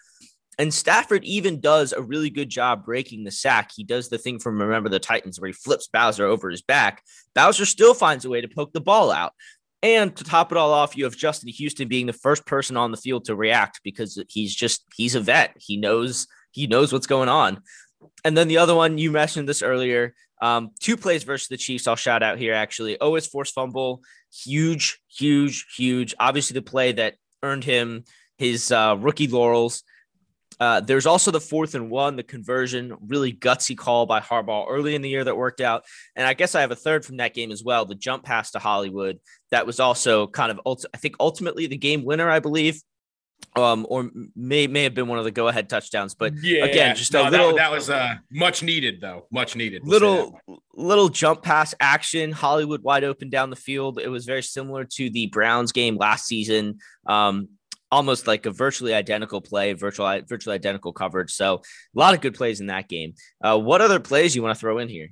And 0.60 0.74
Stafford 0.74 1.24
even 1.24 1.62
does 1.62 1.94
a 1.94 2.02
really 2.02 2.30
good 2.30 2.50
job 2.50 2.86
breaking 2.86 3.24
the 3.24 3.32
sack. 3.32 3.72
He 3.76 3.84
does 3.84 4.10
the 4.10 4.18
thing 4.18 4.38
from 4.38 4.62
Remember 4.62 4.90
the 4.90 5.00
Titans 5.00 5.40
where 5.40 5.48
he 5.48 5.54
flips 5.54 5.88
Bowser 5.88 6.26
over 6.26 6.50
his 6.50 6.62
back. 6.62 7.02
Bowser 7.34 7.66
still 7.66 7.94
finds 7.94 8.26
a 8.26 8.30
way 8.30 8.42
to 8.42 8.48
poke 8.48 8.74
the 8.74 8.82
ball 8.82 9.12
out. 9.12 9.34
And 9.84 10.16
to 10.16 10.24
top 10.24 10.52
it 10.52 10.58
all 10.58 10.74
off, 10.74 10.96
you 10.96 11.06
have 11.06 11.18
Justin 11.18 11.50
Houston 11.50 11.88
being 11.88 12.06
the 12.06 12.14
first 12.14 12.46
person 12.46 12.78
on 12.78 12.92
the 12.92 12.98
field 12.98 13.26
to 13.26 13.36
react 13.36 13.82
because 13.84 14.22
he's 14.30 14.54
just 14.54 14.86
he's 14.94 15.16
a 15.16 15.20
vet. 15.20 15.56
He 15.58 15.78
knows 15.78 16.28
he 16.52 16.68
knows 16.68 16.94
what's 16.94 17.08
going 17.08 17.30
on. 17.30 17.64
And 18.24 18.38
then 18.38 18.48
the 18.48 18.60
other 18.60 18.76
one 18.76 19.00
you 19.00 19.12
mentioned 19.12 19.50
this 19.50 19.64
earlier, 19.64 20.14
um, 20.42 20.72
two 20.80 20.98
plays 20.98 21.24
versus 21.24 21.48
the 21.48 21.58
Chiefs. 21.58 21.88
I'll 21.88 21.96
shout 21.96 22.22
out 22.22 22.38
here 22.38 22.54
actually. 22.54 23.00
Oweh's 23.02 23.26
forced 23.26 23.56
fumble 23.56 24.02
huge, 24.34 25.00
huge, 25.10 25.66
huge. 25.76 26.14
Obviously, 26.20 26.54
the 26.54 26.62
play 26.62 26.92
that 26.94 27.16
earned 27.44 27.64
him 27.64 28.04
his 28.38 28.72
uh, 28.72 28.96
rookie 29.00 29.28
laurels. 29.28 29.84
Uh, 30.60 30.80
there's 30.80 31.08
also 31.08 31.32
the 31.32 31.40
fourth 31.40 31.74
and 31.74 31.90
one, 31.90 32.16
the 32.16 32.24
conversion, 32.24 32.96
really 33.08 33.34
gutsy 33.34 33.76
call 33.76 34.06
by 34.06 34.20
Harbaugh 34.20 34.68
early 34.70 34.94
in 34.94 35.02
the 35.02 35.10
year 35.10 35.24
that 35.24 35.36
worked 35.36 35.60
out. 35.60 35.84
And 36.16 36.28
I 36.28 36.34
guess 36.34 36.54
I 36.54 36.62
have 36.62 36.72
a 36.72 36.76
third 36.76 37.04
from 37.04 37.18
that 37.18 37.34
game 37.34 37.52
as 37.52 37.64
well, 37.64 37.86
the 37.86 37.96
jump 37.96 38.24
pass 38.24 38.52
to 38.52 38.60
Hollywood. 38.60 39.20
That 39.50 39.66
was 39.66 39.80
also 39.80 40.28
kind 40.28 40.52
of, 40.52 40.60
I 40.94 40.98
think, 40.98 41.16
ultimately 41.20 41.66
the 41.66 41.78
game 41.78 42.04
winner, 42.04 42.30
I 42.30 42.40
believe 42.40 42.82
um, 43.56 43.86
or 43.90 44.10
may 44.36 44.68
may 44.68 44.84
have 44.84 44.94
been 44.94 45.08
one 45.08 45.20
of 45.20 45.26
the 45.26 45.32
go 45.32 45.48
ahead 45.48 45.70
touchdowns. 45.70 46.16
But 46.16 46.34
yeah, 46.42 46.66
again, 46.66 46.96
just 46.96 47.14
no, 47.14 47.28
a 47.28 47.30
little 47.30 47.48
that, 47.50 47.56
that 47.58 47.72
was 47.72 47.90
uh, 47.90 48.16
much 48.32 48.64
needed 48.64 49.02
though, 49.02 49.28
much 49.32 49.56
needed. 49.56 49.86
Little 49.86 50.40
little 50.74 51.10
jump 51.10 51.44
pass 51.44 51.76
action, 51.80 52.32
Hollywood 52.32 52.84
wide 52.84 53.04
open 53.04 53.30
down 53.30 53.50
the 53.50 53.56
field. 53.56 54.00
It 54.00 54.10
was 54.10 54.26
very 54.26 54.44
similar 54.44 54.86
to 54.86 55.10
the 55.10 55.28
Browns 55.28 55.72
game 55.72 55.98
last 55.98 56.26
season. 56.26 56.80
Um, 57.06 57.50
almost 57.92 58.26
like 58.26 58.46
a 58.46 58.52
virtually 58.52 58.94
identical 58.94 59.42
play, 59.42 59.74
virtual 59.74 60.22
virtually 60.28 60.56
identical 60.56 60.94
coverage. 60.94 61.32
So 61.32 61.56
a 61.56 62.00
lot 62.00 62.14
of 62.14 62.22
good 62.22 62.34
plays 62.34 62.62
in 62.62 62.68
that 62.68 62.88
game. 62.88 63.16
Uh, 63.44 63.60
what 63.60 63.82
other 63.82 64.00
plays 64.00 64.36
you 64.36 64.42
want 64.42 64.56
to 64.56 64.60
throw 64.60 64.78
in 64.78 64.88
here? 64.88 65.10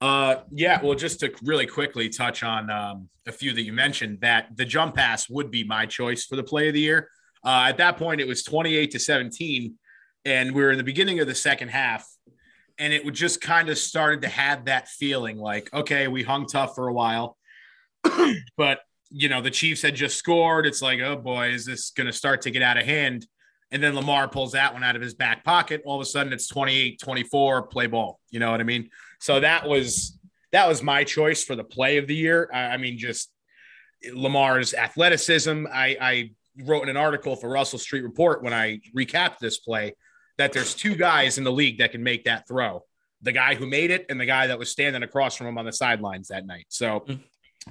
Uh, 0.00 0.42
yeah, 0.50 0.82
well, 0.82 0.96
just 0.96 1.20
to 1.20 1.32
really 1.44 1.66
quickly 1.66 2.08
touch 2.08 2.42
on 2.42 2.68
um, 2.70 3.08
a 3.26 3.30
few 3.30 3.52
that 3.52 3.62
you 3.62 3.72
mentioned, 3.72 4.18
that 4.20 4.48
the 4.56 4.64
jump 4.64 4.96
pass 4.96 5.28
would 5.28 5.48
be 5.48 5.62
my 5.62 5.86
choice 5.86 6.24
for 6.24 6.34
the 6.34 6.42
play 6.42 6.66
of 6.66 6.74
the 6.74 6.80
year. 6.80 7.08
Uh, 7.44 7.66
at 7.68 7.78
that 7.78 7.96
point, 7.96 8.20
it 8.20 8.26
was 8.26 8.42
28 8.42 8.90
to 8.92 8.98
17, 8.98 9.74
and 10.24 10.52
we 10.52 10.62
were 10.62 10.70
in 10.70 10.78
the 10.78 10.84
beginning 10.84 11.20
of 11.20 11.26
the 11.26 11.34
second 11.34 11.68
half, 11.68 12.08
and 12.78 12.92
it 12.92 13.04
would 13.04 13.14
just 13.14 13.40
kind 13.40 13.68
of 13.68 13.78
started 13.78 14.22
to 14.22 14.28
have 14.28 14.66
that 14.66 14.88
feeling 14.88 15.38
like, 15.38 15.72
okay, 15.74 16.08
we 16.08 16.22
hung 16.22 16.46
tough 16.46 16.74
for 16.74 16.88
a 16.88 16.92
while, 16.92 17.36
but 18.56 18.80
you 19.10 19.28
know 19.28 19.42
the 19.42 19.50
Chiefs 19.50 19.82
had 19.82 19.94
just 19.94 20.16
scored. 20.16 20.66
It's 20.66 20.80
like, 20.80 21.00
oh 21.00 21.16
boy, 21.16 21.48
is 21.48 21.66
this 21.66 21.90
going 21.90 22.06
to 22.06 22.12
start 22.12 22.42
to 22.42 22.50
get 22.50 22.62
out 22.62 22.78
of 22.78 22.84
hand? 22.84 23.26
And 23.70 23.82
then 23.82 23.94
Lamar 23.94 24.28
pulls 24.28 24.52
that 24.52 24.72
one 24.72 24.84
out 24.84 24.96
of 24.96 25.02
his 25.02 25.14
back 25.14 25.44
pocket. 25.44 25.82
All 25.84 25.96
of 25.96 26.02
a 26.02 26.04
sudden, 26.04 26.32
it's 26.32 26.46
28 26.46 27.00
24, 27.00 27.62
play 27.62 27.86
ball. 27.86 28.20
You 28.30 28.38
know 28.38 28.50
what 28.50 28.60
I 28.60 28.64
mean? 28.64 28.90
So 29.20 29.40
that 29.40 29.68
was 29.68 30.18
that 30.52 30.68
was 30.68 30.82
my 30.82 31.04
choice 31.04 31.42
for 31.42 31.56
the 31.56 31.64
play 31.64 31.96
of 31.96 32.06
the 32.06 32.14
year. 32.14 32.50
I, 32.52 32.60
I 32.60 32.76
mean, 32.76 32.98
just 32.98 33.30
Lamar's 34.12 34.74
athleticism. 34.74 35.66
I, 35.72 35.96
I 36.00 36.30
wrote 36.64 36.82
in 36.82 36.88
an 36.88 36.96
article 36.96 37.36
for 37.36 37.48
Russell 37.48 37.78
Street 37.78 38.02
Report 38.02 38.42
when 38.42 38.52
I 38.52 38.80
recapped 38.96 39.38
this 39.38 39.58
play 39.58 39.94
that 40.38 40.52
there's 40.52 40.74
two 40.74 40.94
guys 40.94 41.38
in 41.38 41.44
the 41.44 41.52
league 41.52 41.78
that 41.78 41.92
can 41.92 42.02
make 42.02 42.24
that 42.24 42.48
throw 42.48 42.84
the 43.22 43.32
guy 43.32 43.54
who 43.54 43.66
made 43.66 43.90
it 43.90 44.06
and 44.08 44.20
the 44.20 44.26
guy 44.26 44.48
that 44.48 44.58
was 44.58 44.70
standing 44.70 45.02
across 45.02 45.36
from 45.36 45.46
him 45.46 45.56
on 45.56 45.64
the 45.64 45.72
sidelines 45.72 46.28
that 46.28 46.44
night. 46.44 46.66
So 46.68 47.00
mm. 47.00 47.20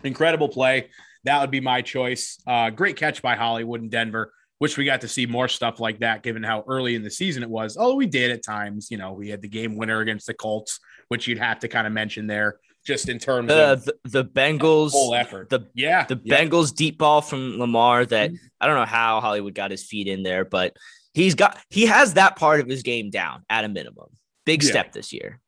incredible 0.03 0.49
play. 0.49 0.89
That 1.25 1.41
would 1.41 1.51
be 1.51 1.59
my 1.59 1.81
choice. 1.81 2.41
Uh, 2.47 2.69
great 2.69 2.95
catch 2.95 3.21
by 3.21 3.35
Hollywood 3.35 3.81
in 3.81 3.89
Denver. 3.89 4.33
Wish 4.59 4.77
we 4.77 4.85
got 4.85 5.01
to 5.01 5.07
see 5.07 5.25
more 5.25 5.47
stuff 5.47 5.79
like 5.79 5.99
that, 5.99 6.23
given 6.23 6.43
how 6.43 6.63
early 6.67 6.95
in 6.95 7.03
the 7.03 7.11
season 7.11 7.43
it 7.43 7.49
was. 7.49 7.77
Oh, 7.79 7.95
we 7.95 8.05
did 8.05 8.31
at 8.31 8.43
times. 8.43 8.89
You 8.89 8.97
know, 8.97 9.11
we 9.11 9.27
had 9.29 9.41
the 9.41 9.47
game 9.47 9.75
winner 9.75 9.99
against 9.99 10.27
the 10.27 10.33
Colts, 10.33 10.79
which 11.09 11.27
you'd 11.27 11.39
have 11.39 11.59
to 11.59 11.67
kind 11.67 11.85
of 11.85 11.93
mention 11.93 12.27
there 12.27 12.59
just 12.85 13.09
in 13.09 13.19
terms 13.19 13.51
uh, 13.51 13.73
of 13.73 13.85
the, 13.85 13.95
the 14.05 14.25
Bengals 14.25 14.91
whole 14.91 15.15
effort. 15.15 15.49
The 15.49 15.67
yeah, 15.73 16.05
the 16.05 16.19
yeah. 16.23 16.39
Bengals 16.43 16.73
deep 16.75 16.97
ball 16.97 17.21
from 17.21 17.57
Lamar 17.59 18.05
that 18.05 18.31
mm-hmm. 18.31 18.45
I 18.59 18.67
don't 18.67 18.75
know 18.75 18.85
how 18.85 19.21
Hollywood 19.21 19.53
got 19.53 19.71
his 19.71 19.83
feet 19.83 20.07
in 20.07 20.23
there, 20.23 20.45
but 20.45 20.75
he's 21.13 21.35
got 21.35 21.59
he 21.69 21.85
has 21.85 22.15
that 22.15 22.35
part 22.35 22.59
of 22.59 22.67
his 22.67 22.83
game 22.83 23.09
down 23.09 23.43
at 23.49 23.65
a 23.65 23.69
minimum. 23.69 24.09
Big 24.45 24.63
yeah. 24.63 24.69
step 24.69 24.91
this 24.91 25.13
year. 25.13 25.39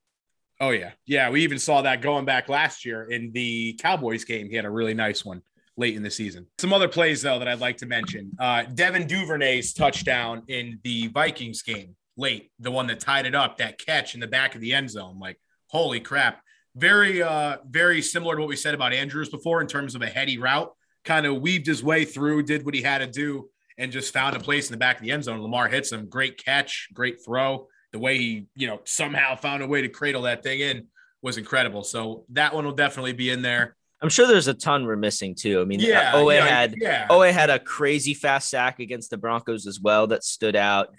Oh 0.59 0.69
yeah, 0.69 0.91
yeah. 1.05 1.29
We 1.29 1.43
even 1.43 1.59
saw 1.59 1.81
that 1.81 2.01
going 2.01 2.25
back 2.25 2.47
last 2.49 2.85
year 2.85 3.05
in 3.05 3.31
the 3.31 3.73
Cowboys 3.81 4.23
game. 4.23 4.49
He 4.49 4.55
had 4.55 4.65
a 4.65 4.69
really 4.69 4.93
nice 4.93 5.25
one 5.25 5.41
late 5.75 5.95
in 5.95 6.03
the 6.03 6.11
season. 6.11 6.45
Some 6.59 6.73
other 6.73 6.87
plays 6.87 7.21
though 7.21 7.39
that 7.39 7.47
I'd 7.47 7.59
like 7.59 7.77
to 7.77 7.85
mention: 7.85 8.31
uh, 8.39 8.63
Devin 8.63 9.07
Duvernay's 9.07 9.73
touchdown 9.73 10.43
in 10.47 10.79
the 10.83 11.07
Vikings 11.07 11.63
game 11.63 11.95
late, 12.15 12.51
the 12.59 12.71
one 12.71 12.87
that 12.87 12.99
tied 12.99 13.25
it 13.25 13.33
up, 13.35 13.57
that 13.57 13.79
catch 13.79 14.13
in 14.13 14.19
the 14.19 14.27
back 14.27 14.53
of 14.55 14.61
the 14.61 14.73
end 14.73 14.89
zone. 14.89 15.19
Like, 15.19 15.39
holy 15.67 15.99
crap! 15.99 16.41
Very, 16.75 17.21
uh, 17.21 17.57
very 17.69 18.01
similar 18.01 18.35
to 18.35 18.41
what 18.41 18.49
we 18.49 18.55
said 18.55 18.73
about 18.73 18.93
Andrews 18.93 19.29
before 19.29 19.61
in 19.61 19.67
terms 19.67 19.95
of 19.95 20.01
a 20.01 20.07
heady 20.07 20.37
route. 20.37 20.73
Kind 21.03 21.25
of 21.25 21.41
weaved 21.41 21.67
his 21.67 21.83
way 21.83 22.05
through, 22.05 22.43
did 22.43 22.65
what 22.65 22.73
he 22.73 22.81
had 22.81 22.99
to 22.99 23.07
do, 23.07 23.49
and 23.77 23.91
just 23.91 24.13
found 24.13 24.35
a 24.35 24.39
place 24.39 24.69
in 24.69 24.73
the 24.73 24.77
back 24.77 24.97
of 24.97 25.03
the 25.03 25.11
end 25.11 25.23
zone. 25.23 25.41
Lamar 25.41 25.67
hits 25.67 25.91
him. 25.91 26.07
Great 26.07 26.43
catch, 26.43 26.89
great 26.93 27.23
throw. 27.23 27.67
The 27.91 27.99
way 27.99 28.17
he, 28.17 28.45
you 28.55 28.67
know, 28.67 28.79
somehow 28.85 29.35
found 29.35 29.61
a 29.61 29.67
way 29.67 29.81
to 29.81 29.89
cradle 29.89 30.23
that 30.23 30.41
thing 30.41 30.61
in 30.61 30.87
was 31.21 31.37
incredible. 31.37 31.83
So 31.83 32.25
that 32.29 32.53
one 32.55 32.65
will 32.65 32.73
definitely 32.73 33.13
be 33.13 33.29
in 33.29 33.41
there. 33.41 33.75
I'm 34.01 34.09
sure 34.09 34.27
there's 34.27 34.49
a 34.49 34.53
ton 34.53 34.85
we're 34.85 34.97
missing 34.97 35.33
too. 35.33 35.61
I 35.61 35.63
mean, 35.63 35.79
yeah, 35.79 36.13
uh, 36.13 36.17
Oweh 36.17 36.35
yeah, 36.35 36.45
had 36.45 36.75
yeah. 36.77 37.07
Oweh 37.07 37.31
had 37.31 37.49
a 37.49 37.57
crazy 37.57 38.13
fast 38.13 38.49
sack 38.49 38.79
against 38.79 39.09
the 39.09 39.17
Broncos 39.17 39.65
as 39.65 39.79
well 39.79 40.07
that 40.07 40.25
stood 40.25 40.57
out. 40.57 40.89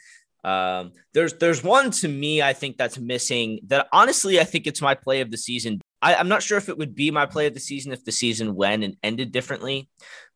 Um, 0.45 0.93
there's 1.15 1.35
there's 1.35 1.65
one 1.65 1.91
to 1.91 2.09
me 2.09 2.43
I 2.43 2.53
think 2.53 2.77
that's 2.77 2.99
missing. 2.99 3.61
That 3.67 3.89
honestly 3.93 4.39
I 4.39 4.45
think 4.45 4.67
it's 4.67 4.83
my 4.83 4.95
play 4.95 5.21
of 5.21 5.31
the 5.31 5.39
season. 5.39 5.81
I, 6.03 6.15
I'm 6.15 6.29
not 6.29 6.43
sure 6.43 6.59
if 6.59 6.69
it 6.69 6.77
would 6.77 6.95
be 6.95 7.11
my 7.11 7.27
play 7.27 7.47
of 7.47 7.55
the 7.55 7.61
season 7.61 7.93
if 7.93 8.05
the 8.05 8.13
season 8.13 8.55
went 8.55 8.85
and 8.85 8.97
ended 9.03 9.33
differently, 9.33 9.89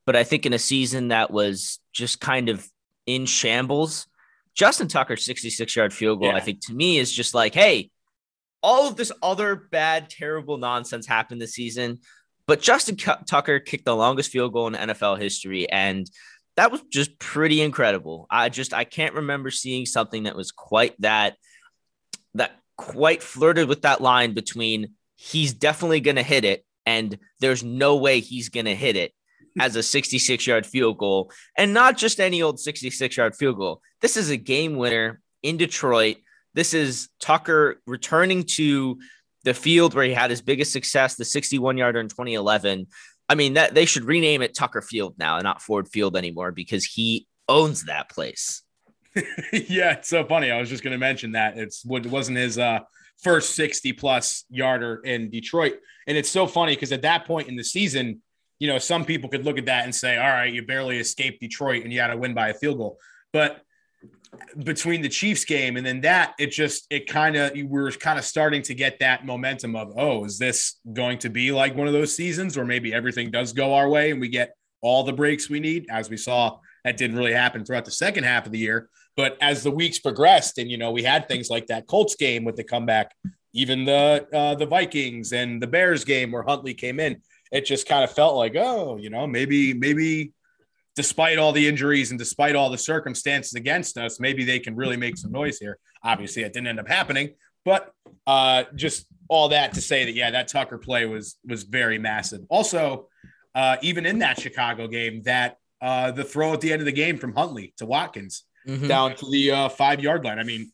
but 0.07 0.17
I 0.17 0.25
think 0.25 0.47
in 0.47 0.55
a 0.55 0.59
season 0.59 1.09
that 1.09 1.31
was 1.31 1.79
just 1.93 2.21
kind 2.21 2.49
of 2.49 2.67
in 3.07 3.27
shambles, 3.27 4.07
Justin 4.55 4.89
Tucker's 4.89 5.25
66 5.25 5.77
yard 5.77 5.93
field 5.93 6.21
goal, 6.21 6.31
yeah. 6.31 6.37
I 6.37 6.41
think 6.41 6.61
to 6.67 6.75
me 6.75 6.99
is 6.99 7.13
just 7.13 7.35
like, 7.35 7.55
hey, 7.55 7.91
all 8.63 8.89
of 8.89 8.97
this 8.97 9.13
other 9.23 9.55
bad, 9.71 10.11
terrible 10.11 10.57
nonsense 10.57 11.07
happened 11.07 11.41
this 11.41 11.55
season, 11.55 12.01
but 12.49 12.63
Justin 12.63 12.97
Tucker 12.97 13.61
kicked 13.61 13.85
the 13.85 13.95
longest 13.95 14.31
field 14.31 14.55
goal 14.55 14.69
in 14.69 14.73
NFL 14.73 15.21
history. 15.21 15.71
And 15.71 16.11
that 16.59 16.73
was 16.73 16.83
just 16.91 17.17
pretty 17.21 17.63
incredible. 17.63 18.27
I 18.29 18.49
just, 18.49 18.75
I 18.75 18.83
can't 18.83 19.15
remember 19.15 19.49
seeing 19.49 19.87
something 19.87 20.25
that 20.25 20.35
was 20.35 20.51
quite 20.51 21.01
that, 21.03 21.37
that 22.35 22.51
quite 22.77 23.23
flirted 23.23 23.69
with 23.69 23.83
that 23.83 24.01
line 24.01 24.35
between 24.35 24.95
he's 25.15 25.53
definitely 25.53 26.01
going 26.01 26.17
to 26.17 26.23
hit 26.25 26.45
it 26.45 26.65
and 26.85 27.17
there's 27.39 27.63
no 27.63 27.95
way 27.95 28.19
he's 28.19 28.49
going 28.49 28.67
to 28.67 28.75
hit 28.75 28.97
it 28.97 29.13
hmm. 29.55 29.61
as 29.61 29.77
a 29.77 29.85
66 29.85 30.49
yard 30.49 30.67
field 30.67 30.99
goal 30.99 31.31
and 31.57 31.73
not 31.73 31.97
just 31.97 32.19
any 32.19 32.43
old 32.43 32.59
66 32.59 33.17
yard 33.17 33.37
field 33.37 33.57
goal. 33.57 33.81
This 34.01 34.17
is 34.17 34.31
a 34.31 34.37
game 34.37 34.79
winner 34.79 35.21
in 35.45 35.59
Detroit. 35.59 36.17
This 36.55 36.75
is 36.75 37.09
Tucker 37.21 37.81
returning 37.87 38.43
to 38.57 38.99
the 39.45 39.55
field 39.55 39.95
where 39.95 40.05
he 40.05 40.13
had 40.13 40.31
his 40.31 40.43
biggest 40.43 40.73
success, 40.73 41.15
the 41.15 41.25
61 41.25 41.79
yarder 41.79 42.01
in 42.01 42.09
2011. 42.09 42.89
I 43.29 43.35
mean, 43.35 43.55
that 43.55 43.75
they 43.75 43.85
should 43.85 44.05
rename 44.05 44.43
it 44.43 44.55
Tucker 44.55 44.81
Field 44.81 45.15
now 45.19 45.37
and 45.37 45.45
not 45.45 45.61
Ford 45.61 45.89
Field 45.89 46.17
anymore 46.17 46.51
because 46.53 46.85
he 46.85 47.27
owns 47.49 47.85
that 47.85 48.11
place. 48.11 48.63
yeah, 49.53 49.93
it's 49.93 50.09
so 50.09 50.25
funny. 50.25 50.51
I 50.51 50.61
was 50.61 50.69
just 50.69 50.83
going 50.83 50.93
to 50.93 50.99
mention 50.99 51.33
that 51.33 51.59
it's 51.59 51.85
what 51.85 52.07
wasn't 52.07 52.39
his 52.39 52.59
uh, 52.59 52.81
first 53.23 53.55
60 53.55 53.93
plus 53.95 54.45
yarder 54.49 55.01
in 55.05 55.31
Detroit. 55.31 55.75
And 56.07 56.17
it's 56.17 56.31
so 56.31 56.47
funny 56.47 56.75
because 56.75 56.93
at 56.93 57.03
that 57.03 57.27
point 57.27 57.49
in 57.49 57.57
the 57.57 57.65
season, 57.65 58.23
you 58.59 58.69
know, 58.69 58.79
some 58.79 59.05
people 59.05 59.29
could 59.29 59.45
look 59.45 59.59
at 59.59 59.67
that 59.67 59.85
and 59.85 59.95
say, 59.95 60.17
all 60.17 60.29
right, 60.29 60.53
you 60.53 60.65
barely 60.65 60.99
escaped 60.99 61.41
Detroit 61.41 61.85
and 61.85 61.93
you 61.93 62.01
had 62.01 62.09
to 62.09 62.17
win 62.17 62.35
by 62.35 62.49
a 62.49 62.55
field 62.55 62.79
goal. 62.79 62.99
But 63.33 63.63
between 64.63 65.03
the 65.03 65.09
Chiefs 65.09 65.45
game 65.45 65.77
and 65.77 65.85
then 65.85 66.01
that, 66.03 66.35
it 66.39 66.51
just, 66.51 66.87
it 66.91 67.07
kind 67.07 67.37
of, 67.37 67.53
we 67.53 67.63
were 67.65 67.91
kind 67.93 68.19
of 68.19 68.25
starting 68.25 68.63
to 68.63 68.75
get 68.75 68.99
that 69.01 69.25
momentum 69.25 69.77
of, 69.77 69.93
oh, 69.97 70.25
is 70.25 70.39
this 70.39 70.81
going 70.93 71.19
to 71.19 71.31
be 71.31 71.53
like 71.53 71.77
one 71.77 71.87
of 71.87 71.93
those 71.93 72.15
seasons 72.15 72.57
where 72.57 72.67
maybe 72.67 72.93
everything 72.93 73.31
does 73.31 73.53
go 73.53 73.75
our 73.75 73.89
way 73.89 74.11
and 74.11 74.21
we 74.21 74.29
get 74.29 74.55
all 74.81 75.03
the 75.03 75.13
breaks 75.13 75.49
we 75.49 75.61
need? 75.61 75.87
As 75.91 76.11
we 76.11 76.17
saw, 76.17 76.59
that 76.85 76.97
didn't 76.97 77.17
really 77.17 77.33
happen 77.33 77.65
throughout 77.65 77.85
the 77.85 77.91
second 77.91 78.25
half 78.25 78.47
of 78.47 78.53
the 78.53 78.59
year. 78.59 78.89
But 79.17 79.37
as 79.41 79.63
the 79.65 79.71
weeks 79.71 79.99
progressed, 79.99 80.59
and 80.59 80.71
you 80.71 80.79
know, 80.79 80.93
we 80.93 81.03
had 81.03 81.27
things 81.27 81.51
like 81.51 81.67
that 81.67 81.89
Colts 81.89 82.15
game 82.15 82.45
with 82.45 82.55
the 82.55 82.63
comeback, 82.63 83.13
even 83.53 83.85
the 83.85 84.27
uh, 84.33 84.55
the 84.55 84.67
Vikings 84.67 85.33
and 85.33 85.61
the 85.61 85.67
Bears 85.67 86.05
game 86.05 86.31
where 86.31 86.45
Huntley 86.45 86.75
came 86.75 87.01
in, 87.01 87.21
it 87.51 87.65
just 87.65 87.89
kind 87.89 88.05
of 88.05 88.13
felt 88.13 88.37
like, 88.37 88.55
oh, 88.57 88.97
you 88.97 89.11
know, 89.11 89.27
maybe 89.27 89.75
maybe 89.75 90.33
despite 90.99 91.39
all 91.39 91.53
the 91.53 91.69
injuries 91.69 92.11
and 92.11 92.19
despite 92.19 92.57
all 92.57 92.71
the 92.71 92.77
circumstances 92.77 93.55
against 93.55 93.97
us, 93.97 94.19
maybe 94.19 94.43
they 94.43 94.59
can 94.59 94.75
really 94.75 94.97
make 94.97 95.17
some 95.17 95.31
noise 95.31 95.57
here. 95.57 95.79
Obviously, 96.03 96.43
it 96.43 96.53
didn't 96.53 96.67
end 96.67 96.81
up 96.81 96.89
happening, 96.89 97.35
but 97.65 97.93
uh, 98.27 98.65
just 98.75 99.07
all 99.29 99.51
that 99.51 99.75
to 99.75 99.81
say 99.81 100.05
that 100.07 100.15
yeah, 100.15 100.33
that 100.33 100.49
Tucker 100.49 100.77
play 100.77 101.07
was 101.07 101.39
was 101.47 101.63
very 101.63 102.01
massive. 102.01 102.41
Also, 102.49 103.07
uh, 103.55 103.77
even 103.81 104.07
in 104.07 104.19
that 104.19 104.41
Chicago 104.41 104.89
game, 104.89 105.23
that 105.23 105.59
uh, 105.81 106.11
the 106.11 106.25
throw 106.25 106.53
at 106.53 106.61
the 106.61 106.73
end 106.73 106.83
of 106.83 106.87
the 106.87 106.91
game 106.91 107.17
from 107.17 107.33
Huntley 107.33 107.75
to 107.77 107.87
Watkins 107.87 108.43
mm-hmm. 108.67 108.89
down 108.89 109.15
to 109.15 109.31
the 109.31 109.53
uh, 109.53 109.69
five 109.69 110.01
yard 110.01 110.25
line. 110.25 110.41
I 110.41 110.43
mean, 110.43 110.73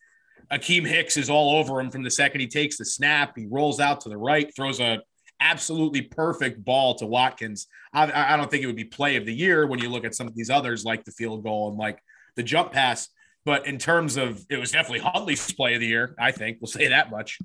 Akiem 0.51 0.87
Hicks 0.87 1.19
is 1.19 1.29
all 1.29 1.59
over 1.59 1.79
him 1.79 1.91
from 1.91 2.03
the 2.03 2.11
second 2.11 2.41
he 2.41 2.47
takes 2.47 2.79
the 2.79 2.87
snap. 2.87 3.35
He 3.37 3.45
rolls 3.45 3.79
out 3.79 4.01
to 4.03 4.09
the 4.09 4.17
right, 4.17 4.51
throws 4.57 4.81
a 4.81 5.03
absolutely 5.41 6.03
perfect 6.03 6.65
ball 6.65 6.95
to 6.97 7.07
Watkins. 7.07 7.67
I, 7.93 8.35
I 8.35 8.37
don't 8.37 8.51
think 8.51 8.63
it 8.63 8.67
would 8.67 8.77
be 8.77 8.85
play 8.85 9.17
of 9.17 9.27
the 9.27 9.35
year 9.35 9.67
when 9.67 9.81
you 9.81 9.89
look 9.89 10.05
at 10.05 10.15
some 10.15 10.27
of 10.27 10.35
these 10.35 10.51
others 10.51 10.85
like 10.85 11.05
the 11.05 11.13
field 11.13 11.45
goal 11.45 11.69
and 11.69 11.79
like 11.79 12.01
the 12.37 12.43
jump 12.43 12.73
pass. 12.73 13.09
But 13.45 13.67
in 13.67 13.79
terms 13.79 14.17
of 14.17 14.45
it 14.49 14.57
was 14.57 14.73
definitely 14.73 15.01
Huntley's 15.01 15.53
play 15.53 15.75
of 15.75 15.81
the 15.81 15.87
year, 15.87 16.15
I 16.19 16.33
think 16.33 16.59
we'll 16.61 16.69
say 16.69 16.89
that 16.89 17.11
much. 17.11 17.39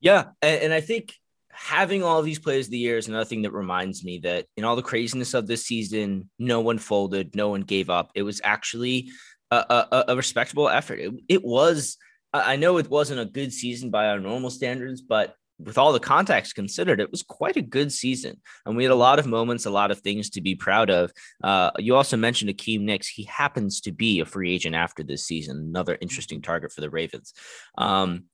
Yeah. 0.00 0.26
And, 0.42 0.72
I 0.72 0.80
think 0.80 1.14
having 1.50 2.02
all 2.02 2.20
these 2.20 2.40
plays 2.40 2.66
of 2.66 2.72
the 2.72 2.78
year 2.78 2.98
is 2.98 3.08
another 3.08 3.24
thing 3.24 3.42
that 3.42 3.52
reminds 3.52 4.04
me 4.04 4.18
that 4.18 4.46
in 4.56 4.64
all 4.64 4.76
the 4.76 4.82
craziness 4.82 5.32
of 5.32 5.46
this 5.46 5.64
season, 5.64 6.28
no 6.38 6.60
one 6.60 6.78
folded, 6.78 7.34
no 7.36 7.48
one 7.48 7.62
gave 7.62 7.88
up. 7.88 8.10
It 8.14 8.22
was 8.22 8.40
actually 8.44 9.10
a, 9.50 9.56
a, 9.90 10.04
a 10.08 10.16
respectable 10.16 10.68
effort. 10.68 10.98
It, 10.98 11.12
it 11.28 11.44
was, 11.44 11.96
I 12.32 12.56
know 12.56 12.78
it 12.78 12.90
wasn't 12.90 13.20
a 13.20 13.24
good 13.24 13.52
season 13.52 13.90
by 13.90 14.08
our 14.08 14.18
normal 14.18 14.50
standards, 14.50 15.00
but 15.00 15.36
with 15.58 15.78
all 15.78 15.92
the 15.92 16.00
context 16.00 16.54
considered, 16.54 17.00
it 17.00 17.10
was 17.10 17.22
quite 17.22 17.56
a 17.56 17.62
good 17.62 17.92
season. 17.92 18.40
And 18.66 18.76
we 18.76 18.84
had 18.84 18.90
a 18.90 18.96
lot 18.96 19.18
of 19.18 19.26
moments, 19.26 19.66
a 19.66 19.70
lot 19.70 19.90
of 19.90 20.00
things 20.00 20.30
to 20.30 20.40
be 20.40 20.54
proud 20.54 20.90
of. 20.90 21.12
Uh, 21.42 21.70
you 21.78 21.94
also 21.94 22.16
mentioned 22.16 22.50
Akiem 22.50 22.88
Hicks. 22.88 23.08
He 23.08 23.24
happens 23.24 23.80
to 23.82 23.92
be 23.92 24.20
a 24.20 24.24
free 24.24 24.52
agent 24.52 24.74
after 24.74 25.02
this 25.02 25.24
season, 25.24 25.56
another 25.58 25.96
interesting 26.00 26.42
target 26.42 26.72
for 26.72 26.80
the 26.80 26.90
Ravens. 26.90 27.32
Um, 27.78 28.24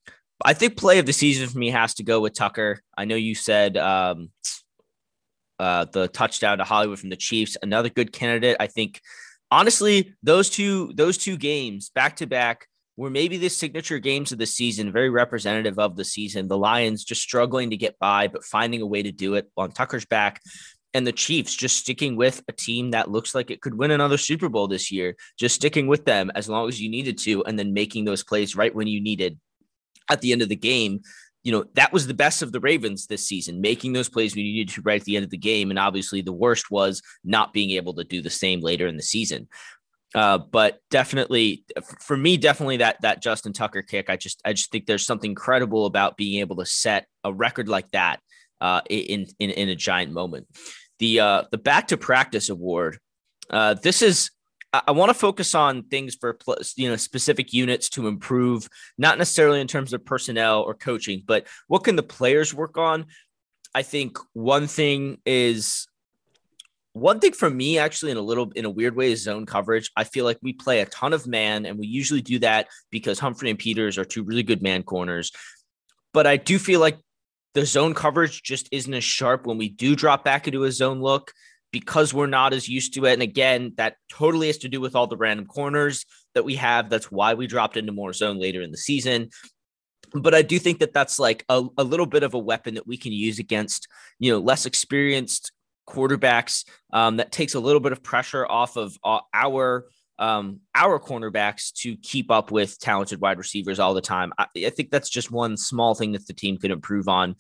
I 0.43 0.55
think 0.55 0.77
play 0.77 0.99
of 0.99 1.07
the 1.07 1.13
season 1.13 1.49
for 1.49 1.59
me 1.59 1.71
has 1.71 1.95
to 1.95 2.03
go 2.03 2.21
with 2.21 2.35
Tucker. 2.35 2.81
I 2.97 3.05
know 3.05 3.17
you 3.17 3.35
said 3.35 3.77
um, 3.77 4.31
uh, 5.59 5.85
the 5.93 6.09
touchdown 6.09 6.59
to 6.59 6.65
Hollywood 6.65 6.99
from 6.99 7.11
the 7.11 7.17
Chiefs, 7.17 7.59
another 7.63 7.91
good 7.91 8.13
candidate. 8.13 8.57
I 8.59 8.67
think 8.67 9.03
honestly, 9.51 10.15
those 10.23 10.49
two 10.49 10.93
those 10.95 11.19
two 11.19 11.37
games 11.37 11.91
back 11.91 12.17
to 12.17 12.27
back 12.27 12.67
were 13.01 13.09
maybe 13.09 13.39
the 13.39 13.49
signature 13.49 13.99
games 13.99 14.31
of 14.31 14.37
the 14.37 14.45
season, 14.45 14.93
very 14.93 15.09
representative 15.09 15.79
of 15.79 15.97
the 15.97 16.05
season. 16.05 16.49
The 16.49 16.59
Lions 16.59 17.03
just 17.03 17.23
struggling 17.23 17.71
to 17.71 17.77
get 17.79 17.99
by, 17.99 18.29
but 18.29 18.45
finding 18.45 18.83
a 18.83 18.87
way 18.87 19.03
to 19.03 19.11
do 19.11 19.37
it 19.37 19.51
on 19.57 19.73
Tucker's 19.73 20.05
back. 20.05 20.43
And 20.93 21.07
the 21.07 21.13
Chiefs 21.13 21.55
just 21.55 21.79
sticking 21.79 22.15
with 22.15 22.43
a 22.47 22.53
team 22.53 22.91
that 22.91 23.11
looks 23.11 23.35
like 23.35 23.51
it 23.51 23.63
could 23.63 23.79
win 23.79 23.91
another 23.91 24.19
Super 24.19 24.51
Bowl 24.51 24.69
this 24.69 24.93
year, 24.93 25.17
just 25.39 25.55
sticking 25.55 25.87
with 25.87 26.05
them 26.05 26.31
as 26.35 26.47
long 26.47 26.69
as 26.69 26.79
you 26.79 26.91
needed 26.91 27.17
to, 27.21 27.43
and 27.45 27.59
then 27.59 27.73
making 27.73 28.05
those 28.05 28.23
plays 28.23 28.55
right 28.55 28.75
when 28.75 28.87
you 28.87 29.01
needed 29.01 29.39
at 30.11 30.21
the 30.21 30.33
end 30.33 30.43
of 30.43 30.51
the 30.51 30.57
game, 30.57 31.01
you 31.43 31.53
know, 31.53 31.65
that 31.77 31.95
was 31.95 32.07
the 32.07 32.13
best 32.13 32.43
of 32.43 32.53
the 32.53 32.61
Ravens 32.61 33.07
this 33.07 33.27
season, 33.27 33.63
making 33.63 33.95
those 33.95 34.11
plays 34.11 34.37
we 34.37 34.43
needed 34.43 34.75
to 34.75 34.83
right 34.83 35.01
at 35.01 35.07
the 35.07 35.17
end 35.17 35.25
of 35.25 35.31
the 35.31 35.39
game. 35.39 35.71
And 35.71 35.79
obviously, 35.79 36.21
the 36.21 36.35
worst 36.35 36.71
was 36.71 37.01
not 37.25 37.55
being 37.55 37.71
able 37.71 37.95
to 37.95 38.05
do 38.05 38.21
the 38.21 38.29
same 38.29 38.61
later 38.61 38.87
in 38.87 38.99
the 38.99 39.03
season. 39.03 39.49
Uh, 40.15 40.39
but 40.39 40.81
definitely, 40.91 41.65
for 42.01 42.17
me, 42.17 42.37
definitely 42.37 42.79
that 42.79 43.01
that 43.03 43.23
Justin 43.23 43.53
Tucker 43.53 43.83
kick. 43.83 44.11
I 44.11 44.17
just 44.17 44.41
I 44.45 44.53
just 44.53 44.73
think 44.73 44.87
there's 44.87 45.07
something 45.07 45.31
incredible 45.31 45.87
about 45.87 46.17
being 46.17 46.41
able 46.41 46.57
to 46.57 46.67
set 46.67 47.07
a 47.23 47.33
record 47.33 47.69
like 47.69 47.91
that 47.93 48.21
uh, 48.61 48.81
in 48.89 49.27
in 49.39 49.51
in 49.51 49.69
a 49.69 49.77
giant 49.77 50.13
moment. 50.13 50.49
The 50.99 51.21
uh, 51.21 51.43
the 51.51 51.59
back 51.59 51.89
to 51.89 51.97
practice 51.97 52.49
award. 52.49 52.99
Uh, 53.49 53.75
this 53.75 54.03
is 54.03 54.31
I 54.73 54.93
want 54.93 55.11
to 55.11 55.15
focus 55.15 55.55
on 55.55 55.85
things 55.85 56.15
for 56.15 56.39
you 56.77 56.89
know 56.89 56.97
specific 56.97 57.53
units 57.53 57.89
to 57.91 58.07
improve, 58.07 58.69
not 58.99 59.19
necessarily 59.19 59.61
in 59.61 59.67
terms 59.67 59.93
of 59.93 60.05
personnel 60.05 60.63
or 60.63 60.75
coaching, 60.75 61.23
but 61.27 61.47
what 61.67 61.85
can 61.85 61.97
the 61.97 62.03
players 62.03 62.55
work 62.55 62.79
on? 62.79 63.07
I 63.75 63.83
think 63.83 64.19
one 64.33 64.67
thing 64.67 65.19
is 65.27 65.87
one 66.93 67.21
thing 67.21 67.33
for 67.33 67.49
me 67.49 67.79
actually 67.79 68.11
in 68.11 68.17
a 68.17 68.23
little 68.23 68.51
in 68.57 68.65
a 68.65 68.71
weird 68.71 68.97
way 68.97 69.13
is 69.13 69.23
zone 69.23 69.47
coverage. 69.47 69.91
I 69.97 70.05
feel 70.05 70.25
like 70.25 70.39
we 70.43 70.53
play 70.53 70.81
a 70.81 70.87
ton 70.87 71.13
of 71.13 71.27
man 71.27 71.65
and 71.67 71.79
we 71.79 71.87
usually 71.87 72.21
do 72.21 72.39
that 72.41 72.69
because 72.91 73.19
Humphrey 73.19 73.51
and 73.51 73.59
Peters 73.59 73.97
are 73.97 74.05
two 74.05 74.25
really 74.25 74.43
good 74.43 74.63
man 74.63 74.83
corners. 74.83 75.31
But 76.13 76.27
I 76.27 76.37
do 76.37 76.59
feel 76.59 76.81
like 76.81 76.99
the 77.55 77.65
zone 77.65 77.95
coverage 77.95 78.43
just 78.43 78.69
isn't 78.73 78.93
as 78.93 79.05
sharp 79.05 79.47
when 79.47 79.59
we 79.59 79.69
do 79.69 79.95
drop 79.95 80.25
back 80.25 80.49
into 80.49 80.65
a 80.65 80.73
zone 80.73 81.01
look 81.01 81.33
because 81.73 82.13
we're 82.13 82.27
not 82.27 82.53
as 82.53 82.69
used 82.69 82.95
to 82.95 83.05
it. 83.07 83.13
And 83.13 83.23
again, 83.23 83.73
that 83.77 83.97
totally 84.11 84.49
has 84.49 84.59
to 84.59 84.69
do 84.69 84.81
with 84.81 84.97
all 84.97 85.07
the 85.07 85.17
random 85.17 85.47
corners 85.47 86.05
that 86.35 86.45
we 86.45 86.57
have. 86.57 86.91
That's 86.91 87.11
why 87.11 87.35
we 87.35 87.47
dropped 87.47 87.77
into 87.77 87.93
more 87.93 88.13
zone 88.13 88.41
later 88.41 88.63
in 88.63 88.73
the 88.73 88.77
season. 88.77 89.31
But 90.13 90.35
I 90.35 90.43
do 90.43 90.59
think 90.59 90.81
that 90.81 90.93
that's 90.93 91.21
like 91.21 91.45
a, 91.49 91.65
a 91.79 91.85
little 91.85 92.07
bit 92.07 92.25
of 92.25 92.35
a 92.35 92.39
weapon 92.39 92.75
that 92.75 92.87
we 92.87 92.97
can 92.97 93.13
use 93.13 93.39
against, 93.39 93.87
you 94.19 94.33
know, 94.33 94.41
less 94.41 94.67
experienced 94.67 95.53
quarterbacks 95.91 96.65
um, 96.93 97.17
that 97.19 97.33
takes 97.33 97.55
a 97.55 97.61
little 97.61 97.81
bit 97.81 97.93
of 97.93 98.03
pressure 98.03 98.47
off 98.47 98.77
of 98.77 98.97
uh, 99.05 99.21
our 99.35 99.87
um, 100.19 100.61
our 100.75 101.01
cornerbacks 101.01 101.73
to 101.73 101.97
keep 101.97 102.31
up 102.31 102.51
with 102.51 102.79
talented 102.79 103.23
wide 103.23 103.39
receivers 103.39 103.79
all 103.79 103.95
the 103.95 104.03
time. 104.03 104.33
I, 104.39 104.47
I 104.67 104.71
think 104.71 104.91
that's 104.91 105.09
just 105.09 105.31
one 105.31 105.57
small 105.57 105.95
thing 105.95 106.13
that 106.13 106.27
the 106.27 106.35
team 106.35 106.59
could 106.59 106.71
improve 106.71 107.09
on. 107.09 107.37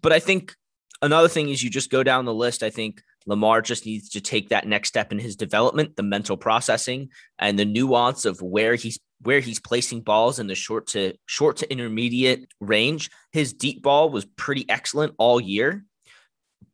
But 0.00 0.12
I 0.12 0.18
think 0.18 0.54
another 1.02 1.28
thing 1.28 1.50
is 1.50 1.62
you 1.62 1.68
just 1.68 1.90
go 1.90 2.02
down 2.02 2.24
the 2.24 2.32
list. 2.34 2.62
I 2.62 2.70
think 2.70 3.02
Lamar 3.26 3.60
just 3.60 3.84
needs 3.84 4.08
to 4.10 4.20
take 4.20 4.48
that 4.48 4.66
next 4.66 4.88
step 4.88 5.12
in 5.12 5.18
his 5.18 5.36
development, 5.36 5.96
the 5.96 6.02
mental 6.02 6.36
processing 6.36 7.10
and 7.38 7.58
the 7.58 7.64
nuance 7.64 8.24
of 8.24 8.40
where 8.40 8.76
he's 8.76 8.98
where 9.22 9.40
he's 9.40 9.58
placing 9.58 10.02
balls 10.02 10.38
in 10.38 10.46
the 10.46 10.54
short 10.54 10.86
to 10.88 11.14
short 11.26 11.56
to 11.58 11.70
intermediate 11.70 12.46
range. 12.60 13.10
His 13.32 13.52
deep 13.52 13.82
ball 13.82 14.10
was 14.10 14.24
pretty 14.24 14.64
excellent 14.68 15.14
all 15.18 15.40
year, 15.40 15.84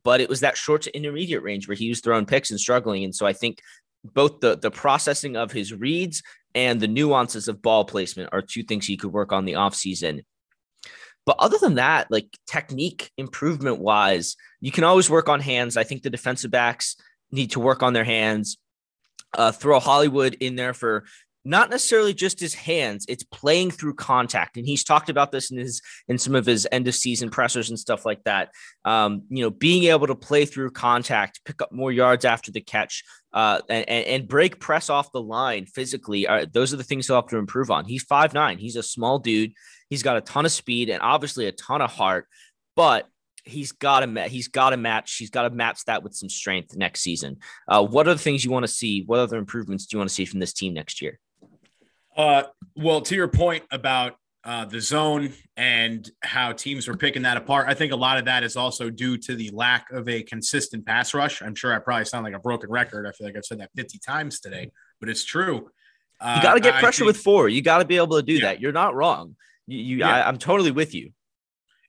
but 0.05 0.21
it 0.21 0.29
was 0.29 0.41
that 0.41 0.57
short 0.57 0.83
to 0.83 0.97
intermediate 0.97 1.43
range 1.43 1.69
where 1.69 1.77
he 1.77 1.89
was 1.89 2.01
throwing 2.01 2.27
picks 2.27 2.51
and 2.51 2.61
struggling. 2.61 3.05
And 3.05 3.15
so 3.15 3.27
I 3.27 3.33
think 3.33 3.61
both 4.05 4.41
the 4.41 4.57
the 4.57 4.71
processing 4.71 5.37
of 5.37 5.53
his 5.53 5.73
reads 5.73 6.23
and 6.55 6.81
the 6.81 6.89
nuances 6.89 7.49
of 7.49 7.63
ball 7.63 7.85
placement 7.85 8.31
are 8.33 8.43
two 8.43 8.63
things 8.63 8.87
he 8.87 8.97
could 8.97 9.13
work 9.13 9.33
on 9.33 9.45
the 9.45 9.55
offseason. 9.55 10.25
But 11.25 11.37
other 11.39 11.57
than 11.59 11.77
that, 11.77 12.11
like 12.11 12.37
technique 12.47 13.11
improvement 13.17 13.79
wise, 13.79 14.37
you 14.61 14.73
can 14.73 14.85
always 14.85 15.09
work 15.09 15.29
on 15.29 15.41
hands. 15.41 15.77
I 15.77 15.85
think 15.85 16.03
the 16.03 16.11
defensive 16.11 16.51
backs 16.51 16.97
need 17.31 17.53
to 17.53 17.61
work 17.61 17.83
on 17.83 17.93
their 17.93 18.05
hands. 18.05 18.59
Uh, 19.35 19.53
throw 19.53 19.81
Hollywood 19.81 20.35
in 20.41 20.57
there 20.57 20.75
for 20.75 21.05
not 21.45 21.71
necessarily 21.71 22.15
just 22.15 22.39
his 22.39 22.55
hands 22.55 23.05
it's 23.09 23.25
playing 23.25 23.71
through 23.71 23.95
contact. 23.95 24.57
And 24.57 24.67
he's 24.67 24.85
talked 24.85 25.09
about 25.09 25.33
this 25.33 25.51
in 25.51 25.59
his 25.59 25.81
in 26.09 26.19
some 26.19 26.35
of 26.35 26.47
his 26.47 26.67
end 26.71 26.89
of 26.89 26.95
season 26.95 27.31
pressers 27.31 27.71
and 27.71 27.79
stuff 27.79 28.07
like 28.07 28.23
that. 28.25 28.51
Um, 28.85 29.23
you 29.29 29.43
know 29.43 29.51
being 29.51 29.85
able 29.85 30.07
to 30.07 30.15
play 30.15 30.45
through 30.45 30.71
contact 30.71 31.41
pick 31.45 31.63
up 31.63 31.73
more 31.73 31.93
yards 31.93 32.25
after 32.25 32.53
the 32.53 32.61
catch 32.61 33.05
uh, 33.33 33.61
and, 33.69 33.89
and 33.89 34.29
break 34.29 34.61
press 34.61 34.91
off 34.91 35.13
the 35.13 35.23
line 35.23 35.67
physically 35.67 36.27
uh, 36.27 36.47
those 36.53 36.73
are 36.73 36.77
the 36.77 36.85
things 36.85 37.07
he'll 37.07 37.17
have 37.17 37.29
to 37.29 37.39
improve 37.39 37.71
on. 37.71 37.85
He's 37.85 38.03
five 38.03 38.35
nine. 38.35 38.59
He's 38.59 38.77
a 38.77 38.83
small 38.83 39.19
dude. 39.19 39.53
He's 39.91 40.03
got 40.03 40.17
a 40.17 40.23
ton 40.23 40.47
of 40.47 40.53
speed 40.53 40.89
and 40.91 41.03
obviously 41.03 41.47
a 41.47 41.53
ton 41.53 41.83
of 41.83 41.91
heart 41.91 42.27
but 42.77 43.09
he's 43.45 43.73
got 43.73 44.01
to 44.01 44.29
he's 44.29 44.49
got 44.49 44.71
to 44.71 44.77
match 44.77 45.17
he's 45.17 45.31
got 45.31 45.43
to 45.43 45.51
match 45.51 45.85
that 45.87 46.03
with 46.03 46.15
some 46.15 46.29
strength 46.29 46.77
next 46.77 47.01
season. 47.01 47.39
Uh, 47.67 47.85
what 47.85 48.07
are 48.07 48.15
the 48.15 48.21
things 48.21 48.45
you 48.45 48.51
want 48.51 48.63
to 48.63 48.73
see? 48.73 49.03
What 49.05 49.19
other 49.19 49.37
improvements 49.37 49.87
do 49.87 49.97
you 49.97 49.99
want 49.99 50.09
to 50.09 50.15
see 50.15 50.25
from 50.25 50.41
this 50.41 50.53
team 50.53 50.75
next 50.75 51.03
year 51.03 51.19
uh, 52.17 52.45
well, 52.77 53.01
to 53.03 53.15
your 53.15 53.29
point 53.29 53.65
about 53.71 54.17
uh, 54.45 54.65
the 54.65 54.81
zone 54.81 55.33
and 55.57 56.11
how 56.21 56.53
teams 56.53 56.89
were 56.89 56.97
picking 56.97 57.23
that 57.23 57.37
apart, 57.37 57.69
I 57.69 57.75
think 57.75 57.93
a 57.93 57.97
lot 57.97 58.19
of 58.19 58.25
that 58.25 58.43
is 58.43 58.57
also 58.57 58.91
due 58.91 59.17
to 59.19 59.37
the 59.37 59.51
lack 59.51 59.91
of 59.93 60.09
a 60.09 60.23
consistent 60.23 60.85
pass 60.85 61.15
rush. 61.15 61.43
I'm 61.43 61.55
sure 61.55 61.75
I 61.75 61.79
probably 61.79 62.05
sound 62.05 62.25
like 62.25 62.35
a 62.35 62.41
broken 62.41 62.71
record. 62.71 63.07
I 63.07 63.13
feel 63.13 63.27
like 63.27 63.37
I've 63.37 63.45
said 63.45 63.61
that 63.61 63.71
50 63.77 63.99
times 63.99 64.41
today, 64.41 64.71
but 65.01 65.09
it's 65.09 65.25
true. 65.25 65.71
Uh, 66.21 66.35
you 66.37 66.43
got 66.43 66.55
to 66.55 66.61
get 66.61 66.75
pressure 66.75 66.99
think, 66.99 67.09
with 67.09 67.17
four. 67.19 67.49
You 67.49 67.63
got 67.63 67.79
to 67.79 67.85
be 67.85 67.97
able 67.97 68.17
to 68.17 68.23
do 68.23 68.35
yeah. 68.35 68.41
that. 68.47 68.61
You're 68.61 68.73
not 68.73 68.95
wrong. 68.95 69.37
You, 69.67 69.79
you 69.79 69.97
yeah. 69.99 70.17
I, 70.17 70.29
I'm 70.29 70.39
totally 70.39 70.71
with 70.71 70.95
you. 70.95 71.13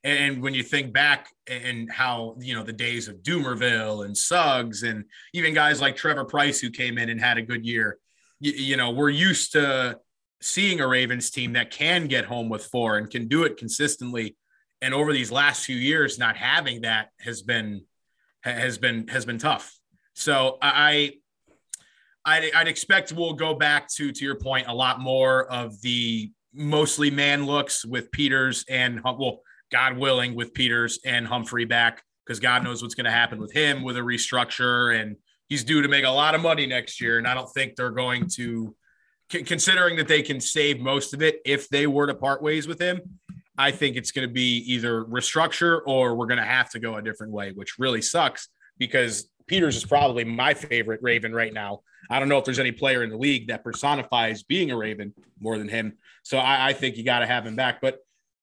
And 0.04 0.42
when 0.42 0.52
you 0.52 0.62
think 0.62 0.92
back 0.92 1.28
and 1.46 1.90
how, 1.90 2.36
you 2.38 2.54
know, 2.54 2.62
the 2.62 2.74
days 2.74 3.08
of 3.08 3.16
Dumervil 3.22 4.04
and 4.04 4.16
Suggs 4.16 4.82
and 4.82 5.04
even 5.32 5.54
guys 5.54 5.80
like 5.80 5.96
Trevor 5.96 6.26
Pryce 6.26 6.60
who 6.60 6.68
came 6.68 6.98
in 6.98 7.08
and 7.08 7.18
had 7.18 7.38
a 7.38 7.42
good 7.42 7.64
year, 7.64 7.98
you, 8.38 8.52
you 8.52 8.76
know, 8.76 8.90
we're 8.90 9.08
used 9.08 9.52
to 9.52 9.98
seeing 10.44 10.78
a 10.80 10.86
Ravens 10.86 11.30
team 11.30 11.54
that 11.54 11.70
can 11.70 12.06
get 12.06 12.26
home 12.26 12.50
with 12.50 12.66
four 12.66 12.98
and 12.98 13.10
can 13.10 13.28
do 13.28 13.44
it 13.44 13.56
consistently. 13.56 14.36
And 14.82 14.92
over 14.92 15.10
these 15.10 15.32
last 15.32 15.64
few 15.64 15.76
years, 15.76 16.18
not 16.18 16.36
having 16.36 16.82
that 16.82 17.08
has 17.18 17.40
been 17.40 17.86
has 18.42 18.76
been 18.76 19.08
has 19.08 19.24
been 19.24 19.38
tough. 19.38 19.74
So 20.12 20.58
I 20.60 21.14
I'd, 22.26 22.50
I'd 22.54 22.68
expect 22.68 23.12
we'll 23.12 23.32
go 23.32 23.54
back 23.54 23.88
to 23.94 24.12
to 24.12 24.24
your 24.24 24.34
point 24.34 24.68
a 24.68 24.74
lot 24.74 25.00
more 25.00 25.46
of 25.50 25.80
the 25.80 26.30
mostly 26.52 27.10
man 27.10 27.46
looks 27.46 27.82
with 27.82 28.12
Peters 28.12 28.66
and 28.68 29.00
well, 29.02 29.40
God 29.72 29.96
willing, 29.96 30.34
with 30.34 30.52
Peters 30.52 30.98
and 31.06 31.26
Humphrey 31.26 31.64
back 31.64 32.02
because 32.26 32.38
God 32.38 32.62
knows 32.62 32.82
what's 32.82 32.94
going 32.94 33.06
to 33.06 33.10
happen 33.10 33.38
with 33.38 33.52
him 33.52 33.82
with 33.82 33.96
a 33.96 34.00
restructure 34.00 35.00
and 35.00 35.16
he's 35.48 35.64
due 35.64 35.80
to 35.80 35.88
make 35.88 36.04
a 36.04 36.10
lot 36.10 36.34
of 36.34 36.42
money 36.42 36.66
next 36.66 37.00
year. 37.00 37.16
And 37.16 37.26
I 37.26 37.32
don't 37.32 37.50
think 37.54 37.76
they're 37.76 37.90
going 37.90 38.28
to 38.34 38.74
considering 39.28 39.96
that 39.96 40.08
they 40.08 40.22
can 40.22 40.40
save 40.40 40.80
most 40.80 41.14
of 41.14 41.22
it 41.22 41.40
if 41.44 41.68
they 41.68 41.86
were 41.86 42.06
to 42.06 42.14
part 42.14 42.42
ways 42.42 42.68
with 42.68 42.80
him, 42.80 43.00
I 43.56 43.70
think 43.70 43.96
it's 43.96 44.10
going 44.10 44.26
to 44.26 44.32
be 44.32 44.58
either 44.72 45.04
restructure 45.04 45.80
or 45.86 46.14
we're 46.14 46.26
going 46.26 46.38
to 46.38 46.44
have 46.44 46.70
to 46.70 46.78
go 46.78 46.96
a 46.96 47.02
different 47.02 47.32
way, 47.32 47.52
which 47.52 47.78
really 47.78 48.02
sucks 48.02 48.48
because 48.78 49.30
Peters 49.46 49.76
is 49.76 49.84
probably 49.84 50.24
my 50.24 50.54
favorite 50.54 51.00
Raven 51.02 51.32
right 51.32 51.52
now. 51.52 51.80
I 52.10 52.18
don't 52.18 52.28
know 52.28 52.38
if 52.38 52.44
there's 52.44 52.58
any 52.58 52.72
player 52.72 53.02
in 53.02 53.10
the 53.10 53.16
league 53.16 53.48
that 53.48 53.64
personifies 53.64 54.42
being 54.42 54.70
a 54.70 54.76
Raven 54.76 55.14
more 55.40 55.58
than 55.58 55.68
him. 55.68 55.98
So 56.22 56.38
I, 56.38 56.68
I 56.68 56.72
think 56.72 56.96
you 56.96 57.04
got 57.04 57.20
to 57.20 57.26
have 57.26 57.46
him 57.46 57.56
back. 57.56 57.80
But 57.80 57.98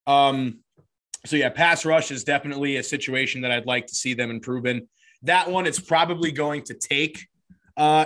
um, 0.08 0.60
so 1.26 1.36
yeah, 1.36 1.50
pass 1.50 1.86
rush 1.86 2.12
is 2.12 2.24
definitely 2.24 2.78
a 2.78 2.84
situation 2.84 3.42
that 3.42 3.52
I'd 3.52 3.66
like 3.66 3.88
to 3.88 3.96
see 3.96 4.14
them 4.14 4.32
improve 4.32 4.66
in. 4.66 4.88
That 5.24 5.50
one, 5.50 5.68
it's 5.68 5.80
probably 5.80 6.32
going 6.32 6.64
to 6.64 6.74
take 6.74 7.28
uh, 7.78 8.06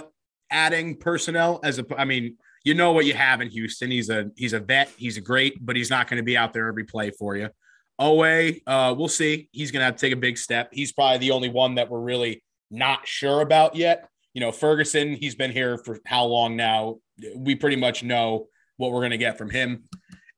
adding 0.49 0.97
personnel 0.97 1.59
as 1.63 1.79
a. 1.79 1.85
I 1.97 2.03
mean, 2.05 2.37
you 2.65 2.73
know 2.73 2.91
what 2.91 3.05
you 3.05 3.13
have 3.13 3.39
in 3.39 3.49
Houston. 3.49 3.91
He's 3.91 4.09
a 4.09 4.29
he's 4.35 4.53
a 4.53 4.59
vet. 4.59 4.91
He's 4.97 5.15
a 5.15 5.21
great, 5.21 5.63
but 5.65 5.77
he's 5.77 5.89
not 5.89 6.09
going 6.09 6.17
to 6.17 6.23
be 6.23 6.35
out 6.35 6.51
there 6.51 6.67
every 6.67 6.83
play 6.83 7.11
for 7.11 7.37
you. 7.37 7.49
Oweh, 8.01 8.59
uh, 8.67 8.93
we'll 8.97 9.07
see. 9.07 9.47
He's 9.53 9.71
going 9.71 9.79
to 9.79 9.85
have 9.85 9.95
to 9.95 10.01
take 10.01 10.11
a 10.11 10.17
big 10.17 10.37
step. 10.37 10.69
He's 10.73 10.91
probably 10.91 11.19
the 11.19 11.31
only 11.31 11.49
one 11.49 11.75
that 11.75 11.89
we're 11.89 12.01
really 12.01 12.43
not 12.69 13.07
sure 13.07 13.39
about 13.41 13.75
yet. 13.75 14.09
You 14.33 14.41
know, 14.41 14.51
Ferguson, 14.51 15.13
he's 15.13 15.35
been 15.35 15.51
here 15.51 15.77
for 15.77 15.99
how 16.05 16.25
long 16.25 16.57
now? 16.57 16.97
We 17.37 17.55
pretty 17.55 17.77
much 17.77 18.03
know 18.03 18.47
what 18.75 18.91
we're 18.91 18.99
going 18.99 19.11
to 19.11 19.17
get 19.17 19.37
from 19.37 19.49
him. 19.49 19.83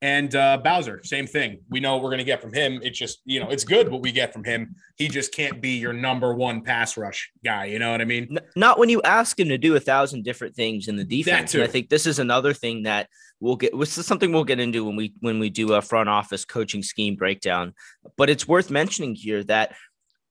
And 0.02 0.36
uh, 0.36 0.60
Bowser, 0.64 1.02
same 1.04 1.26
thing. 1.26 1.62
We 1.70 1.80
know 1.80 1.98
we're 1.98 2.10
going 2.10 2.20
to 2.20 2.24
get 2.24 2.40
from 2.40 2.54
him. 2.54 2.80
It's 2.84 3.00
just, 3.00 3.22
you 3.26 3.40
know, 3.40 3.50
it's 3.50 3.64
good 3.64 3.90
what 3.90 4.02
we 4.02 4.12
get 4.12 4.32
from 4.32 4.44
him. 4.44 4.76
He 4.96 5.08
just 5.08 5.34
can't 5.34 5.60
be 5.60 5.78
your 5.78 5.94
number 5.94 6.36
one 6.36 6.62
pass 6.62 6.98
rush 6.98 7.32
guy. 7.44 7.66
You 7.66 7.80
know 7.80 7.92
what 7.92 8.02
I 8.02 8.06
mean? 8.06 8.38
Not 8.56 8.78
when 8.78 8.90
you 8.90 9.02
ask 9.02 9.40
him 9.40 9.50
to 9.50 9.58
do 9.58 9.76
a 9.76 9.80
thousand 9.80 10.24
different 10.24 10.56
things 10.56 10.88
in 10.88 10.98
the 10.98 11.04
defense. 11.04 11.56
And 11.56 11.64
I 11.64 11.68
think 11.68 11.90
this 11.90 12.06
is 12.06 12.20
another 12.20 12.54
thing 12.54 12.84
that 12.84 13.10
we'll 13.40 13.56
get. 13.56 13.78
This 13.78 13.98
is 13.98 14.06
something 14.06 14.32
we'll 14.32 14.44
get 14.44 14.60
into 14.60 14.86
when 14.86 14.96
we 14.96 15.14
when 15.22 15.40
we 15.40 15.50
do 15.50 15.74
a 15.74 15.82
front 15.82 16.10
office 16.10 16.46
coaching 16.46 16.84
scheme 16.84 17.16
breakdown. 17.16 17.74
But 18.18 18.30
it's 18.30 18.48
worth 18.48 18.70
mentioning 18.70 19.16
here 19.16 19.44
that 19.46 19.76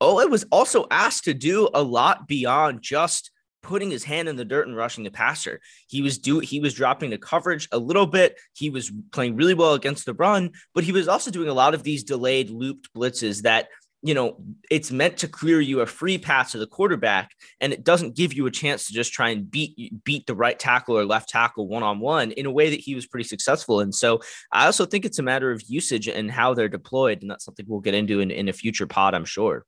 Oweh 0.00 0.30
was 0.30 0.44
also 0.52 0.86
asked 0.92 1.24
to 1.24 1.34
do 1.34 1.68
a 1.74 1.82
lot 1.82 2.28
beyond 2.28 2.82
just 2.82 3.32
putting 3.66 3.90
his 3.90 4.04
hand 4.04 4.28
in 4.28 4.36
the 4.36 4.44
dirt 4.44 4.68
and 4.68 4.76
rushing 4.76 5.04
the 5.04 5.10
passer. 5.10 5.60
He 5.88 6.00
was 6.00 6.18
do 6.18 6.38
he 6.38 6.60
was 6.60 6.72
dropping 6.72 7.10
the 7.10 7.18
coverage 7.18 7.68
a 7.72 7.78
little 7.78 8.06
bit. 8.06 8.38
He 8.54 8.70
was 8.70 8.92
playing 9.12 9.36
really 9.36 9.54
well 9.54 9.74
against 9.74 10.06
the 10.06 10.14
run, 10.14 10.52
but 10.74 10.84
he 10.84 10.92
was 10.92 11.08
also 11.08 11.30
doing 11.30 11.48
a 11.48 11.54
lot 11.54 11.74
of 11.74 11.82
these 11.82 12.04
delayed 12.04 12.48
looped 12.50 12.88
blitzes 12.94 13.42
that 13.42 13.68
you 14.02 14.14
know 14.14 14.36
it's 14.70 14.92
meant 14.92 15.16
to 15.16 15.28
clear 15.28 15.60
you 15.60 15.80
a 15.80 15.86
free 15.86 16.16
pass 16.16 16.52
to 16.52 16.58
the 16.58 16.66
quarterback 16.66 17.32
and 17.60 17.72
it 17.72 17.82
doesn't 17.82 18.14
give 18.14 18.34
you 18.34 18.46
a 18.46 18.50
chance 18.50 18.86
to 18.86 18.92
just 18.92 19.12
try 19.12 19.30
and 19.30 19.50
beat 19.50 19.92
beat 20.04 20.26
the 20.26 20.34
right 20.34 20.58
tackle 20.58 20.96
or 20.96 21.04
left 21.04 21.28
tackle 21.28 21.66
one 21.66 21.82
on 21.82 21.98
one 21.98 22.30
in 22.32 22.46
a 22.46 22.50
way 22.50 22.70
that 22.70 22.78
he 22.78 22.94
was 22.94 23.06
pretty 23.06 23.26
successful 23.26 23.80
and 23.80 23.94
so 23.94 24.20
i 24.52 24.66
also 24.66 24.84
think 24.84 25.04
it's 25.04 25.18
a 25.18 25.22
matter 25.22 25.50
of 25.50 25.62
usage 25.66 26.08
and 26.08 26.30
how 26.30 26.52
they're 26.52 26.68
deployed 26.68 27.22
and 27.22 27.30
that's 27.30 27.44
something 27.44 27.64
we'll 27.66 27.80
get 27.80 27.94
into 27.94 28.20
in, 28.20 28.30
in 28.30 28.48
a 28.48 28.52
future 28.52 28.86
pod 28.86 29.14
i'm 29.14 29.24
sure 29.24 29.64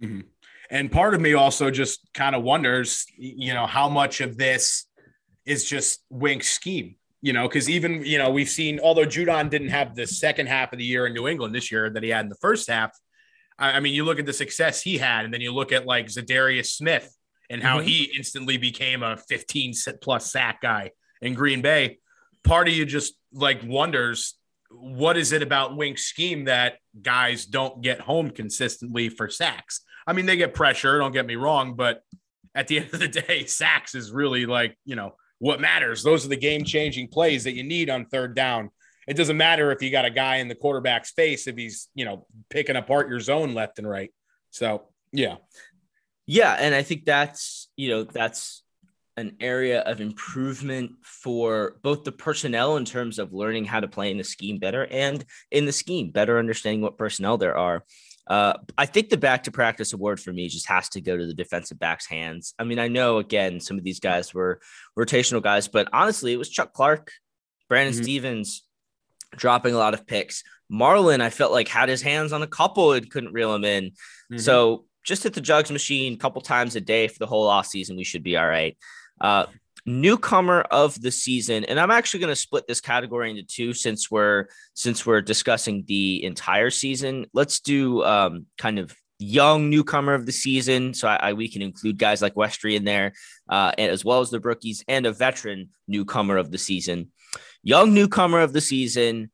mm-hmm. 0.00 0.20
And 0.74 0.90
part 0.90 1.14
of 1.14 1.20
me 1.20 1.34
also 1.34 1.70
just 1.70 2.00
kind 2.14 2.34
of 2.34 2.42
wonders, 2.42 3.06
you 3.16 3.54
know, 3.54 3.64
how 3.64 3.88
much 3.88 4.20
of 4.20 4.36
this 4.36 4.86
is 5.46 5.64
just 5.64 6.04
Wink's 6.10 6.48
scheme, 6.48 6.96
you 7.22 7.32
know, 7.32 7.46
because 7.46 7.70
even, 7.70 8.04
you 8.04 8.18
know, 8.18 8.30
we've 8.30 8.48
seen, 8.48 8.80
although 8.80 9.06
Judon 9.06 9.48
didn't 9.48 9.68
have 9.68 9.94
the 9.94 10.04
second 10.04 10.48
half 10.48 10.72
of 10.72 10.80
the 10.80 10.84
year 10.84 11.06
in 11.06 11.14
New 11.14 11.28
England 11.28 11.54
this 11.54 11.70
year 11.70 11.90
that 11.90 12.02
he 12.02 12.08
had 12.08 12.24
in 12.24 12.28
the 12.28 12.38
first 12.42 12.68
half. 12.68 12.90
I, 13.56 13.78
mean, 13.78 13.94
you 13.94 14.04
look 14.04 14.18
at 14.18 14.26
the 14.26 14.32
success 14.32 14.82
he 14.82 14.98
had, 14.98 15.24
and 15.24 15.32
then 15.32 15.40
you 15.40 15.54
look 15.54 15.70
at 15.70 15.86
like 15.86 16.06
Za'Darius 16.06 16.66
Smith 16.66 17.08
and 17.48 17.62
how 17.62 17.78
mm-hmm. 17.78 17.86
he 17.86 18.12
instantly 18.16 18.56
became 18.56 19.04
a 19.04 19.16
15 19.16 19.74
plus 20.02 20.32
sack 20.32 20.60
guy 20.60 20.90
in 21.22 21.34
Green 21.34 21.62
Bay. 21.62 21.98
Part 22.42 22.66
of 22.66 22.74
you 22.74 22.84
just 22.84 23.14
like 23.32 23.60
wonders 23.64 24.34
what 24.76 25.16
is 25.16 25.30
it 25.30 25.42
about 25.42 25.76
Wink's 25.76 26.02
scheme 26.02 26.46
that 26.46 26.78
guys 27.00 27.46
don't 27.46 27.80
get 27.80 28.00
home 28.00 28.30
consistently 28.30 29.08
for 29.08 29.28
sacks? 29.28 29.82
I 30.06 30.12
mean, 30.12 30.26
they 30.26 30.36
get 30.36 30.54
pressure, 30.54 30.98
don't 30.98 31.12
get 31.12 31.26
me 31.26 31.36
wrong, 31.36 31.74
but 31.74 32.02
at 32.54 32.68
the 32.68 32.78
end 32.80 32.92
of 32.92 33.00
the 33.00 33.08
day, 33.08 33.46
sacks 33.46 33.94
is 33.94 34.12
really 34.12 34.46
like, 34.46 34.76
you 34.84 34.96
know, 34.96 35.14
what 35.38 35.60
matters. 35.60 36.02
Those 36.02 36.24
are 36.24 36.28
the 36.28 36.36
game 36.36 36.64
changing 36.64 37.08
plays 37.08 37.44
that 37.44 37.54
you 37.54 37.64
need 37.64 37.90
on 37.90 38.06
third 38.06 38.34
down. 38.34 38.70
It 39.06 39.16
doesn't 39.16 39.36
matter 39.36 39.70
if 39.70 39.82
you 39.82 39.90
got 39.90 40.06
a 40.06 40.10
guy 40.10 40.36
in 40.36 40.48
the 40.48 40.54
quarterback's 40.54 41.10
face 41.10 41.46
if 41.46 41.56
he's, 41.56 41.88
you 41.94 42.04
know, 42.04 42.26
picking 42.48 42.76
apart 42.76 43.08
your 43.08 43.20
zone 43.20 43.52
left 43.52 43.78
and 43.78 43.88
right. 43.88 44.10
So, 44.50 44.84
yeah. 45.12 45.36
Yeah. 46.26 46.56
And 46.58 46.74
I 46.74 46.82
think 46.82 47.04
that's, 47.04 47.68
you 47.76 47.90
know, 47.90 48.04
that's 48.04 48.62
an 49.16 49.36
area 49.40 49.80
of 49.80 50.00
improvement 50.00 50.92
for 51.02 51.76
both 51.82 52.04
the 52.04 52.12
personnel 52.12 52.76
in 52.76 52.84
terms 52.84 53.18
of 53.18 53.32
learning 53.32 53.64
how 53.64 53.80
to 53.80 53.88
play 53.88 54.10
in 54.10 54.18
the 54.18 54.24
scheme 54.24 54.58
better 54.58 54.86
and 54.86 55.24
in 55.50 55.66
the 55.66 55.72
scheme, 55.72 56.10
better 56.10 56.38
understanding 56.38 56.80
what 56.80 56.98
personnel 56.98 57.36
there 57.36 57.56
are. 57.56 57.84
Uh, 58.26 58.54
I 58.78 58.86
think 58.86 59.10
the 59.10 59.16
back 59.16 59.44
to 59.44 59.50
practice 59.50 59.92
award 59.92 60.18
for 60.18 60.32
me 60.32 60.48
just 60.48 60.68
has 60.68 60.88
to 60.90 61.00
go 61.00 61.16
to 61.16 61.26
the 61.26 61.34
defensive 61.34 61.78
back's 61.78 62.06
hands. 62.06 62.54
I 62.58 62.64
mean, 62.64 62.78
I 62.78 62.88
know 62.88 63.18
again 63.18 63.60
some 63.60 63.76
of 63.76 63.84
these 63.84 64.00
guys 64.00 64.32
were 64.32 64.60
rotational 64.98 65.42
guys, 65.42 65.68
but 65.68 65.88
honestly, 65.92 66.32
it 66.32 66.38
was 66.38 66.48
Chuck 66.48 66.72
Clark, 66.72 67.12
Brandon 67.68 67.94
mm-hmm. 67.94 68.02
Stephens 68.02 68.62
dropping 69.36 69.74
a 69.74 69.78
lot 69.78 69.94
of 69.94 70.06
picks. 70.06 70.42
Marlon, 70.72 71.20
I 71.20 71.30
felt 71.30 71.52
like 71.52 71.68
had 71.68 71.88
his 71.88 72.02
hands 72.02 72.32
on 72.32 72.42
a 72.42 72.46
couple 72.46 72.92
and 72.92 73.10
couldn't 73.10 73.34
reel 73.34 73.54
him 73.54 73.64
in. 73.64 73.84
Mm-hmm. 73.84 74.38
So 74.38 74.86
just 75.04 75.22
hit 75.22 75.34
the 75.34 75.40
jugs 75.40 75.70
machine 75.70 76.14
a 76.14 76.16
couple 76.16 76.40
times 76.40 76.76
a 76.76 76.80
day 76.80 77.08
for 77.08 77.18
the 77.18 77.26
whole 77.26 77.46
off 77.46 77.66
season. 77.66 77.96
We 77.96 78.04
should 78.04 78.22
be 78.22 78.36
all 78.36 78.48
right. 78.48 78.76
Uh, 79.20 79.46
newcomer 79.86 80.62
of 80.62 81.00
the 81.00 81.10
season, 81.10 81.64
and 81.64 81.78
I'm 81.78 81.90
actually 81.90 82.20
going 82.20 82.32
to 82.32 82.36
split 82.36 82.66
this 82.66 82.80
category 82.80 83.30
into 83.30 83.42
two 83.42 83.72
since 83.72 84.10
we're 84.10 84.46
since 84.74 85.04
we're 85.04 85.22
discussing 85.22 85.84
the 85.86 86.24
entire 86.24 86.70
season. 86.70 87.26
Let's 87.32 87.60
do 87.60 88.02
um, 88.04 88.46
kind 88.58 88.78
of 88.78 88.94
young 89.18 89.70
newcomer 89.70 90.14
of 90.14 90.26
the 90.26 90.32
season. 90.32 90.94
So 90.94 91.08
I, 91.08 91.16
I, 91.16 91.32
we 91.34 91.48
can 91.48 91.62
include 91.62 91.98
guys 91.98 92.20
like 92.20 92.34
Westry 92.34 92.76
in 92.76 92.84
there, 92.84 93.12
uh, 93.48 93.72
and 93.78 93.90
as 93.90 94.04
well 94.04 94.20
as 94.20 94.30
the 94.30 94.40
rookies 94.40 94.84
and 94.88 95.06
a 95.06 95.12
veteran 95.12 95.70
newcomer 95.86 96.36
of 96.36 96.50
the 96.50 96.58
season. 96.58 97.10
Young 97.62 97.94
newcomer 97.94 98.40
of 98.40 98.52
the 98.52 98.60
season 98.60 99.30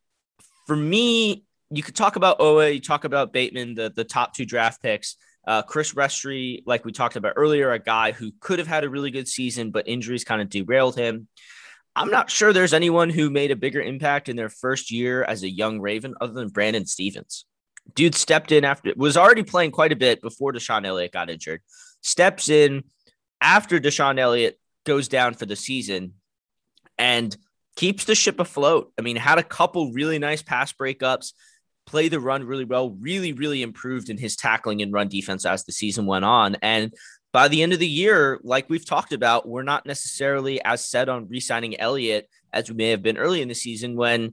for 0.67 0.77
me. 0.77 1.45
You 1.73 1.85
could 1.85 1.95
talk 1.95 2.17
about 2.17 2.41
Oweh, 2.41 2.75
you 2.75 2.81
talk 2.81 3.05
about 3.05 3.33
Bateman, 3.33 3.77
the 3.77 3.93
the 3.95 4.03
top 4.03 4.35
two 4.35 4.45
draft 4.45 4.83
picks. 4.83 5.17
Uh, 5.47 5.63
Chris 5.63 5.95
Westry, 5.95 6.63
like 6.67 6.85
we 6.85 6.93
talked 6.93 7.17
about 7.17 7.35
earlier, 7.37 7.73
a 7.73 7.79
guy 7.79 8.13
who 8.13 8.33
could 8.41 8.59
have 8.59 8.69
had 8.69 8.85
a 8.85 8.91
really 8.91 9.11
good 9.11 9.27
season, 9.27 9.71
but 9.71 9.89
injuries 9.89 10.25
kind 10.25 10.43
of 10.43 10.51
derailed 10.51 10.97
him. 10.97 11.29
I'm 11.97 12.11
not 12.11 12.31
sure 12.31 12.53
there's 12.53 12.75
anyone 12.75 13.11
who 13.11 13.31
made 13.31 13.51
a 13.51 13.57
bigger 13.57 13.81
impact 13.81 14.29
in 14.29 14.37
their 14.37 14.49
first 14.49 14.91
year 14.91 15.25
as 15.25 15.43
a 15.43 15.51
young 15.51 15.81
Raven 15.81 16.15
other 16.21 16.33
than 16.33 16.49
Brandon 16.49 16.87
Stephens. 16.87 17.47
Dude 17.95 18.15
stepped 18.15 18.53
in 18.53 18.65
after 18.65 18.93
was 18.97 19.17
already 19.17 19.43
playing 19.43 19.73
quite 19.73 19.93
a 19.93 19.97
bit 19.97 20.21
before 20.21 20.53
DeShon 20.53 20.87
Elliott 20.87 21.13
got 21.13 21.31
injured. 21.31 21.63
Steps 22.03 22.49
in 22.49 22.85
after 23.41 23.81
DeShon 23.81 24.19
Elliott 24.19 24.61
goes 24.85 25.09
down 25.09 25.35
for 25.35 25.47
the 25.47 25.57
season 25.57 26.15
and 26.99 27.37
keeps 27.77 28.05
the 28.05 28.15
ship 28.15 28.39
afloat. 28.39 28.93
I 28.99 29.03
mean, 29.03 29.17
had 29.17 29.39
a 29.39 29.43
couple 29.43 29.93
really 29.93 30.19
nice 30.19 30.43
pass 30.43 30.73
breakups, 30.73 31.33
play 31.87 32.09
the 32.09 32.21
run 32.21 32.45
really 32.45 32.65
well, 32.65 32.91
really, 33.01 33.33
really 33.33 33.63
improved 33.63 34.11
in 34.11 34.19
his 34.19 34.37
tackling 34.37 34.83
and 34.83 34.93
run 34.93 35.09
defense 35.09 35.45
as 35.45 35.65
the 35.65 35.73
season 35.73 36.07
went 36.07 36.25
on. 36.25 36.57
And 36.63 36.93
by 37.33 37.49
the 37.49 37.63
end 37.63 37.73
of 37.73 37.79
the 37.79 37.89
year, 37.89 38.41
like 38.43 38.69
we've 38.69 38.87
talked 38.87 39.13
about, 39.13 39.49
we're 39.49 39.63
not 39.63 39.87
necessarily 39.87 40.63
as 40.65 40.85
set 40.85 41.09
on 41.09 41.29
re 41.29 41.41
signing 41.41 41.79
Elliott 41.81 42.29
as 42.53 42.69
we 42.69 42.77
may 42.77 42.91
have 42.91 43.03
been 43.03 43.17
early 43.17 43.43
in 43.43 43.49
the 43.49 43.55
season 43.55 43.97
when 43.97 44.33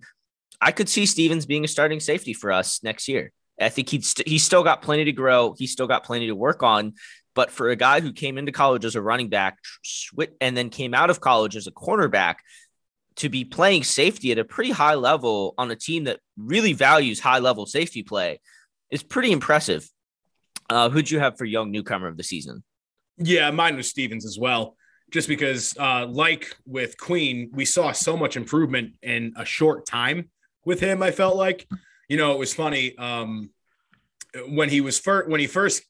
I 0.59 0.71
could 0.71 0.89
see 0.89 1.05
Stephens 1.05 1.45
being 1.45 1.63
a 1.63 1.67
starting 1.67 1.99
safety 1.99 2.33
for 2.33 2.51
us 2.51 2.83
next 2.83 3.07
year. 3.07 3.31
I 3.59 3.69
think 3.69 3.89
he's 3.89 4.09
st- 4.09 4.27
he's 4.27 4.43
still 4.43 4.63
got 4.63 4.81
plenty 4.81 5.05
to 5.05 5.11
grow. 5.11 5.55
He's 5.57 5.71
still 5.71 5.87
got 5.87 6.03
plenty 6.03 6.27
to 6.27 6.35
work 6.35 6.63
on. 6.63 6.93
But 7.35 7.51
for 7.51 7.69
a 7.69 7.75
guy 7.75 8.01
who 8.01 8.13
came 8.13 8.39
into 8.39 8.51
college 8.51 8.83
as 8.83 8.95
a 8.95 9.01
running 9.01 9.29
back 9.29 9.59
and 10.41 10.57
then 10.57 10.71
came 10.71 10.95
out 10.95 11.11
of 11.11 11.21
college 11.21 11.55
as 11.55 11.67
a 11.67 11.71
cornerback, 11.71 12.37
to 13.17 13.29
be 13.29 13.43
playing 13.43 13.83
safety 13.83 14.31
at 14.31 14.37
a 14.37 14.45
pretty 14.45 14.71
high 14.71 14.93
level 14.93 15.53
on 15.57 15.69
a 15.71 15.75
team 15.75 16.05
that 16.05 16.19
really 16.37 16.73
values 16.73 17.19
high 17.19 17.39
level 17.39 17.65
safety 17.65 18.03
play 18.03 18.39
is 18.91 19.03
pretty 19.03 19.31
impressive. 19.31 19.87
Uh, 20.69 20.89
who'd 20.89 21.09
you 21.09 21.19
have 21.19 21.37
for 21.37 21.45
young 21.45 21.71
newcomer 21.71 22.07
of 22.07 22.17
the 22.17 22.23
season? 22.23 22.63
Yeah, 23.17 23.49
mine 23.51 23.75
was 23.75 23.89
Stephens 23.89 24.25
as 24.25 24.37
well. 24.39 24.75
Just 25.09 25.27
because, 25.27 25.75
uh, 25.79 26.05
like 26.05 26.55
with 26.65 26.97
Queen, 26.97 27.49
we 27.53 27.65
saw 27.65 27.91
so 27.91 28.17
much 28.17 28.35
improvement 28.35 28.95
in 29.01 29.33
a 29.37 29.45
short 29.45 29.85
time 29.85 30.29
with 30.65 30.79
him. 30.79 31.01
I 31.01 31.11
felt 31.11 31.37
like, 31.37 31.67
you 32.09 32.17
know, 32.17 32.33
it 32.33 32.39
was 32.39 32.53
funny 32.53 32.95
um, 32.97 33.49
when 34.49 34.69
he 34.69 34.81
was 34.81 34.99
first 34.99 35.29
when 35.29 35.39
he 35.39 35.47
first 35.47 35.83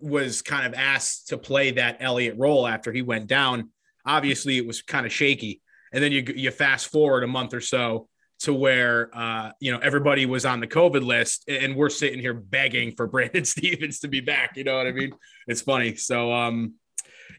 was 0.00 0.42
kind 0.42 0.66
of 0.66 0.74
asked 0.74 1.28
to 1.28 1.38
play 1.38 1.70
that 1.70 1.98
Elliott 2.00 2.36
role 2.36 2.66
after 2.66 2.92
he 2.92 3.00
went 3.00 3.28
down. 3.28 3.70
Obviously, 4.04 4.58
it 4.58 4.66
was 4.66 4.82
kind 4.82 5.06
of 5.06 5.12
shaky 5.12 5.62
and 5.94 6.02
then 6.02 6.12
you 6.12 6.24
you 6.36 6.50
fast 6.50 6.88
forward 6.88 7.22
a 7.22 7.26
month 7.26 7.54
or 7.54 7.60
so 7.60 8.08
to 8.40 8.52
where 8.52 9.08
uh, 9.14 9.52
you 9.60 9.72
know 9.72 9.78
everybody 9.78 10.26
was 10.26 10.44
on 10.44 10.60
the 10.60 10.66
COVID 10.66 11.04
list, 11.04 11.44
and 11.48 11.74
we're 11.76 11.88
sitting 11.88 12.18
here 12.18 12.34
begging 12.34 12.92
for 12.92 13.06
Brandon 13.14 13.44
Stephens 13.44 14.00
to 14.00 14.08
be 14.08 14.20
back. 14.20 14.56
You 14.56 14.64
know 14.64 14.76
what 14.76 14.86
I 14.86 14.92
mean? 14.92 15.12
It's 15.46 15.62
funny. 15.62 15.94
So 15.94 16.32
um, 16.32 16.74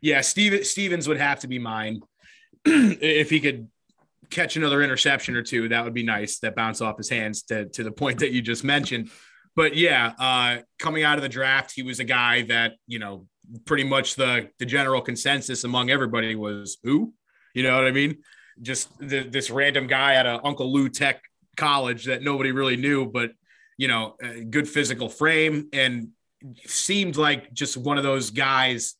yeah, 0.01 0.21
Steven, 0.21 0.63
Stephens 0.63 1.07
would 1.07 1.19
have 1.19 1.41
to 1.41 1.47
be 1.47 1.59
mine 1.59 2.01
if 2.65 3.29
he 3.29 3.41
could 3.41 3.67
catch 4.29 4.55
another 4.55 4.81
interception 4.81 5.35
or 5.35 5.43
two. 5.43 5.69
That 5.69 5.83
would 5.83 5.93
be 5.93 6.03
nice. 6.03 6.39
That 6.39 6.55
bounce 6.55 6.81
off 6.81 6.97
his 6.97 7.09
hands 7.09 7.43
to 7.43 7.65
to 7.69 7.83
the 7.83 7.91
point 7.91 8.19
that 8.19 8.31
you 8.31 8.41
just 8.41 8.63
mentioned. 8.63 9.09
But 9.53 9.75
yeah, 9.75 10.13
uh, 10.17 10.57
coming 10.79 11.03
out 11.03 11.17
of 11.17 11.23
the 11.23 11.29
draft, 11.29 11.73
he 11.75 11.83
was 11.83 11.99
a 11.99 12.05
guy 12.05 12.43
that 12.43 12.73
you 12.87 12.99
know 12.99 13.27
pretty 13.65 13.83
much 13.83 14.15
the 14.15 14.49
the 14.59 14.65
general 14.65 15.01
consensus 15.01 15.65
among 15.65 15.89
everybody 15.89 16.35
was 16.35 16.77
who, 16.83 17.13
you 17.53 17.63
know 17.63 17.75
what 17.75 17.85
I 17.85 17.91
mean? 17.91 18.17
Just 18.61 18.97
the, 18.99 19.23
this 19.23 19.49
random 19.49 19.87
guy 19.87 20.15
at 20.15 20.25
a 20.25 20.43
Uncle 20.45 20.71
Lou 20.71 20.89
Tech 20.89 21.21
college 21.55 22.05
that 22.05 22.21
nobody 22.21 22.51
really 22.51 22.75
knew, 22.75 23.05
but 23.05 23.31
you 23.77 23.87
know, 23.87 24.15
good 24.49 24.67
physical 24.67 25.09
frame 25.09 25.67
and 25.73 26.09
seemed 26.65 27.17
like 27.17 27.51
just 27.53 27.77
one 27.77 27.97
of 27.97 28.03
those 28.03 28.31
guys, 28.31 28.95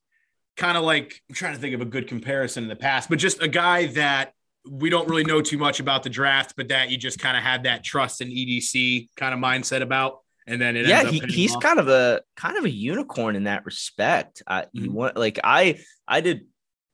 kind 0.57 0.77
of 0.77 0.83
like 0.83 1.21
I'm 1.29 1.35
trying 1.35 1.53
to 1.55 1.59
think 1.59 1.75
of 1.75 1.81
a 1.81 1.85
good 1.85 2.07
comparison 2.07 2.63
in 2.63 2.69
the 2.69 2.75
past, 2.75 3.09
but 3.09 3.19
just 3.19 3.41
a 3.41 3.47
guy 3.47 3.87
that 3.87 4.33
we 4.69 4.89
don't 4.89 5.07
really 5.07 5.23
know 5.23 5.41
too 5.41 5.57
much 5.57 5.79
about 5.79 6.03
the 6.03 6.09
draft, 6.09 6.55
but 6.57 6.69
that 6.69 6.89
you 6.89 6.97
just 6.97 7.19
kind 7.19 7.37
of 7.37 7.43
had 7.43 7.63
that 7.63 7.83
trust 7.83 8.21
in 8.21 8.29
EDC 8.29 9.09
kind 9.15 9.33
of 9.33 9.39
mindset 9.39 9.81
about. 9.81 10.21
And 10.47 10.61
then 10.61 10.75
it 10.75 10.87
yeah, 10.87 11.03
he, 11.03 11.19
he's 11.19 11.55
off. 11.55 11.61
kind 11.61 11.79
of 11.79 11.87
a 11.87 12.21
kind 12.35 12.57
of 12.57 12.65
a 12.65 12.69
unicorn 12.69 13.35
in 13.35 13.45
that 13.45 13.65
respect. 13.65 14.43
Uh, 14.45 14.61
mm-hmm. 14.61 14.83
He 14.83 14.89
want 14.89 15.17
like 15.17 15.39
I 15.43 15.79
I 16.07 16.21
did 16.21 16.45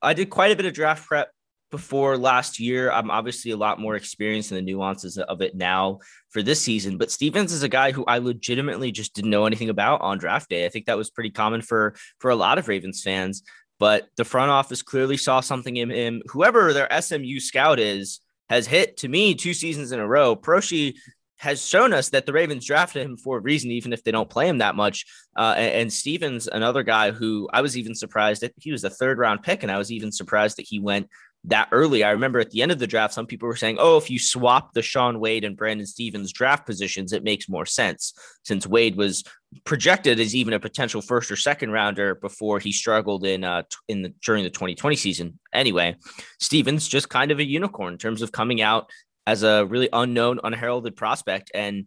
I 0.01 0.14
did 0.14 0.30
quite 0.30 0.51
a 0.51 0.55
bit 0.55 0.66
of 0.66 0.74
draft 0.74 1.05
prep 1.07 1.32
before 1.72 2.17
last 2.17 2.59
year. 2.59 2.91
I'm 2.91 3.09
obviously 3.09 3.51
a 3.51 3.57
lot 3.57 3.80
more 3.80 3.95
experienced 3.95 4.51
in 4.51 4.55
the 4.55 4.61
nuances 4.61 5.17
of 5.17 5.41
it 5.41 5.55
now 5.55 5.99
for 6.30 6.43
this 6.43 6.61
season. 6.61 6.97
But 6.97 7.09
Stephens 7.09 7.51
is 7.51 7.63
a 7.63 7.69
guy 7.69 7.91
who 7.91 8.05
I 8.05 8.19
legitimately 8.19 8.91
just 8.91 9.15
didn't 9.15 9.32
know 9.32 9.45
anything 9.45 9.69
about 9.69 10.01
on 10.01 10.19
draft 10.19 10.49
day. 10.49 10.65
I 10.65 10.69
think 10.69 10.86
that 10.86 10.97
was 10.97 11.09
pretty 11.09 11.32
common 11.32 11.61
for 11.61 11.95
for 12.19 12.30
a 12.30 12.36
lot 12.36 12.57
of 12.57 12.67
Ravens 12.67 13.01
fans. 13.01 13.41
But 13.80 14.09
the 14.15 14.26
front 14.26 14.51
office 14.51 14.84
clearly 14.84 15.17
saw 15.17 15.39
something 15.39 15.76
in 15.76 15.89
him. 15.89 16.22
Whoever 16.28 16.72
their 16.72 17.01
SMU 17.01 17.39
scout 17.39 17.80
is 17.80 18.19
has 18.49 18.67
hit 18.67 18.97
to 18.97 19.07
me 19.07 19.34
two 19.34 19.53
seasons 19.53 19.91
in 19.91 19.99
a 19.99 20.07
row. 20.07 20.36
Proche 20.36 20.93
has 21.41 21.65
shown 21.65 21.91
us 21.91 22.09
that 22.09 22.28
the 22.28 22.34
Ravens 22.34 22.67
drafted 22.67 23.01
him 23.01 23.17
for 23.17 23.38
a 23.38 23.41
reason, 23.41 23.72
even 23.72 23.93
if 23.93 24.03
they 24.03 24.11
don't 24.11 24.30
play 24.30 24.47
him 24.47 24.59
that 24.59 24.76
much. 24.76 25.07
Uh, 25.36 25.55
and, 25.57 25.91
Stephens, 25.91 26.47
another 26.47 26.84
guy 26.84 27.09
who 27.09 27.49
I 27.51 27.61
was 27.61 27.76
even 27.76 27.95
surprised 27.95 28.43
that 28.43 28.53
he 28.59 28.72
was 28.72 28.84
a 28.84 28.91
third 28.91 29.17
round 29.17 29.41
pick, 29.41 29.63
and 29.63 29.72
I 29.72 29.80
was 29.80 29.91
even 29.91 30.11
surprised 30.11 30.59
that 30.59 30.67
he 30.67 30.80
went 30.80 31.09
that 31.46 31.70
early. 31.72 32.04
I 32.04 32.12
remember 32.12 32.39
at 32.39 32.52
the 32.52 32.62
end 32.62 32.72
of 32.72 32.80
the 32.80 32.88
draft, 32.88 33.14
some 33.14 33.26
people 33.26 33.48
were 33.48 33.56
saying, 33.56 33.78
oh, 33.80 33.98
if 33.98 34.10
you 34.10 34.20
swap 34.20 34.74
the 34.74 34.82
Shaun 34.82 35.20
Wade 35.20 35.44
and 35.44 35.58
Brandon 35.58 35.88
Stephens 35.88 36.32
draft 36.32 36.66
positions, 36.66 37.14
it 37.14 37.24
makes 37.24 37.50
more 37.50 37.66
sense 37.66 38.14
since 38.44 38.68
Wade 38.68 38.96
was 38.96 39.24
projected 39.64 40.20
as 40.20 40.36
even 40.36 40.54
a 40.54 40.60
potential 40.60 41.02
first 41.02 41.32
or 41.32 41.36
second 41.36 41.72
rounder 41.72 42.16
before 42.16 42.60
he 42.60 42.72
struggled 42.72 43.26
in 43.26 43.44
uh 43.44 43.64
in 43.89 44.02
the 44.02 44.14
during 44.24 44.44
the 44.44 44.50
2020 44.50 44.96
season. 44.96 45.39
Anyway, 45.52 45.96
Stephens 46.39 46.88
just 46.88 47.10
kind 47.10 47.32
of 47.32 47.39
a 47.39 47.44
unicorn 47.44 47.94
in 47.94 48.00
terms 48.00 48.22
of 48.22 48.32
coming 48.32 48.62
out 48.62 48.89
as 49.28 49.44
a 49.44 49.66
really 49.66 49.89
unknown, 49.92 50.39
unheralded 50.44 50.96
prospect. 50.96 51.52
And 51.54 51.86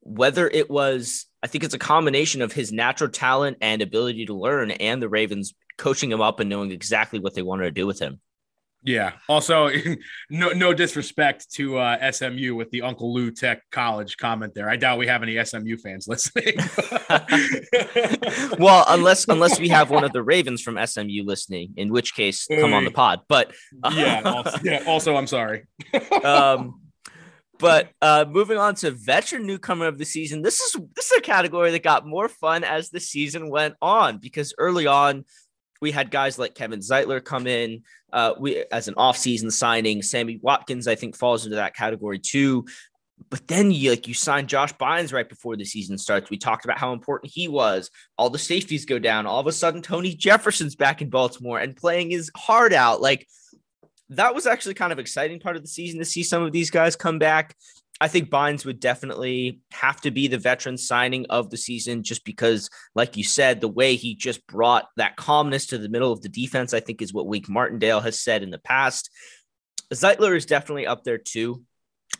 whether 0.00 0.48
it 0.48 0.70
was, 0.70 1.26
I 1.42 1.46
think 1.46 1.64
it's 1.64 1.74
a 1.74 1.78
combination 1.78 2.42
of 2.42 2.52
his 2.52 2.72
natural 2.72 3.10
talent 3.10 3.58
and 3.60 3.82
ability 3.82 4.26
to 4.26 4.34
learn 4.34 4.70
and 4.70 5.00
the 5.00 5.08
Ravens 5.08 5.54
coaching 5.78 6.10
him 6.10 6.20
up 6.20 6.40
and 6.40 6.50
knowing 6.50 6.72
exactly 6.72 7.18
what 7.18 7.34
they 7.34 7.42
wanted 7.42 7.64
to 7.64 7.70
do 7.70 7.86
with 7.86 7.98
him. 7.98 8.20
Yeah. 8.84 9.12
Also, 9.28 9.70
no 10.30 10.50
no 10.50 10.74
disrespect 10.74 11.52
to 11.54 11.78
uh, 11.78 12.10
SMU 12.10 12.54
with 12.54 12.70
the 12.70 12.82
Uncle 12.82 13.12
Lou 13.14 13.30
Tech 13.30 13.62
College 13.70 14.16
comment 14.16 14.54
there. 14.54 14.68
I 14.68 14.76
doubt 14.76 14.98
we 14.98 15.06
have 15.06 15.22
any 15.22 15.42
SMU 15.44 15.76
fans 15.76 16.08
listening. 16.08 16.54
well, 18.58 18.84
unless 18.88 19.24
unless 19.28 19.60
we 19.60 19.68
have 19.68 19.90
one 19.90 20.04
of 20.04 20.12
the 20.12 20.22
Ravens 20.22 20.62
from 20.62 20.84
SMU 20.84 21.22
listening, 21.24 21.74
in 21.76 21.92
which 21.92 22.14
case 22.14 22.46
come 22.46 22.74
on 22.74 22.84
the 22.84 22.90
pod. 22.90 23.20
But 23.28 23.52
uh, 23.82 23.92
yeah, 23.94 24.22
also, 24.24 24.58
yeah. 24.64 24.82
Also, 24.86 25.16
I'm 25.16 25.26
sorry. 25.26 25.64
um, 26.24 26.80
but 27.58 27.90
uh, 28.02 28.24
moving 28.28 28.58
on 28.58 28.74
to 28.76 28.90
veteran 28.90 29.46
newcomer 29.46 29.86
of 29.86 29.96
the 29.96 30.04
season, 30.04 30.42
this 30.42 30.60
is 30.60 30.76
this 30.96 31.12
is 31.12 31.18
a 31.18 31.20
category 31.20 31.70
that 31.70 31.84
got 31.84 32.04
more 32.04 32.28
fun 32.28 32.64
as 32.64 32.90
the 32.90 32.98
season 32.98 33.50
went 33.50 33.76
on 33.80 34.18
because 34.18 34.52
early 34.58 34.88
on 34.88 35.24
we 35.82 35.90
had 35.90 36.10
guys 36.10 36.38
like 36.38 36.54
Kevin 36.54 36.80
Zeitler 36.80 37.22
come 37.22 37.46
in 37.46 37.82
uh, 38.12 38.34
we 38.38 38.64
as 38.70 38.88
an 38.88 38.94
offseason 38.94 39.50
signing. 39.50 40.02
Sammy 40.02 40.38
Watkins, 40.42 40.86
I 40.86 40.94
think, 40.94 41.16
falls 41.16 41.44
into 41.44 41.56
that 41.56 41.74
category 41.74 42.18
too. 42.18 42.64
But 43.30 43.46
then 43.46 43.70
you 43.70 43.90
like 43.90 44.08
you 44.08 44.14
sign 44.14 44.46
Josh 44.46 44.72
Bynes 44.74 45.12
right 45.12 45.28
before 45.28 45.56
the 45.56 45.64
season 45.64 45.96
starts. 45.96 46.28
We 46.28 46.38
talked 46.38 46.64
about 46.64 46.78
how 46.78 46.92
important 46.92 47.32
he 47.32 47.48
was. 47.48 47.90
All 48.18 48.30
the 48.30 48.38
safeties 48.38 48.84
go 48.84 48.98
down. 48.98 49.26
All 49.26 49.40
of 49.40 49.46
a 49.46 49.52
sudden, 49.52 49.80
Tony 49.80 50.14
Jefferson's 50.14 50.74
back 50.74 51.02
in 51.02 51.08
Baltimore 51.08 51.58
and 51.58 51.76
playing 51.76 52.10
his 52.10 52.30
heart 52.36 52.72
out. 52.72 53.00
Like 53.00 53.26
that 54.10 54.34
was 54.34 54.46
actually 54.46 54.74
kind 54.74 54.92
of 54.92 54.98
exciting 54.98 55.40
part 55.40 55.56
of 55.56 55.62
the 55.62 55.68
season 55.68 55.98
to 56.00 56.04
see 56.04 56.22
some 56.22 56.42
of 56.42 56.52
these 56.52 56.70
guys 56.70 56.96
come 56.96 57.18
back. 57.18 57.56
I 58.00 58.08
think 58.08 58.30
Bynes 58.30 58.64
would 58.64 58.80
definitely 58.80 59.60
have 59.70 60.00
to 60.00 60.10
be 60.10 60.26
the 60.26 60.38
veteran 60.38 60.76
signing 60.76 61.26
of 61.30 61.50
the 61.50 61.56
season 61.56 62.02
just 62.02 62.24
because, 62.24 62.68
like 62.94 63.16
you 63.16 63.22
said, 63.22 63.60
the 63.60 63.68
way 63.68 63.94
he 63.94 64.14
just 64.14 64.44
brought 64.46 64.86
that 64.96 65.16
calmness 65.16 65.66
to 65.66 65.78
the 65.78 65.88
middle 65.88 66.10
of 66.10 66.20
the 66.20 66.28
defense, 66.28 66.74
I 66.74 66.80
think 66.80 67.00
is 67.00 67.12
what 67.12 67.26
Wink 67.26 67.48
Martindale 67.48 68.00
has 68.00 68.18
said 68.18 68.42
in 68.42 68.50
the 68.50 68.58
past. 68.58 69.10
Zeitler 69.92 70.34
is 70.34 70.46
definitely 70.46 70.86
up 70.86 71.04
there 71.04 71.18
too. 71.18 71.62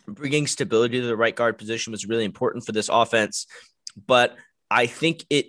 Bringing 0.07 0.47
stability 0.47 1.01
to 1.01 1.07
the 1.07 1.17
right 1.17 1.35
guard 1.35 1.57
position 1.57 1.91
was 1.91 2.07
really 2.07 2.25
important 2.25 2.65
for 2.65 2.71
this 2.71 2.89
offense, 2.89 3.45
but 4.07 4.35
I 4.71 4.85
think 4.87 5.25
it 5.29 5.47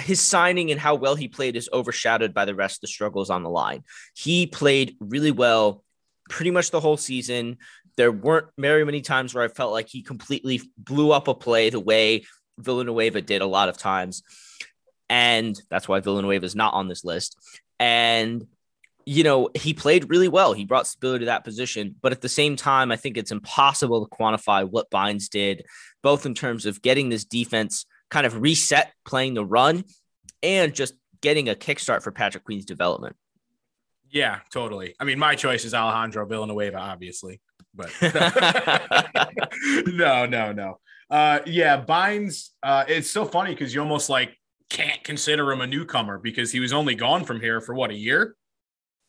his 0.00 0.20
signing 0.20 0.70
and 0.70 0.80
how 0.80 0.94
well 0.94 1.14
he 1.14 1.28
played 1.28 1.56
is 1.56 1.68
overshadowed 1.72 2.32
by 2.32 2.44
the 2.44 2.54
rest 2.54 2.78
of 2.78 2.80
the 2.82 2.86
struggles 2.88 3.30
on 3.30 3.42
the 3.42 3.50
line. 3.50 3.84
He 4.14 4.46
played 4.46 4.96
really 4.98 5.30
well 5.30 5.84
pretty 6.30 6.50
much 6.50 6.70
the 6.70 6.80
whole 6.80 6.96
season. 6.96 7.58
There 7.96 8.12
weren't 8.12 8.46
very 8.56 8.84
many 8.86 9.02
times 9.02 9.34
where 9.34 9.44
I 9.44 9.48
felt 9.48 9.72
like 9.72 9.88
he 9.88 10.02
completely 10.02 10.62
blew 10.78 11.12
up 11.12 11.28
a 11.28 11.34
play 11.34 11.68
the 11.68 11.80
way 11.80 12.24
Villanueva 12.58 13.20
did 13.20 13.42
a 13.42 13.46
lot 13.46 13.68
of 13.68 13.76
times. 13.76 14.22
And 15.10 15.60
that's 15.68 15.88
why 15.88 16.00
Villanueva 16.00 16.46
is 16.46 16.54
not 16.54 16.72
on 16.72 16.88
this 16.88 17.04
list. 17.04 17.36
And, 17.78 18.46
you 19.04 19.24
know, 19.24 19.50
he 19.54 19.74
played 19.74 20.08
really 20.08 20.28
well. 20.28 20.52
He 20.52 20.64
brought 20.64 20.86
stability 20.86 21.24
to 21.24 21.26
that 21.26 21.44
position. 21.44 21.96
But 22.00 22.12
at 22.12 22.20
the 22.20 22.28
same 22.28 22.54
time, 22.56 22.92
I 22.92 22.96
think 22.96 23.18
it's 23.18 23.32
impossible 23.32 24.06
to 24.06 24.16
quantify 24.16 24.68
what 24.68 24.90
Bynes 24.90 25.28
did, 25.28 25.64
both 26.02 26.26
in 26.26 26.34
terms 26.34 26.64
of 26.64 26.80
getting 26.80 27.08
this 27.08 27.24
defense 27.24 27.86
kind 28.08 28.24
of 28.24 28.40
reset 28.40 28.92
playing 29.04 29.34
the 29.34 29.44
run 29.44 29.84
and 30.42 30.74
just 30.74 30.94
getting 31.20 31.48
a 31.48 31.54
kickstart 31.54 32.02
for 32.02 32.12
Patrick 32.12 32.44
Queen's 32.44 32.64
development. 32.64 33.16
Yeah, 34.10 34.40
totally. 34.52 34.94
I 34.98 35.04
mean, 35.04 35.18
my 35.18 35.34
choice 35.34 35.64
is 35.64 35.72
Alejandro 35.72 36.26
Villanueva, 36.26 36.78
obviously 36.78 37.40
but 37.74 37.90
no, 39.86 40.26
no, 40.26 40.52
no. 40.52 40.78
Uh, 41.10 41.40
yeah, 41.46 41.82
Bynes. 41.84 42.50
Uh, 42.62 42.84
it's 42.88 43.10
so 43.10 43.24
funny 43.24 43.52
because 43.52 43.74
you 43.74 43.80
almost 43.80 44.08
like 44.08 44.36
can't 44.68 45.02
consider 45.02 45.50
him 45.50 45.60
a 45.60 45.66
newcomer 45.66 46.18
because 46.18 46.52
he 46.52 46.60
was 46.60 46.72
only 46.72 46.94
gone 46.94 47.24
from 47.24 47.40
here 47.40 47.60
for 47.60 47.74
what 47.74 47.90
a 47.90 47.94
year, 47.94 48.36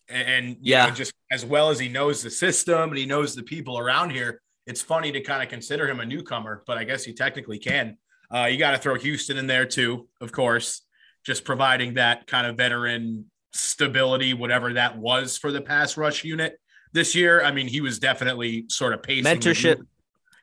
and 0.10 0.58
yeah, 0.62 0.88
know, 0.88 0.94
just 0.94 1.14
as 1.32 1.46
well 1.46 1.70
as 1.70 1.80
he 1.80 1.88
knows 1.88 2.24
the 2.24 2.32
system 2.32 2.90
and 2.90 2.98
he 2.98 3.06
knows 3.06 3.36
the 3.36 3.44
people 3.44 3.78
around 3.78 4.12
here. 4.12 4.42
It's 4.68 4.82
funny 4.82 5.12
to 5.12 5.22
kind 5.22 5.42
of 5.42 5.50
consider 5.50 5.90
him 5.90 6.00
a 6.00 6.06
newcomer, 6.06 6.64
but 6.68 6.78
I 6.78 6.84
guess 6.84 7.04
he 7.04 7.14
technically 7.14 7.58
can. 7.58 7.98
Uh, 8.34 8.46
you 8.46 8.58
got 8.58 8.72
to 8.72 8.78
throw 8.78 8.96
Houston 8.96 9.38
in 9.38 9.48
there 9.48 9.66
too, 9.66 10.08
of 10.22 10.32
course, 10.32 10.84
just 11.26 11.44
providing 11.44 11.96
that 11.96 12.28
kind 12.28 12.46
of 12.48 12.58
veteran 12.58 13.26
stability, 13.54 14.34
whatever 14.34 14.74
that 14.74 14.98
was 14.98 15.38
for 15.38 15.52
the 15.52 15.62
pass 15.62 15.98
rush 15.98 16.24
unit 16.24 16.60
this 16.94 17.16
year. 17.16 17.44
I 17.44 17.52
mean, 17.52 17.68
he 17.68 17.82
was 17.82 18.00
definitely 18.00 18.66
sort 18.70 18.94
of 18.94 19.04
pacing 19.04 19.26
mentorship. 19.26 19.78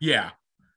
Yeah. 0.01 0.31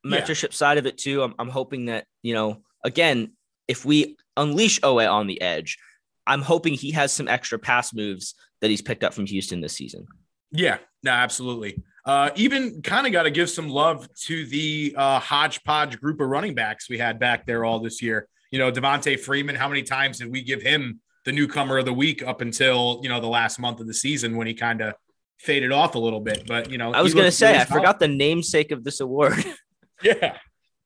Mentorship 0.04 0.50
yeah. 0.50 0.56
side 0.56 0.78
of 0.78 0.86
it 0.86 0.98
too. 0.98 1.22
I'm, 1.22 1.34
I'm 1.38 1.48
hoping 1.48 1.86
that, 1.86 2.06
you 2.22 2.34
know, 2.34 2.62
again, 2.84 3.32
if 3.68 3.84
we 3.84 4.16
unleash 4.36 4.80
Oweh 4.80 5.10
on 5.10 5.26
the 5.26 5.40
edge, 5.40 5.78
I'm 6.26 6.42
hoping 6.42 6.74
he 6.74 6.92
has 6.92 7.12
some 7.12 7.28
extra 7.28 7.58
pass 7.58 7.92
moves 7.92 8.34
that 8.60 8.70
he's 8.70 8.82
picked 8.82 9.04
up 9.04 9.14
from 9.14 9.26
Houston 9.26 9.60
this 9.60 9.74
season. 9.74 10.06
Yeah, 10.50 10.78
no, 11.02 11.10
absolutely. 11.10 11.82
Uh, 12.04 12.30
even 12.36 12.82
kind 12.82 13.06
of 13.06 13.12
got 13.12 13.24
to 13.24 13.30
give 13.30 13.48
some 13.48 13.68
love 13.68 14.12
to 14.14 14.44
the 14.46 14.94
uh, 14.96 15.20
hodgepodge 15.20 16.00
group 16.00 16.20
of 16.20 16.28
running 16.28 16.54
backs 16.54 16.88
we 16.88 16.98
had 16.98 17.18
back 17.18 17.46
there 17.46 17.64
all 17.64 17.78
this 17.80 18.02
year. 18.02 18.28
You 18.50 18.58
know, 18.58 18.70
Devonta 18.70 19.18
Freeman, 19.18 19.54
how 19.54 19.68
many 19.68 19.82
times 19.82 20.18
did 20.18 20.30
we 20.30 20.42
give 20.42 20.62
him 20.62 21.00
the 21.24 21.32
newcomer 21.32 21.78
of 21.78 21.84
the 21.84 21.92
week 21.92 22.22
up 22.22 22.40
until, 22.40 23.00
you 23.02 23.08
know, 23.08 23.20
the 23.20 23.28
last 23.28 23.58
month 23.58 23.80
of 23.80 23.86
the 23.86 23.94
season 23.94 24.36
when 24.36 24.46
he 24.46 24.54
kind 24.54 24.80
of 24.80 24.94
faded 25.38 25.72
off 25.72 25.94
a 25.94 25.98
little 25.98 26.20
bit. 26.20 26.46
But 26.46 26.70
you 26.70 26.78
know, 26.78 26.92
I 26.92 27.02
was 27.02 27.14
going 27.14 27.26
to 27.26 27.32
say 27.32 27.58
I 27.58 27.64
forgot 27.64 27.98
the 27.98 28.08
namesake 28.08 28.70
of 28.70 28.84
this 28.84 29.00
award. 29.00 29.44
yeah, 30.02 30.38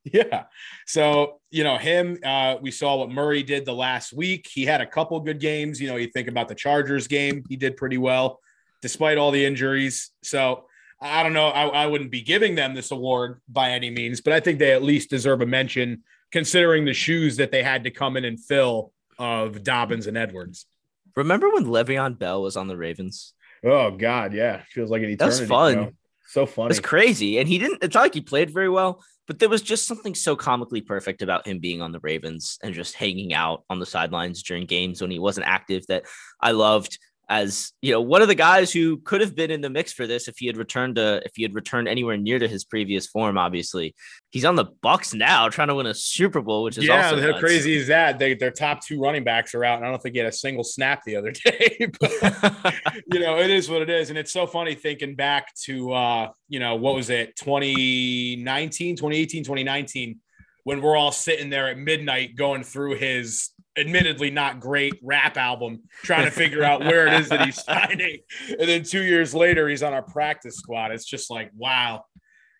yeah. 0.04 0.44
So 0.86 1.40
you 1.50 1.64
know 1.64 1.76
him. 1.76 2.18
Uh, 2.24 2.56
we 2.60 2.70
saw 2.70 2.96
what 2.96 3.10
Murray 3.10 3.42
did 3.42 3.64
the 3.64 3.74
last 3.74 4.12
week. 4.12 4.48
He 4.52 4.64
had 4.64 4.80
a 4.80 4.86
couple 4.86 5.20
good 5.20 5.40
games. 5.40 5.80
You 5.80 5.88
know, 5.88 5.96
you 5.96 6.08
think 6.08 6.28
about 6.28 6.48
the 6.48 6.54
Chargers 6.54 7.06
game, 7.06 7.44
he 7.48 7.56
did 7.56 7.76
pretty 7.76 7.98
well 7.98 8.40
despite 8.82 9.18
all 9.18 9.30
the 9.30 9.44
injuries. 9.44 10.10
So 10.22 10.66
I 11.00 11.22
don't 11.22 11.32
know. 11.32 11.48
I, 11.48 11.66
I 11.66 11.86
wouldn't 11.86 12.10
be 12.10 12.22
giving 12.22 12.54
them 12.54 12.74
this 12.74 12.90
award 12.90 13.40
by 13.48 13.70
any 13.70 13.90
means, 13.90 14.20
but 14.20 14.32
I 14.32 14.40
think 14.40 14.58
they 14.58 14.72
at 14.72 14.82
least 14.82 15.10
deserve 15.10 15.40
a 15.40 15.46
mention 15.46 16.04
considering 16.32 16.84
the 16.84 16.92
shoes 16.92 17.36
that 17.36 17.50
they 17.50 17.62
had 17.62 17.84
to 17.84 17.90
come 17.90 18.16
in 18.16 18.24
and 18.24 18.38
fill 18.38 18.92
of 19.18 19.62
Dobbins 19.62 20.06
and 20.06 20.16
Edwards. 20.16 20.66
Remember 21.14 21.48
when 21.50 21.64
Le'Veon 21.64 22.18
Bell 22.18 22.42
was 22.42 22.56
on 22.56 22.68
the 22.68 22.76
Ravens? 22.76 23.32
Oh 23.64 23.90
God, 23.90 24.34
yeah, 24.34 24.62
feels 24.70 24.90
like 24.90 25.02
an 25.02 25.10
eternity. 25.10 25.38
That's 25.38 25.48
fun. 25.48 25.72
You 25.72 25.80
know? 25.80 25.92
So 26.28 26.44
funny. 26.44 26.70
It's 26.70 26.80
crazy, 26.80 27.38
and 27.38 27.48
he 27.48 27.58
didn't. 27.58 27.82
It's 27.82 27.94
not 27.94 28.02
like 28.02 28.14
he 28.14 28.20
played 28.20 28.50
very 28.52 28.68
well, 28.68 29.02
but 29.26 29.38
there 29.38 29.48
was 29.48 29.62
just 29.62 29.86
something 29.86 30.14
so 30.14 30.36
comically 30.36 30.80
perfect 30.80 31.22
about 31.22 31.46
him 31.46 31.58
being 31.58 31.80
on 31.80 31.92
the 31.92 32.00
Ravens 32.00 32.58
and 32.62 32.74
just 32.74 32.94
hanging 32.94 33.32
out 33.32 33.64
on 33.70 33.78
the 33.78 33.86
sidelines 33.86 34.42
during 34.42 34.66
games 34.66 35.00
when 35.00 35.10
he 35.10 35.18
wasn't 35.18 35.46
active 35.46 35.86
that 35.86 36.04
I 36.40 36.50
loved 36.50 36.98
as 37.28 37.72
you 37.82 37.90
know 37.92 38.00
one 38.00 38.22
of 38.22 38.28
the 38.28 38.34
guys 38.34 38.72
who 38.72 38.98
could 38.98 39.20
have 39.20 39.34
been 39.34 39.50
in 39.50 39.60
the 39.60 39.70
mix 39.70 39.92
for 39.92 40.06
this 40.06 40.28
if 40.28 40.38
he 40.38 40.46
had 40.46 40.56
returned 40.56 40.94
to 40.94 41.20
if 41.24 41.32
he 41.34 41.42
had 41.42 41.54
returned 41.54 41.88
anywhere 41.88 42.16
near 42.16 42.38
to 42.38 42.46
his 42.46 42.64
previous 42.64 43.06
form 43.06 43.36
obviously. 43.36 43.94
He's 44.30 44.44
on 44.44 44.54
the 44.54 44.66
bucks 44.82 45.12
now 45.14 45.48
trying 45.48 45.68
to 45.68 45.74
win 45.74 45.86
a 45.86 45.94
super 45.94 46.40
bowl 46.40 46.62
which 46.62 46.78
is 46.78 46.84
yeah 46.84 47.02
how 47.02 47.16
nuts. 47.16 47.40
crazy 47.40 47.74
is 47.76 47.88
that? 47.88 48.18
They, 48.18 48.34
their 48.34 48.50
top 48.52 48.84
two 48.84 49.00
running 49.00 49.24
backs 49.24 49.54
are 49.54 49.64
out 49.64 49.78
and 49.78 49.86
i 49.86 49.90
don't 49.90 50.00
think 50.00 50.14
he 50.14 50.20
had 50.20 50.28
a 50.28 50.32
single 50.32 50.64
snap 50.64 51.02
the 51.04 51.16
other 51.16 51.30
day 51.44 51.88
but, 52.00 52.74
you 53.12 53.20
know 53.20 53.38
it 53.38 53.50
is 53.50 53.68
what 53.68 53.82
it 53.82 53.90
is. 53.90 54.10
And 54.10 54.18
it's 54.18 54.32
so 54.32 54.46
funny 54.46 54.74
thinking 54.74 55.16
back 55.16 55.52
to 55.64 55.92
uh 55.92 56.30
you 56.48 56.60
know 56.60 56.76
what 56.76 56.94
was 56.94 57.10
it 57.10 57.34
2019 57.36 58.96
2018 58.96 59.42
2019 59.42 60.20
when 60.62 60.82
we're 60.82 60.96
all 60.96 61.12
sitting 61.12 61.50
there 61.50 61.68
at 61.68 61.78
midnight 61.78 62.34
going 62.36 62.62
through 62.62 62.96
his 62.96 63.50
admittedly 63.76 64.30
not 64.30 64.60
great 64.60 64.94
rap 65.02 65.36
album, 65.36 65.82
trying 66.02 66.24
to 66.24 66.30
figure 66.30 66.64
out 66.64 66.80
where 66.84 67.06
it 67.06 67.14
is 67.14 67.28
that 67.28 67.44
he's 67.44 67.62
signing. 67.62 68.18
And 68.48 68.68
then 68.68 68.82
two 68.82 69.02
years 69.02 69.34
later, 69.34 69.68
he's 69.68 69.82
on 69.82 69.92
our 69.92 70.02
practice 70.02 70.56
squad. 70.56 70.92
It's 70.92 71.04
just 71.04 71.30
like, 71.30 71.50
wow, 71.54 72.04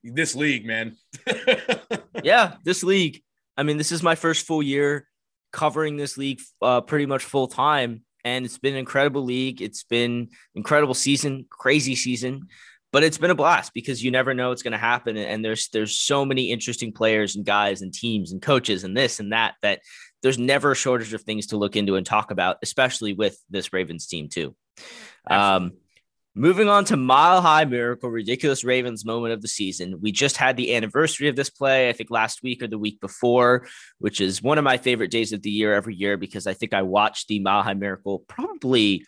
this 0.05 0.35
league, 0.35 0.67
man. 0.67 0.97
yeah, 2.23 2.55
this 2.65 2.83
league. 2.83 3.23
I 3.57 3.63
mean, 3.63 3.79
this 3.79 3.93
is 3.93 4.03
my 4.03 4.15
first 4.15 4.47
full 4.47 4.63
year 4.63 5.09
covering 5.53 5.97
this 5.97 6.19
league 6.19 6.41
uh, 6.61 6.83
pretty 6.83 7.07
much 7.07 7.25
full 7.25 7.49
time. 7.49 8.03
And 8.25 8.45
it's 8.45 8.59
been 8.59 8.75
an 8.75 8.81
incredible 8.81 9.23
league. 9.23 9.63
It's 9.63 9.85
been 9.85 10.31
incredible 10.55 10.95
season, 10.95 11.47
crazy 11.49 11.95
season 11.95 12.49
but 12.97 13.05
it's 13.05 13.19
been 13.19 13.31
a 13.31 13.35
blast 13.35 13.75
because 13.75 14.03
you 14.03 14.11
never 14.11 14.33
know 14.33 14.49
what's 14.49 14.63
going 14.63 14.73
to 14.73 14.79
happen 14.79 15.19
and 15.19 15.45
there's 15.45 15.69
there's 15.69 15.99
so 15.99 16.25
many 16.25 16.51
interesting 16.51 16.93
players 16.93 17.37
and 17.37 17.45
guys 17.45 17.83
and 17.83 17.93
teams 17.93 18.33
and 18.33 18.41
coaches 18.41 18.85
and 18.85 18.97
this 18.97 19.21
and 19.21 19.33
that 19.33 19.55
that 19.61 19.81
there's 20.27 20.39
never 20.39 20.73
a 20.73 20.77
shortage 20.77 21.15
of 21.15 21.23
things 21.23 21.47
to 21.47 21.57
look 21.57 21.77
into 21.77 21.95
and 21.95 22.05
talk 22.05 22.33
about 22.33 22.57
especially 22.61 23.13
with 23.13 23.39
this 23.49 23.73
ravens 23.73 24.09
team 24.09 24.29
too. 24.29 24.57
Um, 25.31 25.75
moving 26.35 26.69
on 26.69 26.85
to 26.87 26.97
mile 26.97 27.41
high 27.41 27.65
miracle 27.65 28.11
ridiculous 28.11 28.65
ravens 28.65 29.05
moment 29.05 29.33
of 29.33 29.41
the 29.41 29.47
season. 29.47 30.01
We 30.01 30.11
just 30.11 30.37
had 30.37 30.57
the 30.57 30.75
anniversary 30.75 31.29
of 31.29 31.37
this 31.37 31.49
play 31.49 31.89
i 31.89 31.93
think 31.93 32.11
last 32.11 32.43
week 32.43 32.61
or 32.61 32.67
the 32.67 32.77
week 32.77 33.01
before 33.01 33.69
which 34.01 34.21
is 34.21 34.43
one 34.43 34.59
of 34.59 34.65
my 34.65 34.79
favorite 34.79 35.13
days 35.13 35.33
of 35.33 35.43
the 35.43 35.51
year 35.51 35.73
every 35.73 35.95
year 35.95 36.17
because 36.17 36.49
i 36.49 36.55
think 36.55 36.75
i 36.75 36.83
watched 36.83 37.29
the 37.29 37.39
mile 37.39 37.63
high 37.63 37.75
miracle 37.75 38.25
probably 38.27 39.07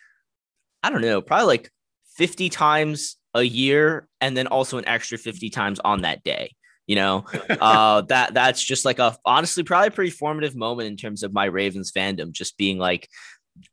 i 0.83 0.89
don't 0.89 1.01
know 1.01 1.21
probably 1.21 1.47
like 1.47 1.69
50 2.15 2.49
times 2.49 3.17
a 3.33 3.43
year 3.43 4.07
and 4.21 4.37
then 4.37 4.47
also 4.47 4.77
an 4.77 4.87
extra 4.87 5.17
50 5.17 5.49
times 5.49 5.79
on 5.81 6.01
that 6.01 6.23
day 6.23 6.55
you 6.89 6.95
know? 6.95 7.23
Uh 7.47 8.01
that 8.09 8.33
that's 8.33 8.63
just 8.63 8.83
like 8.83 8.97
a 8.97 9.15
honestly 9.23 9.63
probably 9.63 9.91
pretty 9.91 10.09
formative 10.09 10.55
moment 10.55 10.87
in 10.87 10.97
terms 10.97 11.21
of 11.21 11.31
my 11.31 11.45
ravens 11.45 11.91
fandom 11.91 12.31
just 12.31 12.57
being 12.57 12.79
like 12.79 13.07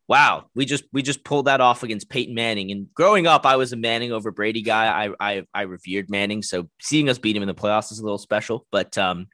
wow 0.08 0.44
we 0.54 0.64
just 0.64 0.84
we 0.92 1.00
just 1.00 1.24
pulled 1.24 1.46
that 1.46 1.62
off 1.62 1.82
against 1.82 2.10
peyton 2.10 2.34
manning. 2.34 2.70
And 2.70 2.92
growing 2.92 3.26
up 3.26 3.46
i 3.46 3.56
was 3.56 3.72
a 3.72 3.76
manning 3.76 4.12
over 4.12 4.30
brady 4.30 4.60
guy. 4.60 5.06
I 5.06 5.14
i, 5.18 5.42
I 5.54 5.62
revered 5.62 6.10
manning. 6.10 6.42
So 6.42 6.68
seeing 6.80 7.08
us 7.08 7.18
beat 7.18 7.34
him 7.34 7.42
in 7.42 7.48
the 7.48 7.54
playoffs 7.54 7.90
is 7.90 7.98
a 7.98 8.04
little 8.04 8.18
special. 8.18 8.66
But 8.70 8.98
um 8.98 9.28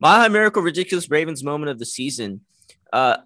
my 0.00 0.26
miracle 0.28 0.62
ridiculous 0.62 1.08
ravens 1.08 1.44
moment 1.44 1.70
of 1.70 1.78
the 1.78 1.86
season 1.86 2.40
uh 2.92 3.18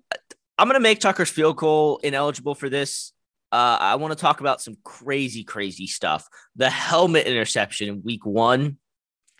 i'm 0.58 0.66
gonna 0.68 0.80
make 0.80 1.00
tucker's 1.00 1.30
field 1.30 1.56
goal 1.56 1.98
ineligible 2.04 2.54
for 2.54 2.68
this. 2.68 3.12
Uh, 3.52 3.78
I 3.78 3.94
want 3.94 4.10
to 4.10 4.20
talk 4.20 4.40
about 4.40 4.60
some 4.60 4.74
crazy, 4.82 5.44
crazy 5.44 5.86
stuff. 5.86 6.26
The 6.56 6.68
helmet 6.68 7.28
interception 7.28 7.88
in 7.88 8.02
week 8.02 8.26
one 8.26 8.78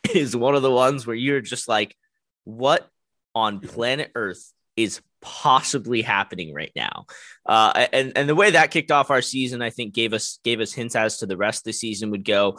is 0.15 0.37
one 0.37 0.55
of 0.55 0.63
the 0.63 0.71
ones 0.71 1.07
where 1.07 1.17
you're 1.17 1.41
just 1.41 1.69
like, 1.69 1.97
what 2.45 2.89
on 3.35 3.61
planet 3.61 4.13
Earth 4.15 4.53
is 4.77 5.01
possibly 5.21 6.03
happening 6.03 6.53
right 6.53 6.73
now? 6.77 7.07
Uh, 7.47 7.87
and 7.93 8.13
and 8.17 8.29
the 8.29 8.35
way 8.35 8.51
that 8.51 8.71
kicked 8.71 8.91
off 8.91 9.11
our 9.11 9.23
season, 9.23 9.63
I 9.63 9.71
think 9.71 9.95
gave 9.95 10.13
us 10.13 10.39
gave 10.45 10.61
us 10.61 10.73
hints 10.73 10.97
as 10.97 11.19
to 11.19 11.27
the 11.27 11.37
rest 11.37 11.61
of 11.61 11.65
the 11.65 11.73
season 11.73 12.11
would 12.11 12.25
go. 12.25 12.59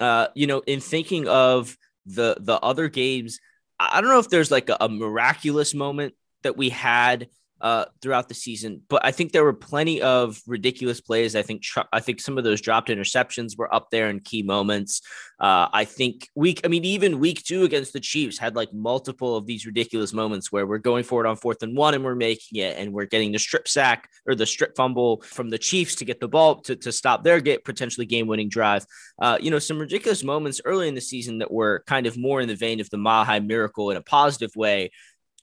Uh, 0.00 0.28
you 0.34 0.46
know, 0.46 0.60
in 0.66 0.80
thinking 0.80 1.28
of 1.28 1.76
the 2.06 2.36
the 2.40 2.58
other 2.58 2.88
games, 2.88 3.38
I 3.78 4.00
don't 4.00 4.10
know 4.10 4.18
if 4.18 4.28
there's 4.28 4.50
like 4.50 4.68
a, 4.68 4.76
a 4.80 4.88
miraculous 4.88 5.74
moment 5.74 6.14
that 6.42 6.56
we 6.56 6.70
had 6.70 7.28
uh, 7.60 7.86
throughout 8.02 8.28
the 8.28 8.34
season, 8.34 8.82
but 8.88 9.04
I 9.04 9.10
think 9.10 9.32
there 9.32 9.44
were 9.44 9.54
plenty 9.54 10.02
of 10.02 10.40
ridiculous 10.46 11.00
plays. 11.00 11.34
I 11.34 11.42
think 11.42 11.62
I 11.92 12.00
think 12.00 12.20
some 12.20 12.36
of 12.36 12.44
those 12.44 12.60
dropped 12.60 12.88
interceptions 12.88 13.56
were 13.56 13.72
up 13.74 13.90
there 13.90 14.10
in 14.10 14.20
key 14.20 14.42
moments. 14.42 15.00
Uh, 15.40 15.68
I 15.72 15.84
think 15.84 16.28
week, 16.34 16.60
I 16.64 16.68
mean, 16.68 16.84
even 16.84 17.20
week 17.20 17.42
two 17.42 17.64
against 17.64 17.92
the 17.92 18.00
Chiefs 18.00 18.38
had 18.38 18.54
like 18.54 18.72
multiple 18.72 19.36
of 19.36 19.46
these 19.46 19.66
ridiculous 19.66 20.12
moments 20.12 20.52
where 20.52 20.66
we're 20.66 20.78
going 20.78 21.04
forward 21.04 21.26
on 21.26 21.36
fourth 21.36 21.62
and 21.62 21.76
one 21.76 21.94
and 21.94 22.04
we're 22.04 22.14
making 22.14 22.60
it, 22.60 22.76
and 22.76 22.92
we're 22.92 23.06
getting 23.06 23.32
the 23.32 23.38
strip 23.38 23.66
sack 23.66 24.08
or 24.26 24.34
the 24.34 24.46
strip 24.46 24.76
fumble 24.76 25.22
from 25.22 25.48
the 25.48 25.58
Chiefs 25.58 25.94
to 25.96 26.04
get 26.04 26.20
the 26.20 26.28
ball 26.28 26.60
to, 26.62 26.76
to 26.76 26.92
stop 26.92 27.24
their 27.24 27.40
get 27.40 27.64
potentially 27.64 28.06
game 28.06 28.26
winning 28.26 28.48
drive. 28.48 28.84
Uh, 29.20 29.38
you 29.40 29.50
know, 29.50 29.58
some 29.58 29.78
ridiculous 29.78 30.22
moments 30.22 30.60
early 30.64 30.88
in 30.88 30.94
the 30.94 31.00
season 31.00 31.38
that 31.38 31.50
were 31.50 31.82
kind 31.86 32.06
of 32.06 32.18
more 32.18 32.40
in 32.40 32.48
the 32.48 32.56
vein 32.56 32.80
of 32.80 32.90
the 32.90 32.98
High 33.04 33.40
Miracle 33.40 33.90
in 33.90 33.96
a 33.96 34.02
positive 34.02 34.50
way 34.56 34.90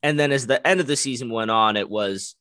and 0.04 0.20
then 0.20 0.32
as 0.32 0.48
the 0.48 0.66
end 0.66 0.80
of 0.80 0.88
the 0.88 0.96
season 0.96 1.30
went 1.30 1.52
on, 1.52 1.78
it 1.78 1.90
was, 1.90 2.36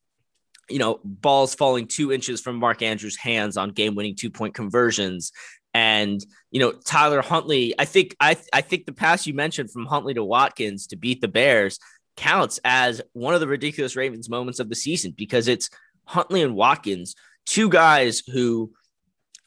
you 0.69 0.79
know, 0.79 1.01
balls 1.05 1.55
falling 1.55 1.87
two 1.87 2.13
inches 2.13 2.41
from 2.41 2.57
Mark 2.57 2.83
Andrews' 2.83 3.17
hands 3.17 3.57
on 3.57 3.71
game 3.71 3.95
winning 3.95 4.17
two 4.17 4.31
point 4.31 4.55
conversions. 4.55 5.33
And, 5.73 6.25
you 6.51 6.59
know, 6.59 6.73
Tyler 6.73 7.23
Huntley, 7.23 7.75
I 7.79 7.85
think, 7.85 8.17
I, 8.21 8.37
I 8.53 8.61
think 8.61 8.87
the 8.87 8.93
pass 8.93 9.27
you 9.27 9.35
mentioned 9.35 9.71
from 9.71 9.87
Huntley 9.87 10.15
to 10.15 10.25
Watkins 10.25 10.89
to 10.89 10.97
beat 10.97 11.21
the 11.21 11.29
Bears 11.29 11.79
counts 12.17 12.59
as 12.65 13.01
one 13.13 13.35
of 13.35 13.41
the 13.41 13.47
ridiculous 13.47 13.95
Ravens 13.95 14.29
moments 14.29 14.59
of 14.59 14.69
the 14.69 14.75
season 14.75 15.15
because 15.17 15.49
it's 15.49 15.71
Huntley 16.05 16.43
and 16.43 16.57
Watkins, 16.57 17.15
two 17.47 17.69
guys 17.69 18.21
who 18.21 18.73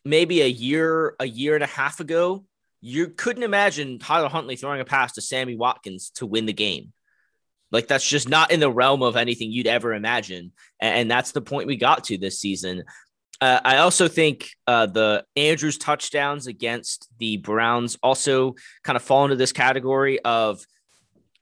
maybe 0.05 0.41
a 0.41 0.47
year, 0.47 1.15
a 1.19 1.25
year 1.25 1.55
and 1.55 1.63
a 1.63 1.67
half 1.67 1.99
ago, 1.99 2.45
you 2.79 3.07
couldn't 3.07 3.43
imagine 3.43 3.99
Tyler 3.99 4.29
Huntley 4.29 4.55
throwing 4.55 4.81
a 4.81 4.85
pass 4.85 5.13
to 5.13 5.21
Sammy 5.21 5.55
Watkins 5.55 6.11
to 6.15 6.25
win 6.25 6.45
the 6.45 6.53
game. 6.53 6.93
Like 7.73 7.87
that's 7.87 8.07
just 8.07 8.29
not 8.29 8.51
in 8.51 8.59
the 8.59 8.71
realm 8.71 9.01
of 9.01 9.17
anything 9.17 9.51
you'd 9.51 9.67
ever 9.67 9.93
imagine. 9.93 10.51
And 10.79 11.09
that's 11.09 11.31
the 11.31 11.41
point 11.41 11.67
we 11.67 11.75
got 11.75 12.05
to 12.05 12.17
this 12.19 12.39
season. 12.39 12.83
Uh, 13.41 13.59
I 13.65 13.77
also 13.77 14.07
think 14.07 14.51
uh, 14.67 14.85
the 14.85 15.25
Andrews 15.35 15.79
touchdowns 15.79 16.47
against 16.47 17.09
the 17.17 17.37
Browns 17.37 17.97
also 18.01 18.53
kind 18.83 18.95
of 18.95 19.01
fall 19.01 19.25
into 19.25 19.35
this 19.35 19.51
category 19.51 20.19
of 20.19 20.63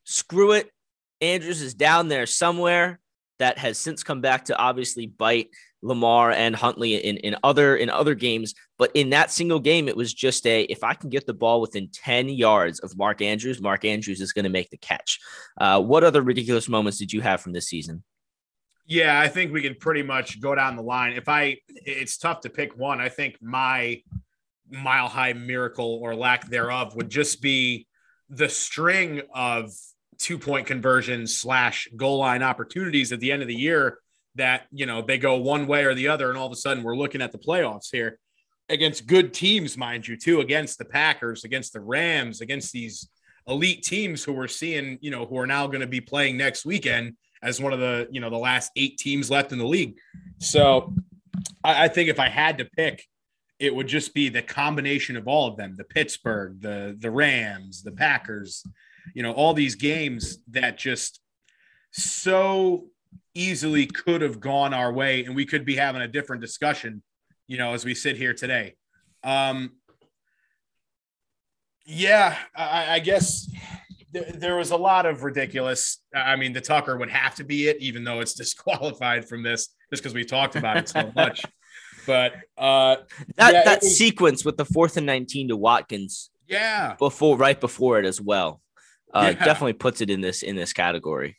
screw 0.05 0.53
it. 0.53 0.71
Andrews 1.19 1.61
is 1.61 1.73
down 1.73 2.07
there 2.07 2.25
somewhere 2.25 2.99
that 3.39 3.57
has 3.57 3.77
since 3.77 4.01
come 4.01 4.21
back 4.21 4.45
to 4.45 4.57
obviously 4.57 5.07
bite 5.07 5.49
Lamar 5.81 6.31
and 6.31 6.55
Huntley 6.55 6.95
in, 6.95 7.17
in 7.17 7.35
other 7.43 7.75
in 7.75 7.89
other 7.89 8.15
games. 8.15 8.53
But 8.77 8.91
in 8.93 9.09
that 9.11 9.31
single 9.31 9.59
game, 9.59 9.87
it 9.87 9.95
was 9.95 10.13
just 10.13 10.45
a 10.45 10.63
if 10.63 10.83
I 10.83 10.93
can 10.93 11.09
get 11.09 11.25
the 11.25 11.33
ball 11.33 11.61
within 11.61 11.89
10 11.91 12.29
yards 12.29 12.79
of 12.79 12.97
Mark 12.97 13.21
Andrews, 13.21 13.61
Mark 13.61 13.85
Andrews 13.85 14.21
is 14.21 14.33
going 14.33 14.43
to 14.43 14.49
make 14.49 14.69
the 14.69 14.77
catch. 14.77 15.19
Uh, 15.59 15.81
what 15.81 16.03
other 16.03 16.21
ridiculous 16.21 16.69
moments 16.69 16.97
did 16.97 17.11
you 17.11 17.21
have 17.21 17.41
from 17.41 17.53
this 17.53 17.67
season? 17.67 18.03
Yeah, 18.85 19.19
I 19.19 19.27
think 19.27 19.53
we 19.53 19.61
can 19.61 19.75
pretty 19.75 20.03
much 20.03 20.41
go 20.41 20.53
down 20.53 20.75
the 20.75 20.83
line. 20.83 21.13
If 21.13 21.29
I 21.29 21.57
it's 21.67 22.17
tough 22.17 22.41
to 22.41 22.49
pick 22.49 22.77
one, 22.77 22.99
I 22.99 23.09
think 23.09 23.37
my 23.41 24.01
mile 24.69 25.07
high 25.07 25.33
miracle 25.33 25.99
or 26.01 26.15
lack 26.15 26.47
thereof 26.47 26.95
would 26.95 27.09
just 27.09 27.41
be 27.41 27.87
the 28.29 28.49
string 28.49 29.21
of 29.33 29.71
two 30.17 30.37
point 30.37 30.67
conversions 30.67 31.35
slash 31.35 31.87
goal 31.95 32.19
line 32.19 32.43
opportunities 32.43 33.11
at 33.11 33.19
the 33.19 33.31
end 33.31 33.41
of 33.41 33.47
the 33.47 33.55
year 33.55 33.97
that 34.35 34.67
you 34.71 34.85
know 34.85 35.01
they 35.01 35.17
go 35.17 35.35
one 35.37 35.67
way 35.67 35.83
or 35.83 35.93
the 35.93 36.07
other, 36.07 36.29
and 36.29 36.37
all 36.37 36.47
of 36.47 36.53
a 36.53 36.55
sudden 36.55 36.83
we're 36.83 36.97
looking 36.97 37.21
at 37.21 37.31
the 37.31 37.37
playoffs 37.37 37.89
here 37.91 38.17
against 38.71 39.05
good 39.05 39.33
teams, 39.33 39.77
mind 39.77 40.07
you, 40.07 40.17
too, 40.17 40.39
against 40.39 40.77
the 40.77 40.85
Packers, 40.85 41.43
against 41.43 41.73
the 41.73 41.81
Rams, 41.81 42.41
against 42.41 42.71
these 42.71 43.09
elite 43.47 43.83
teams 43.83 44.23
who 44.23 44.33
we're 44.33 44.47
seeing, 44.47 44.97
you 45.01 45.11
know, 45.11 45.25
who 45.25 45.37
are 45.37 45.47
now 45.47 45.67
going 45.67 45.81
to 45.81 45.87
be 45.87 46.01
playing 46.01 46.37
next 46.37 46.65
weekend 46.65 47.15
as 47.43 47.59
one 47.59 47.73
of 47.73 47.79
the, 47.79 48.07
you 48.11 48.21
know, 48.21 48.29
the 48.29 48.37
last 48.37 48.71
eight 48.75 48.97
teams 48.97 49.29
left 49.29 49.51
in 49.51 49.57
the 49.57 49.67
league. 49.67 49.97
So 50.39 50.93
I, 51.63 51.85
I 51.85 51.87
think 51.87 52.09
if 52.09 52.19
I 52.19 52.29
had 52.29 52.57
to 52.59 52.65
pick, 52.65 53.05
it 53.59 53.75
would 53.75 53.87
just 53.87 54.13
be 54.13 54.29
the 54.29 54.41
combination 54.41 55.17
of 55.17 55.27
all 55.27 55.47
of 55.47 55.57
them 55.57 55.75
the 55.75 55.83
Pittsburgh, 55.83 56.61
the 56.61 56.95
the 56.97 57.11
Rams, 57.11 57.83
the 57.83 57.91
Packers, 57.91 58.65
you 59.13 59.21
know, 59.21 59.33
all 59.33 59.53
these 59.53 59.75
games 59.75 60.37
that 60.49 60.77
just 60.77 61.19
so 61.91 62.87
easily 63.33 63.85
could 63.85 64.21
have 64.21 64.39
gone 64.39 64.73
our 64.73 64.91
way 64.91 65.23
and 65.23 65.35
we 65.35 65.45
could 65.45 65.65
be 65.65 65.75
having 65.75 66.01
a 66.01 66.07
different 66.07 66.41
discussion, 66.41 67.01
you 67.47 67.57
know, 67.57 67.73
as 67.73 67.85
we 67.85 67.93
sit 67.93 68.17
here 68.17 68.33
today. 68.33 68.75
Um, 69.23 69.71
yeah, 71.85 72.37
I, 72.55 72.95
I 72.95 72.99
guess 72.99 73.49
th- 74.13 74.33
there 74.35 74.55
was 74.55 74.71
a 74.71 74.77
lot 74.77 75.05
of 75.05 75.23
ridiculous. 75.23 76.01
I 76.15 76.35
mean, 76.35 76.53
the 76.53 76.61
Tucker 76.61 76.97
would 76.97 77.09
have 77.09 77.35
to 77.35 77.43
be 77.43 77.67
it, 77.67 77.77
even 77.79 78.03
though 78.03 78.19
it's 78.19 78.33
disqualified 78.35 79.27
from 79.27 79.43
this, 79.43 79.69
just 79.89 80.03
because 80.03 80.13
we 80.13 80.25
talked 80.25 80.55
about 80.55 80.77
it 80.77 80.89
so 80.89 81.11
much. 81.15 81.43
But 82.07 82.33
uh, 82.57 82.97
that 83.35 83.53
yeah, 83.53 83.63
that 83.63 83.81
was, 83.81 83.97
sequence 83.97 84.43
with 84.43 84.57
the 84.57 84.65
fourth 84.65 84.97
and 84.97 85.05
nineteen 85.05 85.49
to 85.49 85.57
Watkins, 85.57 86.31
yeah, 86.47 86.95
before 86.97 87.37
right 87.37 87.59
before 87.59 87.99
it 87.99 88.05
as 88.05 88.19
well, 88.19 88.59
uh, 89.13 89.33
yeah. 89.37 89.45
definitely 89.45 89.73
puts 89.73 90.01
it 90.01 90.09
in 90.09 90.19
this 90.19 90.41
in 90.41 90.55
this 90.55 90.73
category. 90.73 91.37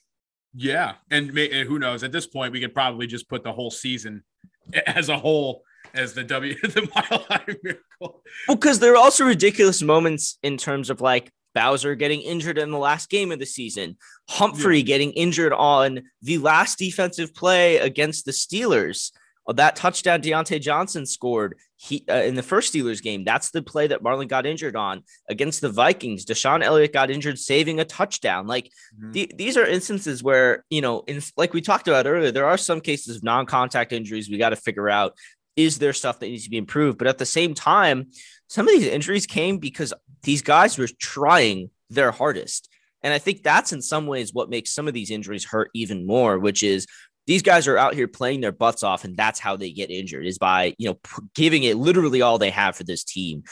Yeah, 0.55 0.95
and, 1.11 1.33
may, 1.33 1.51
and 1.51 1.69
who 1.69 1.79
knows? 1.79 2.03
At 2.03 2.13
this 2.13 2.27
point, 2.27 2.53
we 2.53 2.61
could 2.61 2.75
probably 2.75 3.07
just 3.07 3.29
put 3.29 3.43
the 3.43 3.53
whole 3.53 3.71
season 3.71 4.23
as 4.87 5.09
a 5.09 5.19
whole 5.19 5.65
as 5.95 6.15
the 6.15 6.25
W 6.25 6.55
the 6.63 6.89
Mile 6.95 7.25
High 7.29 7.57
Miracle. 7.63 8.23
Well, 8.49 8.57
because 8.57 8.79
there 8.79 8.93
are 8.93 8.97
also 8.97 9.25
ridiculous 9.25 9.83
moments 9.83 10.39
in 10.43 10.57
terms 10.57 10.91
of 10.91 11.01
like 11.01 11.31
Bowser 11.55 11.95
getting 11.95 12.21
injured 12.21 12.59
in 12.59 12.71
the 12.71 12.79
last 12.79 13.11
game 13.11 13.33
of 13.33 13.39
the 13.39 13.47
season, 13.47 13.97
Humphrey 14.29 14.79
yeah. 14.79 14.85
getting 14.85 15.13
injured 15.13 15.53
on 15.53 16.03
the 16.23 16.39
last 16.39 16.79
defensive 16.79 17.35
play 17.35 17.79
against 17.79 18.25
the 18.25 18.33
Steelers. 18.33 19.13
Uh, 19.47 19.53
that 19.53 19.77
touchdown 19.77 20.23
Diontae 20.23 20.61
Johnson 20.61 21.05
scored 21.07 21.57
he 21.77 22.05
uh, 22.09 22.23
in 22.23 22.35
the 22.35 22.43
first 22.43 22.73
Steelers 22.73 23.03
game. 23.03 23.25
That's 23.25 23.51
the 23.51 23.63
play 23.63 23.89
that 23.89 24.03
Marlon 24.03 24.29
got 24.29 24.47
injured 24.47 24.77
on 24.77 25.03
against 25.29 25.61
the 25.61 25.69
Vikings. 25.69 26.25
DeShon 26.25 26.63
Elliott 26.63 26.93
got 26.93 27.11
injured 27.11 27.39
saving 27.39 27.81
a 27.81 27.85
touchdown. 27.85 28.47
Like 28.47 28.71
mm-hmm. 28.97 29.13
the, 29.13 29.33
these 29.35 29.57
are 29.57 29.67
instances 29.67 30.23
where 30.23 30.65
you 30.71 30.81
know, 30.81 31.01
in 31.07 31.21
like 31.37 31.53
we 31.53 31.61
talked 31.61 31.89
about 31.89 32.07
earlier, 32.07 32.31
there 32.31 32.47
are 32.47 32.59
some 32.59 32.81
cases 32.81 33.17
of 33.17 33.23
non-contact 33.23 33.93
injuries. 33.93 34.31
We 34.31 34.39
got 34.39 34.51
to 34.51 34.57
figure 34.57 34.89
out 34.89 35.17
is 35.57 35.79
there 35.79 35.93
stuff 35.93 36.21
that 36.21 36.27
needs 36.29 36.45
to 36.45 36.51
be 36.51 36.57
improved, 36.57 36.99
but 36.99 37.07
at 37.07 37.19
the 37.19 37.27
same 37.27 37.53
time, 37.53 38.07
some 38.49 38.67
of 38.67 38.75
these 38.75 38.87
injuries 38.87 39.27
came 39.27 39.59
because 39.59 39.93
these 40.23 40.43
guys 40.43 40.79
were 40.79 40.89
trying 40.99 41.71
their 41.91 42.11
hardest. 42.11 42.69
And 43.03 43.13
I 43.13 43.19
think 43.19 43.43
that's 43.43 43.73
in 43.73 43.83
some 43.83 44.07
ways 44.07 44.33
what 44.33 44.49
makes 44.49 44.73
some 44.73 44.89
of 44.89 44.95
these 44.95 45.11
injuries 45.11 45.45
hurt 45.45 45.71
even 45.75 46.07
more, 46.07 46.39
which 46.39 46.63
is 46.63 46.87
these 47.27 47.43
guys 47.43 47.69
are 47.69 47.79
out 47.79 47.95
here 47.95 48.09
playing 48.09 48.41
their 48.41 48.53
butts 48.53 48.83
off 48.83 49.05
and 49.05 49.17
that's 49.17 49.39
how 49.39 49.57
they 49.57 49.71
get 49.71 49.91
injured 49.91 50.27
is 50.27 50.39
by 50.39 50.75
you 50.79 50.89
know 50.89 50.99
giving 51.35 51.63
it 51.63 51.77
literally 51.77 52.23
all 52.23 52.39
they 52.39 52.51
have 52.51 52.77
for 52.77 52.85
this 52.85 53.05
team. 53.05 53.45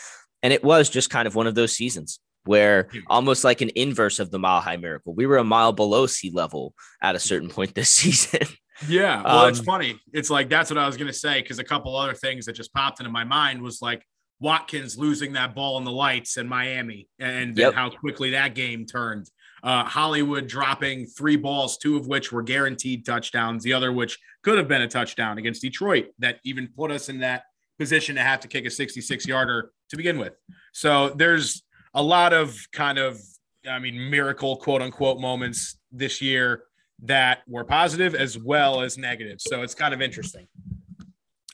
And 0.42 0.52
it 0.52 0.64
was 0.64 0.88
just 0.88 1.10
kind 1.10 1.28
of 1.28 1.34
one 1.34 1.46
of 1.46 1.54
those 1.54 1.72
seasons 1.72 2.18
where 2.44 2.88
almost 3.08 3.44
like 3.44 3.60
an 3.60 3.70
inverse 3.74 4.18
of 4.18 4.30
the 4.30 4.38
mile 4.38 4.60
high 4.60 4.78
miracle. 4.78 5.14
We 5.14 5.26
were 5.26 5.36
a 5.36 5.44
mile 5.44 5.72
below 5.72 6.06
sea 6.06 6.30
level 6.30 6.74
at 7.02 7.14
a 7.14 7.18
certain 7.18 7.50
point 7.50 7.74
this 7.74 7.90
season. 7.90 8.48
Yeah. 8.88 9.22
Well 9.22 9.44
um, 9.44 9.50
it's 9.50 9.60
funny. 9.60 10.00
It's 10.12 10.30
like 10.30 10.48
that's 10.48 10.70
what 10.70 10.78
i 10.78 10.86
was 10.86 10.96
going 10.96 11.06
to 11.06 11.12
say 11.12 11.42
because 11.42 11.58
a 11.58 11.64
couple 11.64 11.94
other 11.96 12.14
things 12.14 12.46
that 12.46 12.54
just 12.54 12.72
popped 12.72 13.00
into 13.00 13.12
my 13.12 13.24
mind 13.24 13.62
was 13.62 13.82
like 13.82 14.04
watkins 14.40 14.96
losing 14.96 15.34
that 15.34 15.54
ball 15.54 15.76
in 15.76 15.84
the 15.84 15.92
lights 15.92 16.38
in 16.38 16.48
miami 16.48 17.06
and 17.18 17.58
yep. 17.58 17.74
how 17.74 17.90
quickly 17.90 18.30
that 18.30 18.54
game 18.54 18.86
turned 18.86 19.30
uh, 19.62 19.84
Hollywood 19.84 20.46
dropping 20.46 21.06
three 21.06 21.36
balls, 21.36 21.78
two 21.78 21.96
of 21.96 22.06
which 22.06 22.32
were 22.32 22.42
guaranteed 22.42 23.04
touchdowns, 23.04 23.62
the 23.62 23.72
other 23.72 23.92
which 23.92 24.18
could 24.42 24.58
have 24.58 24.68
been 24.68 24.82
a 24.82 24.88
touchdown 24.88 25.38
against 25.38 25.62
Detroit 25.62 26.08
that 26.18 26.40
even 26.44 26.68
put 26.68 26.90
us 26.90 27.08
in 27.08 27.18
that 27.20 27.44
position 27.78 28.14
to 28.14 28.22
have 28.22 28.40
to 28.40 28.48
kick 28.48 28.66
a 28.66 28.70
66 28.70 29.26
yarder 29.26 29.72
to 29.88 29.96
begin 29.96 30.18
with. 30.18 30.34
So 30.72 31.10
there's 31.10 31.62
a 31.94 32.02
lot 32.02 32.32
of 32.32 32.56
kind 32.72 32.98
of, 32.98 33.20
I 33.68 33.78
mean, 33.78 34.10
miracle 34.10 34.56
quote 34.56 34.82
unquote 34.82 35.20
moments 35.20 35.78
this 35.90 36.22
year 36.22 36.64
that 37.02 37.40
were 37.46 37.64
positive 37.64 38.14
as 38.14 38.38
well 38.38 38.82
as 38.82 38.98
negative. 38.98 39.38
So 39.40 39.62
it's 39.62 39.74
kind 39.74 39.94
of 39.94 40.02
interesting. 40.02 40.46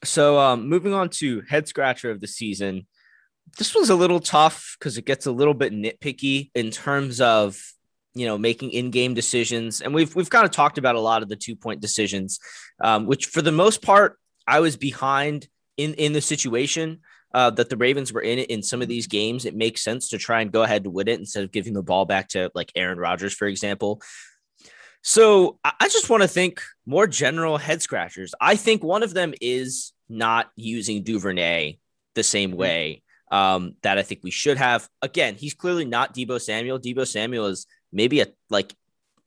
So 0.05 0.39
um, 0.39 0.69
moving 0.69 0.93
on 0.93 1.09
to 1.11 1.43
head 1.49 1.69
scratcher 1.69 2.11
of 2.11 2.21
the 2.21 2.27
season. 2.27 2.87
This 3.59 3.75
was 3.75 3.91
a 3.91 3.95
little 3.95 4.21
tough 4.21 4.77
because 4.79 4.99
it 4.99 5.07
gets 5.07 5.27
a 5.27 5.33
little 5.33 5.55
bit 5.55 5.73
nitpicky 5.73 6.51
in 6.55 6.71
terms 6.71 7.21
of 7.21 7.59
you 8.17 8.27
know 8.27 8.39
making 8.39 8.71
in-game 8.71 9.15
decisions 9.15 9.83
and 9.83 9.95
we've 9.95 10.15
we've 10.17 10.31
kind 10.31 10.45
of 10.45 10.51
talked 10.51 10.79
about 10.79 10.95
a 10.95 11.01
lot 11.01 11.23
of 11.23 11.29
the 11.29 11.37
two 11.37 11.55
point 11.55 11.81
decisions 11.81 12.41
um, 12.81 13.07
which 13.07 13.27
for 13.27 13.43
the 13.43 13.53
most 13.53 13.83
part 13.83 14.19
i 14.47 14.59
was 14.59 14.77
behind 14.77 15.47
in 15.77 15.95
in 15.95 16.13
the 16.13 16.21
situation 16.21 17.01
uh, 17.35 17.51
that 17.51 17.69
the 17.69 17.77
ravens 17.77 18.13
were 18.13 18.23
in 18.23 18.39
it 18.39 18.49
in 18.49 18.63
some 18.63 18.81
of 18.81 18.89
these 18.89 19.07
games 19.07 19.45
it 19.45 19.55
makes 19.55 19.83
sense 19.83 20.09
to 20.09 20.19
try 20.19 20.41
and 20.41 20.51
go 20.51 20.63
ahead 20.63 20.85
and 20.85 20.95
win 20.95 21.09
it 21.09 21.21
instead 21.21 21.45
of 21.45 21.53
giving 21.53 21.75
the 21.75 21.83
ball 21.83 22.07
back 22.07 22.29
to 22.29 22.51
like 22.55 22.73
aaron 22.75 22.99
rodgers 22.99 23.35
for 23.35 23.47
example 23.47 24.01
so 25.03 25.59
i 25.63 25.89
just 25.89 26.09
want 26.09 26.23
to 26.23 26.29
think 26.29 26.63
more 26.87 27.07
general 27.07 27.59
head 27.59 27.83
scratchers 27.83 28.35
i 28.41 28.57
think 28.57 28.83
one 28.83 29.03
of 29.03 29.13
them 29.13 29.35
is 29.43 29.93
not 30.09 30.51
using 30.57 31.03
duvernay 31.03 31.79
the 32.15 32.23
same 32.23 32.51
mm-hmm. 32.51 32.61
way 32.61 33.03
um, 33.31 33.75
that 33.83 33.99
I 33.99 34.03
think 34.03 34.21
we 34.23 34.31
should 34.31 34.57
have. 34.57 34.89
Again, 35.03 35.35
he's 35.35 35.55
clearly 35.55 35.85
not 35.85 36.15
Deebo 36.15 36.41
Samuel. 36.41 36.79
Deebo 36.79 37.07
Samuel 37.07 37.47
is 37.47 37.67
maybe 37.97 38.21
a 38.21 38.27
like 38.51 38.75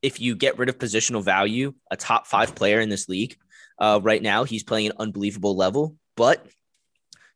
if 0.00 0.20
you 0.20 0.34
get 0.34 0.58
rid 0.58 0.70
of 0.70 0.78
positional 0.78 1.22
value, 1.22 1.74
a 1.90 1.96
top 1.96 2.26
five 2.26 2.54
player 2.54 2.80
in 2.80 2.88
this 2.88 3.08
league. 3.08 3.36
Uh, 3.78 4.00
right 4.02 4.22
now, 4.22 4.44
he's 4.44 4.62
playing 4.62 4.86
an 4.86 4.92
unbelievable 4.98 5.56
level, 5.56 5.96
but 6.16 6.46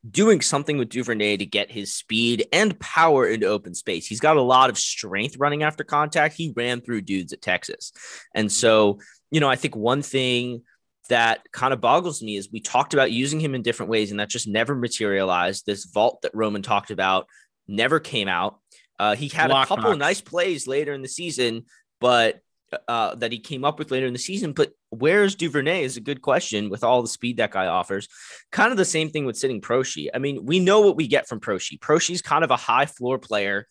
doing 0.08 0.40
something 0.40 0.76
with 0.76 0.90
Duvernay 0.90 1.38
to 1.38 1.46
get 1.46 1.70
his 1.70 1.94
speed 1.94 2.46
and 2.52 2.78
power 2.78 3.26
into 3.26 3.46
open 3.46 3.74
space. 3.74 4.06
He's 4.06 4.20
got 4.20 4.36
a 4.36 4.42
lot 4.42 4.68
of 4.68 4.78
strength 4.78 5.36
running 5.38 5.62
after 5.62 5.82
contact. 5.84 6.34
He 6.34 6.52
ran 6.54 6.82
through 6.82 7.02
dudes 7.02 7.32
at 7.32 7.40
Texas. 7.40 7.92
And 8.34 8.52
so, 8.52 9.00
you 9.30 9.40
know, 9.40 9.48
I 9.48 9.56
think 9.56 9.74
one 9.74 10.02
thing 10.02 10.62
that 11.08 11.50
kind 11.52 11.72
of 11.72 11.80
boggles 11.80 12.22
me 12.22 12.36
is 12.36 12.50
we 12.50 12.60
talked 12.60 12.94
about 12.94 13.12
using 13.12 13.40
him 13.40 13.54
in 13.54 13.62
different 13.62 13.90
ways 13.90 14.10
and 14.10 14.20
that 14.20 14.28
just 14.28 14.48
never 14.48 14.74
materialized. 14.74 15.64
This 15.64 15.86
vault 15.86 16.20
that 16.22 16.34
Roman 16.34 16.62
talked 16.62 16.90
about 16.90 17.26
never 17.66 18.00
came 18.00 18.28
out. 18.28 18.58
Uh, 18.98 19.14
he 19.16 19.28
had 19.28 19.50
Lock 19.50 19.70
a 19.70 19.74
couple 19.74 19.96
nice 19.96 20.20
plays 20.20 20.66
later 20.66 20.92
in 20.92 21.02
the 21.02 21.08
season, 21.08 21.64
but 22.00 22.40
uh, 22.88 23.14
that 23.16 23.32
he 23.32 23.38
came 23.38 23.64
up 23.64 23.78
with 23.78 23.90
later 23.90 24.06
in 24.06 24.12
the 24.12 24.18
season. 24.18 24.52
But 24.52 24.72
where's 24.90 25.34
Duvernay 25.34 25.84
is 25.84 25.96
a 25.96 26.00
good 26.00 26.22
question 26.22 26.70
with 26.70 26.84
all 26.84 27.02
the 27.02 27.08
speed 27.08 27.38
that 27.38 27.50
guy 27.50 27.66
offers. 27.66 28.08
Kind 28.50 28.70
of 28.70 28.76
the 28.76 28.84
same 28.84 29.10
thing 29.10 29.24
with 29.24 29.36
sitting 29.36 29.60
Proche. 29.60 30.08
I 30.14 30.18
mean, 30.18 30.44
we 30.44 30.60
know 30.60 30.80
what 30.80 30.96
we 30.96 31.06
get 31.06 31.28
from 31.28 31.40
Proche. 31.40 31.78
Proche's 31.78 32.22
kind 32.22 32.44
of 32.44 32.50
a 32.50 32.56
high 32.56 32.86
floor 32.86 33.18
player, 33.18 33.66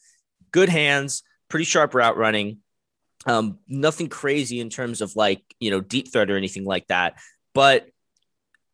good 0.51 0.69
hands, 0.69 1.23
pretty 1.49 1.65
sharp 1.65 1.93
route 1.93 2.17
running. 2.17 2.59
Um, 3.25 3.59
nothing 3.67 4.09
crazy 4.09 4.59
in 4.59 4.69
terms 4.69 5.01
of 5.01 5.15
like, 5.15 5.43
you 5.59 5.71
know, 5.71 5.79
deep 5.79 6.11
threat 6.11 6.29
or 6.29 6.37
anything 6.37 6.65
like 6.65 6.87
that. 6.87 7.19
But, 7.53 7.87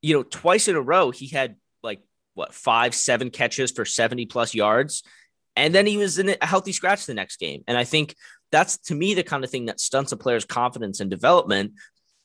you 0.02 0.16
know, 0.16 0.24
twice 0.24 0.68
in 0.68 0.76
a 0.76 0.82
row, 0.82 1.12
he 1.12 1.28
had 1.28 1.56
like 1.84 2.02
what, 2.34 2.54
five, 2.54 2.96
seven 2.96 3.30
catches 3.30 3.72
for 3.72 3.86
70 3.86 4.26
plus 4.26 4.56
yards. 4.56 5.04
And 5.60 5.76
then 5.76 5.86
he 5.86 5.98
was 5.98 6.18
in 6.20 6.30
a 6.42 6.46
healthy 6.46 6.72
scratch 6.72 7.06
the 7.06 7.14
next 7.14 7.38
game. 7.38 7.64
And 7.68 7.78
I 7.78 7.84
think 7.84 8.16
that's 8.52 8.78
to 8.84 8.96
me 8.96 9.14
the 9.14 9.24
kind 9.24 9.44
of 9.44 9.50
thing 9.50 9.66
that 9.66 9.80
stunts 9.80 10.14
a 10.14 10.18
player's 10.18 10.46
confidence 10.46 11.02
and 11.02 11.10
development. 11.10 11.74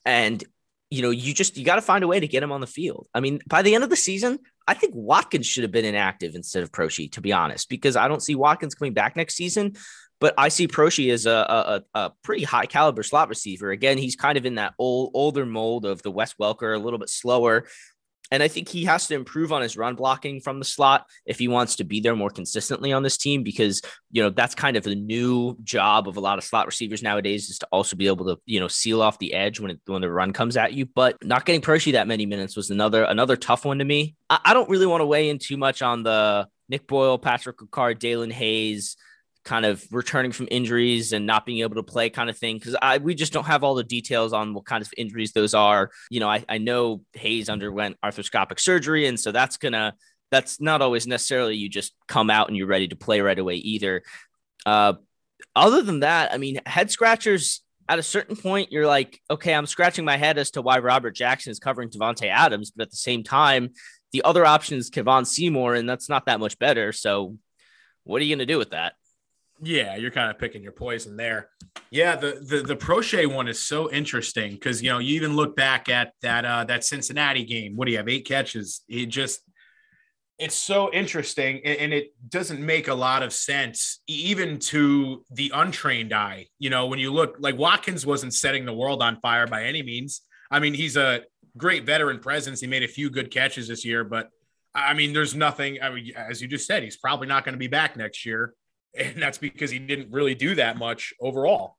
And 0.05 0.43
you 0.91 1.03
know, 1.03 1.11
you 1.11 1.35
just 1.35 1.57
you 1.57 1.65
got 1.65 1.75
to 1.75 1.83
find 1.83 2.05
a 2.05 2.07
way 2.07 2.21
to 2.21 2.29
get 2.29 2.43
him 2.43 2.53
on 2.53 2.61
the 2.61 2.69
field. 2.69 3.09
I 3.13 3.19
mean, 3.19 3.41
by 3.49 3.63
the 3.63 3.75
end 3.75 3.83
of 3.83 3.91
the 3.91 3.97
season, 3.97 4.39
I 4.69 4.75
think 4.75 4.95
Watkins 4.95 5.47
should 5.47 5.65
have 5.65 5.73
been 5.73 5.85
inactive 5.85 6.37
instead 6.37 6.63
of 6.63 6.71
Proche, 6.71 7.11
to 7.13 7.21
be 7.21 7.33
honest, 7.33 7.69
because 7.69 7.97
I 7.97 8.07
don't 8.07 8.23
see 8.23 8.37
Watkins 8.37 8.77
coming 8.77 8.95
back 8.95 9.17
next 9.17 9.35
season. 9.35 9.75
But 10.21 10.35
I 10.39 10.49
see 10.49 10.69
Proche 10.69 11.13
as 11.13 11.27
a, 11.27 11.83
a, 11.95 11.99
a 11.99 12.13
pretty 12.23 12.45
high 12.45 12.67
caliber 12.67 13.03
slot 13.03 13.29
receiver. 13.29 13.73
Again, 13.73 13.99
he's 13.99 14.15
kind 14.15 14.39
of 14.39 14.47
in 14.47 14.55
that 14.55 14.75
old 14.79 15.11
older 15.15 15.45
mold 15.45 15.85
of 15.85 16.01
the 16.03 16.13
Wes 16.13 16.35
Welker, 16.35 16.75
a 16.75 16.79
little 16.79 17.01
bit 17.01 17.11
slower, 17.11 17.67
and 18.35 18.43
I 18.43 18.49
think 18.49 18.69
he 18.69 18.85
has 18.87 19.07
to 19.07 19.15
improve 19.15 19.53
on 19.53 19.63
his 19.63 19.77
run 19.77 19.95
blocking 19.95 20.41
from 20.41 20.59
the 20.59 20.65
slot 20.65 21.07
if 21.25 21.39
he 21.39 21.47
wants 21.47 21.77
to 21.77 21.85
be 21.85 22.01
there 22.01 22.17
more 22.17 22.31
consistently 22.31 22.93
on 22.93 23.05
this 23.05 23.17
team, 23.17 23.45
because, 23.45 23.81
you 24.11 24.25
know, 24.25 24.31
that's 24.31 24.57
kind 24.57 24.77
of 24.77 24.83
the 24.83 24.97
new 24.97 25.57
job 25.63 26.09
of 26.09 26.17
a 26.17 26.21
lot 26.21 26.39
of 26.39 26.43
slot 26.43 26.67
receivers 26.67 27.01
nowadays 27.01 27.49
is 27.49 27.61
to 27.61 27.69
also 27.71 27.95
be 27.95 28.09
able 28.09 28.27
to, 28.27 28.41
you 28.45 28.59
know, 28.59 28.67
seal 28.67 29.01
off 29.01 29.21
the 29.21 29.35
edge 29.35 29.61
when 29.61 29.71
it, 29.71 29.81
when 29.87 30.03
the 30.03 30.11
run 30.11 30.33
comes 30.33 30.57
at 30.57 30.73
you. 30.73 30.85
But 30.85 31.25
not 31.25 31.45
getting 31.45 31.61
Proche 31.61 31.93
that 31.93 32.09
many 32.09 32.27
minutes 32.27 32.57
was 32.57 32.71
another, 32.71 33.05
another 33.05 33.37
tough 33.37 33.65
one 33.65 33.79
to 33.79 33.85
me. 33.85 34.17
I, 34.29 34.41
I 34.47 34.53
don't 34.53 34.69
really 34.69 34.87
want 34.87 35.03
to 35.03 35.07
weigh 35.07 35.29
in 35.29 35.39
too 35.39 35.57
much 35.57 35.81
on 35.81 36.03
the 36.03 36.49
Nick 36.69 36.89
Boyle, 36.89 37.19
Patrick 37.19 37.59
Ricard, 37.59 38.01
Daelin 38.01 38.33
Hayes, 38.33 38.97
kind 39.45 39.67
of 39.67 39.85
returning 39.91 40.33
from 40.33 40.49
injuries 40.51 41.13
and 41.13 41.27
not 41.27 41.45
being 41.45 41.61
able 41.61 41.75
to 41.77 41.83
play 41.83 42.09
kind 42.11 42.31
of 42.31 42.39
thing 42.39 42.57
because 42.57 42.77
I 42.81 42.99
we 42.99 43.15
just 43.15 43.33
don't 43.33 43.45
have 43.45 43.63
all 43.63 43.75
the 43.75 43.85
details 43.85 44.33
on 44.33 44.55
what 44.55 44.65
kind 44.65 44.83
of 44.83 44.91
injuries 44.97 45.33
those 45.33 45.55
are. 45.55 45.91
You 46.11 46.21
know, 46.21 46.29
I, 46.29 46.45
I 46.49 46.59
know 46.59 47.03
Hayes 47.13 47.49
underwent 47.49 47.97
arthroscopic 48.05 48.59
surgery, 48.59 49.07
and 49.07 49.19
so 49.19 49.33
that's 49.33 49.57
gonna 49.57 49.95
that's 50.31 50.61
not 50.61 50.83
always 50.83 51.07
necessarily 51.07 51.57
you 51.57 51.69
just 51.69 51.95
come 52.09 52.31
out 52.31 52.49
and 52.49 52.57
you're 52.57 52.67
ready 52.67 52.89
to 52.89 52.97
play 52.97 53.21
right 53.21 53.39
away 53.39 53.57
either. 53.57 54.03
Uh, 54.67 54.95
other 55.55 55.83
than 55.83 56.01
that, 56.01 56.33
I 56.33 56.39
mean, 56.39 56.61
head 56.67 56.91
scratchers 56.91 57.63
at 57.89 57.99
a 57.99 58.03
certain 58.03 58.37
point, 58.37 58.73
you're 58.73 58.87
like, 58.87 59.21
okay, 59.31 59.55
I'm 59.55 59.67
scratching 59.67 60.05
my 60.05 60.17
head 60.17 60.39
as 60.39 60.53
to 60.53 60.63
why 60.63 60.79
Robert 60.79 61.15
Jackson 61.15 61.51
is 61.51 61.59
covering 61.59 61.91
Davante 61.91 62.29
Adams, 62.29 62.71
but 62.71 62.85
at 62.85 62.91
the 62.91 62.97
same 62.97 63.23
time, 63.23 63.71
the 64.13 64.23
other 64.25 64.47
option 64.47 64.79
is 64.79 64.91
Kevon 64.91 65.27
Seymour, 65.27 65.75
and 65.75 65.89
that's 65.89 66.09
not 66.09 66.27
that 66.27 66.41
much 66.41 66.59
better. 66.59 66.93
So, 66.93 67.37
what 68.05 68.23
are 68.23 68.25
you 68.25 68.35
going 68.35 68.47
to 68.47 68.53
do 68.53 68.59
with 68.59 68.71
that? 68.71 68.95
Yeah, 69.63 69.97
you're 69.97 70.11
kind 70.11 70.31
of 70.31 70.39
picking 70.39 70.63
your 70.63 70.73
poison 70.73 71.17
there. 71.17 71.51
Yeah, 71.91 72.17
the 72.17 72.45
the 72.47 72.63
the 72.63 72.77
Proche 72.77 73.27
one 73.33 73.49
is 73.49 73.61
so 73.61 73.91
interesting 73.91 74.53
because 74.53 74.83
you 74.83 74.91
know 74.91 74.99
you 74.99 75.15
even 75.15 75.37
look 75.37 75.55
back 75.57 75.89
at 75.89 76.13
that 76.23 76.45
uh 76.45 76.65
that 76.65 76.85
Cincinnati 76.85 77.45
game. 77.45 77.77
What 77.77 77.87
do 77.87 77.93
you 77.93 77.99
have? 77.99 78.09
Eight 78.09 78.27
catches. 78.27 78.83
It 78.89 79.07
just 79.07 79.41
it's 80.39 80.57
so 80.57 80.93
interesting 80.93 81.61
and, 81.65 81.79
and 81.79 81.93
it 81.93 82.13
doesn't 82.29 82.61
make 82.61 82.89
a 82.89 82.95
lot 82.95 83.23
of 83.23 83.33
sense 83.33 84.01
even 84.09 84.59
to 84.59 85.25
the 85.31 85.53
untrained 85.55 86.13
eye. 86.13 86.49
You 86.59 86.71
know, 86.71 86.87
when 86.87 86.99
you 86.99 87.13
look 87.13 87.37
like 87.39 87.57
Watkins 87.57 88.05
wasn't 88.05 88.35
setting 88.35 88.65
the 88.65 88.75
world 88.75 89.03
on 89.03 89.21
fire 89.21 89.47
by 89.47 89.65
any 89.65 89.83
means. 89.83 90.23
I 90.51 90.59
mean, 90.59 90.75
he's 90.75 90.97
a 90.97 91.23
great 91.57 91.87
veteran 91.87 92.19
presence. 92.19 92.61
He 92.61 92.67
made 92.67 92.83
a 92.83 92.89
few 92.89 93.11
good 93.11 93.31
catches 93.31 93.69
this 93.69 93.85
year, 93.85 94.05
but 94.05 94.31
I 94.75 94.95
mean, 94.95 95.13
there's 95.13 95.37
nothing. 95.37 95.79
I 95.81 95.91
mean, 95.91 96.13
as 96.17 96.43
you 96.43 96.49
just 96.49 96.67
said, 96.67 96.83
he's 96.83 96.97
probably 96.97 97.29
not 97.29 97.45
going 97.45 97.53
to 97.53 97.59
be 97.59 97.69
back 97.69 97.97
next 97.97 98.27
year 98.27 98.55
and 98.97 99.23
that's 99.23 99.39
because 99.39 99.71
he 99.71 99.79
didn't 99.79 100.13
really 100.13 100.35
do 100.35 100.55
that 100.57 100.77
much 100.77 101.15
overall. 101.21 101.77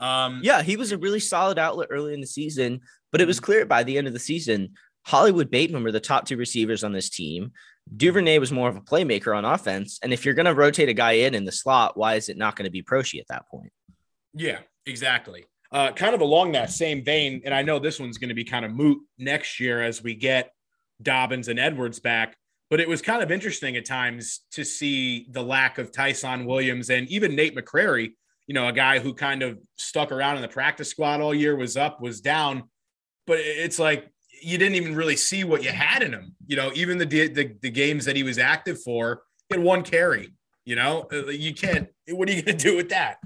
Um, 0.00 0.40
yeah, 0.42 0.62
he 0.62 0.76
was 0.76 0.92
a 0.92 0.98
really 0.98 1.20
solid 1.20 1.58
outlet 1.58 1.88
early 1.90 2.14
in 2.14 2.20
the 2.20 2.26
season, 2.26 2.80
but 3.12 3.20
it 3.20 3.26
was 3.26 3.36
mm-hmm. 3.36 3.44
clear 3.44 3.66
by 3.66 3.84
the 3.84 3.96
end 3.96 4.06
of 4.06 4.12
the 4.12 4.18
season, 4.18 4.74
Hollywood 5.06 5.50
Bateman 5.50 5.84
were 5.84 5.92
the 5.92 6.00
top 6.00 6.26
two 6.26 6.36
receivers 6.36 6.82
on 6.82 6.92
this 6.92 7.10
team. 7.10 7.52
Duvernay 7.94 8.38
was 8.38 8.50
more 8.50 8.68
of 8.68 8.76
a 8.76 8.80
playmaker 8.80 9.36
on 9.36 9.44
offense, 9.44 9.98
and 10.02 10.12
if 10.12 10.24
you're 10.24 10.34
going 10.34 10.46
to 10.46 10.54
rotate 10.54 10.88
a 10.88 10.94
guy 10.94 11.12
in 11.12 11.34
in 11.34 11.44
the 11.44 11.52
slot, 11.52 11.96
why 11.96 12.14
is 12.14 12.28
it 12.28 12.38
not 12.38 12.56
going 12.56 12.64
to 12.64 12.70
be 12.70 12.82
Proche 12.82 13.20
at 13.20 13.28
that 13.28 13.46
point? 13.48 13.70
Yeah, 14.32 14.58
exactly. 14.86 15.44
Uh, 15.70 15.92
kind 15.92 16.14
of 16.14 16.22
along 16.22 16.52
that 16.52 16.70
same 16.70 17.04
vein, 17.04 17.42
and 17.44 17.52
I 17.52 17.62
know 17.62 17.78
this 17.78 18.00
one's 18.00 18.16
going 18.16 18.30
to 18.30 18.34
be 18.34 18.44
kind 18.44 18.64
of 18.64 18.72
moot 18.72 18.98
next 19.18 19.60
year 19.60 19.82
as 19.82 20.02
we 20.02 20.14
get 20.14 20.50
Dobbins 21.02 21.48
and 21.48 21.58
Edwards 21.58 22.00
back. 22.00 22.36
But 22.70 22.80
it 22.80 22.88
was 22.88 23.02
kind 23.02 23.22
of 23.22 23.30
interesting 23.30 23.76
at 23.76 23.84
times 23.84 24.40
to 24.52 24.64
see 24.64 25.26
the 25.30 25.42
lack 25.42 25.78
of 25.78 25.92
Ty'Son 25.92 26.44
Williams 26.44 26.90
and 26.90 27.06
even 27.08 27.36
Nate 27.36 27.56
McCrary, 27.56 28.12
you 28.46 28.54
know, 28.54 28.68
a 28.68 28.72
guy 28.72 28.98
who 28.98 29.14
kind 29.14 29.42
of 29.42 29.58
stuck 29.76 30.10
around 30.10 30.36
in 30.36 30.42
the 30.42 30.48
practice 30.48 30.88
squad 30.88 31.20
all 31.20 31.34
year, 31.34 31.56
was 31.56 31.76
up, 31.76 32.00
was 32.00 32.20
down. 32.20 32.64
But 33.26 33.38
it's 33.40 33.78
like 33.78 34.10
you 34.42 34.58
didn't 34.58 34.74
even 34.74 34.94
really 34.94 35.16
see 35.16 35.44
what 35.44 35.62
you 35.62 35.70
had 35.70 36.02
in 36.02 36.12
him. 36.12 36.34
You 36.46 36.56
know, 36.56 36.70
even 36.74 36.98
the 36.98 37.06
the, 37.06 37.56
the 37.60 37.70
games 37.70 38.04
that 38.06 38.16
he 38.16 38.22
was 38.22 38.38
active 38.38 38.82
for, 38.82 39.22
he 39.48 39.56
had 39.56 39.64
one 39.64 39.82
carry. 39.82 40.34
You 40.64 40.76
know, 40.76 41.06
uh, 41.12 41.26
you 41.26 41.54
can't. 41.54 41.88
What 42.08 42.28
are 42.28 42.32
you 42.32 42.42
going 42.42 42.56
to 42.56 42.64
do 42.64 42.76
with 42.76 42.88
that? 42.90 43.18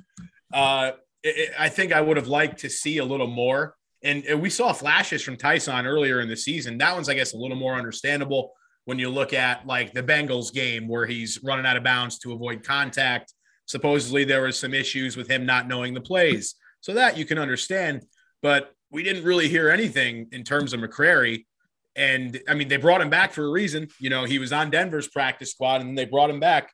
Uh, 0.53 0.93
it, 1.23 1.53
I 1.59 1.69
think 1.69 1.93
I 1.93 2.01
would 2.01 2.17
have 2.17 2.29
liked 2.29 2.61
to 2.61 2.71
see 2.71 2.99
a 2.99 3.05
little 3.05 3.27
more. 3.27 3.77
And, 4.03 4.25
and 4.27 4.41
we 4.41 4.51
saw 4.51 4.73
flashes 4.73 5.23
from 5.23 5.37
Ty'Son 5.37 5.87
earlier 5.87 6.21
in 6.21 6.29
the 6.29 6.37
season. 6.37 6.79
That 6.79 6.95
one's, 6.95 7.09
I 7.09 7.15
guess, 7.15 7.35
a 7.35 7.37
little 7.37 7.57
more 7.57 7.75
understandable 7.75 8.53
when 8.89 8.99
you 8.99 9.11
look 9.11 9.35
at 9.35 9.67
like 9.67 9.93
the 9.93 10.03
Bengals 10.03 10.51
game 10.51 10.89
where 10.89 11.05
he's 11.05 11.45
running 11.45 11.67
out 11.67 11.77
of 11.77 11.85
bounds 11.85 12.19
to 12.21 12.33
avoid 12.33 12.65
contact. 12.65 13.35
Supposedly 13.67 14.25
there 14.25 14.41
was 14.41 14.59
some 14.59 14.73
issues 14.73 15.15
with 15.15 15.29
him 15.29 15.45
not 15.45 15.69
knowing 15.69 15.93
the 15.93 16.01
plays. 16.01 16.55
So 16.81 16.95
that 16.95 17.19
you 17.19 17.27
can 17.27 17.37
understand, 17.37 18.07
but 18.41 18.73
we 18.91 19.03
didn't 19.03 19.25
really 19.25 19.47
hear 19.47 19.69
anything 19.69 20.29
in 20.33 20.43
terms 20.43 20.73
of 20.73 20.81
McCrary. 20.81 21.45
And 21.97 22.41
I 22.49 22.55
mean, 22.55 22.69
they 22.69 22.79
brought 22.79 23.03
him 23.03 23.11
back 23.11 23.35
for 23.35 23.45
a 23.45 23.51
reason. 23.51 23.89
You 24.01 24.09
know, 24.09 24.25
he 24.25 24.39
was 24.39 24.55
on 24.55 24.71
Denver's 24.71 25.09
practice 25.09 25.51
squad 25.51 25.83
and 25.83 25.99
they 25.99 26.07
brought 26.07 26.31
him 26.31 26.41
back, 26.41 26.73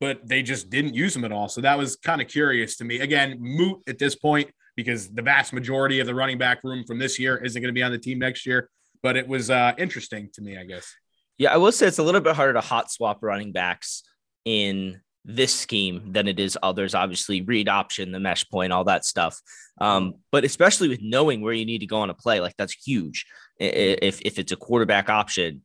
but 0.00 0.26
they 0.26 0.42
just 0.42 0.68
didn't 0.68 0.94
use 0.94 1.14
him 1.14 1.24
at 1.24 1.30
all. 1.30 1.46
So 1.46 1.60
that 1.60 1.78
was 1.78 1.94
kind 1.94 2.20
of 2.20 2.26
curious 2.26 2.76
to 2.78 2.84
me. 2.84 2.98
Again, 2.98 3.36
moot 3.38 3.78
at 3.86 4.00
this 4.00 4.16
point 4.16 4.50
because 4.74 5.10
the 5.10 5.22
vast 5.22 5.52
majority 5.52 6.00
of 6.00 6.08
the 6.08 6.14
running 6.16 6.38
back 6.38 6.64
room 6.64 6.82
from 6.82 6.98
this 6.98 7.20
year 7.20 7.36
isn't 7.36 7.62
going 7.62 7.72
to 7.72 7.78
be 7.78 7.84
on 7.84 7.92
the 7.92 7.98
team 7.98 8.18
next 8.18 8.46
year. 8.46 8.68
But 9.00 9.16
it 9.16 9.28
was 9.28 9.48
uh, 9.48 9.74
interesting 9.78 10.28
to 10.34 10.42
me, 10.42 10.58
I 10.58 10.64
guess. 10.64 10.92
Yeah, 11.38 11.52
I 11.52 11.56
will 11.56 11.72
say 11.72 11.86
it's 11.86 11.98
a 11.98 12.02
little 12.02 12.20
bit 12.20 12.36
harder 12.36 12.54
to 12.54 12.60
hot 12.60 12.90
swap 12.90 13.18
running 13.22 13.52
backs 13.52 14.02
in 14.44 15.00
this 15.24 15.54
scheme 15.54 16.12
than 16.12 16.28
it 16.28 16.40
is 16.40 16.58
others. 16.62 16.94
Obviously, 16.94 17.42
read 17.42 17.68
option, 17.68 18.12
the 18.12 18.20
mesh 18.20 18.48
point, 18.48 18.72
all 18.72 18.84
that 18.84 19.04
stuff. 19.04 19.40
Um, 19.80 20.14
but 20.30 20.44
especially 20.44 20.88
with 20.88 21.00
knowing 21.02 21.40
where 21.40 21.52
you 21.52 21.64
need 21.64 21.78
to 21.78 21.86
go 21.86 21.98
on 21.98 22.10
a 22.10 22.14
play, 22.14 22.40
like 22.40 22.54
that's 22.56 22.72
huge. 22.72 23.26
If 23.58 24.20
if 24.22 24.38
it's 24.38 24.52
a 24.52 24.56
quarterback 24.56 25.08
option, 25.08 25.62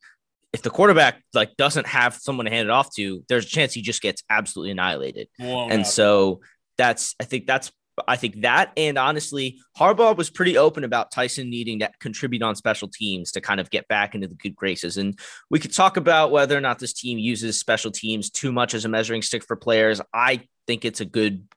if 0.53 0.61
the 0.61 0.69
quarterback 0.69 1.23
like 1.33 1.55
doesn't 1.57 1.87
have 1.87 2.15
someone 2.15 2.45
to 2.45 2.51
hand 2.51 2.67
it 2.67 2.71
off 2.71 2.93
to, 2.95 3.23
there's 3.29 3.45
a 3.45 3.49
chance 3.49 3.73
he 3.73 3.81
just 3.81 4.01
gets 4.01 4.23
absolutely 4.29 4.71
annihilated. 4.71 5.27
and 5.71 5.85
so 5.85 6.41
that's 6.77 7.15
I 7.19 7.23
think 7.23 7.47
that's 7.47 7.71
I 8.07 8.15
think 8.15 8.41
that, 8.41 8.71
and 8.77 8.97
honestly, 8.97 9.59
Harbaugh 9.77 10.15
was 10.15 10.29
pretty 10.29 10.57
open 10.57 10.83
about 10.83 11.11
Ty'Son 11.11 11.49
needing 11.49 11.79
to 11.79 11.89
contribute 11.99 12.43
on 12.43 12.55
special 12.55 12.87
teams 12.87 13.31
to 13.31 13.41
kind 13.41 13.59
of 13.59 13.69
get 13.69 13.87
back 13.87 14.13
into 14.13 14.27
the 14.27 14.35
good 14.35 14.55
graces. 14.55 14.97
And 14.97 15.17
we 15.49 15.59
could 15.59 15.73
talk 15.73 15.97
about 15.97 16.31
whether 16.31 16.57
or 16.57 16.61
not 16.61 16.79
this 16.79 16.93
team 16.93 17.17
uses 17.17 17.59
special 17.59 17.91
teams 17.91 18.29
too 18.29 18.51
much 18.51 18.73
as 18.73 18.85
a 18.85 18.89
measuring 18.89 19.21
stick 19.21 19.43
for 19.43 19.55
players. 19.55 20.01
I 20.13 20.41
think 20.67 20.85
it's 20.85 21.01
a 21.01 21.05
good 21.05 21.47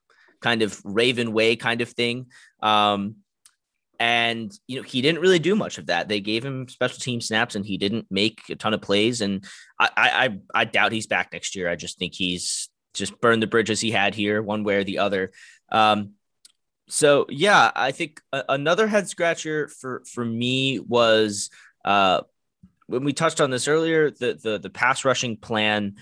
kind 0.41 0.63
of 0.63 0.81
Raven 0.85 1.33
way 1.33 1.57
kind 1.57 1.81
of 1.81 1.91
thing. 1.91 2.27
Um, 2.63 3.17
and 3.99 4.51
you 4.67 4.77
know 4.77 4.83
he 4.83 5.03
didn't 5.03 5.21
really 5.21 5.39
do 5.39 5.55
much 5.55 5.77
of 5.77 5.87
that. 5.87 6.09
They 6.09 6.21
gave 6.21 6.43
him 6.43 6.67
special 6.69 6.99
team 6.99 7.21
snaps, 7.21 7.55
and 7.55 7.67
he 7.67 7.77
didn't 7.77 8.07
make 8.11 8.41
a 8.49 8.57
ton 8.57 8.73
of 8.73 8.81
plays. 8.81 9.21
And 9.21 9.45
I, 9.79 9.91
I, 9.95 10.39
I 10.55 10.65
doubt 10.65 10.93
he's 10.93 11.07
back 11.07 11.35
next 11.35 11.55
year. 11.55 11.69
I 11.69 11.77
just 11.77 11.99
think 11.99 12.15
he's 12.15 12.71
just 12.95 13.21
burned 13.21 13.43
the 13.43 13.47
bridges 13.47 13.79
he 13.79 13.91
had 13.91 14.15
here, 14.15 14.43
one 14.43 14.65
way 14.65 14.77
or 14.77 14.85
the 14.85 14.99
other. 14.99 15.33
Um, 15.71 16.15
So 16.91 17.27
yeah, 17.29 17.71
I 17.75 17.93
think 17.93 18.21
another 18.33 18.89
head 18.89 19.09
scratcher 19.09 19.69
for 19.69 20.03
for 20.13 20.25
me 20.25 20.81
was 20.81 21.51
uh, 21.85 22.23
when 22.89 23.05
we 23.05 23.13
touched 23.13 23.41
on 23.41 23.51
this 23.51 23.69
earlier, 23.69 24.11
the 24.11 24.35
the 24.35 24.59
the 24.59 24.71
pass 24.71 25.05
rushing 25.05 25.37
plan. 25.37 25.97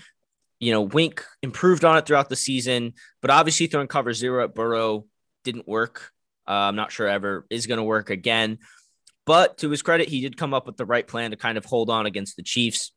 You 0.59 0.73
know, 0.73 0.81
Wink 0.81 1.23
improved 1.41 1.85
on 1.85 1.97
it 1.97 2.05
throughout 2.05 2.27
the 2.27 2.35
season, 2.35 2.93
but 3.21 3.31
obviously 3.31 3.67
throwing 3.67 3.87
cover 3.87 4.13
zero 4.13 4.43
at 4.43 4.53
Burrow 4.53 5.05
didn't 5.43 5.67
work. 5.67 6.11
Uh, 6.47 6.51
I'm 6.51 6.75
not 6.75 6.91
sure 6.91 7.07
ever 7.07 7.45
is 7.49 7.67
going 7.67 7.77
to 7.77 7.83
work 7.83 8.09
again. 8.09 8.57
But 9.25 9.59
to 9.59 9.69
his 9.69 9.83
credit, 9.83 10.09
he 10.09 10.21
did 10.21 10.37
come 10.37 10.55
up 10.55 10.65
with 10.65 10.75
the 10.75 10.85
right 10.85 11.07
plan 11.07 11.31
to 11.31 11.37
kind 11.37 11.57
of 11.57 11.65
hold 11.65 11.91
on 11.91 12.07
against 12.07 12.35
the 12.35 12.43
Chiefs. 12.43 12.91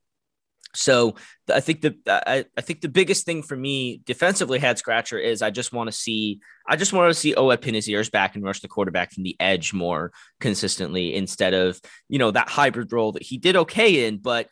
So 0.75 1.17
I 1.53 1.61
think 1.61 1.83
the 1.83 1.97
I, 2.07 2.47
I 2.57 2.61
think 2.63 2.81
the 2.81 2.89
biggest 2.89 3.27
thing 3.27 3.43
for 3.43 3.57
me 3.57 4.01
defensively 4.07 4.59
head 4.59 4.79
scratcher 4.79 5.19
is 5.19 5.43
I 5.43 5.51
just 5.51 5.73
want 5.73 5.89
to 5.89 5.93
see 5.93 6.41
I 6.67 6.77
just 6.77 6.95
want 6.95 7.11
to 7.11 7.19
see 7.19 7.35
Oweh 7.35 7.61
pin 7.61 7.75
his 7.75 7.89
ears 7.89 8.09
back 8.09 8.35
and 8.35 8.45
rush 8.45 8.61
the 8.61 8.69
quarterback 8.69 9.13
from 9.13 9.23
the 9.23 9.37
edge 9.39 9.75
more 9.75 10.13
consistently 10.41 11.15
instead 11.15 11.53
of 11.53 11.79
you 12.09 12.19
know 12.19 12.31
that 12.31 12.49
hybrid 12.49 12.91
role 12.91 13.13
that 13.13 13.23
he 13.23 13.37
did 13.37 13.57
okay 13.57 14.07
in. 14.07 14.17
But 14.17 14.49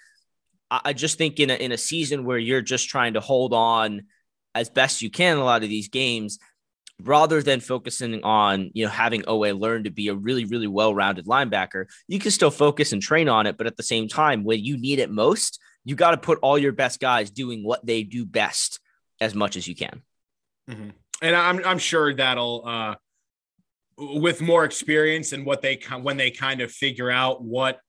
I, 0.71 0.81
I 0.87 0.93
just 0.93 1.17
think 1.17 1.41
in 1.41 1.49
a 1.49 1.55
in 1.55 1.73
a 1.73 1.79
season 1.79 2.25
where 2.25 2.39
you're 2.39 2.61
just 2.61 2.91
trying 2.91 3.15
to 3.15 3.21
hold 3.21 3.55
on 3.55 4.03
as 4.55 4.69
best 4.69 5.01
you 5.01 5.11
can 5.11 5.39
a 5.39 5.45
lot 5.45 5.63
of 5.63 5.71
these 5.71 5.89
games, 5.89 6.39
rather 7.01 7.43
than 7.43 7.61
focusing 7.61 8.23
on 8.25 8.71
you 8.75 8.85
know 8.85 8.91
having 8.91 9.23
Oweh 9.23 9.59
learn 9.59 9.85
to 9.85 9.91
be 9.91 10.09
a 10.09 10.15
really 10.15 10.45
really 10.45 10.67
well-rounded 10.67 11.25
linebacker, 11.25 11.87
you 12.09 12.19
can 12.19 12.31
still 12.31 12.51
focus 12.51 12.93
and 12.93 13.01
train 13.01 13.27
on 13.27 13.47
it, 13.47 13.57
but 13.57 13.67
at 13.67 13.79
the 13.79 13.83
same 13.83 14.07
time, 14.07 14.45
when 14.45 14.63
you 14.63 14.77
need 14.77 14.99
it 14.99 15.11
most, 15.11 15.59
you 15.85 15.95
got 15.95 16.13
to 16.13 16.17
put 16.17 16.39
all 16.43 16.59
your 16.59 16.73
best 16.73 17.01
guys 17.01 17.31
doing 17.31 17.63
what 17.65 17.85
they 17.85 18.03
do 18.03 18.25
best 18.25 18.81
as 19.21 19.35
much 19.35 19.57
as 19.57 19.67
you 19.67 19.75
can. 19.75 20.03
Mm-hmm. 20.69 20.91
And 21.23 21.37
I'm 21.37 21.65
I'm 21.65 21.79
sure 21.79 22.15
that'll 22.15 22.63
uh 22.67 22.95
with 23.99 24.41
more 24.41 24.65
experience 24.65 25.33
and 25.33 25.45
what 25.45 25.63
they 25.63 25.79
when 26.01 26.17
they 26.17 26.31
kind 26.31 26.61
of 26.61 26.71
figure 26.71 27.11
out 27.11 27.43
what 27.43 27.81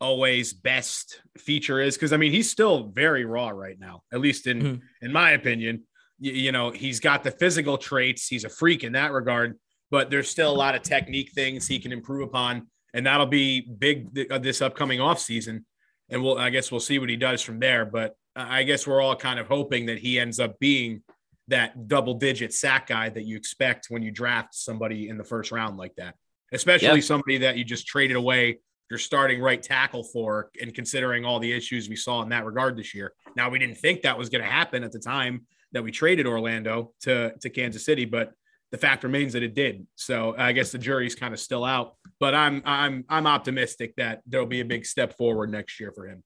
Oweh's 0.00 0.52
best 0.52 1.20
feature 1.38 1.80
is 1.80 1.94
because 1.94 2.12
I 2.12 2.16
mean 2.16 2.32
he's 2.32 2.50
still 2.50 2.88
very 2.88 3.24
raw 3.24 3.50
right 3.50 3.78
now, 3.78 4.02
at 4.12 4.20
least 4.20 4.46
in 4.46 4.60
mm-hmm. 4.60 5.06
in 5.06 5.12
my 5.12 5.32
opinion 5.32 5.84
you, 6.22 6.32
you 6.32 6.52
know, 6.52 6.70
he's 6.70 7.00
got 7.00 7.24
the 7.24 7.32
physical 7.32 7.76
traits. 7.76 8.28
He's 8.28 8.44
a 8.44 8.48
freak 8.48 8.84
in 8.84 8.92
that 8.92 9.12
regard, 9.12 9.58
but 9.90 10.08
there's 10.08 10.30
still 10.30 10.50
a 10.50 10.56
lot 10.56 10.74
of 10.74 10.82
technique 10.82 11.32
things 11.32 11.66
he 11.66 11.80
can 11.80 11.92
improve 11.92 12.26
upon. 12.26 12.68
And 12.94 13.06
that'll 13.06 13.26
be 13.26 13.60
big 13.60 14.30
uh, 14.30 14.38
this 14.38 14.62
upcoming 14.62 15.00
off 15.00 15.18
season. 15.18 15.66
And 16.12 16.22
we'll, 16.22 16.38
I 16.38 16.50
guess 16.50 16.70
we'll 16.70 16.80
see 16.80 17.00
what 17.00 17.08
he 17.08 17.16
does 17.16 17.42
from 17.42 17.58
there. 17.58 17.84
But 17.84 18.14
I 18.36 18.62
guess 18.62 18.86
we're 18.86 19.00
all 19.00 19.16
kind 19.16 19.40
of 19.40 19.48
hoping 19.48 19.86
that 19.86 19.98
he 19.98 20.20
ends 20.20 20.38
up 20.38 20.58
being 20.60 21.02
that 21.48 21.88
double 21.88 22.14
digit 22.14 22.54
sack 22.54 22.86
guy 22.86 23.08
that 23.08 23.24
you 23.24 23.36
expect 23.36 23.86
when 23.88 24.02
you 24.02 24.10
draft 24.10 24.54
somebody 24.54 25.08
in 25.08 25.18
the 25.18 25.24
first 25.24 25.50
round 25.50 25.76
like 25.76 25.94
that, 25.96 26.14
especially 26.52 27.00
somebody 27.00 27.38
that 27.38 27.56
you 27.56 27.64
just 27.64 27.86
traded 27.86 28.16
away 28.16 28.60
your 28.90 28.98
starting 28.98 29.40
right 29.40 29.62
tackle 29.62 30.04
for 30.04 30.50
and 30.60 30.74
considering 30.74 31.24
all 31.24 31.40
the 31.40 31.50
issues 31.50 31.88
we 31.88 31.96
saw 31.96 32.22
in 32.22 32.28
that 32.28 32.44
regard 32.44 32.76
this 32.76 32.94
year. 32.94 33.12
Now 33.34 33.48
we 33.48 33.58
didn't 33.58 33.78
think 33.78 34.02
that 34.02 34.18
was 34.18 34.28
going 34.28 34.44
to 34.44 34.50
happen 34.50 34.84
at 34.84 34.92
the 34.92 34.98
time 34.98 35.46
that 35.72 35.82
we 35.82 35.90
traded 35.90 36.26
Orlando 36.26 36.92
to 37.00 37.32
to 37.40 37.48
Kansas 37.50 37.84
City, 37.86 38.04
but 38.04 38.32
the 38.72 38.78
fact 38.78 39.04
remains 39.04 39.34
that 39.34 39.42
it 39.42 39.54
did. 39.54 39.86
So 39.94 40.34
I 40.36 40.52
guess 40.52 40.72
the 40.72 40.78
jury's 40.78 41.14
kind 41.14 41.32
of 41.34 41.38
still 41.38 41.64
out, 41.64 41.94
but 42.18 42.34
I'm 42.34 42.62
I'm 42.64 43.04
I'm 43.08 43.26
optimistic 43.26 43.94
that 43.96 44.22
there'll 44.26 44.46
be 44.46 44.60
a 44.60 44.64
big 44.64 44.86
step 44.86 45.16
forward 45.16 45.52
next 45.52 45.78
year 45.78 45.92
for 45.92 46.08
him. 46.08 46.24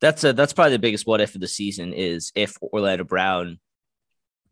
That's 0.00 0.22
a 0.22 0.34
that's 0.34 0.52
probably 0.52 0.72
the 0.72 0.78
biggest 0.78 1.06
what 1.06 1.22
if 1.22 1.34
of 1.34 1.40
the 1.40 1.48
season 1.48 1.94
is 1.94 2.30
if 2.34 2.56
Orlando 2.62 3.04
Brown 3.04 3.58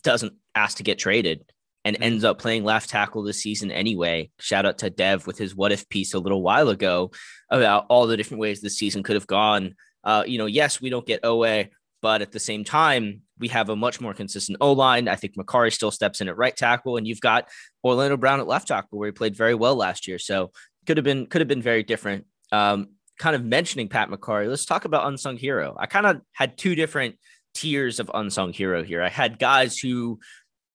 doesn't 0.03 0.33
ask 0.55 0.79
to 0.79 0.83
get 0.83 0.99
traded 0.99 1.45
and 1.85 1.95
mm-hmm. 1.95 2.05
ends 2.05 2.25
up 2.25 2.39
playing 2.39 2.65
left 2.65 2.89
tackle 2.89 3.23
this 3.23 3.43
season 3.43 3.71
anyway. 3.71 4.31
Shout 4.41 4.65
out 4.65 4.79
to 4.79 4.91
Dev 4.91 5.27
with 5.27 5.37
his 5.37 5.55
what 5.55 5.73
if 5.73 5.89
piece 5.91 6.15
a 6.15 6.19
little 6.19 6.43
while 6.43 6.71
ago 6.71 7.11
about 7.51 7.85
all 7.91 8.07
the 8.07 8.17
different 8.17 8.41
ways 8.41 8.61
the 8.61 8.71
season 8.71 9.03
could 9.03 9.17
have 9.17 9.27
gone. 9.27 9.75
Uh, 10.05 10.25
you 10.27 10.39
know, 10.39 10.47
yes, 10.47 10.81
we 10.81 10.89
don't 10.89 11.07
get 11.07 11.23
Oweh, 11.23 11.69
but 12.01 12.23
at 12.23 12.33
the 12.33 12.41
same 12.41 12.65
time, 12.65 13.23
we 13.39 13.49
have 13.49 13.69
a 13.69 13.77
much 13.77 14.01
more 14.01 14.15
consistent 14.15 14.59
O 14.61 14.73
line. 14.73 15.09
I 15.09 15.17
think 15.17 15.37
Mekari 15.37 15.73
still 15.73 15.91
steps 15.91 16.21
in 16.21 16.29
at 16.29 16.37
right 16.37 16.57
tackle, 16.57 16.97
and 16.97 17.07
you've 17.07 17.21
got 17.21 17.49
Orlando 17.85 18.17
Brown 18.17 18.41
at 18.41 18.47
left 18.47 18.69
tackle, 18.69 18.99
where 18.99 19.09
he 19.09 19.13
played 19.13 19.37
very 19.37 19.55
well 19.55 19.77
last 19.77 20.07
year. 20.07 20.19
So 20.19 20.53
could 20.87 20.97
have 20.97 21.05
been 21.05 21.27
could 21.27 21.41
have 21.41 21.49
been 21.49 21.63
very 21.63 21.83
different. 21.83 22.27
Um, 22.53 22.89
kind 23.19 23.35
of 23.37 23.45
mentioning 23.45 23.89
Pat 23.89 24.11
Mekari, 24.11 24.49
let's 24.49 24.65
talk 24.65 24.85
about 24.85 25.07
unsung 25.07 25.37
hero. 25.37 25.77
I 25.79 25.87
kind 25.87 26.07
of 26.07 26.21
had 26.33 26.57
two 26.57 26.75
different 26.75 27.17
tiers 27.55 27.99
of 28.01 28.11
unsung 28.15 28.53
hero 28.53 28.85
here. 28.85 29.03
I 29.03 29.09
had 29.09 29.39
guys 29.39 29.77
who 29.77 30.21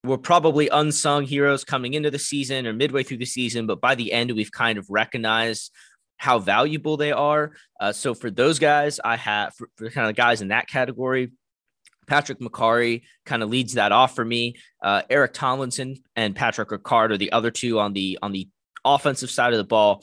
were 0.03 0.17
probably 0.17 0.67
unsung 0.67 1.24
heroes 1.24 1.63
coming 1.63 1.93
into 1.93 2.11
the 2.11 2.19
season 2.19 2.67
or 2.67 2.74
midway 2.74 3.03
through 3.03 3.17
the 3.17 3.26
season, 3.26 3.65
but 3.65 3.80
by 3.80 3.95
the 3.95 4.11
end, 4.11 4.32
we've 4.32 4.51
kind 4.51 4.78
of 4.78 4.86
recognized 4.89 5.71
how 6.24 6.39
valuable 6.39 6.95
they 6.95 7.11
are. 7.11 7.51
Uh, 7.82 7.91
so 7.91 8.13
for 8.13 8.32
those 8.32 8.57
guys, 8.57 8.97
I 9.03 9.17
have 9.17 9.53
for, 9.55 9.67
for 9.76 9.89
kind 9.89 10.09
of 10.09 10.15
guys 10.15 10.41
in 10.41 10.47
that 10.47 10.69
category. 10.69 11.32
Patrick 12.07 12.39
Mekari 12.39 13.01
kind 13.26 13.43
of 13.43 13.49
leads 13.49 13.74
that 13.74 13.91
off 13.91 14.15
for 14.15 14.24
me. 14.24 14.55
Uh, 14.82 15.01
Eric 15.09 15.34
Tomlinson 15.34 15.97
and 16.15 16.34
Patrick 16.34 16.69
Ricard 16.69 17.11
are 17.11 17.17
the 17.17 17.34
other 17.34 17.51
two 17.51 17.78
on 17.78 17.91
the 17.91 18.19
on 18.21 18.32
the 18.32 18.47
offensive 18.86 19.30
side 19.30 19.51
of 19.51 19.57
the 19.57 19.65
ball, 19.65 20.01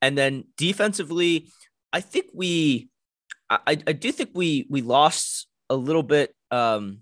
and 0.00 0.16
then 0.16 0.44
defensively, 0.56 1.50
I 1.92 2.00
think 2.00 2.26
we, 2.32 2.88
I, 3.50 3.58
I 3.66 3.92
do 3.92 4.12
think 4.12 4.30
we 4.34 4.68
we 4.70 4.82
lost 4.82 5.48
a 5.68 5.74
little 5.74 6.04
bit. 6.04 6.32
Um, 6.52 7.00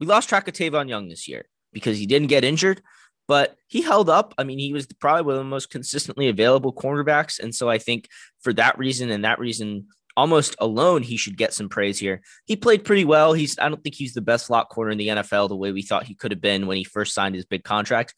we 0.00 0.06
lost 0.06 0.30
track 0.30 0.48
of 0.48 0.54
Tavon 0.54 0.88
Young 0.88 1.08
this 1.08 1.28
year 1.28 1.44
because 1.74 1.98
he 1.98 2.06
didn't 2.06 2.28
get 2.28 2.42
injured 2.42 2.80
but 3.26 3.56
he 3.68 3.82
held 3.82 4.10
up. 4.10 4.34
I 4.38 4.44
mean, 4.44 4.58
he 4.58 4.72
was 4.72 4.86
probably 4.86 5.22
one 5.22 5.34
of 5.34 5.40
the 5.40 5.44
most 5.44 5.70
consistently 5.70 6.28
available 6.28 6.72
cornerbacks. 6.72 7.38
And 7.40 7.54
so 7.54 7.68
I 7.68 7.78
think 7.78 8.08
for 8.42 8.52
that 8.54 8.78
reason 8.78 9.10
and 9.10 9.24
that 9.24 9.38
reason 9.38 9.86
almost 10.16 10.54
alone, 10.58 11.02
he 11.02 11.16
should 11.16 11.36
get 11.36 11.52
some 11.52 11.68
praise 11.68 11.98
here. 11.98 12.20
He 12.44 12.56
played 12.56 12.84
pretty 12.84 13.04
well. 13.04 13.32
He's 13.32 13.58
I 13.58 13.68
don't 13.68 13.82
think 13.82 13.94
he's 13.94 14.14
the 14.14 14.20
best 14.20 14.46
slot 14.46 14.68
corner 14.68 14.90
in 14.90 14.98
the 14.98 15.08
NFL 15.08 15.48
the 15.48 15.56
way 15.56 15.72
we 15.72 15.82
thought 15.82 16.04
he 16.04 16.14
could 16.14 16.30
have 16.30 16.40
been 16.40 16.66
when 16.66 16.76
he 16.76 16.84
first 16.84 17.14
signed 17.14 17.34
his 17.34 17.46
big 17.46 17.64
contract. 17.64 18.14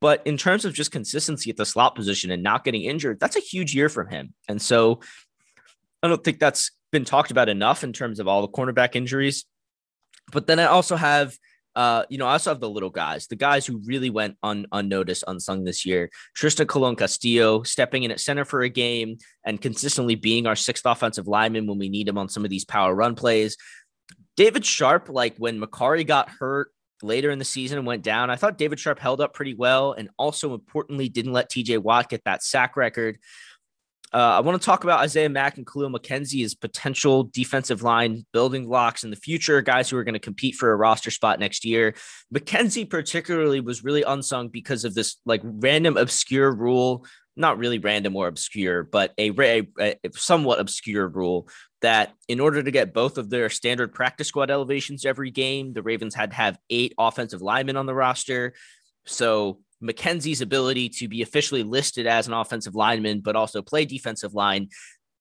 But 0.00 0.22
in 0.26 0.36
terms 0.36 0.64
of 0.64 0.72
just 0.72 0.92
consistency 0.92 1.50
at 1.50 1.56
the 1.56 1.66
slot 1.66 1.94
position 1.94 2.30
and 2.30 2.42
not 2.42 2.64
getting 2.64 2.82
injured, 2.82 3.20
that's 3.20 3.36
a 3.36 3.40
huge 3.40 3.74
year 3.74 3.88
from 3.88 4.08
him. 4.08 4.34
And 4.48 4.60
so 4.60 5.00
I 6.02 6.08
don't 6.08 6.24
think 6.24 6.38
that's 6.38 6.70
been 6.90 7.04
talked 7.04 7.30
about 7.30 7.48
enough 7.48 7.84
in 7.84 7.92
terms 7.92 8.18
of 8.18 8.26
all 8.26 8.40
the 8.40 8.48
cornerback 8.48 8.96
injuries. 8.96 9.44
But 10.32 10.46
then 10.46 10.58
I 10.58 10.64
also 10.64 10.96
have 10.96 11.36
uh, 11.80 12.04
you 12.10 12.18
know, 12.18 12.26
I 12.26 12.32
also 12.32 12.50
have 12.50 12.60
the 12.60 12.68
little 12.68 12.90
guys, 12.90 13.26
the 13.26 13.36
guys 13.36 13.64
who 13.64 13.80
really 13.86 14.10
went 14.10 14.36
un- 14.42 14.66
unnoticed, 14.70 15.24
unsung 15.26 15.64
this 15.64 15.86
year. 15.86 16.10
Trystan 16.38 16.66
Colon-Castillo 16.66 17.62
stepping 17.62 18.02
in 18.02 18.10
at 18.10 18.20
center 18.20 18.44
for 18.44 18.60
a 18.60 18.68
game 18.68 19.16
and 19.46 19.58
consistently 19.58 20.14
being 20.14 20.46
our 20.46 20.56
sixth 20.56 20.84
offensive 20.84 21.26
lineman 21.26 21.66
when 21.66 21.78
we 21.78 21.88
need 21.88 22.06
him 22.06 22.18
on 22.18 22.28
some 22.28 22.44
of 22.44 22.50
these 22.50 22.66
power 22.66 22.94
run 22.94 23.14
plays. 23.14 23.56
David 24.36 24.66
Sharpe, 24.66 25.08
like 25.08 25.38
when 25.38 25.58
Mekari 25.58 26.06
got 26.06 26.28
hurt 26.28 26.70
later 27.02 27.30
in 27.30 27.38
the 27.38 27.46
season 27.46 27.78
and 27.78 27.86
went 27.86 28.02
down, 28.02 28.28
I 28.28 28.36
thought 28.36 28.58
David 28.58 28.78
Sharpe 28.78 28.98
held 28.98 29.22
up 29.22 29.32
pretty 29.32 29.54
well 29.54 29.92
and 29.92 30.10
also 30.18 30.52
importantly 30.52 31.08
didn't 31.08 31.32
let 31.32 31.50
TJ 31.50 31.78
Watt 31.78 32.10
get 32.10 32.24
that 32.24 32.42
sack 32.42 32.76
record. 32.76 33.16
Uh, 34.12 34.18
I 34.18 34.40
want 34.40 34.60
to 34.60 34.64
talk 34.64 34.82
about 34.82 35.00
Isaiah 35.00 35.28
Mack 35.28 35.56
and 35.56 35.64
Kahlil 35.64 35.94
McKenzie 35.94 36.44
as 36.44 36.54
potential 36.54 37.24
defensive 37.24 37.82
line 37.82 38.26
building 38.32 38.66
blocks 38.66 39.04
in 39.04 39.10
the 39.10 39.16
future, 39.16 39.62
guys 39.62 39.88
who 39.88 39.96
are 39.96 40.04
going 40.04 40.14
to 40.14 40.18
compete 40.18 40.56
for 40.56 40.72
a 40.72 40.76
roster 40.76 41.12
spot 41.12 41.38
next 41.38 41.64
year. 41.64 41.94
McKenzie, 42.34 42.88
particularly, 42.88 43.60
was 43.60 43.84
really 43.84 44.02
unsung 44.02 44.48
because 44.48 44.84
of 44.84 44.94
this 44.94 45.16
like 45.26 45.42
random 45.44 45.96
obscure 45.96 46.50
rule, 46.50 47.06
not 47.36 47.58
really 47.58 47.78
random 47.78 48.16
or 48.16 48.26
obscure, 48.26 48.82
but 48.82 49.14
a, 49.16 49.30
a, 49.30 49.68
a 49.80 49.96
somewhat 50.16 50.58
obscure 50.58 51.06
rule 51.06 51.48
that 51.80 52.12
in 52.26 52.40
order 52.40 52.64
to 52.64 52.70
get 52.72 52.92
both 52.92 53.16
of 53.16 53.30
their 53.30 53.48
standard 53.48 53.94
practice 53.94 54.26
squad 54.26 54.50
elevations 54.50 55.06
every 55.06 55.30
game, 55.30 55.72
the 55.72 55.82
Ravens 55.82 56.16
had 56.16 56.30
to 56.30 56.36
have 56.36 56.58
eight 56.68 56.94
offensive 56.98 57.42
linemen 57.42 57.76
on 57.76 57.86
the 57.86 57.94
roster. 57.94 58.54
So 59.06 59.60
McKenzie's 59.82 60.40
ability 60.40 60.88
to 60.88 61.08
be 61.08 61.22
officially 61.22 61.62
listed 61.62 62.06
as 62.06 62.26
an 62.26 62.34
offensive 62.34 62.74
lineman, 62.74 63.20
but 63.20 63.36
also 63.36 63.62
play 63.62 63.84
defensive 63.84 64.34
line, 64.34 64.68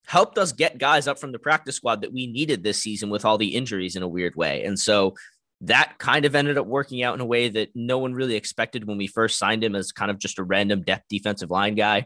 helped 0.06 0.38
us 0.38 0.52
get 0.52 0.78
guys 0.78 1.08
up 1.08 1.20
from 1.20 1.32
the 1.32 1.40
practice 1.40 1.76
squad 1.76 2.02
that 2.02 2.12
we 2.12 2.28
needed 2.28 2.64
this 2.64 2.82
season 2.82 3.10
with 3.10 3.26
all 3.26 3.38
the 3.38 3.56
injuries 3.56 3.96
in 3.96 4.04
a 4.04 4.08
weird 4.08 4.36
way. 4.36 4.64
And 4.64 4.78
so 4.78 5.16
that 5.62 5.98
kind 5.98 6.26
of 6.26 6.36
ended 6.36 6.58
up 6.58 6.66
working 6.66 7.04
out 7.04 7.16
in 7.16 7.22
a 7.22 7.26
way 7.26 7.50
that 7.50 7.70
no 7.76 8.00
one 8.00 8.14
really 8.14 8.36
expected 8.36 8.86
when 8.86 8.98
we 8.98 9.08
first 9.08 9.38
signed 9.38 9.64
him 9.64 9.76
as 9.76 9.92
kind 9.92 10.10
of 10.10 10.18
just 10.18 10.40
a 10.40 10.44
random 10.44 10.82
depth 10.82 11.06
defensive 11.10 11.52
line 11.52 11.76
guy. 11.76 12.06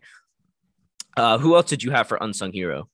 Uh, 1.16 1.38
who 1.38 1.56
else 1.56 1.70
did 1.70 1.84
you 1.84 1.92
have 1.92 2.08
for 2.08 2.18
unsung 2.20 2.52
hero? 2.52 2.90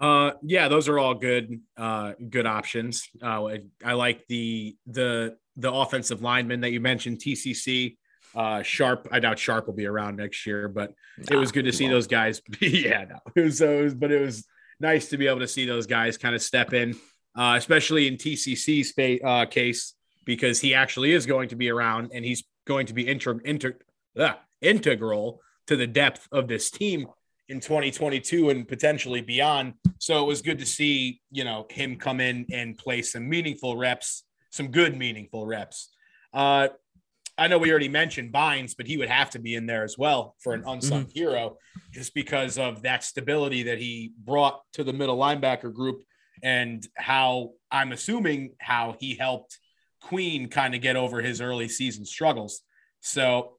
Uh, 0.00 0.32
yeah, 0.42 0.68
those 0.68 0.88
are 0.88 0.98
all 0.98 1.14
good, 1.14 1.60
uh, 1.76 2.12
good 2.28 2.46
options. 2.46 3.08
Uh, 3.22 3.46
I, 3.46 3.60
I 3.84 3.92
like 3.94 4.26
the 4.28 4.76
the 4.86 5.36
the 5.56 5.72
offensive 5.72 6.22
lineman 6.22 6.60
that 6.60 6.70
you 6.70 6.80
mentioned, 6.80 7.18
TCC. 7.18 7.96
Uh, 8.34 8.62
Sharpe, 8.62 9.08
I 9.10 9.20
doubt 9.20 9.38
Sharpe 9.38 9.66
will 9.66 9.74
be 9.74 9.86
around 9.86 10.16
next 10.16 10.46
year, 10.46 10.68
but 10.68 10.92
nah, 11.18 11.36
it 11.36 11.40
was 11.40 11.52
good 11.52 11.64
to 11.64 11.72
see 11.72 11.84
won't. 11.84 11.94
those 11.94 12.06
guys. 12.06 12.42
yeah, 12.60 13.04
no, 13.08 13.18
it 13.34 13.40
was, 13.40 13.60
it 13.60 13.82
was, 13.82 13.94
but 13.94 14.10
it 14.10 14.20
was 14.20 14.46
nice 14.80 15.08
to 15.08 15.16
be 15.16 15.26
able 15.26 15.40
to 15.40 15.48
see 15.48 15.66
those 15.66 15.86
guys 15.86 16.16
kind 16.16 16.34
of 16.34 16.42
step 16.42 16.72
in, 16.72 16.94
uh, 17.36 17.54
especially 17.56 18.06
in 18.06 18.16
TCC's 18.16 19.22
uh, 19.24 19.46
case 19.46 19.94
because 20.24 20.60
he 20.60 20.74
actually 20.74 21.12
is 21.12 21.26
going 21.26 21.48
to 21.48 21.56
be 21.56 21.70
around 21.70 22.10
and 22.12 22.24
he's 22.24 22.44
going 22.66 22.86
to 22.86 22.94
be 22.94 23.08
inter- 23.08 23.40
inter- 23.44 23.78
uh, 24.18 24.34
integral 24.60 25.40
to 25.66 25.76
the 25.76 25.86
depth 25.86 26.28
of 26.32 26.48
this 26.48 26.70
team 26.70 27.06
in 27.48 27.60
2022 27.60 28.50
and 28.50 28.68
potentially 28.68 29.22
beyond. 29.22 29.74
So 29.98 30.22
it 30.22 30.26
was 30.26 30.42
good 30.42 30.58
to 30.58 30.66
see, 30.66 31.20
you 31.30 31.44
know, 31.44 31.66
him 31.70 31.96
come 31.96 32.20
in 32.20 32.46
and 32.52 32.76
play 32.76 33.02
some 33.02 33.28
meaningful 33.28 33.76
reps, 33.76 34.24
some 34.50 34.68
good 34.68 34.96
meaningful 34.96 35.46
reps. 35.46 35.90
Uh, 36.32 36.68
I 37.38 37.46
know 37.46 37.58
we 37.58 37.70
already 37.70 37.88
mentioned 37.88 38.32
Bynes, 38.32 38.74
but 38.76 38.86
he 38.86 38.96
would 38.96 39.08
have 39.08 39.30
to 39.30 39.38
be 39.38 39.54
in 39.54 39.66
there 39.66 39.84
as 39.84 39.96
well 39.96 40.34
for 40.40 40.54
an 40.54 40.64
unsung 40.66 41.04
mm-hmm. 41.04 41.18
hero, 41.18 41.56
just 41.92 42.12
because 42.12 42.58
of 42.58 42.82
that 42.82 43.04
stability 43.04 43.62
that 43.64 43.78
he 43.78 44.12
brought 44.24 44.60
to 44.72 44.84
the 44.84 44.92
middle 44.92 45.16
linebacker 45.16 45.72
group 45.72 46.02
and 46.42 46.86
how 46.96 47.52
I'm 47.70 47.92
assuming 47.92 48.54
how 48.60 48.96
he 48.98 49.14
helped 49.14 49.58
Queen 50.02 50.48
kind 50.48 50.74
of 50.74 50.80
get 50.80 50.96
over 50.96 51.20
his 51.20 51.40
early 51.40 51.68
season 51.68 52.04
struggles. 52.04 52.62
So 53.00 53.58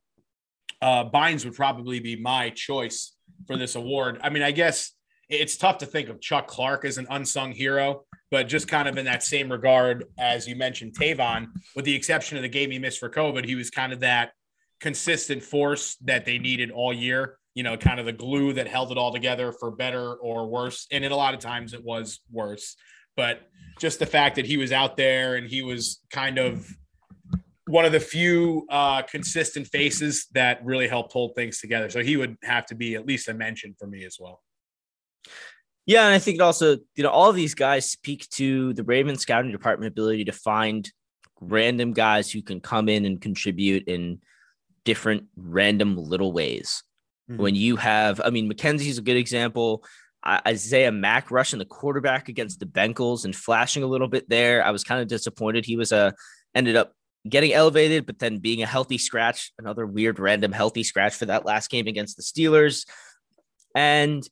uh, 0.81 1.05
Bynes 1.09 1.45
would 1.45 1.55
probably 1.55 1.99
be 1.99 2.15
my 2.15 2.49
choice 2.49 3.13
for 3.47 3.57
this 3.57 3.75
award. 3.75 4.19
I 4.21 4.29
mean, 4.29 4.43
I 4.43 4.51
guess 4.51 4.91
it's 5.29 5.57
tough 5.57 5.79
to 5.79 5.85
think 5.85 6.09
of 6.09 6.21
Chuck 6.21 6.47
Clark 6.47 6.85
as 6.85 6.97
an 6.97 7.07
unsung 7.09 7.51
hero, 7.51 8.03
but 8.31 8.47
just 8.47 8.67
kind 8.67 8.87
of 8.87 8.97
in 8.97 9.05
that 9.05 9.23
same 9.23 9.51
regard 9.51 10.05
as 10.17 10.47
you 10.47 10.55
mentioned, 10.55 10.93
Tavon, 10.93 11.47
with 11.75 11.85
the 11.85 11.95
exception 11.95 12.37
of 12.37 12.43
the 12.43 12.49
game 12.49 12.71
he 12.71 12.79
missed 12.79 12.99
for 12.99 13.09
COVID, 13.09 13.45
he 13.45 13.55
was 13.55 13.69
kind 13.69 13.91
of 13.91 14.01
that 14.01 14.31
consistent 14.79 15.43
force 15.43 15.95
that 16.03 16.25
they 16.25 16.37
needed 16.37 16.71
all 16.71 16.93
year. 16.93 17.37
You 17.55 17.63
know, 17.63 17.75
kind 17.75 17.99
of 17.99 18.05
the 18.05 18.13
glue 18.13 18.53
that 18.53 18.67
held 18.67 18.91
it 18.91 18.97
all 18.97 19.11
together 19.11 19.51
for 19.51 19.71
better 19.71 20.13
or 20.13 20.47
worse. 20.47 20.87
And 20.91 21.03
in 21.03 21.11
a 21.11 21.15
lot 21.15 21.33
of 21.33 21.39
times 21.39 21.73
it 21.73 21.83
was 21.83 22.21
worse. 22.31 22.75
But 23.17 23.41
just 23.79 23.99
the 23.99 24.05
fact 24.05 24.35
that 24.35 24.45
he 24.45 24.55
was 24.55 24.71
out 24.71 24.95
there 24.95 25.35
and 25.35 25.47
he 25.47 25.61
was 25.61 25.99
kind 26.11 26.37
of 26.37 26.69
one 27.65 27.85
of 27.85 27.91
the 27.91 27.99
few 27.99 28.65
uh, 28.69 29.01
consistent 29.01 29.67
faces 29.67 30.27
that 30.33 30.63
really 30.63 30.87
helped 30.87 31.11
hold 31.11 31.35
things 31.35 31.59
together. 31.59 31.89
So 31.89 32.01
he 32.01 32.17
would 32.17 32.37
have 32.43 32.65
to 32.67 32.75
be 32.75 32.95
at 32.95 33.05
least 33.05 33.27
a 33.27 33.33
mention 33.33 33.75
for 33.77 33.87
me 33.87 34.05
as 34.05 34.17
well. 34.19 34.41
Yeah, 35.89 36.05
and 36.05 36.13
I 36.13 36.19
think 36.19 36.35
it 36.35 36.41
also, 36.41 36.77
you 36.95 37.01
know, 37.01 37.09
all 37.09 37.31
of 37.31 37.35
these 37.35 37.55
guys 37.55 37.89
speak 37.89 38.29
to 38.33 38.73
the 38.73 38.83
Ravens 38.83 39.21
scouting 39.21 39.51
department 39.51 39.91
ability 39.91 40.25
to 40.25 40.31
find 40.31 40.87
random 41.41 41.93
guys 41.93 42.31
who 42.31 42.43
can 42.43 42.61
come 42.61 42.87
in 42.87 43.05
and 43.05 43.19
contribute 43.19 43.87
in 43.87 44.19
different 44.85 45.23
random 45.35 45.97
little 45.97 46.31
ways. 46.31 46.83
Mm-hmm. 47.27 47.41
When 47.41 47.55
you 47.55 47.75
have, 47.77 48.21
I 48.23 48.29
mean, 48.29 48.47
McKenzie's 48.47 48.99
a 48.99 49.01
good 49.01 49.17
example. 49.17 49.83
Isaiah 50.23 50.91
Mack 50.91 51.31
rushing 51.31 51.57
the 51.57 51.65
quarterback 51.65 52.29
against 52.29 52.59
the 52.59 52.67
Bengals 52.67 53.25
and 53.25 53.35
flashing 53.35 53.81
a 53.81 53.87
little 53.87 54.07
bit 54.07 54.29
there. 54.29 54.63
I 54.63 54.69
was 54.69 54.83
kind 54.83 55.01
of 55.01 55.07
disappointed. 55.07 55.65
He 55.65 55.75
was 55.75 55.91
a 55.91 56.13
ended 56.53 56.75
up 56.75 56.93
getting 57.27 57.51
elevated, 57.51 58.05
but 58.05 58.19
then 58.19 58.37
being 58.37 58.61
a 58.61 58.67
healthy 58.67 58.99
scratch, 58.99 59.53
another 59.57 59.87
weird 59.87 60.19
random 60.19 60.51
healthy 60.51 60.83
scratch 60.83 61.15
for 61.15 61.25
that 61.25 61.47
last 61.47 61.71
game 61.71 61.87
against 61.87 62.15
the 62.15 62.21
Steelers. 62.21 62.85
And 63.73 64.23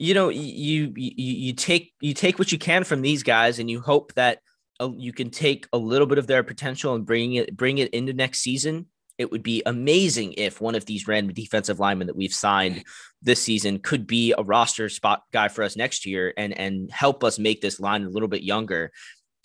you 0.00 0.14
know, 0.14 0.30
you 0.30 0.92
you 0.96 1.12
you 1.14 1.52
take 1.52 1.92
you 2.00 2.14
take 2.14 2.38
what 2.38 2.50
you 2.50 2.58
can 2.58 2.84
from 2.84 3.02
these 3.02 3.22
guys, 3.22 3.58
and 3.58 3.70
you 3.70 3.82
hope 3.82 4.14
that 4.14 4.38
uh, 4.80 4.88
you 4.96 5.12
can 5.12 5.28
take 5.28 5.68
a 5.74 5.78
little 5.78 6.06
bit 6.06 6.16
of 6.16 6.26
their 6.26 6.42
potential 6.42 6.94
and 6.94 7.04
bring 7.04 7.34
it 7.34 7.54
bring 7.54 7.76
it 7.76 7.90
into 7.90 8.14
next 8.14 8.40
season. 8.40 8.86
It 9.18 9.30
would 9.30 9.42
be 9.42 9.62
amazing 9.66 10.32
if 10.38 10.58
one 10.58 10.74
of 10.74 10.86
these 10.86 11.06
random 11.06 11.34
defensive 11.34 11.78
linemen 11.78 12.06
that 12.06 12.16
we've 12.16 12.32
signed 12.32 12.84
this 13.20 13.42
season 13.42 13.78
could 13.78 14.06
be 14.06 14.32
a 14.32 14.42
roster 14.42 14.88
spot 14.88 15.24
guy 15.34 15.48
for 15.48 15.62
us 15.62 15.76
next 15.76 16.06
year 16.06 16.32
and 16.34 16.58
and 16.58 16.90
help 16.90 17.22
us 17.22 17.38
make 17.38 17.60
this 17.60 17.78
line 17.78 18.02
a 18.02 18.08
little 18.08 18.28
bit 18.28 18.42
younger, 18.42 18.92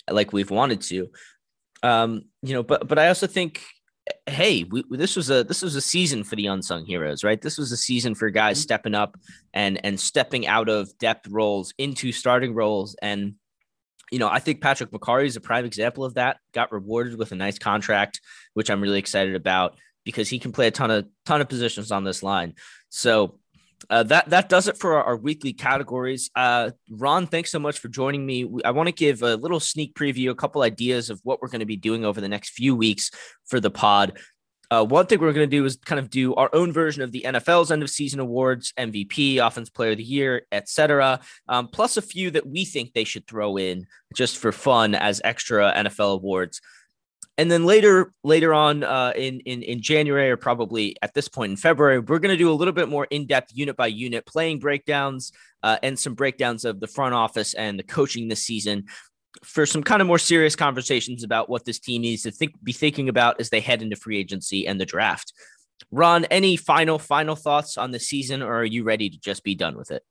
like 0.09 0.31
we've 0.31 0.51
wanted 0.51 0.79
to. 0.83 1.09
Um, 1.83 2.21
you 2.41 2.53
know, 2.53 2.63
but 2.63 2.87
but 2.87 2.97
I 2.97 3.09
also 3.09 3.27
think 3.27 3.61
hey, 4.27 4.63
we, 4.63 4.83
this 4.91 5.15
was 5.15 5.29
a 5.29 5.43
this 5.43 5.61
was 5.61 5.75
a 5.75 5.81
season 5.81 6.23
for 6.23 6.35
the 6.35 6.47
unsung 6.47 6.85
heroes, 6.85 7.23
right? 7.23 7.41
This 7.41 7.57
was 7.57 7.71
a 7.71 7.77
season 7.77 8.15
for 8.15 8.29
guys 8.29 8.57
mm-hmm. 8.57 8.63
stepping 8.63 8.95
up 8.95 9.17
and 9.53 9.83
and 9.83 9.99
stepping 9.99 10.47
out 10.47 10.69
of 10.69 10.97
depth 10.97 11.27
roles 11.27 11.73
into 11.77 12.11
starting 12.11 12.53
roles. 12.53 12.95
And 13.01 13.35
you 14.11 14.19
know, 14.19 14.29
I 14.29 14.39
think 14.39 14.61
Patrick 14.61 14.91
Mekari 14.91 15.25
is 15.25 15.35
a 15.35 15.41
prime 15.41 15.65
example 15.65 16.05
of 16.05 16.15
that. 16.15 16.37
Got 16.53 16.71
rewarded 16.71 17.17
with 17.17 17.31
a 17.31 17.35
nice 17.35 17.59
contract, 17.59 18.21
which 18.53 18.69
I'm 18.69 18.81
really 18.81 18.99
excited 18.99 19.35
about 19.35 19.77
because 20.03 20.29
he 20.29 20.39
can 20.39 20.51
play 20.51 20.67
a 20.67 20.71
ton 20.71 20.91
of 20.91 21.07
ton 21.25 21.41
of 21.41 21.49
positions 21.49 21.91
on 21.91 22.03
this 22.03 22.23
line. 22.23 22.53
So 22.89 23.39
uh, 23.89 24.03
that 24.03 24.29
that 24.29 24.49
does 24.49 24.67
it 24.67 24.77
for 24.77 24.95
our, 24.95 25.03
our 25.03 25.17
weekly 25.17 25.53
categories. 25.53 26.29
Uh, 26.35 26.71
Ron, 26.89 27.27
thanks 27.27 27.51
so 27.51 27.59
much 27.59 27.79
for 27.79 27.87
joining 27.87 28.25
me. 28.25 28.49
I 28.63 28.71
want 28.71 28.87
to 28.87 28.93
give 28.93 29.21
a 29.21 29.35
little 29.35 29.59
sneak 29.59 29.95
preview, 29.95 30.29
a 30.29 30.35
couple 30.35 30.61
ideas 30.61 31.09
of 31.09 31.19
what 31.23 31.41
we're 31.41 31.49
going 31.49 31.59
to 31.59 31.65
be 31.65 31.77
doing 31.77 32.05
over 32.05 32.21
the 32.21 32.29
next 32.29 32.51
few 32.51 32.75
weeks 32.75 33.11
for 33.45 33.59
the 33.59 33.71
pod. 33.71 34.17
Uh, 34.71 34.83
one 34.83 35.05
thing 35.05 35.19
we're 35.19 35.33
going 35.33 35.49
to 35.49 35.57
do 35.57 35.63
is 35.65 35.77
kind 35.85 35.99
of 35.99 36.09
do 36.09 36.33
our 36.35 36.49
own 36.53 36.71
version 36.71 37.03
of 37.03 37.11
the 37.11 37.23
NFL's 37.25 37.71
end 37.71 37.83
of 37.83 37.89
season 37.89 38.19
awards, 38.19 38.73
MVP, 38.79 39.45
Offense 39.45 39.69
Player 39.69 39.91
of 39.91 39.97
the 39.97 40.03
Year, 40.03 40.47
etc. 40.51 41.19
Um, 41.47 41.67
plus 41.67 41.97
a 41.97 42.01
few 42.01 42.31
that 42.31 42.47
we 42.47 42.65
think 42.65 42.93
they 42.93 43.03
should 43.03 43.27
throw 43.27 43.57
in 43.57 43.85
just 44.15 44.37
for 44.37 44.51
fun 44.51 44.95
as 44.95 45.21
extra 45.23 45.71
NFL 45.73 46.15
awards 46.15 46.61
and 47.37 47.51
then 47.51 47.65
later 47.65 48.11
later 48.23 48.53
on 48.53 48.83
uh, 48.83 49.11
in, 49.15 49.39
in 49.41 49.61
in 49.61 49.81
January 49.81 50.29
or 50.29 50.37
probably 50.37 50.95
at 51.01 51.13
this 51.13 51.27
point 51.27 51.51
in 51.51 51.57
February, 51.57 51.99
we're 51.99 52.19
going 52.19 52.33
to 52.33 52.37
do 52.37 52.51
a 52.51 52.53
little 52.53 52.73
bit 52.73 52.89
more 52.89 53.05
in 53.09 53.25
depth 53.27 53.51
unit 53.53 53.75
by 53.75 53.87
unit 53.87 54.25
playing 54.25 54.59
breakdowns 54.59 55.31
uh, 55.63 55.77
and 55.83 55.99
some 55.99 56.13
breakdowns 56.13 56.63
of 56.63 56.79
the 56.79 56.87
front 56.87 57.13
office 57.13 57.53
and 57.53 57.77
the 57.77 57.83
coaching 57.83 58.27
this 58.27 58.43
season 58.43 58.85
for 59.43 59.65
some 59.65 59.83
kind 59.83 60.01
of 60.01 60.07
more 60.07 60.17
serious 60.17 60.55
conversations 60.55 61.23
about 61.23 61.49
what 61.49 61.65
this 61.65 61.79
team 61.79 62.01
needs 62.01 62.23
to 62.23 62.31
think 62.31 62.53
be 62.63 62.71
thinking 62.71 63.09
about 63.09 63.39
as 63.39 63.49
they 63.49 63.59
head 63.59 63.81
into 63.81 63.95
free 63.95 64.17
agency 64.17 64.65
and 64.65 64.79
the 64.79 64.85
draft. 64.85 65.33
Ron, 65.91 66.25
any 66.25 66.55
final 66.55 66.97
final 66.97 67.35
thoughts 67.35 67.77
on 67.77 67.91
the 67.91 67.99
season, 67.99 68.41
or 68.41 68.55
are 68.55 68.65
you 68.65 68.83
ready 68.83 69.09
to 69.09 69.19
just 69.19 69.43
be 69.43 69.55
done 69.55 69.77
with 69.77 69.91
it? 69.91 70.03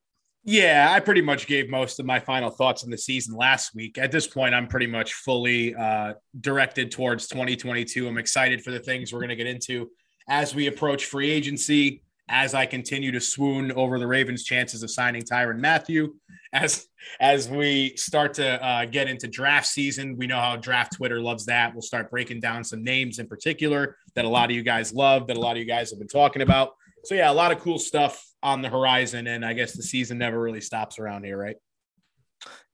Yeah, 0.47 0.89
I 0.91 1.01
pretty 1.01 1.23
much 1.23 1.47
gave 1.47 1.71
most 1.71 1.99
of 1.99 2.05
my 2.05 2.21
final 2.21 2.51
thoughts 2.51 2.85
on 2.85 2.91
the 2.91 2.99
season 2.99 3.35
last 3.35 3.75
week. 3.75 3.97
At 3.97 4.13
this 4.13 4.27
point, 4.27 4.55
I'm 4.55 4.67
pretty 4.67 4.87
much 4.87 5.15
fully 5.15 5.75
uh, 5.75 6.15
directed 6.39 6.91
towards 6.91 7.29
2022. 7.29 8.07
I'm 8.07 8.19
excited 8.19 8.63
for 8.63 8.71
the 8.71 8.79
things 8.79 9.11
we're 9.11 9.21
going 9.21 9.31
to 9.31 9.37
get 9.37 9.47
into 9.47 9.91
as 10.29 10.55
we 10.55 10.67
approach 10.67 11.07
free 11.07 11.31
agency, 11.31 12.03
as 12.29 12.53
I 12.53 12.67
continue 12.67 13.11
to 13.13 13.21
swoon 13.21 13.73
over 13.73 13.99
the 13.99 14.07
Ravens' 14.07 14.45
chances 14.45 14.83
of 14.83 14.91
signing 14.91 15.23
Tyrann 15.23 15.61
Mathieu, 15.61 16.15
as 16.53 16.89
as 17.21 17.49
we 17.49 17.97
start 17.97 18.35
to 18.35 18.63
uh, 18.63 18.85
get 18.85 19.09
into 19.09 19.29
draft 19.29 19.67
season. 19.67 20.15
We 20.19 20.27
know 20.27 20.41
how 20.41 20.57
draft 20.57 20.97
Twitter 20.97 21.21
loves 21.23 21.47
that. 21.47 21.73
We'll 21.73 21.81
start 21.81 22.11
breaking 22.11 22.41
down 22.41 22.65
some 22.65 22.85
names 22.85 23.19
in 23.19 23.29
particular 23.29 23.97
that 24.15 24.27
a 24.27 24.29
lot 24.29 24.51
of 24.51 24.57
you 24.57 24.63
guys 24.63 24.93
love, 24.93 25.27
that 25.29 25.39
a 25.39 25.41
lot 25.41 25.53
of 25.53 25.59
you 25.59 25.67
guys 25.67 25.89
have 25.89 25.99
been 25.99 26.09
talking 26.09 26.43
about. 26.43 26.75
So 27.05 27.15
yeah, 27.15 27.31
a 27.31 27.33
lot 27.33 27.51
of 27.51 27.61
cool 27.61 27.79
stuff 27.79 28.23
on 28.45 28.63
the 28.63 28.69
horizon, 28.69 29.27
and 29.27 29.45
I 29.45 29.55
guess 29.55 29.73
the 29.73 29.83
season 29.83 30.19
never 30.19 30.41
really 30.41 30.61
stops 30.61 30.99
around 30.99 31.25
here, 31.25 31.37
right? 31.37 31.57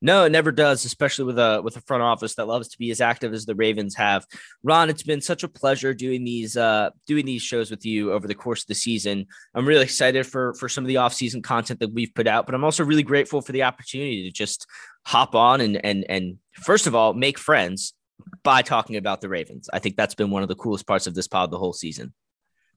No, 0.02 0.24
it 0.24 0.32
never 0.32 0.50
does, 0.50 0.84
especially 0.84 1.26
with 1.26 1.38
a 1.38 1.60
with 1.62 1.76
a 1.76 1.80
front 1.82 2.02
office 2.02 2.34
that 2.34 2.48
loves 2.48 2.68
to 2.68 2.78
be 2.78 2.90
as 2.90 3.00
active 3.00 3.32
as 3.32 3.46
the 3.46 3.54
Ravens 3.54 3.94
have. 3.94 4.26
Ron, 4.64 4.90
it's 4.90 5.04
been 5.04 5.20
such 5.20 5.44
a 5.44 5.48
pleasure 5.48 5.94
doing 5.94 6.24
these 6.24 6.56
uh 6.56 6.90
doing 7.06 7.24
these 7.24 7.42
shows 7.42 7.70
with 7.70 7.86
you 7.86 8.12
over 8.12 8.26
the 8.26 8.34
course 8.34 8.62
of 8.62 8.66
the 8.66 8.74
season. 8.74 9.26
I'm 9.54 9.68
really 9.68 9.84
excited 9.84 10.26
for 10.26 10.54
for 10.54 10.68
some 10.68 10.82
of 10.82 10.88
the 10.88 10.96
off-season 10.96 11.42
content 11.42 11.80
that 11.80 11.92
we've 11.92 12.14
put 12.14 12.26
out, 12.26 12.46
but 12.46 12.54
I'm 12.54 12.64
also 12.64 12.84
really 12.84 13.02
grateful 13.04 13.42
for 13.42 13.52
the 13.52 13.62
opportunity 13.62 14.24
to 14.24 14.32
just 14.32 14.66
hop 15.06 15.34
on 15.34 15.60
and 15.60 15.84
and 15.84 16.04
and 16.08 16.38
first 16.54 16.86
of 16.86 16.94
all, 16.94 17.14
make 17.14 17.38
friends 17.38 17.94
by 18.42 18.62
talking 18.62 18.96
about 18.96 19.20
the 19.20 19.28
Ravens. 19.28 19.68
I 19.72 19.78
think 19.78 19.96
that's 19.96 20.14
been 20.14 20.30
one 20.30 20.42
of 20.42 20.48
the 20.48 20.56
coolest 20.56 20.86
parts 20.86 21.06
of 21.06 21.14
this 21.14 21.28
pod 21.28 21.50
the 21.50 21.58
whole 21.58 21.74
season. 21.74 22.14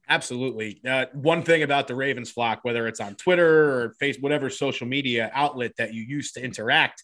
Absolutely. 0.08 0.80
Uh, 0.86 1.06
one 1.14 1.42
thing 1.42 1.62
about 1.62 1.88
the 1.88 1.94
Ravens 1.94 2.30
flock, 2.30 2.60
whether 2.62 2.86
it's 2.86 3.00
on 3.00 3.14
Twitter 3.14 3.80
or 3.80 3.94
Facebook, 4.02 4.22
whatever 4.22 4.50
social 4.50 4.86
media 4.86 5.30
outlet 5.32 5.72
that 5.78 5.94
you 5.94 6.02
use 6.02 6.32
to 6.32 6.44
interact, 6.44 7.02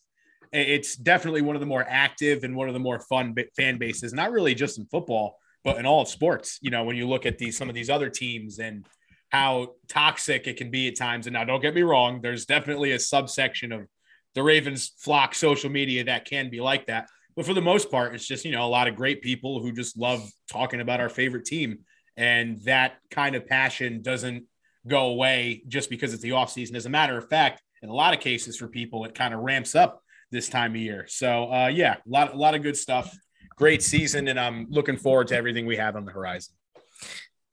it's 0.52 0.96
definitely 0.96 1.42
one 1.42 1.56
of 1.56 1.60
the 1.60 1.66
more 1.66 1.86
active 1.88 2.44
and 2.44 2.54
one 2.54 2.68
of 2.68 2.74
the 2.74 2.80
more 2.80 3.00
fun 3.00 3.34
fan 3.56 3.78
bases. 3.78 4.12
Not 4.12 4.32
really 4.32 4.54
just 4.54 4.78
in 4.78 4.86
football, 4.86 5.38
but 5.64 5.78
in 5.78 5.86
all 5.86 6.02
of 6.02 6.08
sports. 6.08 6.58
You 6.60 6.70
know, 6.70 6.84
when 6.84 6.96
you 6.96 7.08
look 7.08 7.24
at 7.24 7.38
these 7.38 7.56
some 7.56 7.68
of 7.68 7.74
these 7.74 7.88
other 7.88 8.10
teams 8.10 8.58
and 8.58 8.84
how 9.30 9.74
toxic 9.88 10.46
it 10.46 10.56
can 10.56 10.70
be 10.70 10.88
at 10.88 10.96
times. 10.96 11.26
And 11.26 11.34
now, 11.34 11.44
don't 11.44 11.60
get 11.60 11.74
me 11.74 11.82
wrong, 11.82 12.20
there's 12.20 12.46
definitely 12.46 12.92
a 12.92 12.98
subsection 12.98 13.70
of 13.72 13.86
the 14.34 14.42
Ravens 14.42 14.92
flock 14.98 15.34
social 15.34 15.70
media 15.70 16.04
that 16.04 16.24
can 16.24 16.50
be 16.50 16.60
like 16.60 16.86
that. 16.86 17.08
But 17.36 17.46
for 17.46 17.54
the 17.54 17.62
most 17.62 17.90
part, 17.90 18.14
it's 18.14 18.26
just 18.26 18.44
you 18.44 18.52
know 18.52 18.66
a 18.66 18.68
lot 18.68 18.88
of 18.88 18.96
great 18.96 19.22
people 19.22 19.62
who 19.62 19.72
just 19.72 19.96
love 19.96 20.28
talking 20.50 20.80
about 20.80 21.00
our 21.00 21.08
favorite 21.08 21.44
team 21.44 21.78
and 22.16 22.60
that 22.62 22.98
kind 23.10 23.34
of 23.34 23.46
passion 23.46 24.02
doesn't 24.02 24.44
go 24.86 25.06
away 25.06 25.62
just 25.68 25.90
because 25.90 26.12
it's 26.12 26.22
the 26.22 26.32
off 26.32 26.50
season. 26.50 26.76
As 26.76 26.86
a 26.86 26.90
matter 26.90 27.16
of 27.16 27.28
fact, 27.28 27.62
in 27.82 27.88
a 27.88 27.94
lot 27.94 28.14
of 28.14 28.20
cases 28.20 28.56
for 28.56 28.68
people, 28.68 29.04
it 29.04 29.14
kind 29.14 29.34
of 29.34 29.40
ramps 29.40 29.74
up 29.74 30.02
this 30.30 30.48
time 30.48 30.72
of 30.72 30.80
year. 30.80 31.06
So 31.08 31.52
uh, 31.52 31.68
yeah, 31.68 31.94
a 31.94 32.08
lot, 32.08 32.34
a 32.34 32.36
lot 32.36 32.54
of 32.54 32.62
good 32.62 32.76
stuff. 32.76 33.16
Great 33.56 33.82
season, 33.82 34.28
and 34.28 34.40
I'm 34.40 34.66
looking 34.70 34.96
forward 34.96 35.28
to 35.28 35.36
everything 35.36 35.66
we 35.66 35.76
have 35.76 35.96
on 35.96 36.04
the 36.04 36.12
horizon. 36.12 36.54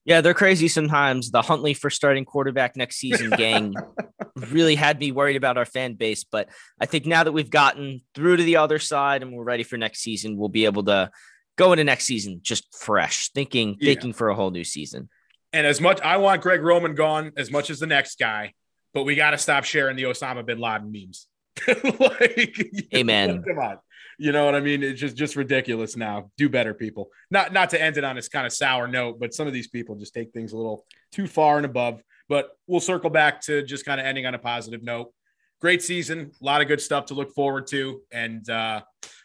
Yeah, 0.06 0.22
they're 0.22 0.34
crazy 0.34 0.70
sometimes. 0.70 1.32
The 1.32 1.42
Huntley 1.42 1.74
for 1.74 1.90
starting 1.90 2.24
quarterback 2.24 2.78
next 2.78 2.96
season 2.96 3.30
gang 3.32 3.74
really 4.52 4.76
had 4.76 4.98
me 5.00 5.12
worried 5.12 5.36
about 5.36 5.58
our 5.58 5.66
fan 5.66 5.96
base. 5.96 6.24
But 6.24 6.48
I 6.80 6.86
think 6.86 7.06
now 7.06 7.26
that 7.26 7.34
we've 7.34 7.50
gotten 7.50 8.02
through 8.16 8.38
to 8.38 8.44
the 8.44 8.56
other 8.56 8.80
side 8.80 9.22
and 9.22 9.34
we're 9.34 9.44
ready 9.44 9.64
for 9.64 9.76
next 9.76 10.00
season, 10.00 10.38
we'll 10.38 10.48
be 10.48 10.64
able 10.64 10.86
to 10.86 11.12
go 11.58 11.74
into 11.74 11.84
next 11.84 12.06
season 12.06 12.40
just 12.42 12.74
fresh, 12.74 13.30
thinking 13.30 13.76
yeah. 13.80 13.94
thinking 13.94 14.14
for 14.14 14.30
a 14.30 14.36
whole 14.36 14.52
new 14.52 14.64
season. 14.64 15.10
And 15.52 15.68
as 15.68 15.82
much 15.82 16.00
I 16.02 16.18
want 16.18 16.42
Greg 16.42 16.62
Roman 16.62 16.96
gone 16.96 17.34
as 17.36 17.52
much 17.52 17.70
as 17.70 17.80
the 17.80 17.88
next 17.88 18.18
guy, 18.18 18.54
but 18.94 19.04
we 19.04 19.16
got 19.16 19.32
to 19.32 19.38
stop 19.38 19.64
sharing 19.64 19.96
the 19.96 20.04
Osama 20.04 20.46
bin 20.46 20.60
Laden 20.60 20.92
memes. 20.92 21.28
like, 21.68 22.72
Amen. 22.96 23.44
Come 23.48 23.60
on. 23.60 23.78
You 24.20 24.32
know 24.32 24.46
what 24.46 24.56
I 24.56 24.62
mean? 24.62 24.82
It's 24.82 25.00
just 25.00 25.16
just 25.16 25.36
ridiculous 25.36 25.96
now. 25.96 26.32
Do 26.38 26.50
better, 26.50 26.74
people. 26.74 27.10
Not 27.30 27.54
not 27.54 27.70
to 27.72 27.82
end 27.82 27.98
it 27.98 28.04
on 28.04 28.16
this 28.16 28.30
kind 28.30 28.48
of 28.48 28.54
sour 28.54 28.88
note, 28.88 29.20
but 29.20 29.34
some 29.34 29.46
of 29.46 29.54
these 29.54 29.68
people 29.68 29.96
just 29.96 30.14
take 30.14 30.32
things 30.32 30.54
a 30.54 30.58
little 30.58 30.86
too 31.12 31.28
far 31.28 31.58
and 31.58 31.66
above. 31.66 32.02
But 32.28 32.50
we'll 32.66 32.80
circle 32.80 33.12
back 33.12 33.42
to 33.42 33.62
just 33.62 33.86
kind 33.86 34.02
of 34.02 34.08
ending 34.08 34.26
on 34.26 34.34
a 34.34 34.40
positive 34.40 34.82
note. 34.82 35.14
Great 35.62 35.84
season, 35.84 36.32
a 36.42 36.46
lot 36.46 36.62
of 36.62 36.68
good 36.68 36.82
stuff 36.82 37.06
to 37.08 37.14
look 37.14 37.34
forward 37.34 37.68
to, 37.68 38.02
and 38.12 38.48
uh, 38.50 38.82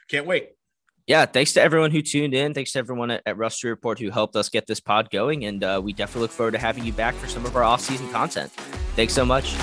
can't 0.09 0.27
wait. 0.27 0.51
Yeah, 1.13 1.27
thanks 1.27 1.53
to 1.53 1.61
everyone 1.61 1.91
who 1.91 2.01
tuned 2.01 2.33
in. 2.33 2.55
Thanks 2.55 2.73
to 2.73 2.79
everyone 2.79 3.11
at, 3.11 3.23
at 3.27 3.37
Rusty 3.37 3.69
Report 3.69 3.99
who 3.99 4.09
helped 4.09 4.35
us 4.35 4.49
get 4.49 4.67
this 4.67 4.81
pod 4.81 5.11
going, 5.11 5.45
and 5.45 5.63
uh, 5.63 5.79
we 5.85 5.93
definitely 5.93 6.23
look 6.23 6.31
forward 6.31 6.53
to 6.53 6.59
having 6.59 6.87
you 6.87 6.93
back 6.95 7.15
for 7.17 7.27
some 7.27 7.45
of 7.45 7.55
our 7.55 7.63
off-season 7.63 8.09
content. 8.09 8.51
Thanks 8.97 9.13
so 9.13 9.23
much. 9.23 9.55